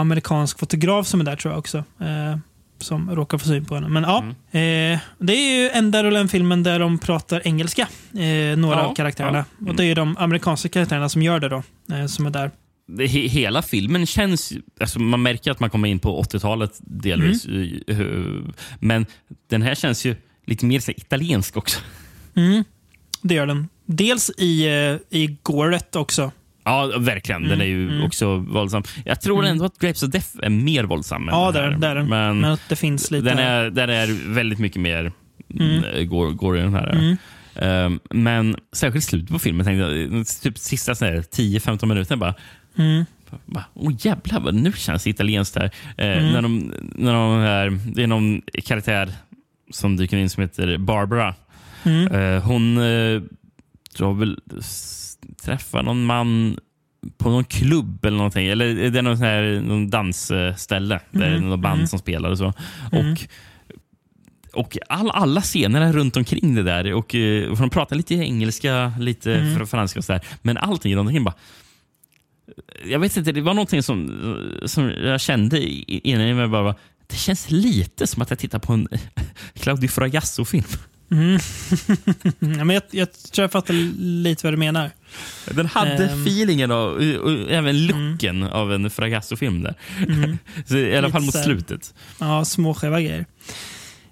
amerikansk 0.00 0.58
fotograf 0.58 1.06
som 1.06 1.20
är 1.20 1.24
där 1.24 1.36
tror 1.36 1.52
jag 1.52 1.58
också. 1.58 1.78
Eh, 2.00 2.36
som 2.78 3.10
råkar 3.10 3.38
få 3.38 3.46
syn 3.46 3.64
på 3.64 3.74
henne. 3.74 3.88
Men 3.88 4.02
ja, 4.02 4.18
Mm. 4.52 4.92
eh, 4.94 5.00
det 5.18 5.32
är 5.32 5.62
ju 5.62 5.70
enda 5.70 6.02
Roland-filmen 6.04 6.62
där 6.62 6.78
de 6.78 6.98
pratar 6.98 7.42
engelska. 7.46 7.88
Eh, 8.12 8.56
några 8.58 8.76
Ja, 8.76 8.82
av 8.82 8.94
karaktärerna. 8.94 9.38
ja. 9.38 9.44
Mm. 9.60 9.70
Och 9.70 9.76
det 9.76 9.84
är 9.84 9.94
de 9.94 10.16
amerikanska 10.16 10.68
karaktärerna 10.68 11.08
som 11.08 11.22
gör 11.22 11.40
det 11.40 11.48
då. 11.48 11.62
Eh, 11.92 12.06
som 12.06 12.26
är 12.26 12.30
där. 12.30 12.50
Det, 12.88 13.06
he, 13.06 13.20
hela 13.20 13.62
filmen 13.62 14.06
känns... 14.06 14.52
Alltså 14.80 14.98
man 15.00 15.22
märker 15.22 15.50
att 15.50 15.60
man 15.60 15.70
kommer 15.70 15.88
in 15.88 15.98
på 15.98 16.22
80-talet 16.22 16.72
delvis. 16.80 17.44
eh, 17.46 17.98
Men 18.80 19.06
den 19.50 19.62
här 19.62 19.74
känns 19.74 20.04
ju 20.04 20.16
lite 20.46 20.66
mer 20.66 20.80
så 20.80 20.90
italiensk 20.90 21.56
också. 21.56 21.80
Det 23.22 23.34
gör 23.34 23.46
den. 23.46 23.68
Dels 23.86 24.30
i, 24.38 24.66
eh, 24.66 25.18
i 25.20 25.36
Goret 25.42 25.96
också. 25.96 26.32
Ja, 26.66 26.92
verkligen. 26.98 27.42
Den 27.42 27.60
är 27.60 27.64
ju 27.64 28.02
också 28.02 28.36
våldsam. 28.36 28.82
Jag 29.04 29.20
tror 29.20 29.44
ändå 29.44 29.64
att 29.64 29.78
Grapes 29.78 30.02
of 30.02 30.10
Death 30.10 30.28
är 30.42 30.50
mer 30.50 30.84
våldsam. 30.84 31.28
Ja, 31.30 31.52
den 31.52 31.62
där, 31.62 31.70
här. 31.70 31.78
där 31.78 31.90
är 31.90 31.94
den. 31.94 32.08
Men, 32.08 32.40
Men 32.40 32.58
det 32.68 32.76
finns 32.76 33.10
lite... 33.10 33.28
den, 33.28 33.38
är, 33.38 33.70
den 33.70 33.90
är 33.90 34.34
väldigt 34.34 34.58
mycket 34.58 34.80
mer 34.80 35.12
mm. 35.54 36.08
går, 36.08 36.30
går 36.30 36.58
i 36.58 36.60
den 36.60 36.74
här. 36.74 37.16
Um, 37.54 38.00
men 38.10 38.56
särskilt 38.72 39.04
slutet 39.04 39.30
på 39.30 39.38
filmen, 39.38 39.66
tänkte 39.66 39.84
jag, 39.84 40.26
typ 40.42 40.58
sista 40.58 40.94
så 40.94 41.04
här 41.04 41.16
10-15 41.16 41.86
minuter 41.86 42.16
bara 42.16 42.34
bara, 43.44 43.64
Åh 43.74 43.92
jävlar, 43.98 44.40
vad 44.40 44.54
nu 44.54 44.72
känns 44.72 45.04
det 45.04 45.10
italienskt 45.10 45.56
här. 45.56 45.70
Eh, 45.96 46.22
när 46.22 46.42
de, 46.42 46.72
när 46.78 47.12
de 47.12 47.40
här. 47.40 47.78
Det 47.94 48.02
är 48.02 48.06
någon 48.06 48.42
karaktär 48.64 49.12
som 49.70 49.96
dyker 49.96 50.16
in 50.16 50.30
som 50.30 50.40
heter 50.40 50.78
Barbara. 50.78 51.34
Eh, 51.84 52.42
hon 52.42 52.78
eh, 52.78 53.22
tror 53.96 54.14
väl 54.14 54.40
träffar 55.42 55.82
någon 55.82 56.04
man 56.04 56.58
på 57.18 57.30
någon 57.30 57.44
klubb 57.44 58.04
eller 58.04 58.16
någonting. 58.16 58.46
Eller 58.46 58.90
det 58.90 58.98
är 58.98 59.02
någon, 59.02 59.16
sån 59.16 59.26
här, 59.26 59.60
någon 59.60 59.90
dansställe. 59.90 61.00
Där 61.10 61.20
det 61.30 61.36
är 61.36 61.38
någon 61.38 61.60
band 61.60 61.88
som 61.90 61.98
spelar 61.98 62.30
och 62.30 62.38
så. 62.38 62.52
Och 62.92 63.26
och 64.52 64.78
all, 64.88 65.10
alla 65.10 65.40
scener 65.42 65.80
är 65.80 65.92
runt 65.92 66.16
omkring 66.16 66.54
det 66.54 66.62
där. 66.62 66.92
Och, 66.92 67.14
eh, 67.14 67.50
och 67.50 67.56
de 67.58 67.70
pratar 67.70 67.96
lite 67.96 68.14
engelska, 68.14 68.92
lite 69.00 69.34
fr- 69.40 69.66
franska 69.66 69.98
och 70.00 70.04
så 70.04 70.12
där. 70.12 70.20
Men 70.42 70.56
allting 70.56 70.96
runt 70.96 71.06
omkring 71.06 71.24
bara... 71.24 71.34
Jag 72.86 72.98
vet 72.98 73.16
inte, 73.16 73.32
det 73.32 73.40
var 73.40 73.54
någonting 73.54 73.82
som, 73.82 74.10
som 74.64 74.90
jag 74.90 75.20
kände 75.20 75.62
innan 75.62 76.26
i 76.26 76.34
mig. 76.34 76.48
Bara, 76.48 76.74
det 77.06 77.16
känns 77.16 77.50
lite 77.50 78.06
som 78.06 78.22
att 78.22 78.30
jag 78.30 78.38
tittar 78.38 78.58
på 78.58 78.72
en 78.72 78.88
Claudio 79.54 79.88
Fragasso-film. 79.88 80.64
Ja, 82.38 82.64
men 82.64 82.70
jag, 82.70 82.82
jag 82.90 83.12
tror 83.12 83.42
jag 83.44 83.52
fattar 83.52 83.74
lite 83.98 84.46
vad 84.46 84.52
du 84.52 84.56
menar. 84.56 84.90
Den 85.50 85.66
hade 85.66 86.04
Ehm. 86.08 86.22
feelingen 86.26 86.70
och, 86.70 86.92
och 87.22 87.50
även 87.50 87.86
looken 87.86 88.42
av 88.42 88.72
en 88.72 88.90
Fragasso-film 88.90 89.62
där. 89.62 89.74
så 90.66 90.76
I 90.76 90.96
alla 90.96 91.10
fall 91.10 91.22
mot 91.22 91.44
slutet. 91.44 91.94
Ja, 92.20 92.44
små 92.44 92.74
skeva 92.74 93.00
grejer. 93.00 93.26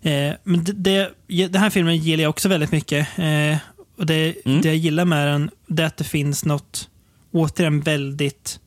Eh, 0.03 0.33
men 0.45 0.65
det, 0.65 0.73
det, 0.73 1.47
den 1.47 1.61
här 1.63 1.71
filmen 1.71 1.97
gillar 1.97 2.23
jag 2.23 2.31
också 2.31 2.49
väldigt 2.49 2.73
mycket. 2.73 3.09
Eh, 3.19 3.57
och 3.99 4.07
det, 4.07 4.35
Mm. 4.45 4.61
det 4.61 4.69
jag 4.69 4.77
gillar 4.77 5.05
med 5.05 5.27
den 5.29 5.51
det 5.67 5.83
är 5.83 5.87
att 5.87 5.97
det 5.97 6.05
finns 6.05 6.45
något, 6.45 6.89
återigen, 7.33 7.81
väldigt 7.81 8.61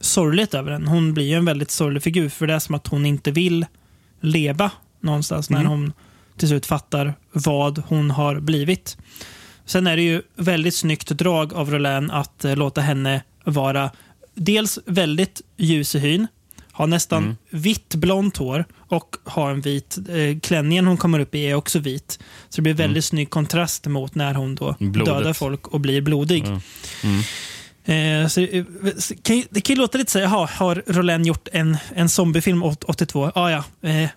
sorgligt 0.00 0.54
över 0.54 0.70
den. 0.70 0.86
Hon 0.86 1.14
blir 1.14 1.36
en 1.36 1.44
väldigt 1.44 1.70
sorglig 1.70 2.02
figur, 2.02 2.28
för 2.28 2.46
det 2.46 2.54
är 2.54 2.58
som 2.58 2.74
att 2.74 2.86
hon 2.86 3.06
inte 3.06 3.30
vill 3.30 3.66
leva 4.20 4.70
någonstans 5.00 5.50
när 5.50 5.64
hon 5.64 5.92
till 6.36 6.48
slut 6.48 6.66
fattar 6.66 7.14
vad 7.32 7.82
hon 7.86 8.10
har 8.10 8.40
blivit. 8.40 8.96
Sen 9.70 9.86
är 9.86 9.96
det 9.96 10.02
ju 10.02 10.22
väldigt 10.36 10.74
snyggt 10.74 11.08
drag 11.08 11.54
av 11.54 11.70
Roland 11.70 12.10
att 12.10 12.44
eh, 12.44 12.56
låta 12.56 12.80
henne 12.80 13.22
vara 13.44 13.90
dels 14.34 14.78
väldigt 14.86 15.40
ljus 15.56 15.94
i 15.94 15.98
hyn, 15.98 16.26
ha 16.72 16.86
nästan 16.86 17.36
vitt 17.50 17.94
blont 17.94 18.36
hår 18.36 18.64
och 18.78 19.16
ha 19.24 19.50
en 19.50 19.60
vit 19.60 19.98
eh, 20.08 20.38
klänningen 20.42 20.86
hon 20.86 20.96
kommer 20.96 21.18
upp 21.18 21.34
i 21.34 21.38
är 21.46 21.54
också 21.54 21.78
vit. 21.78 22.18
Så 22.48 22.56
det 22.56 22.62
blir 22.62 22.74
väldigt 22.74 23.04
snygg 23.04 23.30
kontrast 23.30 23.86
mot 23.86 24.14
när 24.14 24.34
hon 24.34 24.54
då 24.54 24.76
Blodet. 24.78 25.14
dödar 25.14 25.32
folk 25.32 25.66
och 25.68 25.80
blir 25.80 26.00
blodig. 26.00 26.44
Eh, 27.84 28.26
så, 28.28 28.40
eh, 28.40 28.64
så 28.98 29.14
kan, 29.22 29.42
det 29.50 29.60
kan 29.60 29.74
ju 29.76 29.80
låta 29.80 29.98
lite 29.98 30.10
så 30.12 30.18
här, 30.18 30.26
har 30.46 30.82
Roland 30.86 31.26
gjort 31.26 31.48
en, 31.52 31.76
en 31.94 32.08
zombiefilm 32.08 32.62
åt- 32.62 32.84
82? 32.84 33.30
Ah, 33.34 33.50
ja, 33.50 33.64
eh, 33.88 34.08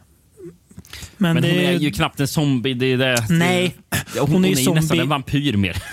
men, 1.18 1.34
Men 1.34 1.44
hon 1.44 1.54
är 1.54 1.72
ju 1.72 1.92
knappt 1.92 2.20
en 2.20 2.28
zombie. 2.28 2.74
Det 2.74 2.86
är 2.86 2.98
det. 2.98 3.26
Nej, 3.30 3.76
Ja, 4.16 4.22
hon, 4.22 4.32
hon 4.32 4.46
är 4.46 4.50
ju 4.50 4.74
nästan 4.74 5.00
en 5.00 5.10
vampyr 5.10 5.58
mer. 5.58 5.78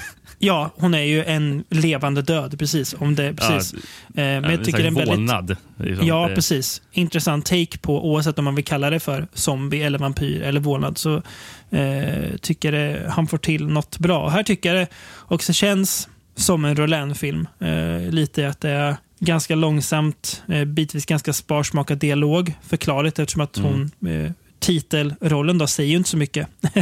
Ja, 0.42 0.70
hon 0.76 0.94
är 0.94 1.02
ju 1.02 1.24
en 1.24 1.64
levande 1.68 2.22
död, 2.22 2.58
precis. 2.58 2.94
Om 2.98 3.14
det, 3.14 3.34
precis. 3.34 3.74
eh, 3.74 3.80
men 4.14 4.44
jag 4.44 4.64
tycker 4.64 4.80
är 4.80 4.84
en 4.84 4.94
väldigt... 4.94 5.14
Vålnad. 5.14 5.56
Liksom. 5.76 6.06
Ja, 6.06 6.30
precis. 6.34 6.82
Intressant 6.92 7.46
take 7.46 7.78
på, 7.78 8.10
oavsett 8.10 8.38
om 8.38 8.44
man 8.44 8.54
vill 8.54 8.64
kalla 8.64 8.90
det 8.90 9.00
för 9.00 9.26
zombie 9.34 9.82
eller 9.82 9.98
vampyr 9.98 10.42
eller 10.42 10.60
vålnad, 10.60 10.98
så 10.98 11.22
eh, 11.70 12.36
tycker 12.40 12.72
det, 12.72 13.10
han 13.10 13.26
får 13.26 13.38
till 13.38 13.66
något 13.66 13.98
bra. 13.98 14.28
Här 14.28 14.42
tycker 14.42 14.74
jag 14.74 14.86
det 14.86 14.94
också 15.28 15.52
känns 15.52 16.08
som 16.36 16.64
en 16.64 16.76
Roland-film. 16.76 17.48
Eh, 17.58 18.10
lite 18.12 18.48
att 18.48 18.60
det 18.60 18.70
är 18.70 18.96
ganska 19.18 19.54
långsamt, 19.54 20.42
eh, 20.48 20.64
bitvis 20.64 21.06
ganska 21.06 21.32
sparsmakad 21.32 21.98
dialog. 21.98 22.54
Förklarligt 22.62 23.18
eftersom 23.18 23.40
att 23.42 23.56
hon, 23.56 23.90
eh, 24.06 24.32
titelrollen 24.60 25.58
då, 25.58 25.66
säger 25.66 25.90
ju 25.90 25.96
inte 25.96 26.08
så 26.10 26.16
mycket. 26.16 26.46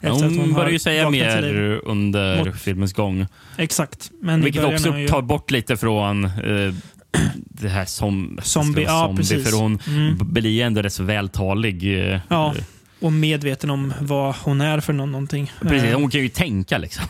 Ja, 0.00 0.10
hon 0.12 0.38
har 0.38 0.54
börjar 0.54 0.70
ju 0.70 0.78
säga 0.78 1.10
mer 1.10 1.80
under 1.84 2.44
Mot- 2.44 2.60
filmens 2.60 2.92
gång. 2.92 3.26
Exakt. 3.58 4.10
Men 4.22 4.40
Vilket 4.42 4.64
också 4.64 4.98
ju- 4.98 5.08
tar 5.08 5.22
bort 5.22 5.50
lite 5.50 5.76
från 5.76 6.24
eh, 6.24 6.74
det 7.36 7.68
här 7.68 7.84
som, 7.84 8.38
Zombie, 8.42 8.84
vara 8.84 8.94
ja, 8.94 9.04
zombie 9.06 9.16
precis. 9.22 9.50
För 9.50 9.56
hon 9.56 9.78
Mm. 9.86 10.18
blir 10.32 10.62
ändå 10.64 10.82
rätt 10.82 10.92
så 10.92 11.02
vältalig. 11.02 11.98
eh, 12.12 12.20
Ja, 12.28 12.54
eh, 12.56 12.64
och 13.00 13.12
medveten 13.12 13.70
om 13.70 13.92
vad 14.00 14.34
hon 14.42 14.60
är 14.60 14.80
för 14.80 14.92
nå- 14.92 15.06
någonting. 15.06 15.52
Precis, 15.60 15.82
Eh, 15.82 15.98
hon 16.00 16.10
kan 16.10 16.20
ju 16.20 16.28
tänka 16.28 16.78
liksom. 16.78 17.04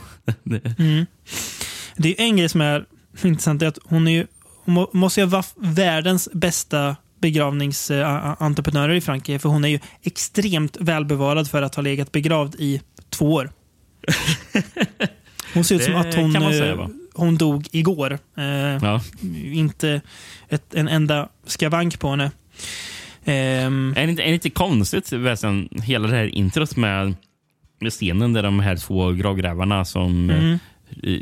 Det 1.97 2.09
är 2.21 2.25
en 2.25 2.37
grej 2.37 2.49
som 2.49 2.61
är 2.61 2.85
intressant. 3.23 3.62
Är 3.62 3.66
att 3.66 3.79
hon, 3.85 4.09
är 4.09 4.12
ju, 4.12 4.27
hon 4.65 4.75
må- 4.75 4.91
måste 4.93 5.21
ju 5.21 5.27
vara 5.27 5.45
världens 5.57 6.29
bästa 6.33 6.97
begravningsentreprenörer 7.24 8.94
i 8.94 9.01
Frankrike. 9.01 9.38
För 9.38 9.48
hon 9.48 9.64
är 9.64 9.68
ju 9.68 9.78
extremt 10.02 10.76
välbevarad 10.80 11.51
för 11.51 11.62
att 11.62 11.74
ha 11.74 11.82
legat 11.82 12.12
begravd 12.12 12.55
i 12.59 12.80
två 13.10 13.32
år. 13.32 13.51
Hon 15.55 15.64
ser 15.64 15.74
ut 15.74 15.82
som 15.82 15.96
att 15.96 16.14
hon, 16.14 16.32
säga, 16.32 16.70
eh, 16.70 16.76
va? 16.76 16.90
hon 17.14 17.36
dog 17.36 17.66
igår. 17.72 18.18
Eh, 18.36 18.44
Ja. 18.82 19.01
Inte 19.52 20.01
ett, 20.48 20.74
en 20.74 20.88
enda 20.88 21.28
skavank 21.46 21.98
på 21.98 22.10
henne. 22.10 22.30
Ehm, 23.24 23.94
Är 23.96 24.05
det 24.06 24.10
inte, 24.10 24.22
är 24.22 24.26
det 24.28 24.34
inte 24.34 24.51
konstigt, 24.51 25.12
väsen, 25.12 25.68
hela 25.82 26.09
det 26.09 26.16
här 26.16 26.26
introt 26.34 26.76
med, 26.76 27.14
med 27.80 27.92
scenen 27.92 28.32
där 28.32 28.42
de 28.42 28.60
här 28.60 28.76
två 28.76 29.10
gravgrävarna 29.12 29.84
som 29.84 30.30
Mm. 30.30 30.52
eh, 30.52 30.59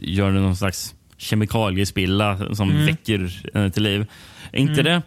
gör 0.03 0.31
någon 0.31 0.57
slags 0.57 0.95
kemikaliespilla 1.17 2.55
som 2.55 2.71
Mm. 2.71 2.87
väcker 2.87 3.41
henne 3.55 3.71
till 3.71 3.83
liv. 3.83 4.07
Är 4.53 4.59
inte 4.61 4.83
det 4.83 5.03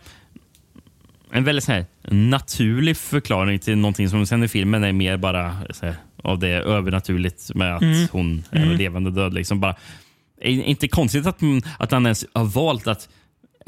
en 1.38 1.44
väldigt 1.44 1.64
så 1.64 1.72
här, 1.72 1.86
naturlig 2.12 2.98
förklaring 2.98 3.60
till 3.60 3.78
någonting 3.78 4.10
som 4.10 4.26
sen 4.26 4.44
i 4.44 4.48
filmen 4.48 4.84
är 4.84 4.94
mer 4.94 5.18
bara 5.18 5.57
här, 5.82 5.95
av 6.24 6.40
det 6.40 6.49
övernaturligt 6.49 7.56
med 7.56 7.76
att 7.76 7.82
Mm. 7.82 8.07
hon 8.12 8.44
är 8.52 8.62
en 8.62 8.78
levande 8.78 9.12
död. 9.12 9.34
Liksom 9.34 9.60
bara, 9.60 9.76
inte 10.41 10.88
konstigt 10.88 11.26
att, 11.28 11.40
att 11.80 11.91
han 11.91 12.06
ens 12.06 12.26
har 12.34 12.45
valt 12.45 12.88
att 12.88 13.10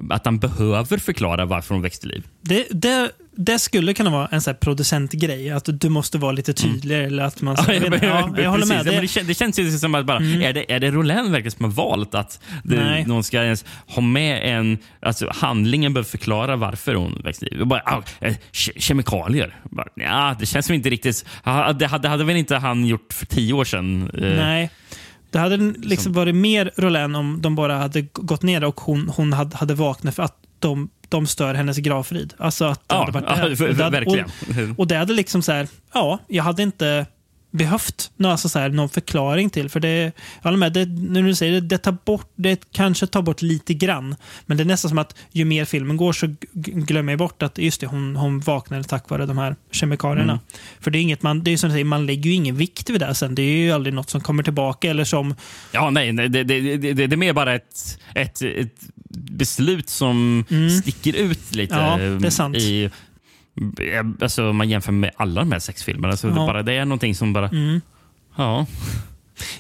att 0.10 0.26
han 0.26 0.40
behöver 0.40 0.98
förklara 0.98 1.46
varför 1.46 1.76
hon 1.76 1.82
växte 1.82 2.08
liv. 2.08 2.28
Det, 2.42 2.68
det, 2.72 3.12
det 3.38 3.60
skulle 3.60 3.94
kunna 3.94 4.10
vara 4.10 4.28
en 4.28 4.42
producentgrej, 4.62 5.52
att 5.52 5.70
du 5.82 5.90
måste 5.90 6.18
vara 6.18 6.32
lite 6.32 6.54
tydligare. 6.54 7.06
Eller 7.06 7.24
att 7.24 7.42
man, 7.42 7.56
Ja, 7.68 7.74
jag, 7.74 8.04
ja, 8.04 8.30
jag 8.38 8.50
håller 8.50 8.66
med. 8.66 8.86
Det, 8.86 8.92
Det, 9.16 9.22
det 9.28 9.34
känns 9.34 9.60
ju 9.60 9.72
som 9.72 9.96
att 9.96 10.06
bara, 10.06 10.18
är, 10.18 10.54
det, 10.54 10.72
är 10.72 10.80
det 10.80 10.92
Roland 10.92 11.32
verkligen 11.32 11.52
som 11.52 11.66
har 11.66 11.72
valt 11.72 12.16
att 12.16 12.40
det, 12.64 13.04
någon 13.08 13.24
ska 13.24 13.44
ens 13.44 13.66
ha 13.88 14.02
med 14.02 14.58
en... 14.58 14.78
Alltså, 15.02 15.32
handlingen 15.36 15.94
behöver 15.94 16.10
förklara 16.10 16.56
varför 16.56 16.96
hon 16.96 17.22
växte 17.24 17.46
liv. 17.46 17.66
Bara, 17.66 17.82
ah, 17.86 18.02
ke- 18.52 18.80
kemikalier. 18.80 19.56
Bara, 19.64 19.88
ja, 19.96 20.36
det 20.40 20.46
känns 20.46 20.66
som 20.66 20.76
inte 20.76 20.90
riktigt... 20.90 21.26
Det 21.80 21.88
hade, 21.88 22.08
hade 22.08 22.24
väl 22.24 22.36
inte 22.36 22.56
han 22.56 22.86
gjort 22.86 23.14
för 23.14 23.26
tio 23.26 23.54
år 23.54 23.66
sedan? 23.66 24.10
eh, 24.14 24.22
nej. 24.38 24.70
Det 25.32 25.40
hade 25.40 25.58
liksom 25.78 26.14
varit 26.14 26.36
mer 26.36 26.72
Roland 26.78 27.16
om 27.18 27.42
de 27.42 27.56
bara 27.56 27.78
hade 27.78 28.02
gått 28.02 28.44
ner 28.44 28.64
och 28.64 28.80
hon, 28.82 29.10
hon 29.16 29.34
hade, 29.34 29.58
hade 29.58 29.74
vaknat 29.74 30.16
för 30.16 30.24
att 30.24 30.36
de, 30.60 30.90
de 31.10 31.28
stör 31.28 31.54
hennes 31.54 31.78
gravfrid. 31.78 32.34
Alltså 32.38 32.66
att 32.66 32.80
det 32.90 32.96
Ja, 32.96 33.00
hade 33.00 33.12
varit 33.12 33.26
ja, 33.28 33.66
det. 33.68 33.84
hade- 33.84 33.90
verkligen. 34.00 34.26
Och, 34.72 34.80
och 34.80 34.88
det 34.88 34.96
hade 34.96 35.14
liksom 35.14 35.42
så 35.42 35.52
här, 35.52 35.68
ja, 35.94 36.20
jag 36.28 36.44
hade 36.44 36.64
inte 36.64 37.06
behövt 37.58 38.12
någon, 38.18 38.32
alltså 38.32 38.50
så 38.50 38.60
här, 38.60 38.70
någon 38.70 38.90
förklaring 38.90 39.50
till. 39.50 39.70
För 39.70 39.80
det, 39.80 40.12
jag 40.42 40.44
håller 40.44 40.58
med, 40.58 40.74
det, 40.74 40.86
när 40.86 41.24
du 41.24 41.36
säger 41.36 41.54
det, 41.54 41.68
det, 41.68 41.78
tar 41.78 41.98
bort, 42.06 42.32
det 42.36 42.72
kanske 42.72 43.08
tar 43.08 43.22
bort 43.22 43.42
lite 43.42 43.74
grann. 43.74 44.16
Men 44.46 44.58
det 44.58 44.64
är 44.64 44.66
nästan 44.66 44.90
som 44.90 44.98
att 44.98 45.16
ju 45.32 45.46
mer 45.46 45.66
filmen 45.66 45.98
går 45.98 46.14
så 46.14 46.36
glömmer 46.54 47.12
jag 47.12 47.20
bort 47.20 47.44
att 47.44 47.58
just 47.58 47.82
det, 47.82 47.88
hon, 47.88 48.16
hon 48.16 48.40
vaknade 48.40 48.84
tack 48.84 49.10
vare 49.10 49.26
de 49.26 49.38
här 49.38 49.56
kemikalierna. 49.72 50.34
Mm. 50.34 50.44
För 50.80 50.92
det 50.92 50.98
är 50.98 51.02
inget 51.02 51.24
man, 51.24 51.44
det 51.44 51.52
är 51.52 51.58
som 51.58 51.70
du 51.70 51.74
säger, 51.74 51.86
man 51.86 52.06
lägger 52.06 52.30
ju 52.30 52.36
ingen 52.36 52.56
vikt 52.56 52.90
vid 52.90 53.02
det 53.02 53.16
sen. 53.16 53.36
Det 53.36 53.42
är 53.42 53.58
ju 53.58 53.72
aldrig 53.72 53.94
något 53.94 54.10
som 54.10 54.22
kommer 54.22 54.44
tillbaka 54.44 54.90
eller 54.90 55.04
som 55.04 55.36
Ja, 55.72 55.90
nej, 55.90 56.14
nej 56.14 56.30
det, 56.30 56.44
det, 56.44 56.78
det, 56.78 56.94
det, 56.94 57.16
är 57.16 57.18
mer 57.18 57.34
bara 57.34 57.56
ett, 57.56 58.00
ett, 58.16 58.42
ett 58.42 58.82
beslut 59.10 59.90
som 59.90 60.46
sticker 60.82 61.16
ut 61.16 61.56
lite. 61.56 61.76
Mm. 61.76 62.02
Ja, 62.02 62.20
det 62.20 62.28
är 62.28 62.32
sant. 62.32 62.58
I, 62.58 62.90
alltså, 64.22 64.50
om 64.50 64.58
man 64.58 64.70
jämför 64.70 64.92
med 64.92 65.12
alla 65.18 65.42
de 65.42 65.52
här 65.52 65.60
sex 65.60 65.84
filmerna. 65.84 66.12
Alltså, 66.12 66.28
det, 66.28 66.34
Ja. 66.40 66.46
bara, 66.48 66.64
det 66.64 66.74
är 66.74 66.86
någonting 66.86 67.16
som 67.16 67.34
bara... 67.34 67.48
Mm. 67.50 67.82
Ja. 68.38 68.66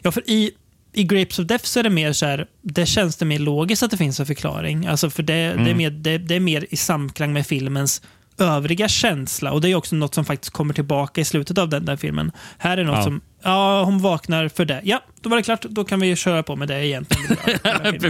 Ja, 0.02 0.12
för 0.12 0.30
i, 0.30 0.52
i 0.94 1.04
Grapes 1.04 1.40
of 1.40 1.46
Death 1.46 1.64
så 1.66 1.80
är 1.80 1.84
det 1.84 1.90
mer 1.90 2.14
så 2.14 2.26
här, 2.26 2.48
det 2.62 2.86
känns 2.86 3.16
det 3.16 3.26
mer 3.26 3.40
logiskt 3.40 3.84
att 3.84 3.92
det 3.92 3.98
finns 3.98 4.20
en 4.20 4.26
förklaring. 4.26 4.86
Alltså 4.88 5.10
för 5.10 5.24
det, 5.24 5.34
det, 5.34 5.40
är, 5.40 5.54
Mm. 5.54 5.78
mer, 5.78 5.90
det, 5.90 6.18
det 6.18 6.36
är 6.36 6.40
mer 6.40 6.66
i 6.70 6.78
samklang 6.78 7.34
med 7.34 7.48
filmens 7.48 8.02
övriga 8.40 8.88
känsla. 8.88 9.52
Och 9.52 9.62
det 9.62 9.70
är 9.70 9.76
också 9.76 9.96
något 9.96 10.16
som 10.16 10.26
faktiskt 10.26 10.54
kommer 10.54 10.74
tillbaka 10.74 11.22
i 11.22 11.26
slutet 11.26 11.58
av 11.58 11.70
den 11.70 11.86
där 11.86 11.96
filmen. 11.98 12.32
Här 12.58 12.78
är 12.78 12.84
något 12.84 12.96
Ja. 12.98 13.04
som, 13.04 13.22
ja, 13.44 13.84
hon 13.84 14.00
vaknar 14.00 14.48
för 14.48 14.66
det. 14.66 14.82
Ja, 14.84 15.04
då 15.22 15.30
var 15.30 15.38
det 15.38 15.44
klart. 15.44 15.62
Då 15.62 15.84
kan 15.86 16.00
vi 16.00 16.16
köra 16.16 16.44
på 16.44 16.56
med 16.56 16.68
det 16.68 16.86
egentligen. 16.88 17.38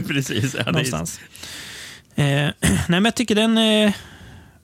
Precis. 0.07 0.55
Ja, 0.55 0.64
det 0.64 0.69
är- 0.69 0.72
Någonstans. 0.72 1.19
Eh, 2.15 2.26
nej, 2.61 2.84
men 2.88 3.05
jag 3.05 3.15
tycker 3.15 3.35
den 3.35 3.57
är 3.57 3.85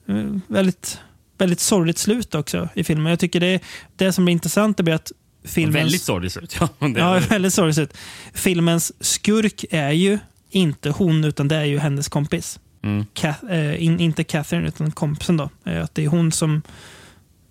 eh, 0.08 0.24
väldigt, 0.46 1.00
väldigt 1.38 1.60
sorgligt 1.60 1.98
slut 1.98 2.34
också 2.34 2.68
i 2.74 2.84
filmen. 2.84 3.10
Jag 3.10 3.18
tycker 3.18 3.40
det, 3.40 3.60
det 3.96 4.12
som 4.12 4.24
blir 4.24 4.32
intressant 4.32 4.80
är 4.80 4.92
att 4.92 5.12
filmens... 5.44 5.76
Väldigt 5.84 6.02
sorgligt 6.02 6.36
ut. 6.36 6.56
Ja, 6.60 6.68
Ja, 6.96 7.20
väldigt 7.28 7.54
sorgligt 7.54 7.78
ut. 7.78 7.96
Filmens 8.34 8.92
skurk 9.04 9.64
är 9.70 9.90
ju 9.90 10.18
inte 10.50 10.90
hon, 10.90 11.24
utan 11.24 11.48
det 11.48 11.56
är 11.56 11.64
ju 11.64 11.78
hennes 11.78 12.08
kompis. 12.08 12.60
Mm. 12.82 13.06
Ka- 13.14 13.50
eh, 13.50 13.82
in, 13.84 14.00
inte 14.00 14.24
Catherine, 14.24 14.68
utan 14.68 14.90
kompisen. 14.90 15.36
då. 15.36 15.50
Eh, 15.64 15.82
att 15.84 15.94
det 15.94 16.04
är 16.04 16.08
hon 16.08 16.32
som 16.32 16.62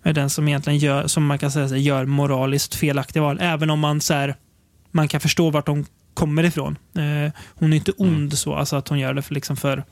är 0.02 0.12
den 0.12 0.30
som 0.30 0.48
egentligen 0.48 0.78
gör, 0.78 1.06
som 1.06 1.26
man 1.26 1.38
kan 1.38 1.50
säga, 1.52 1.68
så 1.68 1.76
gör 1.76 2.04
moraliskt 2.06 2.74
felaktiga 2.74 3.22
val. 3.22 3.38
Även 3.40 3.70
om 3.70 3.80
man, 3.80 4.00
så 4.00 4.14
här, 4.14 4.36
man 4.90 5.08
kan 5.08 5.20
förstå 5.20 5.50
vart 5.50 5.66
de 5.66 5.86
kommer 6.14 6.44
ifrån. 6.44 6.78
Eh, 6.96 7.32
hon 7.54 7.72
är 7.72 7.76
inte 7.76 7.92
ond 7.92 8.38
så, 8.38 8.54
alltså 8.54 8.76
att 8.76 8.88
hon 8.88 8.98
gör 8.98 9.14
det 9.14 9.22
för, 9.22 9.34
liksom 9.34 9.56
för 9.56 9.84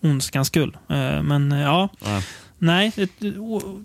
ondskans 0.00 0.48
skull. 0.48 0.76
Eh, 0.88 1.22
men 1.22 1.52
eh, 1.52 1.60
ja, 1.60 1.88
Ja. 2.04 2.22
Nej. 2.62 2.92
Det, 3.18 3.38
o- 3.38 3.82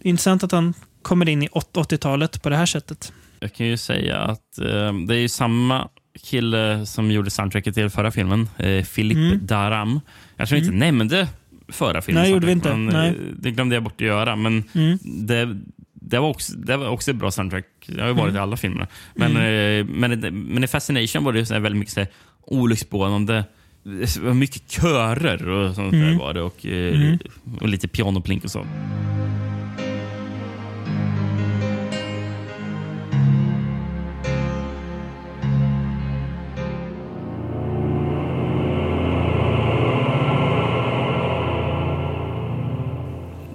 intressant 0.00 0.42
att 0.44 0.52
han 0.52 0.74
kommer 1.02 1.28
in 1.28 1.42
i 1.42 1.48
åt- 1.52 1.76
80-talet 1.76 2.42
på 2.42 2.48
det 2.48 2.56
här 2.56 2.66
sättet. 2.66 3.12
Jag 3.40 3.52
kan 3.52 3.66
ju 3.66 3.76
säga 3.76 4.18
att 4.18 4.58
eh, 4.58 4.92
det 5.06 5.14
är 5.14 5.18
ju 5.18 5.28
samma 5.28 5.88
kille 6.22 6.86
som 6.86 7.10
gjorde 7.10 7.30
soundtracket 7.30 7.74
till 7.74 7.90
förra 7.90 8.10
filmen, 8.10 8.48
eh, 8.58 8.84
Philip 8.84 9.16
Mm. 9.16 9.46
Daram. 9.46 10.00
Jag 10.36 10.48
tror 10.48 10.60
inte 10.60 10.72
nämnde 10.72 11.28
förra 11.68 12.02
filmen. 12.02 12.22
Nej, 12.22 12.32
gjorde 12.32 12.46
vi 12.46 12.52
inte. 12.52 12.68
Men, 12.76 12.86
Nej. 12.86 13.08
eh, 13.08 13.14
Det 13.38 13.50
glömde 13.50 13.74
jag 13.76 13.82
bort 13.84 13.92
att 13.94 14.00
göra, 14.00 14.36
men 14.36 14.64
Mm. 14.74 14.98
det, 15.02 15.56
det, 15.94 16.18
var 16.18 16.28
också, 16.28 16.52
det 16.52 16.76
var 16.76 16.88
också 16.88 17.10
ett 17.10 17.16
bra 17.16 17.30
soundtrack. 17.30 17.64
Det 17.86 18.00
har 18.00 18.08
ju 18.08 18.14
varit 18.14 18.22
Mm. 18.30 18.36
i 18.36 18.38
alla 18.38 18.56
filmer. 18.56 18.86
Men, 19.14 19.30
eh, 19.36 19.84
men, 19.86 20.20
men 20.48 20.64
i 20.64 20.66
Fascination 20.66 21.24
var 21.24 21.32
det 21.32 21.38
ju 21.38 21.46
så 21.46 21.58
väldigt 21.58 21.78
mycket 21.78 21.94
så 21.94 22.00
här 22.00 22.08
olycksbådande 22.46 23.44
det 23.84 24.16
var 24.16 24.34
mycket 24.34 24.70
körer 24.70 25.48
och 25.48 25.74
sånt 25.74 25.92
Mm. 25.94 26.08
där 26.10 26.18
var 26.18 26.34
det. 26.34 26.42
Och, 26.42 26.66
eh, 26.66 27.16
och 27.60 27.68
lite 27.68 27.88
pianoplink 27.88 28.44
och 28.44 28.50
så. 28.50 28.66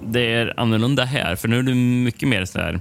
det 0.02 0.32
är 0.32 0.60
annorlunda 0.60 1.04
här, 1.04 1.36
för 1.36 1.48
nu 1.48 1.58
är 1.58 1.62
det 1.62 1.74
mycket 1.74 2.28
mer 2.28 2.44
så 2.44 2.58
här 2.58 2.80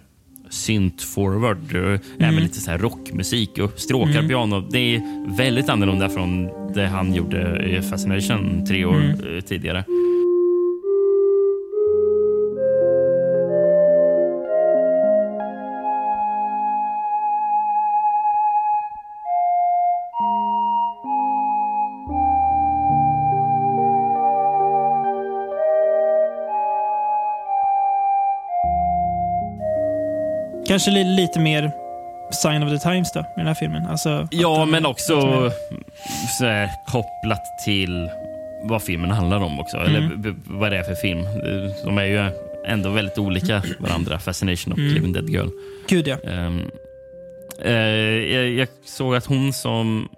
synt 0.50 1.02
forward 1.02 1.76
och 1.76 2.00
även 2.20 2.36
lite 2.36 2.60
så 2.60 2.72
här 2.72 2.78
rockmusik 2.78 3.58
och 3.58 3.80
stråkar 3.80 4.28
piano. 4.28 4.68
Det 4.72 4.96
är 4.96 5.02
väldigt 5.38 5.70
annorlunda 5.70 6.10
från 6.10 6.50
det 6.74 6.88
han 6.88 7.14
gjorde 7.14 7.66
i 7.66 7.82
Fascination 7.82 8.66
tre 8.66 8.86
år 8.86 9.02
eh, 9.36 9.42
tidigare. 9.42 9.84
Kanske 30.70 30.92
li, 30.92 31.04
lite 31.04 31.40
mer 31.40 31.72
sign 32.32 32.64
of 32.64 32.70
the 32.70 32.90
times 32.90 33.12
då, 33.14 33.20
i 33.20 33.24
den 33.36 33.48
här 33.48 33.54
filmen. 33.54 33.88
Alltså, 33.88 34.28
Ja, 34.32 34.66
men 34.66 34.86
också 34.86 35.22
så 36.40 36.46
här, 36.46 36.70
kopplat 36.88 37.42
till 37.66 38.10
vad 38.64 38.84
filmen 38.84 39.12
handlar 39.12 39.40
om 39.40 39.60
också. 39.60 39.78
Eller 39.78 40.00
Mm. 40.00 40.22
b- 40.22 40.34
vad 40.46 40.72
det 40.72 40.78
är 40.78 40.84
för 40.84 40.96
film. 40.96 41.24
De 41.86 41.98
är 41.98 42.04
ju 42.06 42.32
ändå 42.68 42.90
väldigt 42.90 43.18
olika 43.18 43.64
varandra. 43.80 44.20
Fascination 44.20 44.74
och 44.74 44.80
Mm. 44.80 44.94
Living 44.94 45.14
Dead 45.14 45.30
Girl. 45.30 45.48
Gud 45.88 46.08
ja. 46.08 46.18
Ehm, 46.30 46.62
eh, 47.62 47.74
jag, 48.36 48.50
jag 48.50 48.68
såg 48.86 49.16
att 49.16 49.26
hon 49.26 49.54
som... 49.54 50.10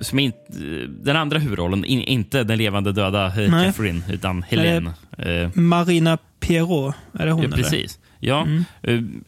som 0.00 0.18
inte, 0.18 0.42
den 0.88 1.16
andra 1.16 1.38
huvudrollen, 1.38 1.84
in, 1.84 2.00
inte 2.00 2.44
den 2.44 2.58
levande 2.58 2.92
döda 2.92 3.26
eh, 3.26 3.50
Nej. 3.50 3.66
Catherine, 3.66 4.02
utan 4.12 4.42
Helene. 4.42 4.92
Eh, 5.18 5.48
Marina 5.54 6.18
Pierrot, 6.40 6.94
är 7.18 7.26
det 7.26 7.32
hon 7.32 7.42
ja, 7.42 7.46
eller? 7.46 7.56
precis. 7.56 7.98
Ja, 8.26 8.42
Mm. 8.42 8.64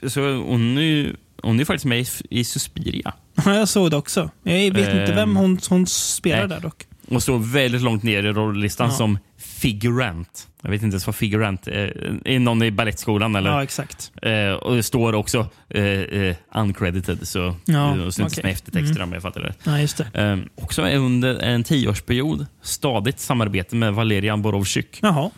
eh, 0.03 0.09
så 0.09 0.21
hon 0.21 0.79
är, 0.79 1.17
hon 1.43 1.61
är 1.61 1.65
faktiskt 1.65 1.85
med 1.85 2.07
i, 2.31 2.45
Suspiria. 2.45 3.13
Ja, 3.45 3.55
jag 3.55 3.69
såg 3.69 3.91
det 3.91 3.97
också. 3.97 4.31
Jag 4.43 4.53
vet 4.75 4.89
inte 4.95 5.13
vem 5.15 5.19
Ehm, 5.31 5.37
hon, 5.37 5.59
hon 5.69 5.87
spelar 5.87 6.39
nej. 6.39 6.49
där 6.49 6.61
dock. 6.61 6.87
Och 7.09 7.23
står 7.23 7.39
väldigt 7.39 7.83
långt 7.83 8.03
ner 8.03 8.23
i 8.27 8.33
rolllistan 8.33 8.87
Ja. 8.89 8.93
som 8.95 9.19
figurant. 9.39 10.49
Jag 10.63 10.71
vet 10.71 10.83
inte 10.83 10.95
ens 10.95 11.07
vad 11.07 11.15
figurant 11.17 11.67
är. 11.69 12.21
Är 12.25 12.39
någon 12.39 12.63
i 12.63 12.71
balettskolan 12.71 13.37
eller? 13.37 13.51
Ja, 13.51 13.63
exakt. 13.63 14.13
Eh, 14.23 14.51
och 14.53 14.77
det 14.77 14.83
står 14.83 15.13
också 15.13 15.49
eh, 15.69 15.83
eh, 15.85 16.37
uncredited, 16.55 17.29
så 17.29 17.55
Ja, 17.65 17.97
det 18.05 18.13
syns 18.13 18.33
okej. 18.33 18.45
med 18.45 18.53
eftertexter 18.53 19.03
om 19.03 19.13
jag 19.13 19.23
fattar 19.23 19.41
det. 19.41 19.55
Ja, 19.65 19.81
just 19.81 19.97
det. 20.13 20.23
Eh, 20.23 20.65
också 20.65 20.83
under 20.83 21.39
en 21.39 21.65
tioårsperiod 21.65 22.47
stadigt 22.63 23.21
samarbete 23.21 23.77
med 23.77 23.95
Valerian 23.95 24.43
Borovtsyk. 24.43 24.99
Jaha. 25.03 25.31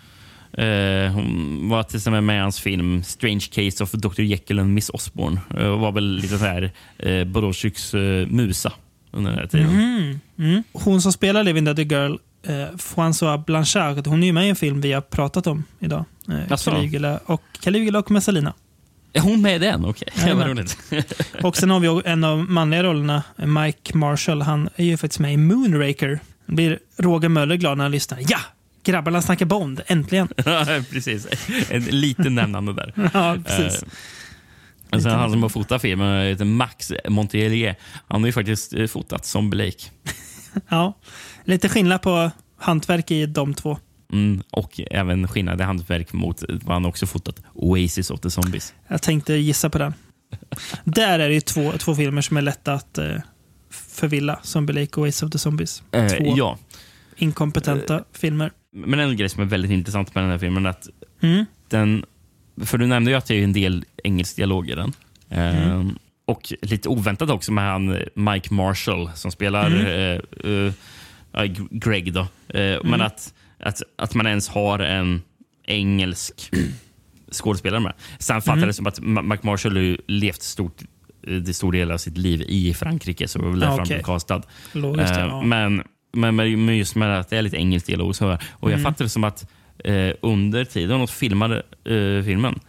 Eh, 0.53 1.13
hon 1.13 1.69
var 1.69 1.83
till 1.83 1.97
exempel 1.97 2.21
med 2.21 2.37
i 2.37 2.41
hans 2.41 2.61
film 2.61 3.03
Strange 3.03 3.45
Case 3.53 3.85
of 3.85 3.93
Dr. 3.93 4.21
Jekyll 4.21 4.59
and 4.59 4.75
Miss 4.75 4.91
Osborne. 4.91 5.41
Eh, 5.57 5.67
och 5.67 5.81
var 5.81 5.93
väl 5.93 6.17
lite 6.17 6.39
så 6.39 6.45
här 6.45 6.71
eh, 6.99 7.25
Borovtsyks 7.25 7.95
eh, 7.95 8.27
musa 8.27 8.73
under 9.11 9.31
den 9.31 9.41
här 9.41 9.47
tiden. 9.47 9.71
Mm. 9.71 10.21
Mm. 10.39 10.63
Hon 10.73 11.03
som 11.03 11.13
spelar 11.13 11.45
Living 11.45 11.65
Dead 11.65 11.79
Girl, 11.79 12.17
eh, 12.47 12.53
François 12.77 13.45
Blanchard, 13.45 14.07
hon 14.07 14.23
är 14.23 14.27
ju 14.27 14.33
med 14.33 14.47
i 14.47 14.49
en 14.49 14.57
film 14.57 14.81
vi 14.81 14.93
har 14.93 15.01
pratat 15.01 15.47
om 15.47 15.65
idag. 15.79 16.05
Eh? 16.51 16.57
Caligula 16.57 17.21
och, 17.25 17.43
Caligula 17.61 17.99
och 17.99 18.11
Messalina. 18.11 18.55
Är 19.13 19.21
hon 19.21 19.43
med 19.43 19.57
i 19.57 19.59
den? 19.59 19.85
Okej, 19.85 20.09
okay. 20.17 20.35
vad 20.35 20.47
roligt. 20.47 20.79
Och 21.43 21.57
sen 21.57 21.71
har 21.71 21.81
vi 21.81 22.03
en 22.05 22.25
av 22.25 22.39
manliga 22.39 22.83
rollerna, 22.83 23.23
Mike 23.37 23.99
Marshall. 23.99 24.43
Han 24.43 24.69
är 24.77 24.85
ju 24.85 24.97
faktiskt 24.97 25.21
med 25.21 25.33
i 25.33 25.37
Moonraker. 25.37 26.21
Blir 26.47 26.79
Roger 26.97 27.29
Möller 27.29 27.57
glad 27.57 27.79
när 27.79 27.85
han 27.85 27.93
lyssnar. 27.93 28.19
Ja! 28.29 28.39
Grabbarna 28.85 29.23
snackar 29.23 29.47
Bond, 29.47 29.81
äntligen! 29.87 30.29
Precis. 30.91 31.27
En 31.71 31.83
liten 31.83 32.35
nämnande 32.35 32.73
där. 32.73 32.93
ja, 33.15 33.37
precis. 33.47 33.83
Eh, 33.83 33.89
Alltså, 34.91 35.09
han 35.09 35.31
som 35.31 35.43
har 35.43 35.49
fotat 35.49 35.83
filmen 35.83 36.27
heter 36.27 36.45
Max 36.45 36.93
Montelier. 37.09 37.77
Han 38.09 38.21
har 38.23 38.27
ju 38.29 38.33
faktiskt 38.33 38.73
eh, 38.75 38.87
fotat 38.87 39.25
som 39.25 39.51
Blake. 39.51 39.85
Ja. 40.69 40.99
Lite 41.45 41.69
skillnad 41.69 42.03
på 42.03 42.31
hantverk 42.59 43.11
i 43.11 43.27
de 43.27 43.55
två. 43.55 43.79
Mm, 44.13 44.43
och 44.51 44.81
även 44.91 45.29
skillnad 45.29 45.61
i 45.61 45.65
hantverk 45.65 46.13
mot 46.13 46.43
vad 46.49 46.75
han 46.75 46.85
också 46.87 47.07
fotat 47.07 47.43
Oasis 47.55 48.11
of 48.11 48.21
the 48.21 48.31
Zombies. 48.31 48.75
Jag 48.89 49.03
tänkte 49.03 49.35
gissa 49.35 49.71
på 49.71 49.79
den. 49.79 49.95
Där 50.85 51.19
är 51.19 51.29
det 51.29 51.35
ju 51.35 51.41
två, 51.41 51.73
två 51.73 51.95
filmer 51.95 52.23
som 52.23 52.37
är 52.37 52.43
lätta 52.43 52.73
att 52.73 52.99
eh, 52.99 53.17
förvilla. 53.71 54.41
Zombie 54.43 54.73
Lake 54.73 55.01
och 55.01 55.09
Ace 55.09 55.27
of 55.27 55.33
the 55.33 55.39
Zombies. 55.39 55.83
Eh, 55.93 56.07
två 56.09 56.35
ja, 56.37 56.59
inkompetenta 57.17 58.05
filmer. 58.13 58.51
Men 58.73 58.99
en 59.01 59.17
grej 59.17 59.29
som 59.29 59.43
är 59.43 59.47
väldigt 59.47 59.71
intressant 59.71 60.15
med 60.15 60.25
den 60.25 60.31
här 60.31 60.39
filmen 60.39 60.67
är 60.67 60.71
att 60.71 60.89
Mm. 61.23 61.45
den... 61.69 62.05
För 62.65 62.79
du 62.79 62.87
nämnde 62.87 63.11
ju 63.11 63.17
att 63.17 63.27
det 63.27 63.35
är 63.35 63.45
en 63.45 63.53
del 63.53 63.85
engelsk 64.05 64.37
dialog 64.37 64.71
i 64.71 64.75
den. 64.75 64.93
Eh, 65.31 65.85
Och 66.25 66.53
lite 66.63 66.89
oväntat 66.89 67.31
också 67.31 67.53
med 67.53 67.65
han 67.65 67.99
Mike 68.15 68.55
Marshall 68.55 69.11
som 69.15 69.31
spelar 69.31 69.71
eh, 69.71 70.21
eh, 70.53 71.45
G- 71.45 71.67
Greg. 71.71 72.13
Då. 72.13 72.21
Eh, 72.49 72.79
Men 72.85 73.01
att, 73.01 73.35
att, 73.59 73.83
att 73.97 74.15
man 74.15 74.27
ens 74.27 74.49
har 74.49 74.79
en 74.79 75.23
engelsk 75.65 76.51
skådespelare 77.33 77.81
med. 77.81 77.93
Sen 78.19 78.43
fattade 78.43 78.67
det 78.67 78.73
som 78.73 78.87
att 78.87 79.01
Mark 79.01 79.43
Marshall 79.43 79.77
har 79.77 79.99
levt 80.07 80.43
stort, 80.43 80.83
eh, 81.27 81.33
det 81.35 81.55
stor 81.55 81.73
del 81.73 81.91
av 81.91 81.99
sitt 81.99 82.19
liv 82.19 82.43
i 82.49 82.75
Frankrike, 82.75 83.29
så 83.29 83.39
det 83.39 83.45
var 83.45 83.51
väl 83.51 83.61
därför 83.61 83.75
Ja, 83.75 83.79
han 83.81 83.89
blev 83.89 84.03
castad. 84.03 84.43
Logiskt, 84.73 85.11
Eh, 85.13 85.19
ja. 85.19 85.43
men, 85.43 85.83
men, 86.13 86.37
men 86.37 86.77
just 86.77 86.95
med 86.97 87.19
att 87.21 87.31
det 87.31 87.37
är 87.37 87.43
lite 87.43 87.57
engelsk 87.57 87.87
dialog. 87.87 88.17
Så, 88.17 88.27
och 88.51 88.69
Mm. 88.69 88.81
jag 88.81 88.83
fattade 88.83 89.05
det 89.05 89.09
som 89.09 89.25
att 89.25 89.51
eh, 89.85 90.11
under 90.23 90.65
tiden 90.65 90.99
de 90.99 91.09
filmade 91.09 91.57
eh, 91.85 92.25
filmen 92.25 92.61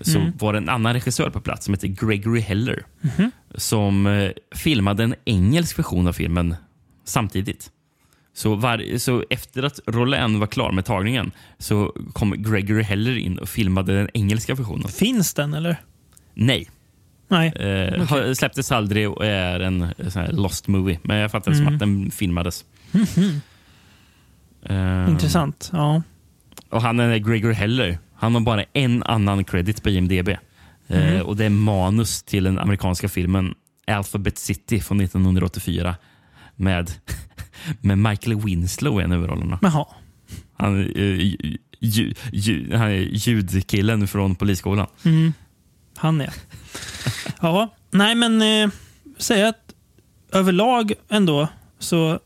så 0.00 0.18
Mm. 0.18 0.32
var 0.38 0.52
det 0.52 0.58
en 0.58 0.68
annan 0.68 0.92
regissör 0.92 1.30
på 1.30 1.40
plats 1.40 1.64
som 1.64 1.74
heter 1.74 1.88
Gregory 1.88 2.40
Heller 2.40 2.84
Mhm. 3.00 3.30
som 3.54 4.06
eh, 4.06 4.30
filmade 4.54 5.04
en 5.04 5.14
engelsk 5.24 5.78
version 5.78 6.06
av 6.06 6.12
filmen 6.12 6.54
samtidigt. 7.04 7.70
Så, 8.34 8.54
var, 8.54 8.98
så 8.98 9.24
efter 9.30 9.62
att 9.62 9.80
Rollin 9.86 10.38
var 10.40 10.46
klar 10.46 10.72
med 10.72 10.84
tagningen 10.84 11.30
så 11.58 11.92
kom 12.12 12.42
Gregory 12.42 12.82
Heller 12.82 13.16
in 13.18 13.38
och 13.38 13.48
filmade 13.48 13.96
den 13.98 14.08
engelska 14.14 14.54
versionen. 14.54 14.88
Finns 14.88 15.34
den 15.34 15.54
eller? 15.54 15.76
Nej, 16.34 16.68
Nej. 17.28 17.48
eh, 17.48 18.06
har- 18.06 18.34
släpptes 18.34 18.72
aldrig 18.72 19.10
och 19.10 19.26
är 19.26 19.60
en 19.60 19.82
eh, 19.82 20.08
sån 20.08 20.22
här 20.22 20.32
lost 20.32 20.68
movie. 20.68 20.98
Men 21.02 21.16
jag 21.16 21.30
fattar 21.30 21.50
det 21.50 21.56
Mm. 21.56 21.66
som 21.66 21.74
att 21.74 21.80
den 21.80 22.10
filmades. 22.10 22.64
Eh, 24.68 25.10
Intressant. 25.10 25.70
Ja. 25.72 26.02
Och 26.70 26.82
han 26.82 27.00
är 27.00 27.18
Gregory 27.18 27.54
Heller. 27.54 27.98
Han 28.14 28.34
har 28.34 28.40
bara 28.40 28.64
en 28.72 29.02
annan 29.02 29.44
credit 29.44 29.82
på 29.82 29.90
IMDB. 29.90 30.28
Mm. 30.88 31.26
Och 31.26 31.36
Det 31.36 31.44
är 31.44 31.50
manus 31.50 32.22
till 32.22 32.44
den 32.44 32.58
amerikanska 32.58 33.08
filmen 33.08 33.54
Alphabet 33.86 34.38
City 34.38 34.80
från 34.80 35.00
1984 35.00 35.96
med, 36.56 36.90
med 37.80 37.98
Michael 37.98 38.40
Winslow 38.40 39.00
i 39.00 39.04
en 39.04 39.12
av 39.12 39.18
huvudrollerna. 39.18 39.58
Jaha. 39.62 39.86
Han, 40.56 40.80
är, 40.80 40.98
eh, 40.98 41.32
ju, 41.80 42.14
ju, 42.32 42.76
han 42.76 42.88
är 42.88 42.94
ljudkillen 42.96 44.08
från 44.08 44.34
Polisskolan. 44.34 44.86
Mm. 45.04 45.32
Han 45.96 46.20
är. 46.20 46.32
Ja, 47.40 47.74
nej 47.90 48.14
men 48.14 48.42
eh, 48.42 48.70
säga 49.18 49.48
att 49.48 49.74
överlag 50.32 50.92
ändå 51.08 51.48
så 51.78 52.20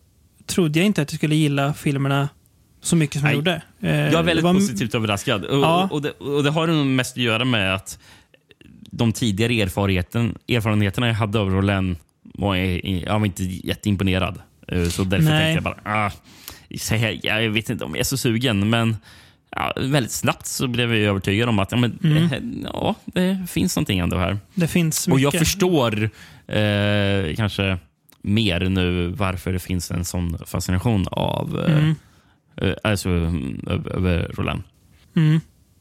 trodde 0.51 0.79
jag 0.79 0.87
inte 0.87 1.03
att 1.03 1.13
jag 1.13 1.19
skulle 1.19 1.35
gilla 1.35 1.75
filmerna 1.75 2.29
så 2.83 2.97
mycket 2.97 3.21
som 3.21 3.25
jag 3.25 3.29
Nej. 3.29 3.37
gjorde. 3.37 3.63
Eh, 3.81 3.97
Jag 4.13 4.15
är 4.15 4.23
väldigt 4.23 4.45
var- 4.45 4.55
positivt 4.55 4.95
överraskad. 4.95 5.45
Och, 5.45 5.59
Ja. 5.63 5.89
och, 5.91 6.03
det, 6.03 6.11
och 6.11 6.43
det 6.45 6.51
har 6.51 6.67
nog 6.67 6.87
mest 6.87 7.17
att 7.17 7.23
göra 7.23 7.45
med 7.45 7.75
att 7.75 7.99
de 8.91 9.13
tidigare 9.13 9.61
erfarenheten, 9.61 10.39
erfarenheterna 10.49 11.07
jag 11.07 11.15
hade 11.15 11.39
av 11.39 11.51
Roland 11.51 11.97
var 12.23 12.55
jag, 12.57 12.85
jag 12.85 13.19
var 13.19 13.27
inte 13.27 13.45
jätteimponerad. 13.45 14.39
Eh, 14.69 14.85
Så 14.89 15.05
därför 15.05 15.25
Nej. 15.25 15.55
tänkte 15.55 15.71
jag 15.71 15.77
bara, 15.85 16.07
ah, 16.07 16.11
jag 17.23 17.51
vet 17.51 17.71
inte 17.71 17.85
om 17.85 17.91
jag 17.91 18.01
är 18.01 18.05
så 18.05 18.17
sugen. 18.17 18.71
Men 18.71 18.97
ja, 19.57 19.73
väldigt 19.77 20.13
snabbt 20.13 20.47
så 20.47 20.69
blev 20.69 20.95
jag 20.95 21.01
övertygad 21.09 21.49
om 21.49 21.59
att 21.59 21.73
ja, 21.73 21.79
men, 21.79 21.99
eh, 22.33 22.39
ja, 22.73 22.95
det 23.07 23.47
finns 23.51 23.77
någonting 23.77 23.99
ändå 23.99 24.17
här. 24.17 24.39
Det 24.55 24.69
finns 24.69 25.07
Och 25.09 25.17
mycket. 25.17 25.35
jag 25.35 25.41
förstår 25.47 26.11
eh, 26.47 27.35
kanske 27.37 27.79
mer 28.23 28.61
nu 28.61 29.09
varför 29.09 29.53
det 29.53 29.59
finns 29.59 29.91
en 29.91 30.05
sån 30.05 30.39
fascination 30.47 31.07
av 31.11 31.61
eh, 31.67 31.79
Mm. 31.79 31.95
eh, 32.57 32.75
alltså, 32.85 33.09
mm, 33.09 33.61
över, 33.91 34.31
Roland. 34.35 34.63
Mm, 35.17 35.41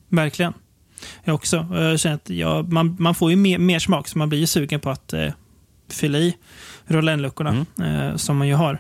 verkligen. 0.10 0.54
Jag 1.24 1.36
också. 1.36 1.68
Jag 1.72 2.00
känner 2.00 2.16
att 2.16 2.30
jag, 2.30 2.74
man, 2.74 2.96
man 3.00 3.16
får 3.16 3.30
ju 3.30 3.36
mer, 3.36 3.58
mer 3.58 3.80
smak, 3.80 4.08
så 4.08 4.18
man 4.18 4.30
blir 4.30 4.40
ju 4.40 4.48
sugen 4.48 4.80
på 4.80 4.90
att 4.90 5.14
eh, 5.14 5.28
fylla 5.90 6.18
i 6.18 6.36
Roland-luckorna 6.88 7.66
eh, 7.82 8.16
som 8.16 8.38
man 8.38 8.48
ju 8.48 8.54
har. 8.54 8.80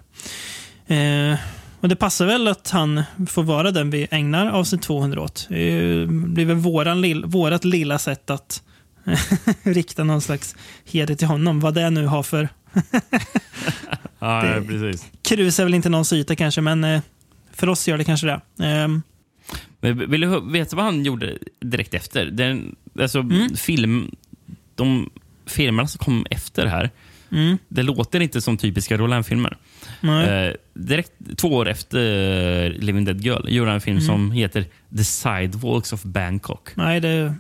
Eh, 0.87 1.37
och 1.81 1.89
Det 1.89 1.95
passar 1.95 2.25
väl 2.25 2.47
att 2.47 2.69
han 2.69 3.03
får 3.27 3.43
vara 3.43 3.71
den 3.71 3.89
vi 3.89 4.07
ägnar 4.11 4.47
avsnitt 4.51 4.81
200 4.81 5.21
åt. 5.21 5.45
Det 5.49 6.05
blir 6.09 6.45
väl 6.45 6.55
våran 6.55 7.01
lill, 7.01 7.25
vårat 7.25 7.65
lilla 7.65 7.99
sätt 7.99 8.29
att 8.29 8.63
rikta 9.63 10.03
någon 10.03 10.21
slags 10.21 10.55
heder 10.85 11.15
till 11.15 11.27
honom. 11.27 11.59
Vad 11.59 11.73
det 11.73 11.89
nu 11.89 12.05
har 12.05 12.23
för... 12.23 12.49
Ja, 14.19 14.41
Det- 14.43 14.61
precis. 14.67 15.05
Krus 15.21 15.59
är 15.59 15.63
väl 15.63 15.73
inte 15.73 15.89
någons 15.89 16.13
yta 16.13 16.35
kanske, 16.35 16.61
men 16.61 16.83
eh, 16.83 17.01
för 17.51 17.69
oss 17.69 17.87
gör 17.87 17.97
det 17.97 18.03
kanske 18.03 18.27
det. 18.27 18.65
Ehm, 18.65 19.01
Men 19.79 20.09
Vill 20.11 20.21
du 20.21 20.41
veta 20.51 20.75
vad 20.75 20.85
han 20.85 21.05
gjorde 21.05 21.37
direkt 21.59 21.93
efter? 21.93 22.25
Den, 22.25 22.75
alltså, 22.99 23.19
Mm. 23.19 23.55
film, 23.55 24.15
de 24.75 25.09
filmerna 25.45 25.87
som 25.87 25.99
kom 26.05 26.25
efter 26.29 26.65
här, 26.65 26.89
mm, 27.31 27.57
det 27.67 27.83
låter 27.83 28.19
inte 28.19 28.41
som 28.41 28.57
typiska 28.57 28.97
Roland-filmer. 28.97 29.57
Eh, 30.03 30.53
direkt 30.73 31.11
två 31.37 31.47
år 31.47 31.67
efter 31.69 32.69
Living 32.69 33.05
Dead 33.05 33.21
Girl 33.21 33.49
gjorde 33.49 33.69
han 33.69 33.75
en 33.75 33.81
film 33.81 33.97
Mm. 33.97 34.07
som 34.07 34.31
heter 34.31 34.65
The 34.97 35.03
Sidewalks 35.03 35.93
of 35.93 36.03
Bangkok. 36.03 36.69
nej, 36.75 36.99
det 36.99 37.35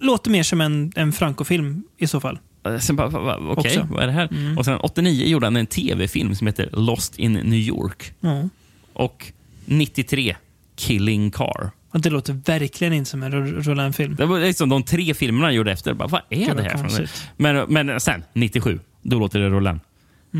låter 0.00 0.30
mer 0.30 0.42
som 0.42 0.60
en, 0.60 0.92
en 0.96 1.12
Franco-film 1.12 1.82
i 1.98 2.06
så 2.06 2.20
fall. 2.20 2.38
Eh, 2.64 2.78
Sen 2.78 2.96
bara, 2.96 3.36
okej, 3.36 3.78
Också. 3.78 3.86
vad 3.90 4.02
är 4.02 4.06
det 4.06 4.12
här? 4.12 4.28
Mm. 4.30 4.58
Och 4.58 4.64
sen 4.64 4.76
89 4.78 5.26
gjorde 5.26 5.46
han 5.46 5.56
en 5.56 5.66
tv-film 5.66 6.34
som 6.34 6.46
heter 6.46 6.68
Lost 6.72 7.18
in 7.18 7.32
New 7.32 7.58
York. 7.58 8.12
Ja. 8.20 8.48
Och 8.92 9.32
93, 9.64 10.36
Killing 10.76 11.30
Car. 11.30 11.70
Det 11.92 12.10
låter 12.10 12.32
verkligen 12.32 12.92
inte 12.92 13.10
som 13.10 13.22
en 13.22 13.32
Ro- 13.32 13.62
Roland-film. 13.62 14.14
Det 14.14 14.26
var 14.26 14.40
liksom 14.40 14.68
de 14.68 14.82
tre 14.82 15.14
filmerna 15.14 15.46
han 15.46 15.54
gjorde 15.54 15.72
efter. 15.72 15.94
Bara, 15.94 16.08
vad 16.08 16.20
är 16.30 16.46
Gud, 16.46 16.56
det 16.56 16.62
här 16.62 16.88
för 16.88 17.08
men, 17.36 17.72
men 17.72 18.00
sen, 18.00 18.24
97, 18.32 18.80
då 19.02 19.18
låter 19.18 19.40
det 19.40 19.48
rulla. 19.50 19.78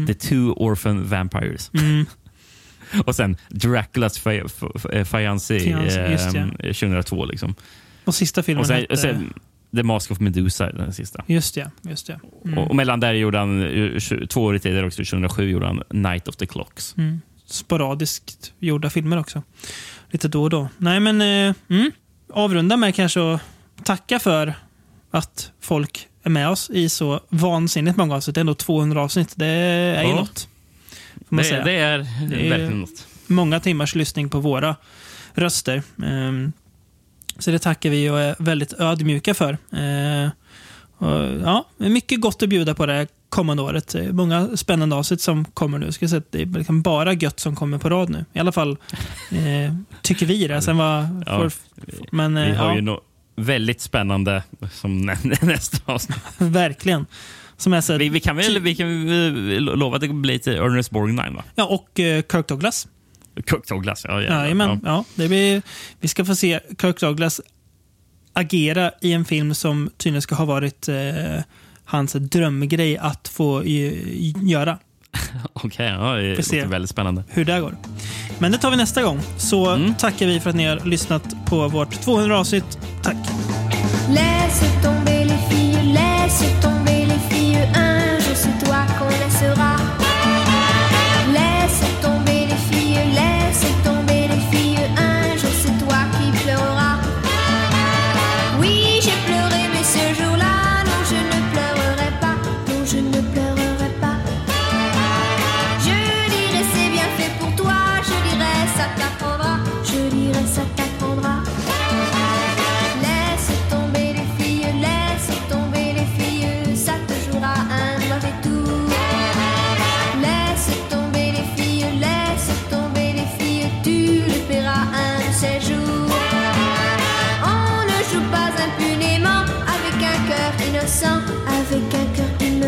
The 0.06 0.14
Two 0.14 0.52
Orphan 0.56 1.08
Vampires. 1.08 1.70
Mm. 1.74 2.06
Och 3.04 3.16
sen 3.16 3.36
Draculas 3.48 4.18
Fiancé 5.04 5.70
eh, 5.70 5.78
det. 5.78 6.48
2002. 6.58 7.24
Liksom. 7.24 7.54
Och 8.04 8.14
sista 8.14 8.42
filmen 8.42 8.60
Och 8.60 8.66
sen, 8.66 8.76
hette... 8.76 8.96
sen 8.96 9.32
The 9.76 9.82
Mask 9.82 10.10
of 10.10 10.20
Medusa, 10.20 10.72
den 10.72 10.92
sista. 10.92 11.24
Just 11.26 11.54
det. 11.54 11.70
Just 11.82 12.06
det. 12.06 12.20
Mm. 12.44 12.58
Och, 12.58 12.68
och 12.70 12.76
mellan 12.76 13.00
där 13.00 13.12
gjorde 13.12 13.38
han, 13.38 13.62
eh, 13.62 13.98
två 14.28 14.42
år 14.44 14.58
tidigare 14.58 14.86
också, 14.86 14.96
2007, 14.96 15.50
gjorde 15.50 15.66
han 15.66 15.82
Night 15.90 16.28
of 16.28 16.36
the 16.36 16.46
Clocks. 16.46 16.94
Mm. 16.98 17.20
Sporadiskt 17.46 18.52
gjorda 18.58 18.90
filmer 18.90 19.16
också. 19.18 19.42
Lite 20.10 20.28
då 20.28 20.42
och 20.42 20.50
då. 20.50 20.68
Nej, 20.78 21.00
men 21.00 21.20
eh, 21.20 21.54
mm. 21.68 21.90
avrunda 22.32 22.76
med 22.76 22.94
kanske 22.94 23.34
att 23.34 23.40
tacka 23.84 24.18
för 24.18 24.54
att 25.10 25.52
folk 25.60 26.08
är 26.22 26.30
med 26.30 26.48
oss 26.48 26.70
i 26.70 26.88
så 26.88 27.20
vansinnigt 27.28 27.96
många 27.96 28.14
avsnitt. 28.14 28.34
Det 28.34 28.38
är 28.38 28.40
ändå 28.40 28.54
200 28.54 29.02
avsnitt. 29.02 29.32
Det 29.36 29.46
är 29.46 30.02
ju 30.02 30.08
Ja. 30.08 30.16
något. 30.16 30.48
Det, 31.28 31.36
det 31.64 31.72
är 31.72 31.98
Det 32.30 32.46
är- 32.46 32.50
verkligen 32.50 32.80
något. 32.80 33.06
många 33.26 33.60
timmars 33.60 33.94
lyssning 33.94 34.28
på 34.28 34.40
våra 34.40 34.76
röster. 35.34 35.82
Ehm, 36.04 36.52
Så 37.38 37.50
det 37.50 37.58
tackar 37.58 37.90
vi 37.90 38.10
och 38.10 38.20
är 38.20 38.36
väldigt 38.38 38.72
ödmjuka 38.72 39.34
för. 39.34 39.52
Eh, 39.52 40.30
och, 40.98 41.40
ja, 41.44 41.68
mycket 41.76 42.20
gott 42.20 42.42
att 42.42 42.48
bjuda 42.48 42.74
på 42.74 42.86
det 42.86 43.06
kommande 43.28 43.62
året. 43.62 43.96
Många 44.10 44.56
spännande 44.56 44.96
avsnitt 44.96 45.20
som 45.20 45.44
kommer 45.44 45.78
nu. 45.78 45.92
Ska 45.92 46.08
säga 46.08 46.22
det 46.30 46.42
är 46.42 46.46
liksom 46.46 46.82
bara 46.82 47.12
gött 47.12 47.40
som 47.40 47.56
kommer 47.56 47.78
på 47.78 47.88
rad 47.88 48.10
nu. 48.10 48.24
I 48.32 48.38
alla 48.38 48.52
fall 48.52 48.70
eh, 49.30 49.74
tycker 50.02 50.26
vi 50.26 50.46
det. 50.46 50.62
Sen 50.62 50.76
vad, 50.76 51.24
Ja. 51.26 51.38
får, 51.38 51.52
men 52.10 52.34
Vi 52.34 52.50
eh, 52.50 52.56
har 52.56 52.68
ja, 52.68 52.74
ju 52.74 52.80
något 52.80 53.04
väldigt 53.36 53.80
spännande 53.80 54.42
som 54.72 55.00
nästa 55.42 55.92
avsnitt. 55.92 56.18
verkligen. 56.38 57.06
Som 57.56 57.72
är 57.72 57.80
så, 57.80 57.98
Vi, 57.98 58.08
vi 58.08 58.20
kan 58.20 58.36
väl 58.36 58.58
vi 58.58 58.74
kan 58.74 59.06
lova 59.58 59.94
att 59.96 60.00
det 60.02 60.08
blir 60.08 60.32
lite 60.32 60.56
Ernest 60.56 60.90
Borgnine, 60.90 61.34
va? 61.34 61.44
ja, 61.54 61.64
och 61.64 62.00
eh, 62.00 62.22
Kirk 62.32 62.48
Douglas. 62.48 62.88
Cooked 63.46 63.68
Douglas, 63.68 64.04
ja. 64.08 64.22
jävlar. 64.22 64.68
Ja. 64.68 64.78
Ja, 64.84 65.04
det 65.14 65.28
blir, 65.28 65.62
vi 66.00 66.08
ska 66.08 66.24
få 66.24 66.34
se 66.34 66.60
Kirk 66.80 67.00
Douglas 67.00 67.40
agera 68.32 68.90
i 69.00 69.12
en 69.12 69.24
film 69.24 69.54
som 69.54 69.90
tydligen 69.96 70.22
ska 70.22 70.34
ha 70.34 70.44
varit 70.44 70.88
eh, 70.88 70.94
hans 71.84 72.12
drömgrej 72.12 72.98
att 72.98 73.28
få 73.28 73.64
i, 73.64 74.34
göra. 74.42 74.78
Okej, 75.52 75.86
ja, 75.86 76.14
det 76.14 76.42
se. 76.42 76.56
låter 76.56 76.68
väldigt 76.70 76.90
spännande. 76.90 77.24
Hur 77.28 77.44
det 77.44 77.60
går. 77.60 77.76
Men 78.38 78.52
det 78.52 78.58
tar 78.58 78.70
vi 78.70 78.76
nästa 78.76 79.02
gång. 79.02 79.20
Så 79.36 79.70
Mm. 79.70 79.94
tackar 79.94 80.26
vi 80.26 80.40
för 80.40 80.50
att 80.50 80.56
ni 80.56 80.64
har 80.64 80.80
lyssnat 80.80 81.46
på 81.46 81.68
vårt 81.68 82.00
200 82.00 82.38
avsnitt. 82.38 82.78
Tack! 83.02 83.16
Laisse 84.08 84.66
tomber 84.82 85.24
les 85.24 85.48
filles, 85.50 85.84
laisse 85.94 86.62
tomber 86.62 86.81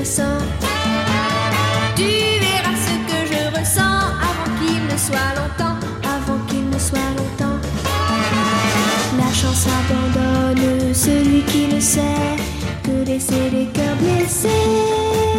Tu 0.05 2.03
verras 2.03 2.77
ce 2.77 2.95
que 3.09 3.19
je 3.33 3.59
ressens 3.59 3.81
avant 3.81 4.51
qu'il 4.59 4.83
ne 4.85 4.99
soit 4.99 5.33
longtemps, 5.35 5.79
avant 6.05 6.39
qu'il 6.47 6.69
ne 6.69 6.79
soit 6.79 6.99
longtemps. 7.17 7.59
La 9.17 9.33
chance 9.33 9.67
abandonne 9.67 10.93
celui 10.93 11.43
qui 11.45 11.69
ne 11.75 11.81
sait 11.81 12.37
que 12.83 13.09
laisser 13.09 13.49
les 13.51 13.67
cœurs 13.73 13.97
blessés. 13.97 15.34